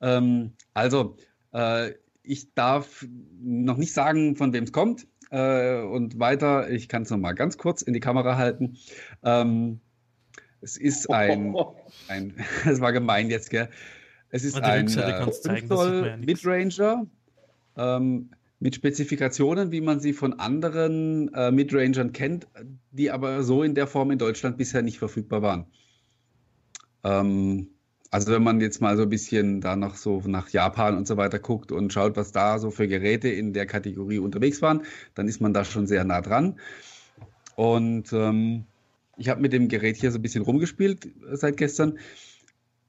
ähm, 0.00 0.52
also 0.74 1.16
äh, 1.52 1.92
ich 2.22 2.52
darf 2.54 3.06
noch 3.40 3.76
nicht 3.76 3.92
sagen, 3.92 4.36
von 4.36 4.52
wem 4.52 4.64
es 4.64 4.72
kommt. 4.72 5.06
Äh, 5.30 5.80
und 5.80 6.20
weiter, 6.20 6.70
ich 6.70 6.88
kann 6.88 7.02
es 7.02 7.10
noch 7.10 7.18
mal 7.18 7.32
ganz 7.32 7.58
kurz 7.58 7.82
in 7.82 7.94
die 7.94 8.00
Kamera 8.00 8.36
halten. 8.36 8.78
Ähm, 9.24 9.80
es 10.66 10.76
ist 10.76 11.08
ein, 11.10 11.54
ein, 12.08 12.34
das 12.64 12.80
war 12.80 12.92
gemein 12.92 13.30
jetzt, 13.30 13.50
gell? 13.50 13.68
Es 14.30 14.42
ist 14.42 14.60
ein 14.60 14.86
äh, 14.86 14.90
zeigen, 14.90 15.38
ja 15.70 16.16
Midranger 16.16 17.06
ähm, 17.76 18.30
mit 18.58 18.74
Spezifikationen, 18.74 19.70
wie 19.70 19.80
man 19.80 20.00
sie 20.00 20.12
von 20.12 20.40
anderen 20.40 21.32
äh, 21.34 21.52
Midrangern 21.52 22.12
kennt, 22.12 22.48
die 22.90 23.10
aber 23.10 23.44
so 23.44 23.62
in 23.62 23.74
der 23.74 23.86
Form 23.86 24.10
in 24.10 24.18
Deutschland 24.18 24.58
bisher 24.58 24.82
nicht 24.82 24.98
verfügbar 24.98 25.42
waren. 25.42 25.66
Ähm, 27.04 27.68
also 28.10 28.32
wenn 28.32 28.42
man 28.42 28.60
jetzt 28.60 28.80
mal 28.80 28.96
so 28.96 29.04
ein 29.04 29.08
bisschen 29.08 29.60
da 29.60 29.76
noch 29.76 29.94
so 29.94 30.20
nach 30.26 30.48
Japan 30.48 30.96
und 30.96 31.06
so 31.06 31.16
weiter 31.16 31.38
guckt 31.38 31.70
und 31.70 31.92
schaut, 31.92 32.16
was 32.16 32.32
da 32.32 32.58
so 32.58 32.70
für 32.70 32.88
Geräte 32.88 33.28
in 33.28 33.52
der 33.52 33.66
Kategorie 33.66 34.18
unterwegs 34.18 34.60
waren, 34.62 34.82
dann 35.14 35.28
ist 35.28 35.40
man 35.40 35.52
da 35.52 35.64
schon 35.64 35.86
sehr 35.86 36.02
nah 36.04 36.20
dran. 36.20 36.58
Und 37.54 38.12
ähm, 38.12 38.64
ich 39.16 39.28
habe 39.28 39.40
mit 39.40 39.52
dem 39.52 39.68
Gerät 39.68 39.96
hier 39.96 40.10
so 40.10 40.18
ein 40.18 40.22
bisschen 40.22 40.42
rumgespielt 40.42 41.08
seit 41.32 41.56
gestern. 41.56 41.98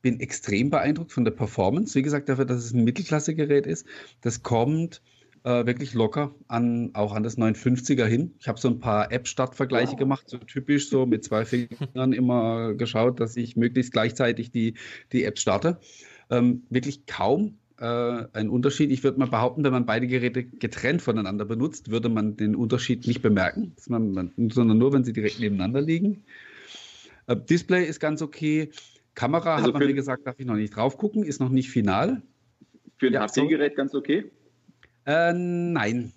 Bin 0.01 0.19
extrem 0.19 0.69
beeindruckt 0.69 1.11
von 1.11 1.25
der 1.25 1.32
Performance. 1.32 1.95
Wie 1.95 2.03
gesagt, 2.03 2.30
dafür, 2.30 2.45
dass 2.45 2.63
es 2.63 2.73
ein 2.73 2.84
Mittelklasse-Gerät 2.84 3.65
ist. 3.65 3.86
Das 4.21 4.43
kommt 4.43 5.01
äh, 5.43 5.65
wirklich 5.65 5.93
locker 5.93 6.36
an, 6.47 6.91
auch 6.93 7.13
an 7.13 7.23
das 7.23 7.38
950er 7.38 8.05
hin. 8.05 8.36
Ich 8.39 8.47
habe 8.47 8.59
so 8.59 8.67
ein 8.67 8.80
paar 8.80 9.11
App-Startvergleiche 9.11 9.93
wow. 9.93 9.99
gemacht, 9.99 10.30
so 10.30 10.38
typisch 10.38 10.89
so 10.89 11.05
mit 11.05 11.23
zwei 11.23 11.45
Fingern 11.45 12.13
immer 12.13 12.73
geschaut, 12.73 13.19
dass 13.19 13.36
ich 13.38 13.55
möglichst 13.55 13.91
gleichzeitig 13.91 14.51
die, 14.51 14.75
die 15.11 15.23
Apps 15.23 15.41
starte. 15.41 15.80
Ähm, 16.30 16.63
wirklich 16.69 17.05
kaum 17.05 17.57
äh, 17.80 18.25
ein 18.34 18.49
Unterschied. 18.49 18.91
Ich 18.91 19.03
würde 19.03 19.19
mal 19.19 19.28
behaupten, 19.28 19.63
wenn 19.63 19.71
man 19.71 19.86
beide 19.86 20.07
Geräte 20.07 20.43
getrennt 20.43 21.01
voneinander 21.01 21.45
benutzt, 21.45 21.91
würde 21.91 22.09
man 22.09 22.36
den 22.36 22.55
Unterschied 22.55 23.07
nicht 23.07 23.21
bemerken, 23.21 23.75
man, 23.88 24.34
sondern 24.49 24.78
nur, 24.78 24.93
wenn 24.93 25.03
sie 25.03 25.13
direkt 25.13 25.39
nebeneinander 25.39 25.82
liegen. 25.82 26.23
Äh, 27.28 27.36
Display 27.36 27.86
ist 27.86 27.99
ganz 27.99 28.21
okay. 28.21 28.71
Kamera 29.15 29.55
also 29.55 29.67
hat 29.67 29.80
man, 29.80 29.88
wie 29.88 29.93
gesagt, 29.93 30.28
darf 30.28 30.39
ich 30.39 30.45
noch 30.45 30.55
nicht 30.55 30.75
drauf 30.75 30.97
gucken, 30.97 31.23
ist 31.23 31.39
noch 31.39 31.49
nicht 31.49 31.69
final. 31.69 32.21
Für 32.97 33.07
ein 33.07 33.13
ja, 33.13 33.21
HP-Gerät 33.21 33.75
ganz 33.75 33.93
okay? 33.93 34.32
Äh, 35.05 35.34
nein, 35.34 36.13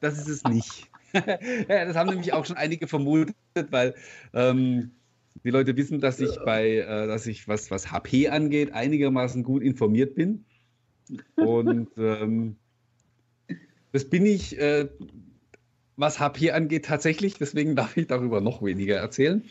das 0.00 0.18
ist 0.18 0.28
es 0.28 0.44
nicht. 0.44 0.88
ja, 1.12 1.84
das 1.84 1.96
haben 1.96 2.10
nämlich 2.10 2.32
auch 2.32 2.44
schon 2.46 2.56
einige 2.56 2.86
vermutet, 2.86 3.34
weil 3.70 3.94
ähm, 4.32 4.92
die 5.44 5.50
Leute 5.50 5.76
wissen, 5.76 6.00
dass 6.00 6.20
ich 6.20 6.38
bei, 6.44 6.78
äh, 6.78 7.06
dass 7.06 7.26
ich 7.26 7.48
was, 7.48 7.70
was 7.70 7.90
HP 7.90 8.28
angeht, 8.28 8.72
einigermaßen 8.72 9.42
gut 9.42 9.62
informiert 9.62 10.14
bin. 10.14 10.44
Und 11.36 11.88
ähm, 11.96 12.56
das 13.92 14.04
bin 14.04 14.26
ich, 14.26 14.58
äh, 14.58 14.88
was 15.96 16.20
HP 16.20 16.52
angeht, 16.52 16.84
tatsächlich. 16.84 17.34
Deswegen 17.34 17.76
darf 17.76 17.96
ich 17.96 18.06
darüber 18.06 18.40
noch 18.40 18.62
weniger 18.62 18.96
erzählen. 18.96 19.44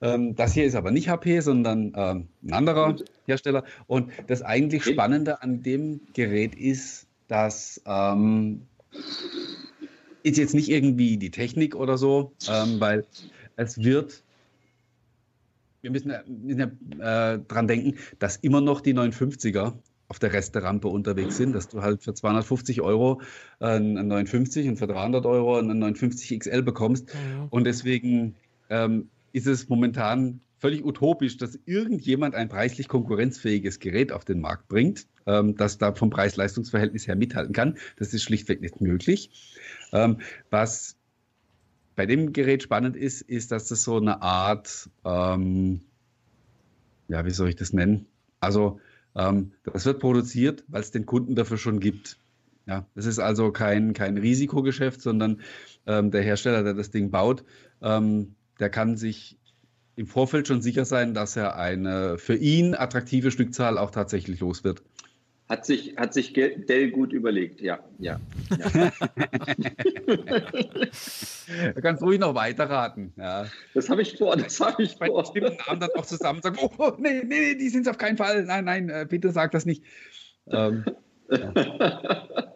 Ähm, 0.00 0.34
das 0.36 0.52
hier 0.52 0.64
ist 0.64 0.74
aber 0.74 0.90
nicht 0.90 1.08
HP, 1.08 1.40
sondern 1.40 1.92
ähm, 1.96 2.28
ein 2.44 2.52
anderer 2.52 2.96
Hersteller. 3.26 3.64
Und 3.86 4.12
das 4.26 4.42
eigentlich 4.42 4.84
Spannende 4.84 5.42
an 5.42 5.62
dem 5.62 6.00
Gerät 6.14 6.54
ist, 6.54 7.06
dass 7.26 7.80
ähm, 7.86 8.62
ist 10.22 10.38
jetzt 10.38 10.54
nicht 10.54 10.68
irgendwie 10.68 11.16
die 11.16 11.30
Technik 11.30 11.74
oder 11.74 11.98
so, 11.98 12.32
ähm, 12.48 12.80
weil 12.80 13.06
es 13.56 13.78
wird 13.78 14.22
wir 15.80 15.90
müssen, 15.92 16.12
müssen 16.26 16.78
ja, 16.98 17.34
äh, 17.34 17.38
dran 17.38 17.68
denken, 17.68 17.98
dass 18.18 18.36
immer 18.36 18.60
noch 18.60 18.80
die 18.80 18.94
950er 18.94 19.74
auf 20.08 20.18
der 20.18 20.32
Resterampe 20.32 20.88
unterwegs 20.88 21.36
sind, 21.36 21.52
dass 21.52 21.68
du 21.68 21.82
halt 21.82 22.02
für 22.02 22.14
250 22.14 22.80
Euro 22.80 23.20
äh, 23.60 23.66
einen 23.66 24.08
950 24.08 24.68
und 24.68 24.76
für 24.78 24.86
300 24.86 25.26
Euro 25.26 25.58
einen 25.58 25.78
950 25.78 26.40
XL 26.40 26.62
bekommst. 26.62 27.14
Mhm. 27.14 27.48
Und 27.50 27.64
deswegen 27.64 28.34
ähm, 28.70 29.10
ist 29.32 29.46
es 29.46 29.68
momentan 29.68 30.40
völlig 30.58 30.84
utopisch, 30.84 31.36
dass 31.36 31.58
irgendjemand 31.66 32.34
ein 32.34 32.48
preislich 32.48 32.88
konkurrenzfähiges 32.88 33.78
Gerät 33.78 34.10
auf 34.10 34.24
den 34.24 34.40
Markt 34.40 34.68
bringt, 34.68 35.06
ähm, 35.26 35.56
das 35.56 35.78
da 35.78 35.92
vom 35.92 36.10
Preis-Leistungs-Verhältnis 36.10 37.06
her 37.06 37.14
mithalten 37.14 37.52
kann. 37.52 37.76
Das 37.96 38.12
ist 38.12 38.22
schlichtweg 38.22 38.60
nicht 38.60 38.80
möglich. 38.80 39.30
Ähm, 39.92 40.18
was 40.50 40.96
bei 41.96 42.06
dem 42.06 42.32
Gerät 42.32 42.62
spannend 42.62 42.96
ist, 42.96 43.22
ist, 43.22 43.52
dass 43.52 43.68
das 43.68 43.82
so 43.82 43.96
eine 43.96 44.22
Art, 44.22 44.88
ähm, 45.04 45.82
ja, 47.08 47.24
wie 47.26 47.30
soll 47.30 47.48
ich 47.48 47.56
das 47.56 47.72
nennen? 47.72 48.06
Also, 48.40 48.80
das 49.64 49.84
wird 49.84 49.98
produziert, 49.98 50.64
weil 50.68 50.80
es 50.80 50.90
den 50.90 51.04
Kunden 51.04 51.34
dafür 51.34 51.58
schon 51.58 51.80
gibt. 51.80 52.18
Ja, 52.66 52.86
das 52.94 53.06
ist 53.06 53.18
also 53.18 53.50
kein, 53.50 53.94
kein 53.94 54.18
Risikogeschäft, 54.18 55.00
sondern 55.00 55.40
ähm, 55.86 56.10
der 56.10 56.22
Hersteller, 56.22 56.62
der 56.62 56.74
das 56.74 56.90
Ding 56.90 57.10
baut, 57.10 57.44
ähm, 57.82 58.34
der 58.60 58.70
kann 58.70 58.96
sich 58.96 59.38
im 59.96 60.06
Vorfeld 60.06 60.46
schon 60.46 60.62
sicher 60.62 60.84
sein, 60.84 61.14
dass 61.14 61.34
er 61.36 61.56
eine 61.56 62.18
für 62.18 62.36
ihn 62.36 62.74
attraktive 62.74 63.30
Stückzahl 63.30 63.78
auch 63.78 63.90
tatsächlich 63.90 64.38
los 64.38 64.62
wird. 64.62 64.82
Hat 65.48 65.64
sich, 65.64 65.96
hat 65.96 66.12
sich 66.12 66.34
Dell 66.34 66.90
gut 66.90 67.14
überlegt, 67.14 67.62
ja. 67.62 67.78
ja, 67.98 68.20
ja. 68.50 68.92
du 71.74 71.80
kannst 71.80 72.02
ruhig 72.02 72.18
noch 72.18 72.34
weiterraten. 72.34 73.14
Ja. 73.16 73.46
Das 73.72 73.88
habe 73.88 74.02
ich 74.02 74.18
vor, 74.18 74.36
das 74.36 74.60
habe 74.60 74.82
ich 74.82 74.98
Bei 74.98 75.06
vor. 75.06 75.22
bestimmten 75.22 75.56
Namen 75.66 75.80
dann 75.80 75.88
auch 75.96 76.04
zusammen 76.04 76.42
sagen, 76.42 76.58
oh, 76.60 76.70
oh 76.76 76.92
nee, 76.98 77.22
nee, 77.24 77.40
nee, 77.40 77.54
die 77.54 77.70
sind 77.70 77.82
es 77.82 77.88
auf 77.88 77.96
keinen 77.96 78.18
Fall. 78.18 78.44
Nein, 78.44 78.66
nein, 78.66 78.90
äh, 78.90 79.06
bitte 79.08 79.30
sag 79.30 79.52
das 79.52 79.64
nicht. 79.64 79.82
Ähm, 80.48 80.84
ja. 81.30 81.52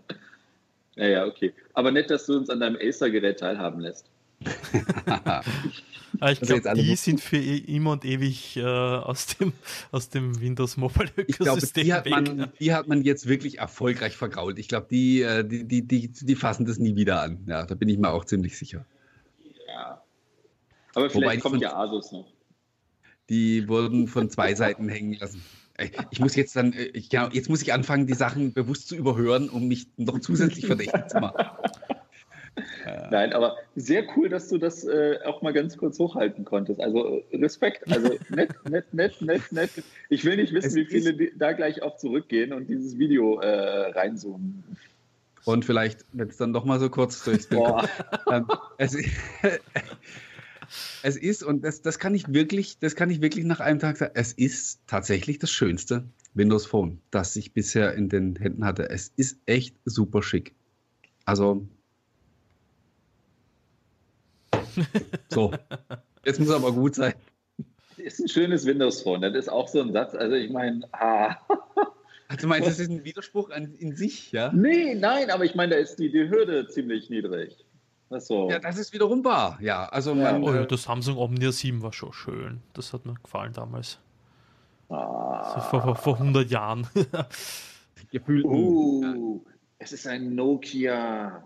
ja, 0.96 1.06
ja, 1.06 1.24
okay. 1.24 1.54
Aber 1.72 1.92
nett, 1.92 2.10
dass 2.10 2.26
du 2.26 2.36
uns 2.36 2.50
an 2.50 2.60
deinem 2.60 2.76
Acer-Gerät 2.78 3.40
teilhaben 3.40 3.80
lässt. 3.80 4.10
Ah, 6.22 6.30
ich 6.30 6.40
also 6.40 6.56
glaube, 6.60 6.80
die 6.80 6.94
sind 6.94 7.20
für 7.20 7.36
immer 7.36 7.90
und 7.90 8.04
ewig 8.04 8.56
äh, 8.56 8.62
aus, 8.62 9.26
dem, 9.26 9.52
aus 9.90 10.08
dem 10.08 10.40
Windows 10.40 10.76
Mobile 10.76 11.10
Ökosystem 11.16 11.84
ich 11.84 12.04
glaube, 12.04 12.22
die, 12.22 12.64
die 12.64 12.72
hat 12.72 12.86
man 12.86 13.02
jetzt 13.02 13.26
wirklich 13.26 13.58
erfolgreich 13.58 14.16
vergrault. 14.16 14.56
Ich 14.60 14.68
glaube, 14.68 14.86
die, 14.88 15.22
äh, 15.22 15.44
die, 15.44 15.64
die, 15.64 15.82
die, 15.84 16.12
die 16.12 16.36
fassen 16.36 16.64
das 16.64 16.78
nie 16.78 16.94
wieder 16.94 17.22
an. 17.22 17.44
Ja, 17.48 17.66
da 17.66 17.74
bin 17.74 17.88
ich 17.88 17.98
mir 17.98 18.10
auch 18.10 18.24
ziemlich 18.24 18.56
sicher. 18.56 18.86
Ja. 19.66 20.00
Aber 20.94 21.10
vielleicht 21.10 21.40
kommt 21.40 21.60
ja 21.60 21.74
Asus 21.74 22.12
noch. 22.12 22.32
Die 23.28 23.66
wurden 23.66 24.06
von 24.06 24.30
zwei 24.30 24.54
Seiten 24.54 24.88
hängen 24.88 25.14
lassen. 25.14 25.42
Ich 26.12 26.20
muss 26.20 26.36
jetzt 26.36 26.54
dann, 26.54 26.72
äh, 26.72 26.84
ich, 26.84 27.10
ja, 27.10 27.30
jetzt 27.32 27.48
muss 27.48 27.62
ich 27.62 27.72
anfangen, 27.72 28.06
die 28.06 28.14
Sachen 28.14 28.52
bewusst 28.52 28.86
zu 28.86 28.94
überhören, 28.94 29.48
um 29.48 29.66
mich 29.66 29.88
noch 29.96 30.20
zusätzlich 30.20 30.66
verdächtig 30.66 31.08
zu 31.08 31.18
machen. 31.18 31.44
Nein, 33.10 33.32
aber 33.32 33.56
sehr 33.76 34.04
cool, 34.16 34.28
dass 34.28 34.48
du 34.48 34.58
das 34.58 34.84
äh, 34.84 35.18
auch 35.24 35.42
mal 35.42 35.52
ganz 35.52 35.76
kurz 35.76 35.98
hochhalten 35.98 36.44
konntest. 36.44 36.80
Also 36.80 37.22
äh, 37.30 37.36
Respekt. 37.36 37.90
Also 37.90 38.18
nett, 38.28 38.50
nett, 38.68 38.92
nett, 38.92 39.22
nett, 39.22 39.52
nett. 39.52 39.70
Ich 40.10 40.24
will 40.24 40.36
nicht 40.36 40.52
wissen, 40.52 40.68
es 40.68 40.74
wie 40.74 40.84
viele 40.84 41.32
da 41.36 41.52
gleich 41.52 41.82
auch 41.82 41.96
zurückgehen 41.96 42.52
und 42.52 42.68
dieses 42.68 42.98
Video 42.98 43.40
äh, 43.40 43.90
reinzoomen. 43.92 44.64
Und 45.44 45.64
vielleicht, 45.64 46.04
wenn 46.12 46.28
es 46.28 46.36
dann 46.36 46.52
doch 46.52 46.64
mal 46.64 46.78
so 46.78 46.90
kurz 46.90 47.24
durchs 47.24 47.46
Bild. 47.48 47.64
Ähm, 48.30 48.46
es, 48.76 48.96
es, 51.02 51.16
ist, 51.16 51.42
und 51.42 51.64
das, 51.64 51.80
das 51.80 51.98
kann 51.98 52.14
ich 52.14 52.32
wirklich, 52.32 52.78
das 52.78 52.94
kann 52.94 53.10
ich 53.10 53.22
wirklich 53.22 53.44
nach 53.46 53.60
einem 53.60 53.78
Tag 53.78 53.96
sagen, 53.96 54.12
es 54.14 54.32
ist 54.34 54.80
tatsächlich 54.86 55.38
das 55.38 55.50
schönste 55.50 56.04
Windows 56.34 56.66
Phone, 56.66 57.00
das 57.10 57.34
ich 57.36 57.52
bisher 57.52 57.94
in 57.94 58.08
den 58.08 58.36
Händen 58.36 58.64
hatte. 58.64 58.90
Es 58.90 59.12
ist 59.16 59.38
echt 59.46 59.76
super 59.84 60.22
schick. 60.22 60.54
Also 61.24 61.66
so, 65.28 65.52
jetzt 66.24 66.40
muss 66.40 66.50
aber 66.50 66.72
gut 66.72 66.94
sein. 66.94 67.14
Ist 67.96 68.20
ein 68.20 68.28
schönes 68.28 68.66
Windows 68.66 69.02
Phone. 69.02 69.20
Das 69.20 69.34
ist 69.34 69.48
auch 69.48 69.68
so 69.68 69.80
ein 69.80 69.92
Satz. 69.92 70.14
Also 70.14 70.34
ich 70.34 70.50
meine, 70.50 70.82
ah. 70.92 71.36
Also 72.28 72.48
meinst 72.48 72.66
du, 72.66 72.70
das 72.70 72.78
ist 72.78 72.90
ein 72.90 73.04
Widerspruch 73.04 73.50
an, 73.50 73.74
in 73.74 73.94
sich, 73.94 74.32
ja? 74.32 74.50
Nee, 74.52 74.94
nein, 74.94 75.30
aber 75.30 75.44
ich 75.44 75.54
meine, 75.54 75.74
da 75.74 75.80
ist 75.80 75.96
die, 75.96 76.10
die 76.10 76.30
Hürde 76.30 76.66
ziemlich 76.66 77.10
niedrig. 77.10 77.64
Das 78.08 78.26
so. 78.26 78.50
Ja, 78.50 78.58
das 78.58 78.78
ist 78.78 78.92
wiederum 78.92 79.24
wahr, 79.24 79.58
ja. 79.60 79.86
Also 79.86 80.14
ja. 80.14 80.32
Man, 80.32 80.42
oh, 80.42 80.54
ja, 80.54 80.64
das 80.64 80.84
Samsung 80.84 81.16
Omnia 81.16 81.52
7 81.52 81.82
war 81.82 81.92
schon 81.92 82.12
schön. 82.12 82.62
Das 82.72 82.92
hat 82.92 83.04
mir 83.06 83.14
gefallen 83.22 83.52
damals. 83.52 83.98
Ah. 84.88 85.54
So 85.54 85.60
vor, 85.60 85.82
vor, 85.82 85.96
vor 85.96 86.14
100 86.14 86.50
Jahren. 86.50 86.86
Gefühlt. 88.10 88.44
Uh, 88.44 89.02
ja. 89.02 89.14
Es 89.78 89.92
ist 89.92 90.06
ein 90.06 90.34
Nokia. 90.34 91.42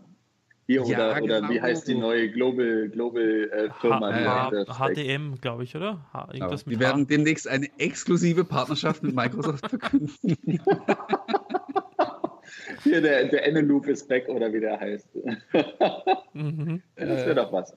Hier, 0.67 0.83
ja, 0.85 1.11
oder, 1.11 1.21
genau. 1.21 1.39
oder 1.39 1.49
wie 1.49 1.61
heißt 1.61 1.87
die 1.87 1.95
neue 1.95 2.29
Global, 2.29 2.89
Global 2.89 3.51
äh, 3.53 3.71
Firma? 3.81 4.13
H 4.13 4.65
HDM, 4.89 5.37
glaube 5.41 5.63
ich, 5.63 5.77
oder? 5.77 6.05
H 6.13 6.29
irgendwas 6.33 6.67
Wir 6.67 6.81
werden 6.81 7.07
demnächst 7.07 7.47
eine 7.47 7.69
exklusive 7.79 8.45
Partnerschaft 8.45 9.05
mit 9.05 9.15
Microsoft 9.15 9.69
verkünden. 9.69 10.11
Hier 12.83 13.01
der, 13.01 13.27
der 13.27 13.47
Eneloop 13.47 13.87
ist 13.87 14.09
back 14.09 14.29
oder 14.29 14.53
wie 14.53 14.59
der 14.59 14.81
heißt. 14.81 15.09
mhm. 16.35 16.83
Das 16.97 17.27
wäre 17.27 17.37
doch 17.37 17.53
was. 17.53 17.77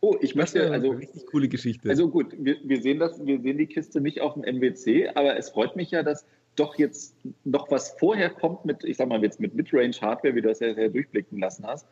Oh, 0.00 0.14
ich 0.20 0.34
möchte, 0.34 0.70
also 0.70 0.90
richtig 0.90 1.26
coole 1.26 1.48
Geschichte. 1.48 1.88
Also 1.88 2.10
gut, 2.10 2.34
wir, 2.38 2.56
wir 2.62 2.82
sehen 2.82 2.98
das, 2.98 3.24
wir 3.24 3.40
sehen 3.40 3.56
die 3.56 3.66
Kiste 3.66 3.98
nicht 4.00 4.20
auf 4.20 4.34
dem 4.34 4.42
MWC, 4.42 5.12
aber 5.14 5.38
es 5.38 5.48
freut 5.48 5.74
mich 5.74 5.90
ja, 5.90 6.02
dass 6.02 6.26
doch 6.56 6.76
jetzt 6.76 7.16
noch 7.44 7.70
was 7.70 7.96
vorher 7.98 8.28
kommt 8.28 8.66
mit, 8.66 8.84
ich 8.84 8.98
sag 8.98 9.08
mal 9.08 9.22
jetzt 9.22 9.40
mit 9.40 9.54
Midrange 9.54 9.94
Hardware, 10.00 10.34
wie 10.34 10.42
du 10.42 10.48
das 10.48 10.60
ja 10.60 10.74
sehr 10.74 10.90
durchblicken 10.90 11.38
lassen 11.38 11.66
hast 11.66 11.86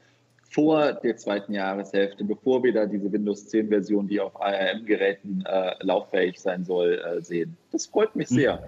vor 0.51 0.95
der 0.95 1.17
zweiten 1.17 1.53
Jahreshälfte, 1.53 2.25
bevor 2.25 2.63
wir 2.63 2.73
da 2.73 2.87
diese 2.87 3.13
Windows 3.13 3.47
10 3.49 3.69
Version, 3.69 4.09
die 4.09 4.19
auf 4.19 4.41
ARM-Geräten 4.41 5.45
äh, 5.47 5.75
lauffähig 5.81 6.41
sein 6.41 6.65
soll, 6.65 7.03
äh, 7.05 7.23
sehen. 7.23 7.57
Das 7.70 7.87
freut 7.87 8.16
mich 8.16 8.29
sehr. 8.29 8.57
Mhm. 8.57 8.65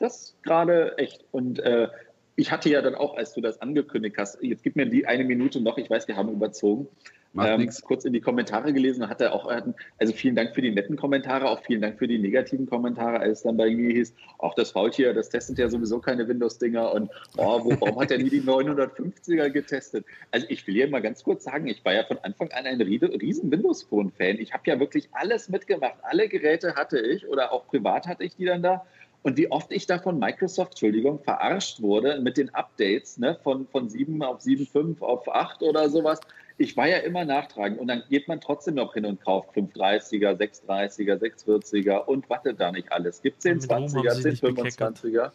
Das 0.00 0.36
gerade 0.42 0.98
echt. 0.98 1.24
Und 1.30 1.60
äh, 1.60 1.88
ich 2.34 2.50
hatte 2.50 2.70
ja 2.70 2.82
dann 2.82 2.96
auch, 2.96 3.16
als 3.16 3.34
du 3.34 3.40
das 3.40 3.60
angekündigt 3.60 4.16
hast, 4.18 4.42
jetzt 4.42 4.64
gib 4.64 4.74
mir 4.74 4.86
die 4.86 5.06
eine 5.06 5.22
Minute 5.22 5.60
noch, 5.60 5.78
ich 5.78 5.88
weiß, 5.88 6.08
wir 6.08 6.16
haben 6.16 6.32
überzogen, 6.32 6.88
ähm, 7.38 7.70
kurz 7.84 8.04
in 8.04 8.12
die 8.12 8.20
Kommentare 8.20 8.72
gelesen 8.72 9.02
und 9.02 9.08
hatte 9.08 9.32
auch, 9.32 9.50
also 9.98 10.12
vielen 10.12 10.36
Dank 10.36 10.54
für 10.54 10.60
die 10.60 10.70
netten 10.70 10.96
Kommentare, 10.96 11.48
auch 11.48 11.62
vielen 11.62 11.80
Dank 11.80 11.98
für 11.98 12.06
die 12.06 12.18
negativen 12.18 12.66
Kommentare, 12.66 13.20
als 13.20 13.38
es 13.38 13.42
dann 13.44 13.56
bei 13.56 13.70
mir 13.70 13.92
hieß, 13.94 14.14
auch 14.38 14.54
das 14.54 14.72
Faultier, 14.72 15.14
das 15.14 15.30
testet 15.30 15.58
ja 15.58 15.68
sowieso 15.68 15.98
keine 15.98 16.28
Windows-Dinger 16.28 16.92
und 16.92 17.10
oh, 17.36 17.64
wo, 17.64 17.70
warum 17.80 18.00
hat 18.00 18.10
er 18.10 18.18
nie 18.18 18.30
die 18.30 18.40
950er 18.42 19.48
getestet? 19.50 20.04
Also 20.30 20.46
ich 20.50 20.66
will 20.66 20.74
hier 20.74 20.88
mal 20.88 21.00
ganz 21.00 21.24
kurz 21.24 21.44
sagen, 21.44 21.66
ich 21.66 21.84
war 21.84 21.94
ja 21.94 22.04
von 22.04 22.18
Anfang 22.18 22.50
an 22.52 22.66
ein 22.66 22.80
riesen 22.80 23.50
Windows-Phone-Fan. 23.50 24.38
Ich 24.38 24.52
habe 24.52 24.64
ja 24.66 24.78
wirklich 24.78 25.08
alles 25.12 25.48
mitgemacht, 25.48 25.96
alle 26.02 26.28
Geräte 26.28 26.74
hatte 26.74 26.98
ich 26.98 27.26
oder 27.28 27.52
auch 27.52 27.66
privat 27.66 28.06
hatte 28.06 28.24
ich 28.24 28.36
die 28.36 28.44
dann 28.44 28.62
da 28.62 28.84
Und 29.22 29.36
wie 29.36 29.50
oft 29.50 29.72
ich 29.72 29.86
da 29.86 29.98
von 29.98 30.18
Microsoft, 30.18 30.72
Entschuldigung, 30.72 31.20
verarscht 31.20 31.80
wurde 31.80 32.20
mit 32.20 32.36
den 32.36 32.54
Updates 32.54 33.18
ne, 33.18 33.38
von, 33.42 33.66
von 33.68 33.88
7 33.88 34.22
auf 34.22 34.40
7.5 34.40 35.00
auf 35.00 35.28
8 35.28 35.62
oder 35.62 35.88
sowas. 35.88 36.20
Ich 36.58 36.76
war 36.76 36.88
ja 36.88 36.98
immer 36.98 37.24
nachtragend 37.24 37.80
und 37.80 37.88
dann 37.88 38.02
geht 38.08 38.28
man 38.28 38.40
trotzdem 38.40 38.74
noch 38.74 38.94
hin 38.94 39.06
und 39.06 39.20
kauft 39.20 39.56
530er, 39.56 40.36
630er, 40.36 41.16
640er 41.16 42.04
und 42.04 42.28
wartet 42.30 42.60
da 42.60 42.70
nicht 42.70 42.90
alles. 42.92 43.22
Gibt 43.22 43.42
1020er, 43.42 44.40
1025er. 44.40 45.30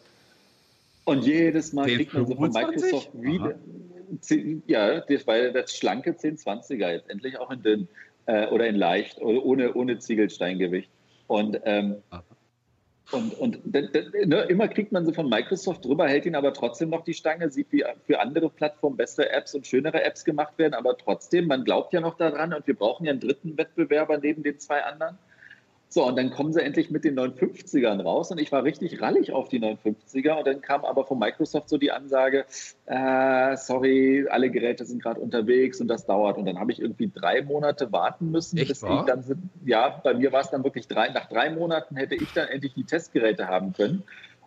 Und 1.04 1.24
jedes 1.24 1.72
Mal 1.72 1.86
kriegt 1.86 2.12
man 2.12 2.26
so 2.26 2.34
von 2.34 2.50
Microsoft 2.52 3.10
wieder. 3.14 3.54
Ja, 4.66 5.00
das 5.00 5.26
war 5.26 5.38
das 5.50 5.76
schlanke 5.76 6.12
1020er 6.12 6.90
jetzt 6.90 7.10
endlich 7.10 7.38
auch 7.38 7.50
in 7.50 7.62
dünn 7.62 7.88
äh, 8.26 8.46
oder 8.48 8.66
in 8.66 8.76
leicht 8.76 9.20
oder 9.20 9.44
ohne, 9.44 9.74
ohne 9.74 9.98
Ziegelsteingewicht. 9.98 10.90
Und 11.26 11.60
ähm, 11.64 11.96
und, 13.10 13.38
und 13.38 13.72
ne, 13.72 14.42
immer 14.48 14.68
kriegt 14.68 14.92
man 14.92 15.06
sie 15.06 15.14
von 15.14 15.28
Microsoft 15.28 15.84
drüber, 15.84 16.06
hält 16.06 16.26
ihn 16.26 16.34
aber 16.34 16.52
trotzdem 16.52 16.90
noch 16.90 17.04
die 17.04 17.14
Stange, 17.14 17.50
sieht, 17.50 17.72
wie 17.72 17.84
für 18.04 18.20
andere 18.20 18.50
Plattformen 18.50 18.96
bessere 18.96 19.30
Apps 19.30 19.54
und 19.54 19.66
schönere 19.66 20.02
Apps 20.04 20.24
gemacht 20.24 20.58
werden, 20.58 20.74
aber 20.74 20.96
trotzdem, 20.96 21.46
man 21.46 21.64
glaubt 21.64 21.92
ja 21.94 22.00
noch 22.00 22.16
daran 22.16 22.52
und 22.52 22.66
wir 22.66 22.74
brauchen 22.74 23.06
ja 23.06 23.12
einen 23.12 23.20
dritten 23.20 23.56
Wettbewerber 23.56 24.18
neben 24.18 24.42
den 24.42 24.58
zwei 24.58 24.82
anderen. 24.82 25.18
So, 25.90 26.04
und 26.04 26.16
dann 26.16 26.30
kommen 26.30 26.52
sie 26.52 26.60
endlich 26.60 26.90
mit 26.90 27.04
den 27.04 27.18
950ern 27.18 28.02
raus 28.02 28.30
und 28.30 28.38
ich 28.38 28.52
war 28.52 28.62
richtig 28.62 29.00
rallig 29.00 29.32
auf 29.32 29.48
die 29.48 29.58
950er 29.58 30.38
und 30.38 30.46
dann 30.46 30.60
kam 30.60 30.84
aber 30.84 31.06
von 31.06 31.18
Microsoft 31.18 31.70
so 31.70 31.78
die 31.78 31.90
Ansage, 31.90 32.44
äh, 32.84 33.56
sorry, 33.56 34.26
alle 34.28 34.50
Geräte 34.50 34.84
sind 34.84 35.02
gerade 35.02 35.18
unterwegs 35.18 35.80
und 35.80 35.88
das 35.88 36.04
dauert. 36.04 36.36
Und 36.36 36.44
dann 36.44 36.58
habe 36.60 36.72
ich 36.72 36.80
irgendwie 36.80 37.10
drei 37.12 37.40
Monate 37.40 37.90
warten 37.90 38.30
müssen. 38.30 38.58
Echt, 38.58 38.82
wahr? 38.82 39.06
dann, 39.06 39.24
ja, 39.64 39.88
bei 40.04 40.12
mir 40.12 40.30
war 40.30 40.42
es 40.42 40.50
dann 40.50 40.62
wirklich 40.62 40.88
drei, 40.88 41.08
nach 41.08 41.26
drei 41.26 41.48
Monaten 41.48 41.96
hätte 41.96 42.16
ich 42.16 42.34
dann 42.34 42.48
endlich 42.48 42.74
die 42.74 42.84
Testgeräte 42.84 43.48
haben 43.48 43.72
können. 43.72 44.02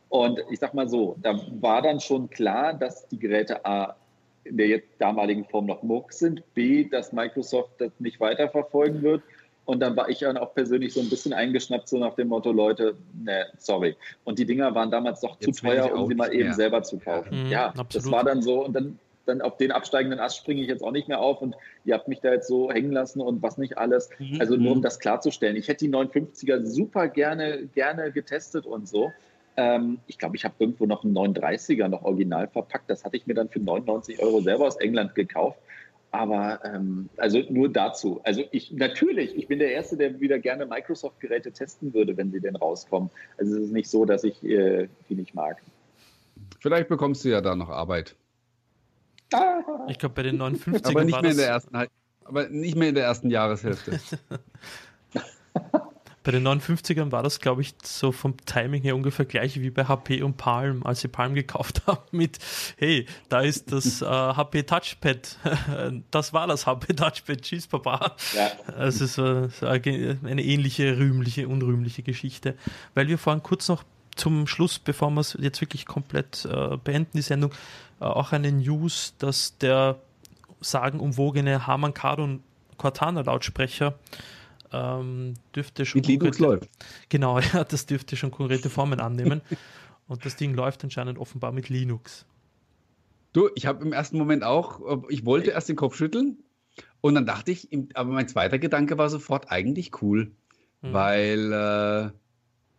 Und 0.10 0.44
ich 0.52 0.60
sag 0.60 0.76
mal 0.76 0.88
so, 0.88 1.16
da 1.24 1.40
war 1.60 1.82
dann 1.82 2.00
schon 2.00 2.30
klar, 2.30 2.74
dass 2.74 3.08
die 3.08 3.18
Geräte 3.18 3.66
A 3.66 3.96
in 4.44 4.58
der 4.58 4.68
jetzt 4.68 4.90
damaligen 5.00 5.46
Form 5.46 5.66
noch 5.66 5.82
Muck 5.82 6.14
sind, 6.14 6.44
B, 6.54 6.86
dass 6.86 7.14
Microsoft 7.14 7.80
das 7.80 7.92
nicht 8.00 8.20
weiterverfolgen 8.20 9.02
wird 9.02 9.24
und 9.72 9.80
dann 9.80 9.96
war 9.96 10.10
ich 10.10 10.20
dann 10.20 10.36
auch 10.36 10.54
persönlich 10.54 10.94
so 10.94 11.00
ein 11.00 11.10
bisschen 11.10 11.32
eingeschnappt, 11.32 11.88
so 11.88 11.98
nach 11.98 12.14
dem 12.16 12.28
Motto, 12.28 12.52
Leute, 12.52 12.94
ne, 13.24 13.46
sorry. 13.58 13.96
Und 14.26 14.38
die 14.38 14.46
Dinger 14.46 14.76
waren 14.76 14.92
damals 14.92 15.22
doch 15.22 15.38
Jetzt 15.40 15.60
zu 15.60 15.66
teuer, 15.66 15.94
um 15.94 16.08
sie 16.08 16.14
mal 16.14 16.34
eben 16.34 16.52
selber 16.52 16.84
zu 16.84 17.00
kaufen. 17.00 17.46
Mhm, 17.46 17.50
ja, 17.50 17.68
absolut. 17.68 17.96
das 17.96 18.12
war 18.12 18.26
dann 18.26 18.42
so. 18.42 18.66
Und 18.66 18.74
dann, 18.74 19.00
dann 19.26 19.40
auf 19.40 19.56
den 19.56 19.72
absteigenden 19.72 20.20
Ast 20.20 20.40
springe 20.40 20.62
ich 20.62 20.68
jetzt 20.68 20.84
auch 20.84 20.92
nicht 20.92 21.08
mehr 21.08 21.22
auf 21.22 21.42
und 21.42 21.56
ihr 21.86 21.94
habt 21.94 22.10
mich 22.10 22.20
da 22.20 22.34
jetzt 22.34 22.50
so 22.50 22.70
hängen 22.70 22.92
lassen 22.92 23.22
und 23.22 23.42
was 23.42 23.58
nicht 23.58 23.78
alles. 23.78 24.10
Mhm. 24.20 24.42
Also 24.42 24.58
nur 24.58 24.74
um 24.74 24.80
mhm. 24.80 24.82
das 24.82 25.00
klarzustellen. 25.00 25.56
Ich 25.56 25.70
hätte 25.70 25.86
die 25.86 25.94
950er 25.94 26.66
super 26.66 27.08
gerne, 27.08 27.70
gerne 27.74 28.12
getestet 28.12 28.66
und 28.66 28.90
so. 28.90 29.10
Ähm, 29.56 30.00
ich 30.06 30.18
glaube, 30.18 30.36
ich 30.36 30.44
habe 30.44 30.56
irgendwo 30.60 30.86
noch 30.86 31.06
einen 31.06 31.16
930er 31.16 31.88
noch 31.88 32.04
original 32.04 32.50
verpackt. 32.50 32.90
Das 32.90 33.06
hatte 33.06 33.16
ich 33.16 33.26
mir 33.26 33.36
dann 33.36 33.48
für 33.48 33.62
99 33.62 34.22
Euro 34.22 34.42
selber 34.42 34.68
aus 34.68 34.76
England 34.76 35.16
gekauft. 35.16 35.60
Aber 36.12 36.60
ähm, 36.66 37.10
also 37.18 37.42
nur 37.50 37.70
dazu. 37.70 38.20
Also 38.24 38.44
ich 38.52 38.72
natürlich, 38.74 39.36
ich 39.36 39.48
bin 39.48 39.60
der 39.60 39.72
Erste, 39.72 39.96
der 39.96 40.20
wieder 40.20 40.40
gerne 40.40 40.66
Microsoft-Geräte 40.66 41.54
testen 41.54 41.94
würde, 41.94 42.18
wenn 42.18 42.32
sie 42.32 42.42
denn 42.42 42.58
rauskommen. 42.58 43.10
Also 43.38 43.56
es 43.56 43.64
ist 43.66 43.72
nicht 43.72 43.90
so, 43.90 44.04
dass 44.06 44.26
ich 44.26 44.44
äh, 44.44 44.90
die 45.10 45.16
nicht 45.16 45.34
mag. 45.34 45.62
Vielleicht 46.60 46.90
bekommst 46.90 47.24
du 47.24 47.30
ja 47.30 47.40
da 47.40 47.56
noch 47.56 47.70
Arbeit. 47.70 48.16
Ich 49.88 49.98
glaube, 49.98 50.16
bei 50.16 50.24
den 50.24 50.38
59 50.38 50.86
aber 50.86 51.06
nicht 51.06 51.22
mehr 51.22 51.32
in 51.32 51.38
der 51.38 51.48
ersten, 51.48 51.76
aber 52.26 52.50
nicht 52.50 52.76
mehr 52.76 52.90
in 52.90 52.96
der 52.96 53.06
ersten 53.06 53.30
Jahreshälfte. 53.30 54.00
Bei 56.24 56.32
den 56.32 56.48
59ern 56.48 57.12
war 57.12 57.24
das, 57.24 57.40
glaube 57.40 57.62
ich, 57.62 57.74
so 57.84 58.12
vom 58.12 58.38
Timing 58.46 58.84
her 58.84 58.96
ungefähr 58.96 59.26
gleich 59.26 59.60
wie 59.60 59.72
bei 59.72 59.86
HP 59.86 60.22
und 60.22 60.38
Palm, 60.38 60.86
als 60.86 61.02
sie 61.02 61.08
Palm 61.08 61.34
gekauft 61.34 61.82
haben 61.88 62.02
mit, 62.12 62.38
hey, 62.78 63.08
da 63.30 63.42
ist 63.42 63.72
das 63.72 64.02
äh, 64.02 64.06
HP 64.06 64.64
Touchpad. 64.64 65.38
das 66.12 66.34
war 66.34 66.48
das 66.48 66.68
HP 66.68 66.94
Touchpad. 66.94 67.42
Tschüss, 67.42 67.68
Papa. 67.68 68.16
Ja. 68.36 68.52
Das 68.78 69.02
ist 69.02 69.18
äh, 69.18 69.50
eine 69.62 70.44
ähnliche 70.44 70.98
rühmliche, 70.98 71.48
unrühmliche 71.48 72.04
Geschichte. 72.04 72.56
Weil 72.94 73.08
wir 73.08 73.18
vorhin 73.18 73.42
kurz 73.42 73.68
noch 73.68 73.84
zum 74.16 74.46
Schluss, 74.48 74.78
bevor 74.78 75.10
wir 75.12 75.22
es 75.22 75.38
jetzt 75.40 75.62
wirklich 75.62 75.86
komplett 75.86 76.46
äh, 76.46 76.78
beenden, 76.78 77.12
die 77.18 77.22
Sendung, 77.22 77.52
äh, 78.00 78.06
auch 78.06 78.32
eine 78.32 78.52
News, 78.52 79.16
dass 79.18 79.58
der 79.58 79.98
sagenumwogene 80.60 81.66
Harman 81.66 81.94
Kardon 81.94 82.44
Cortana 82.78 83.22
Lautsprecher 83.22 83.96
ähm, 84.72 85.34
dürfte 85.56 85.86
schon. 85.86 86.00
Mit 86.00 86.08
Linux 86.08 86.40
läuft. 86.40 86.70
Genau, 87.10 87.40
ja, 87.54 87.64
das 87.64 87.86
dürfte 87.86 88.16
schon 88.16 88.32
konkrete 88.32 88.70
Formen 88.70 89.00
annehmen. 89.00 89.42
Und 90.08 90.26
das 90.26 90.36
Ding 90.36 90.54
läuft 90.54 90.84
anscheinend 90.84 91.18
offenbar 91.18 91.52
mit 91.52 91.70
Linux. 91.70 92.26
Du, 93.32 93.50
ich 93.56 93.66
habe 93.66 93.86
im 93.86 93.94
ersten 93.94 94.18
Moment 94.18 94.44
auch, 94.44 94.82
ich 95.08 95.26
wollte 95.26 95.52
erst 95.52 95.70
den 95.70 95.78
Kopf 95.78 95.96
schütteln 95.96 96.44
und 97.00 97.16
dann 97.16 97.26
dachte 97.26 97.52
ich, 97.52 97.70
aber 97.94 98.12
mein 98.12 98.28
zweiter 98.28 98.60
Gedanke 98.60 98.98
war 98.98 99.10
sofort 99.10 99.50
eigentlich 99.50 100.02
cool, 100.02 100.32
hm. 100.82 100.92
weil, 100.92 101.54
äh, 101.54 102.12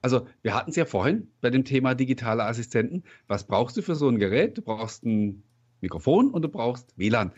also 0.02 0.26
wir 0.42 0.54
hatten 0.54 0.70
es 0.70 0.76
ja 0.76 0.84
vorhin 0.84 1.28
bei 1.40 1.48
dem 1.48 1.64
Thema 1.64 1.94
digitale 1.94 2.44
Assistenten. 2.44 3.04
Was 3.28 3.46
brauchst 3.46 3.78
du 3.78 3.82
für 3.82 3.94
so 3.94 4.10
ein 4.10 4.18
Gerät? 4.18 4.58
Du 4.58 4.62
brauchst 4.62 5.02
ein 5.04 5.42
Mikrofon 5.80 6.30
und 6.30 6.42
du 6.42 6.48
brauchst 6.50 6.92
WLAN 6.98 7.32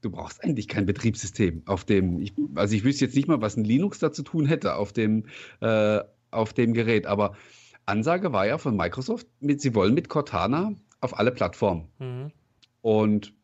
du 0.00 0.10
brauchst 0.10 0.42
eigentlich 0.42 0.68
kein 0.68 0.86
Betriebssystem 0.86 1.62
auf 1.66 1.84
dem, 1.84 2.20
ich, 2.20 2.32
also 2.54 2.74
ich 2.74 2.84
wüsste 2.84 3.04
jetzt 3.04 3.14
nicht 3.14 3.28
mal, 3.28 3.40
was 3.40 3.56
ein 3.56 3.64
Linux 3.64 3.98
da 3.98 4.12
zu 4.12 4.22
tun 4.22 4.46
hätte 4.46 4.74
auf 4.76 4.92
dem, 4.92 5.26
äh, 5.60 6.00
auf 6.30 6.52
dem 6.52 6.74
Gerät, 6.74 7.06
aber 7.06 7.34
Ansage 7.86 8.32
war 8.32 8.46
ja 8.46 8.58
von 8.58 8.76
Microsoft, 8.76 9.26
mit, 9.40 9.60
sie 9.60 9.74
wollen 9.74 9.94
mit 9.94 10.08
Cortana 10.08 10.74
auf 11.00 11.18
alle 11.18 11.32
Plattformen. 11.32 11.88
Mhm. 11.98 12.32
Und 12.82 13.34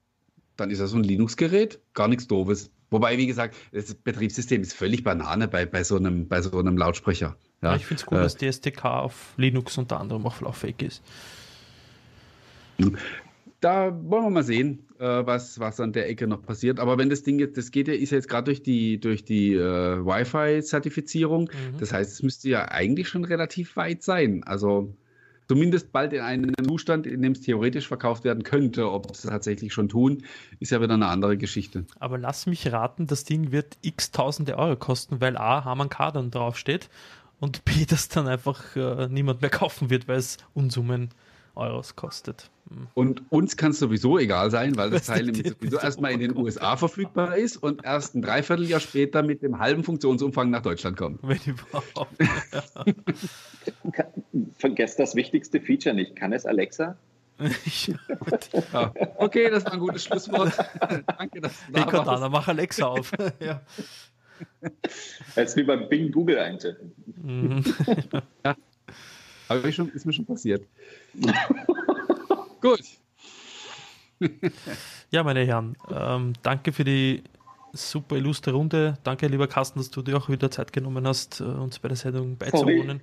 dann 0.57 0.70
ist 0.70 0.81
das 0.81 0.91
so 0.91 0.97
ein 0.97 1.05
Linux-Gerät, 1.05 1.81
gar 1.95 2.09
nichts 2.09 2.28
Doofes. 2.28 2.70
Wobei, 2.91 3.19
wie 3.19 3.27
gesagt, 3.27 3.57
das 3.73 3.95
Betriebssystem 3.95 4.62
ist 4.62 4.73
völlig 4.73 5.03
Banane 5.03 5.49
bei, 5.49 5.66
bei, 5.66 5.83
so, 5.83 5.97
einem, 5.97 6.28
bei 6.28 6.41
so 6.41 6.57
einem 6.57 6.78
Lautsprecher. 6.78 7.37
Ja, 7.61 7.70
ja 7.70 7.77
ich 7.77 7.85
finde 7.85 8.03
es 8.03 8.11
cool, 8.11 8.19
äh, 8.19 8.23
dass 8.23 8.37
DSTK 8.37 8.85
auf 8.85 9.35
Linux 9.37 9.77
unter 9.77 9.99
anderem 9.99 10.24
auch 10.27 10.35
flaufig 10.35 10.81
ist. 10.83 11.03
Da 13.61 13.87
wollen 14.05 14.24
wir 14.24 14.31
mal 14.31 14.45
sehen, 14.45 14.86
äh, 14.98 15.27
was, 15.27 15.59
was 15.60 15.81
an 15.81 15.93
der 15.93 16.09
Ecke 16.09 16.27
noch 16.27 16.43
passiert. 16.43 16.81
Aber 16.81 16.98
wenn 16.98 17.10
das 17.10 17.23
Ding 17.23 17.39
jetzt, 17.39 17.56
das 17.56 17.70
geht 17.70 17.89
ja, 17.89 17.94
ist 17.94 18.10
jetzt 18.10 18.28
gerade 18.28 18.47
durch 18.47 18.62
die, 18.62 18.98
durch 19.01 19.24
die 19.24 19.55
äh, 19.55 20.05
Wi-Fi-Zertifizierung. 20.05 21.44
Mhm. 21.44 21.78
Das 21.78 21.93
heißt, 21.93 22.12
es 22.12 22.23
müsste 22.23 22.48
ja 22.48 22.68
eigentlich 22.68 23.09
schon 23.09 23.24
relativ 23.24 23.77
weit 23.77 24.02
sein. 24.02 24.43
Also 24.44 24.94
zumindest 25.48 25.93
bald 25.93 26.12
in 26.12 26.20
einem 26.20 26.55
Zustand, 26.66 27.06
in 27.06 27.23
dem 27.23 27.32
es 27.32 27.40
theoretisch 27.40 27.89
verkauft 27.89 28.24
werden 28.24 28.43
könnte. 28.43 28.90
Ob 28.90 29.10
es 29.10 29.23
tatsächlich 29.23 29.73
schon 29.73 29.89
tun, 29.89 30.23
ist 30.60 30.73
ja 30.73 30.81
wieder 30.81 30.94
eine 30.94 31.06
andere 31.06 31.36
Geschichte. 31.36 31.85
Aber 31.98 32.18
lass 32.18 32.47
mich 32.47 32.70
raten, 32.73 33.06
das 33.06 33.24
Ding 33.24 33.52
wird 33.52 33.78
x 33.82 34.10
tausende 34.10 34.59
Euro 34.59 34.77
kosten, 34.77 35.20
weil 35.20 35.36
A, 35.36 35.64
Harman 35.64 35.89
Kardon 35.89 36.31
draufsteht 36.31 36.89
und 37.39 37.64
B, 37.64 37.85
das 37.86 38.09
dann 38.09 38.27
einfach 38.28 38.77
äh, 38.77 39.09
niemand 39.09 39.40
mehr 39.40 39.51
kaufen 39.51 39.90
wird, 39.90 40.09
weil 40.09 40.18
es 40.18 40.39
Unsummen 40.55 41.10
Euros 41.57 41.97
kostet. 41.97 42.51
Hm. 42.69 42.89
Und 42.95 43.23
uns 43.31 43.57
kann 43.57 43.70
es 43.70 43.78
sowieso 43.78 44.19
egal 44.19 44.51
sein, 44.51 44.77
weil 44.77 44.91
das 44.91 45.07
Teil 45.07 45.24
nämlich 45.24 45.49
sowieso 45.49 45.78
erstmal 45.78 46.12
in 46.12 46.20
den 46.20 46.37
USA 46.37 46.77
verfügbar 46.77 47.37
ist 47.37 47.57
und 47.57 47.85
erst 47.85 48.15
ein 48.15 48.23
Dreivierteljahr 48.23 48.81
später 48.81 49.23
mit 49.23 49.43
dem 49.43 49.59
halben 49.59 49.85
Funktionsumfang 49.85 50.51
nach 50.51 50.62
Deutschland 50.62 50.97
kommt. 50.97 51.20
Wenn 51.23 51.41
überhaupt. 51.47 52.16
Vergesst 54.59 54.99
das 54.99 55.15
wichtigste 55.15 55.61
Feature 55.61 55.95
nicht. 55.95 56.16
Kann 56.16 56.33
es 56.33 56.47
Alexa? 56.47 56.97
ja. 57.39 58.93
Okay, 59.16 59.51
das 59.51 59.65
war 59.66 59.74
ein 59.74 59.81
gutes 59.81 60.05
Schlusswort. 60.05 60.53
Danke, 61.19 61.41
dass 61.41 61.66
du 61.66 61.73
da 61.73 61.81
hey, 61.81 61.91
Cortana, 61.91 62.28
mach 62.28 62.49
Alexa 62.49 62.87
auf. 62.87 63.12
ja. 63.41 63.61
Als 65.35 65.57
wie 65.57 65.62
beim 65.62 65.89
Bing 65.89 66.12
Google 66.12 66.39
eintippen. 66.39 66.93
Mhm. 67.23 67.65
Ja. 69.48 69.56
Aber 69.56 69.73
schon, 69.73 69.90
ist 69.90 70.06
mir 70.06 70.12
schon 70.12 70.27
passiert. 70.27 70.64
Gut. 72.60 72.82
ja, 75.10 75.23
meine 75.23 75.44
Herren, 75.44 75.77
ähm, 75.90 76.32
danke 76.43 76.73
für 76.73 76.85
die 76.85 77.23
super 77.73 78.16
illustre 78.16 78.52
Runde. 78.52 78.98
Danke, 79.05 79.27
lieber 79.27 79.47
Carsten, 79.47 79.78
dass 79.78 79.90
du 79.90 80.02
dir 80.02 80.16
auch 80.16 80.28
wieder 80.28 80.51
Zeit 80.51 80.73
genommen 80.73 81.06
hast, 81.06 81.40
äh, 81.40 81.44
uns 81.44 81.78
bei 81.78 81.89
der 81.89 81.97
Sendung 81.97 82.36
beizuwohnen. 82.36 83.01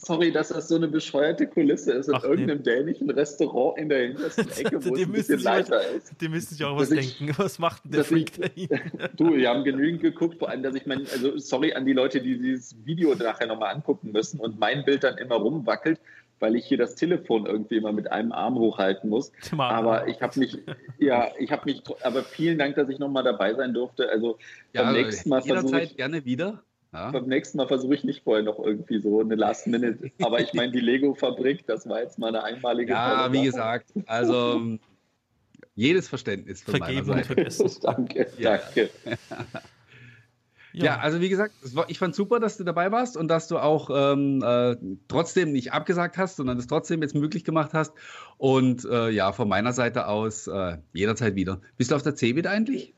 Sorry, 0.00 0.30
dass 0.30 0.48
das 0.48 0.68
so 0.68 0.76
eine 0.76 0.86
bescheuerte 0.86 1.48
Kulisse 1.48 1.92
ist 1.92 2.08
in 2.08 2.14
Ach, 2.14 2.22
irgendeinem 2.22 2.58
nee. 2.58 2.62
dänischen 2.62 3.10
Restaurant 3.10 3.76
in 3.78 3.88
der 3.88 4.06
hintersten 4.06 4.48
Ecke, 4.56 4.84
wo 4.84 4.94
es 4.94 5.02
ein 5.02 5.10
bisschen 5.12 5.40
ist. 5.40 6.20
Die 6.20 6.28
müssen 6.28 6.54
sich 6.54 6.64
auch 6.64 6.76
was 6.76 6.92
ich, 6.92 7.18
denken. 7.18 7.34
Was 7.42 7.58
macht 7.58 7.84
denn 7.84 7.92
der 7.92 8.04
Freak 8.04 8.30
ich, 8.54 8.68
Du, 9.16 9.34
wir 9.34 9.48
haben 9.48 9.64
genügend 9.64 10.00
geguckt, 10.00 10.38
vor 10.38 10.50
allem, 10.50 10.62
dass 10.62 10.76
ich 10.76 10.86
mein, 10.86 11.00
also 11.12 11.36
sorry 11.38 11.72
an 11.72 11.84
die 11.84 11.94
Leute, 11.94 12.20
die 12.20 12.38
dieses 12.38 12.76
Video 12.84 13.12
nachher 13.16 13.48
nochmal 13.48 13.74
angucken 13.74 14.12
müssen 14.12 14.38
und 14.38 14.60
mein 14.60 14.84
Bild 14.84 15.02
dann 15.02 15.18
immer 15.18 15.34
rumwackelt, 15.34 16.00
weil 16.38 16.54
ich 16.54 16.66
hier 16.66 16.78
das 16.78 16.94
Telefon 16.94 17.46
irgendwie 17.46 17.78
immer 17.78 17.90
mit 17.90 18.12
einem 18.12 18.30
Arm 18.30 18.54
hochhalten 18.54 19.10
muss. 19.10 19.32
Aber 19.56 20.06
ich 20.06 20.22
habe 20.22 20.38
mich, 20.38 20.58
ja, 20.98 21.32
ich 21.40 21.50
habe 21.50 21.62
mich, 21.64 21.82
aber 22.02 22.22
vielen 22.22 22.56
Dank, 22.56 22.76
dass 22.76 22.88
ich 22.88 23.00
nochmal 23.00 23.24
dabei 23.24 23.52
sein 23.54 23.74
durfte. 23.74 24.08
Also 24.08 24.38
ja, 24.72 24.84
beim 24.84 24.92
nächsten 24.92 25.28
Mal 25.28 25.42
versuche 25.42 25.80
ich. 25.80 25.96
gerne 25.96 26.24
wieder. 26.24 26.62
Ja. 26.92 27.10
Beim 27.10 27.26
nächsten 27.26 27.58
Mal 27.58 27.68
versuche 27.68 27.94
ich 27.94 28.04
nicht 28.04 28.24
vorher 28.24 28.42
noch 28.42 28.58
irgendwie 28.58 28.98
so 28.98 29.20
eine 29.20 29.34
Last 29.34 29.66
Minute. 29.66 30.10
Aber 30.22 30.40
ich 30.40 30.54
meine, 30.54 30.72
die 30.72 30.80
Lego-Fabrik, 30.80 31.66
das 31.66 31.88
war 31.88 32.00
jetzt 32.00 32.18
mal 32.18 32.28
eine 32.28 32.42
einmalige 32.44 32.92
Ja, 32.92 33.30
wie 33.32 33.42
gesagt, 33.42 33.92
also 34.06 34.78
jedes 35.74 36.08
Verständnis 36.08 36.62
von 36.62 36.76
Vergeben 36.76 37.06
meiner 37.06 37.22
Seite. 37.22 37.34
Vergessen. 37.34 37.70
danke, 37.82 38.26
ja. 38.38 38.56
danke. 38.56 38.90
Ja. 40.72 40.84
ja. 40.84 40.98
also 40.98 41.20
wie 41.20 41.28
gesagt, 41.28 41.54
ich 41.88 41.98
fand 41.98 42.14
super, 42.14 42.40
dass 42.40 42.56
du 42.56 42.64
dabei 42.64 42.90
warst 42.90 43.16
und 43.16 43.28
dass 43.28 43.48
du 43.48 43.58
auch 43.58 43.90
ähm, 43.92 44.42
äh, 44.42 44.76
trotzdem 45.08 45.52
nicht 45.52 45.72
abgesagt 45.72 46.18
hast, 46.18 46.36
sondern 46.36 46.58
es 46.58 46.66
trotzdem 46.66 47.02
jetzt 47.02 47.14
möglich 47.14 47.44
gemacht 47.44 47.74
hast. 47.74 47.92
Und 48.38 48.84
äh, 48.86 49.10
ja, 49.10 49.32
von 49.32 49.48
meiner 49.48 49.72
Seite 49.72 50.08
aus 50.08 50.46
äh, 50.46 50.78
jederzeit 50.92 51.34
wieder. 51.34 51.60
Bist 51.76 51.90
du 51.90 51.96
auf 51.96 52.02
der 52.02 52.14
CeBIT 52.14 52.46
eigentlich? 52.46 52.94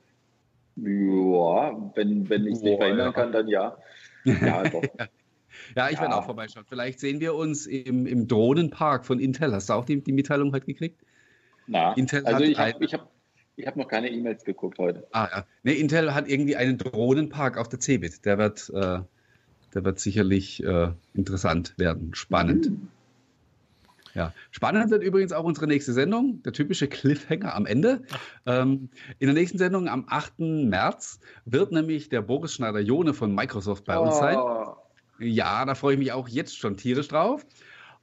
Ja, 0.83 1.93
wenn, 1.95 2.29
wenn 2.29 2.47
ich 2.47 2.55
es 2.55 2.63
nicht 2.63 2.79
verhindern 2.79 3.07
ja. 3.07 3.13
kann, 3.13 3.33
dann 3.33 3.49
ja. 3.49 3.77
Ja, 4.25 4.63
doch. 4.69 4.83
ja, 5.77 5.89
ich 5.89 5.97
ja. 5.97 6.01
werde 6.01 6.17
auch 6.17 6.25
vorbeischauen. 6.25 6.65
Vielleicht 6.69 7.01
sehen 7.01 7.21
wir 7.21 7.35
uns 7.35 7.67
im, 7.67 8.07
im 8.07 8.29
Drohnenpark 8.29 9.05
von 9.05 9.21
Intel. 9.21 9.53
Hast 9.53 9.69
du 9.69 9.75
auch 9.75 9.85
die, 9.85 10.03
die 10.03 10.13
Mitteilung 10.13 10.53
heute 10.53 10.67
gekriegt? 10.67 11.01
Na, 11.67 11.93
Intel 11.93 12.25
also 12.27 12.45
ich 12.45 12.59
habe 12.59 12.85
ich 12.85 12.95
hab, 12.95 13.11
ich 13.57 13.67
hab 13.67 13.77
noch 13.77 13.89
keine 13.89 14.11
E-Mails 14.11 14.45
geguckt 14.45 14.79
heute. 14.79 15.07
Ah 15.13 15.29
ja. 15.31 15.47
Nee, 15.63 15.75
Intel 15.75 16.15
hat 16.15 16.29
irgendwie 16.29 16.57
einen 16.57 16.79
Drohnenpark 16.79 17.59
auf 17.59 17.69
der 17.69 17.81
CeBIT. 17.81 18.25
Der 18.25 18.39
wird, 18.39 18.71
äh, 18.71 19.01
der 19.75 19.85
wird 19.85 20.01
sicherlich 20.01 20.63
äh, 20.65 20.89
interessant 21.15 21.75
werden, 21.79 22.15
spannend. 22.15 22.71
Mhm. 22.71 22.89
Ja, 24.15 24.33
spannend 24.51 24.91
wird 24.91 25.03
übrigens 25.03 25.33
auch 25.33 25.45
unsere 25.45 25.67
nächste 25.67 25.93
Sendung, 25.93 26.43
der 26.43 26.53
typische 26.53 26.89
Cliffhanger 26.89 27.55
am 27.55 27.67
Ende. 27.67 28.03
Ähm, 28.47 28.91
in 29.19 29.27
der 29.27 29.35
nächsten 29.35 29.59
Sendung 29.59 29.89
am 29.89 30.07
8. 30.09 30.41
März 30.41 31.21
wird 31.45 31.73
nämlich 31.73 32.09
der 32.09 32.23
Boris 32.23 32.55
Schneider-Jone 32.55 33.15
von 33.15 33.35
Microsoft 33.35 33.85
bei 33.85 33.99
oh. 33.99 34.03
uns 34.03 34.19
sein. 34.19 34.37
Oh. 34.39 34.77
Ja, 35.19 35.65
da 35.65 35.75
freue 35.75 35.95
ich 35.95 35.99
mich 35.99 36.13
auch 36.13 36.29
jetzt 36.29 36.57
schon 36.57 36.77
tierisch 36.77 37.09
drauf. 37.09 37.45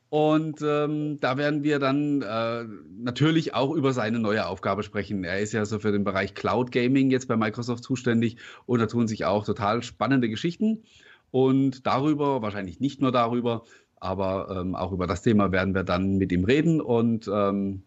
Und 0.09 0.61
ähm, 0.61 1.19
da 1.19 1.35
werden 1.35 1.63
wir 1.63 1.79
dann 1.79 2.21
äh, 2.21 2.63
natürlich 2.97 3.53
auch 3.53 3.71
über 3.73 3.91
seine 3.91 4.19
neue 4.19 4.45
Aufgabe 4.45 4.83
sprechen. 4.83 5.25
Er 5.25 5.41
ist 5.41 5.51
ja 5.51 5.65
so 5.65 5.79
für 5.79 5.91
den 5.91 6.05
Bereich 6.05 6.33
Cloud 6.33 6.71
Gaming 6.71 7.11
jetzt 7.11 7.27
bei 7.27 7.35
Microsoft 7.35 7.83
zuständig 7.83 8.37
und 8.65 8.79
da 8.79 8.85
tun 8.85 9.07
sich 9.07 9.25
auch 9.25 9.45
total 9.45 9.83
spannende 9.83 10.29
Geschichten. 10.29 10.83
Und 11.29 11.85
darüber, 11.85 12.41
wahrscheinlich 12.41 12.79
nicht 12.79 13.01
nur 13.01 13.11
darüber, 13.11 13.63
aber 13.99 14.57
ähm, 14.61 14.75
auch 14.75 14.91
über 14.91 15.07
das 15.07 15.21
Thema 15.21 15.51
werden 15.51 15.73
wir 15.73 15.83
dann 15.83 16.17
mit 16.17 16.31
ihm 16.31 16.45
reden 16.45 16.81
und 16.81 17.27
ähm, 17.31 17.83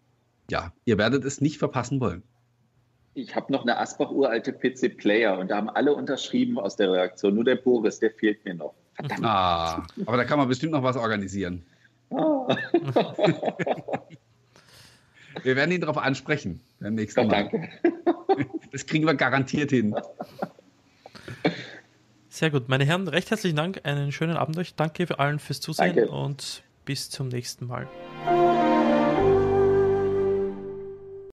ja, 0.50 0.72
ihr 0.84 0.98
werdet 0.98 1.24
es 1.24 1.40
nicht 1.40 1.58
verpassen 1.58 2.00
wollen. 2.00 2.22
Ich 3.14 3.34
habe 3.34 3.52
noch 3.52 3.62
eine 3.62 3.78
Asbach 3.78 4.10
uralte 4.10 4.52
PC 4.52 4.96
Player 4.96 5.38
und 5.38 5.50
da 5.50 5.56
haben 5.56 5.68
alle 5.68 5.94
unterschrieben 5.94 6.58
aus 6.58 6.76
der 6.76 6.92
Reaktion. 6.92 7.34
Nur 7.34 7.44
der 7.44 7.56
Boris, 7.56 7.98
der 7.98 8.12
fehlt 8.12 8.44
mir 8.44 8.54
noch. 8.54 8.74
Verdammt. 8.94 9.24
Ah, 9.24 9.86
aber 10.06 10.16
da 10.16 10.24
kann 10.24 10.38
man 10.38 10.48
bestimmt 10.48 10.72
noch 10.72 10.82
was 10.82 10.96
organisieren. 10.96 11.64
Ah. 12.10 12.56
wir 15.42 15.56
werden 15.56 15.72
ihn 15.72 15.80
darauf 15.80 15.98
ansprechen 15.98 16.60
beim 16.80 16.94
nächsten 16.94 17.26
Mal. 17.26 17.48
Danke. 17.50 17.68
Das 18.72 18.86
kriegen 18.86 19.04
wir 19.06 19.14
garantiert 19.14 19.70
hin. 19.70 19.94
Sehr 22.40 22.50
gut. 22.50 22.70
Meine 22.70 22.86
Herren, 22.86 23.06
recht 23.06 23.30
herzlichen 23.30 23.56
Dank. 23.56 23.82
Einen 23.84 24.12
schönen 24.12 24.38
Abend 24.38 24.56
euch. 24.56 24.74
Danke 24.74 25.06
für 25.06 25.18
allen 25.18 25.38
fürs 25.38 25.60
Zusehen 25.60 25.94
Danke. 25.94 26.10
und 26.10 26.62
bis 26.86 27.10
zum 27.10 27.28
nächsten 27.28 27.66
Mal. 27.66 27.86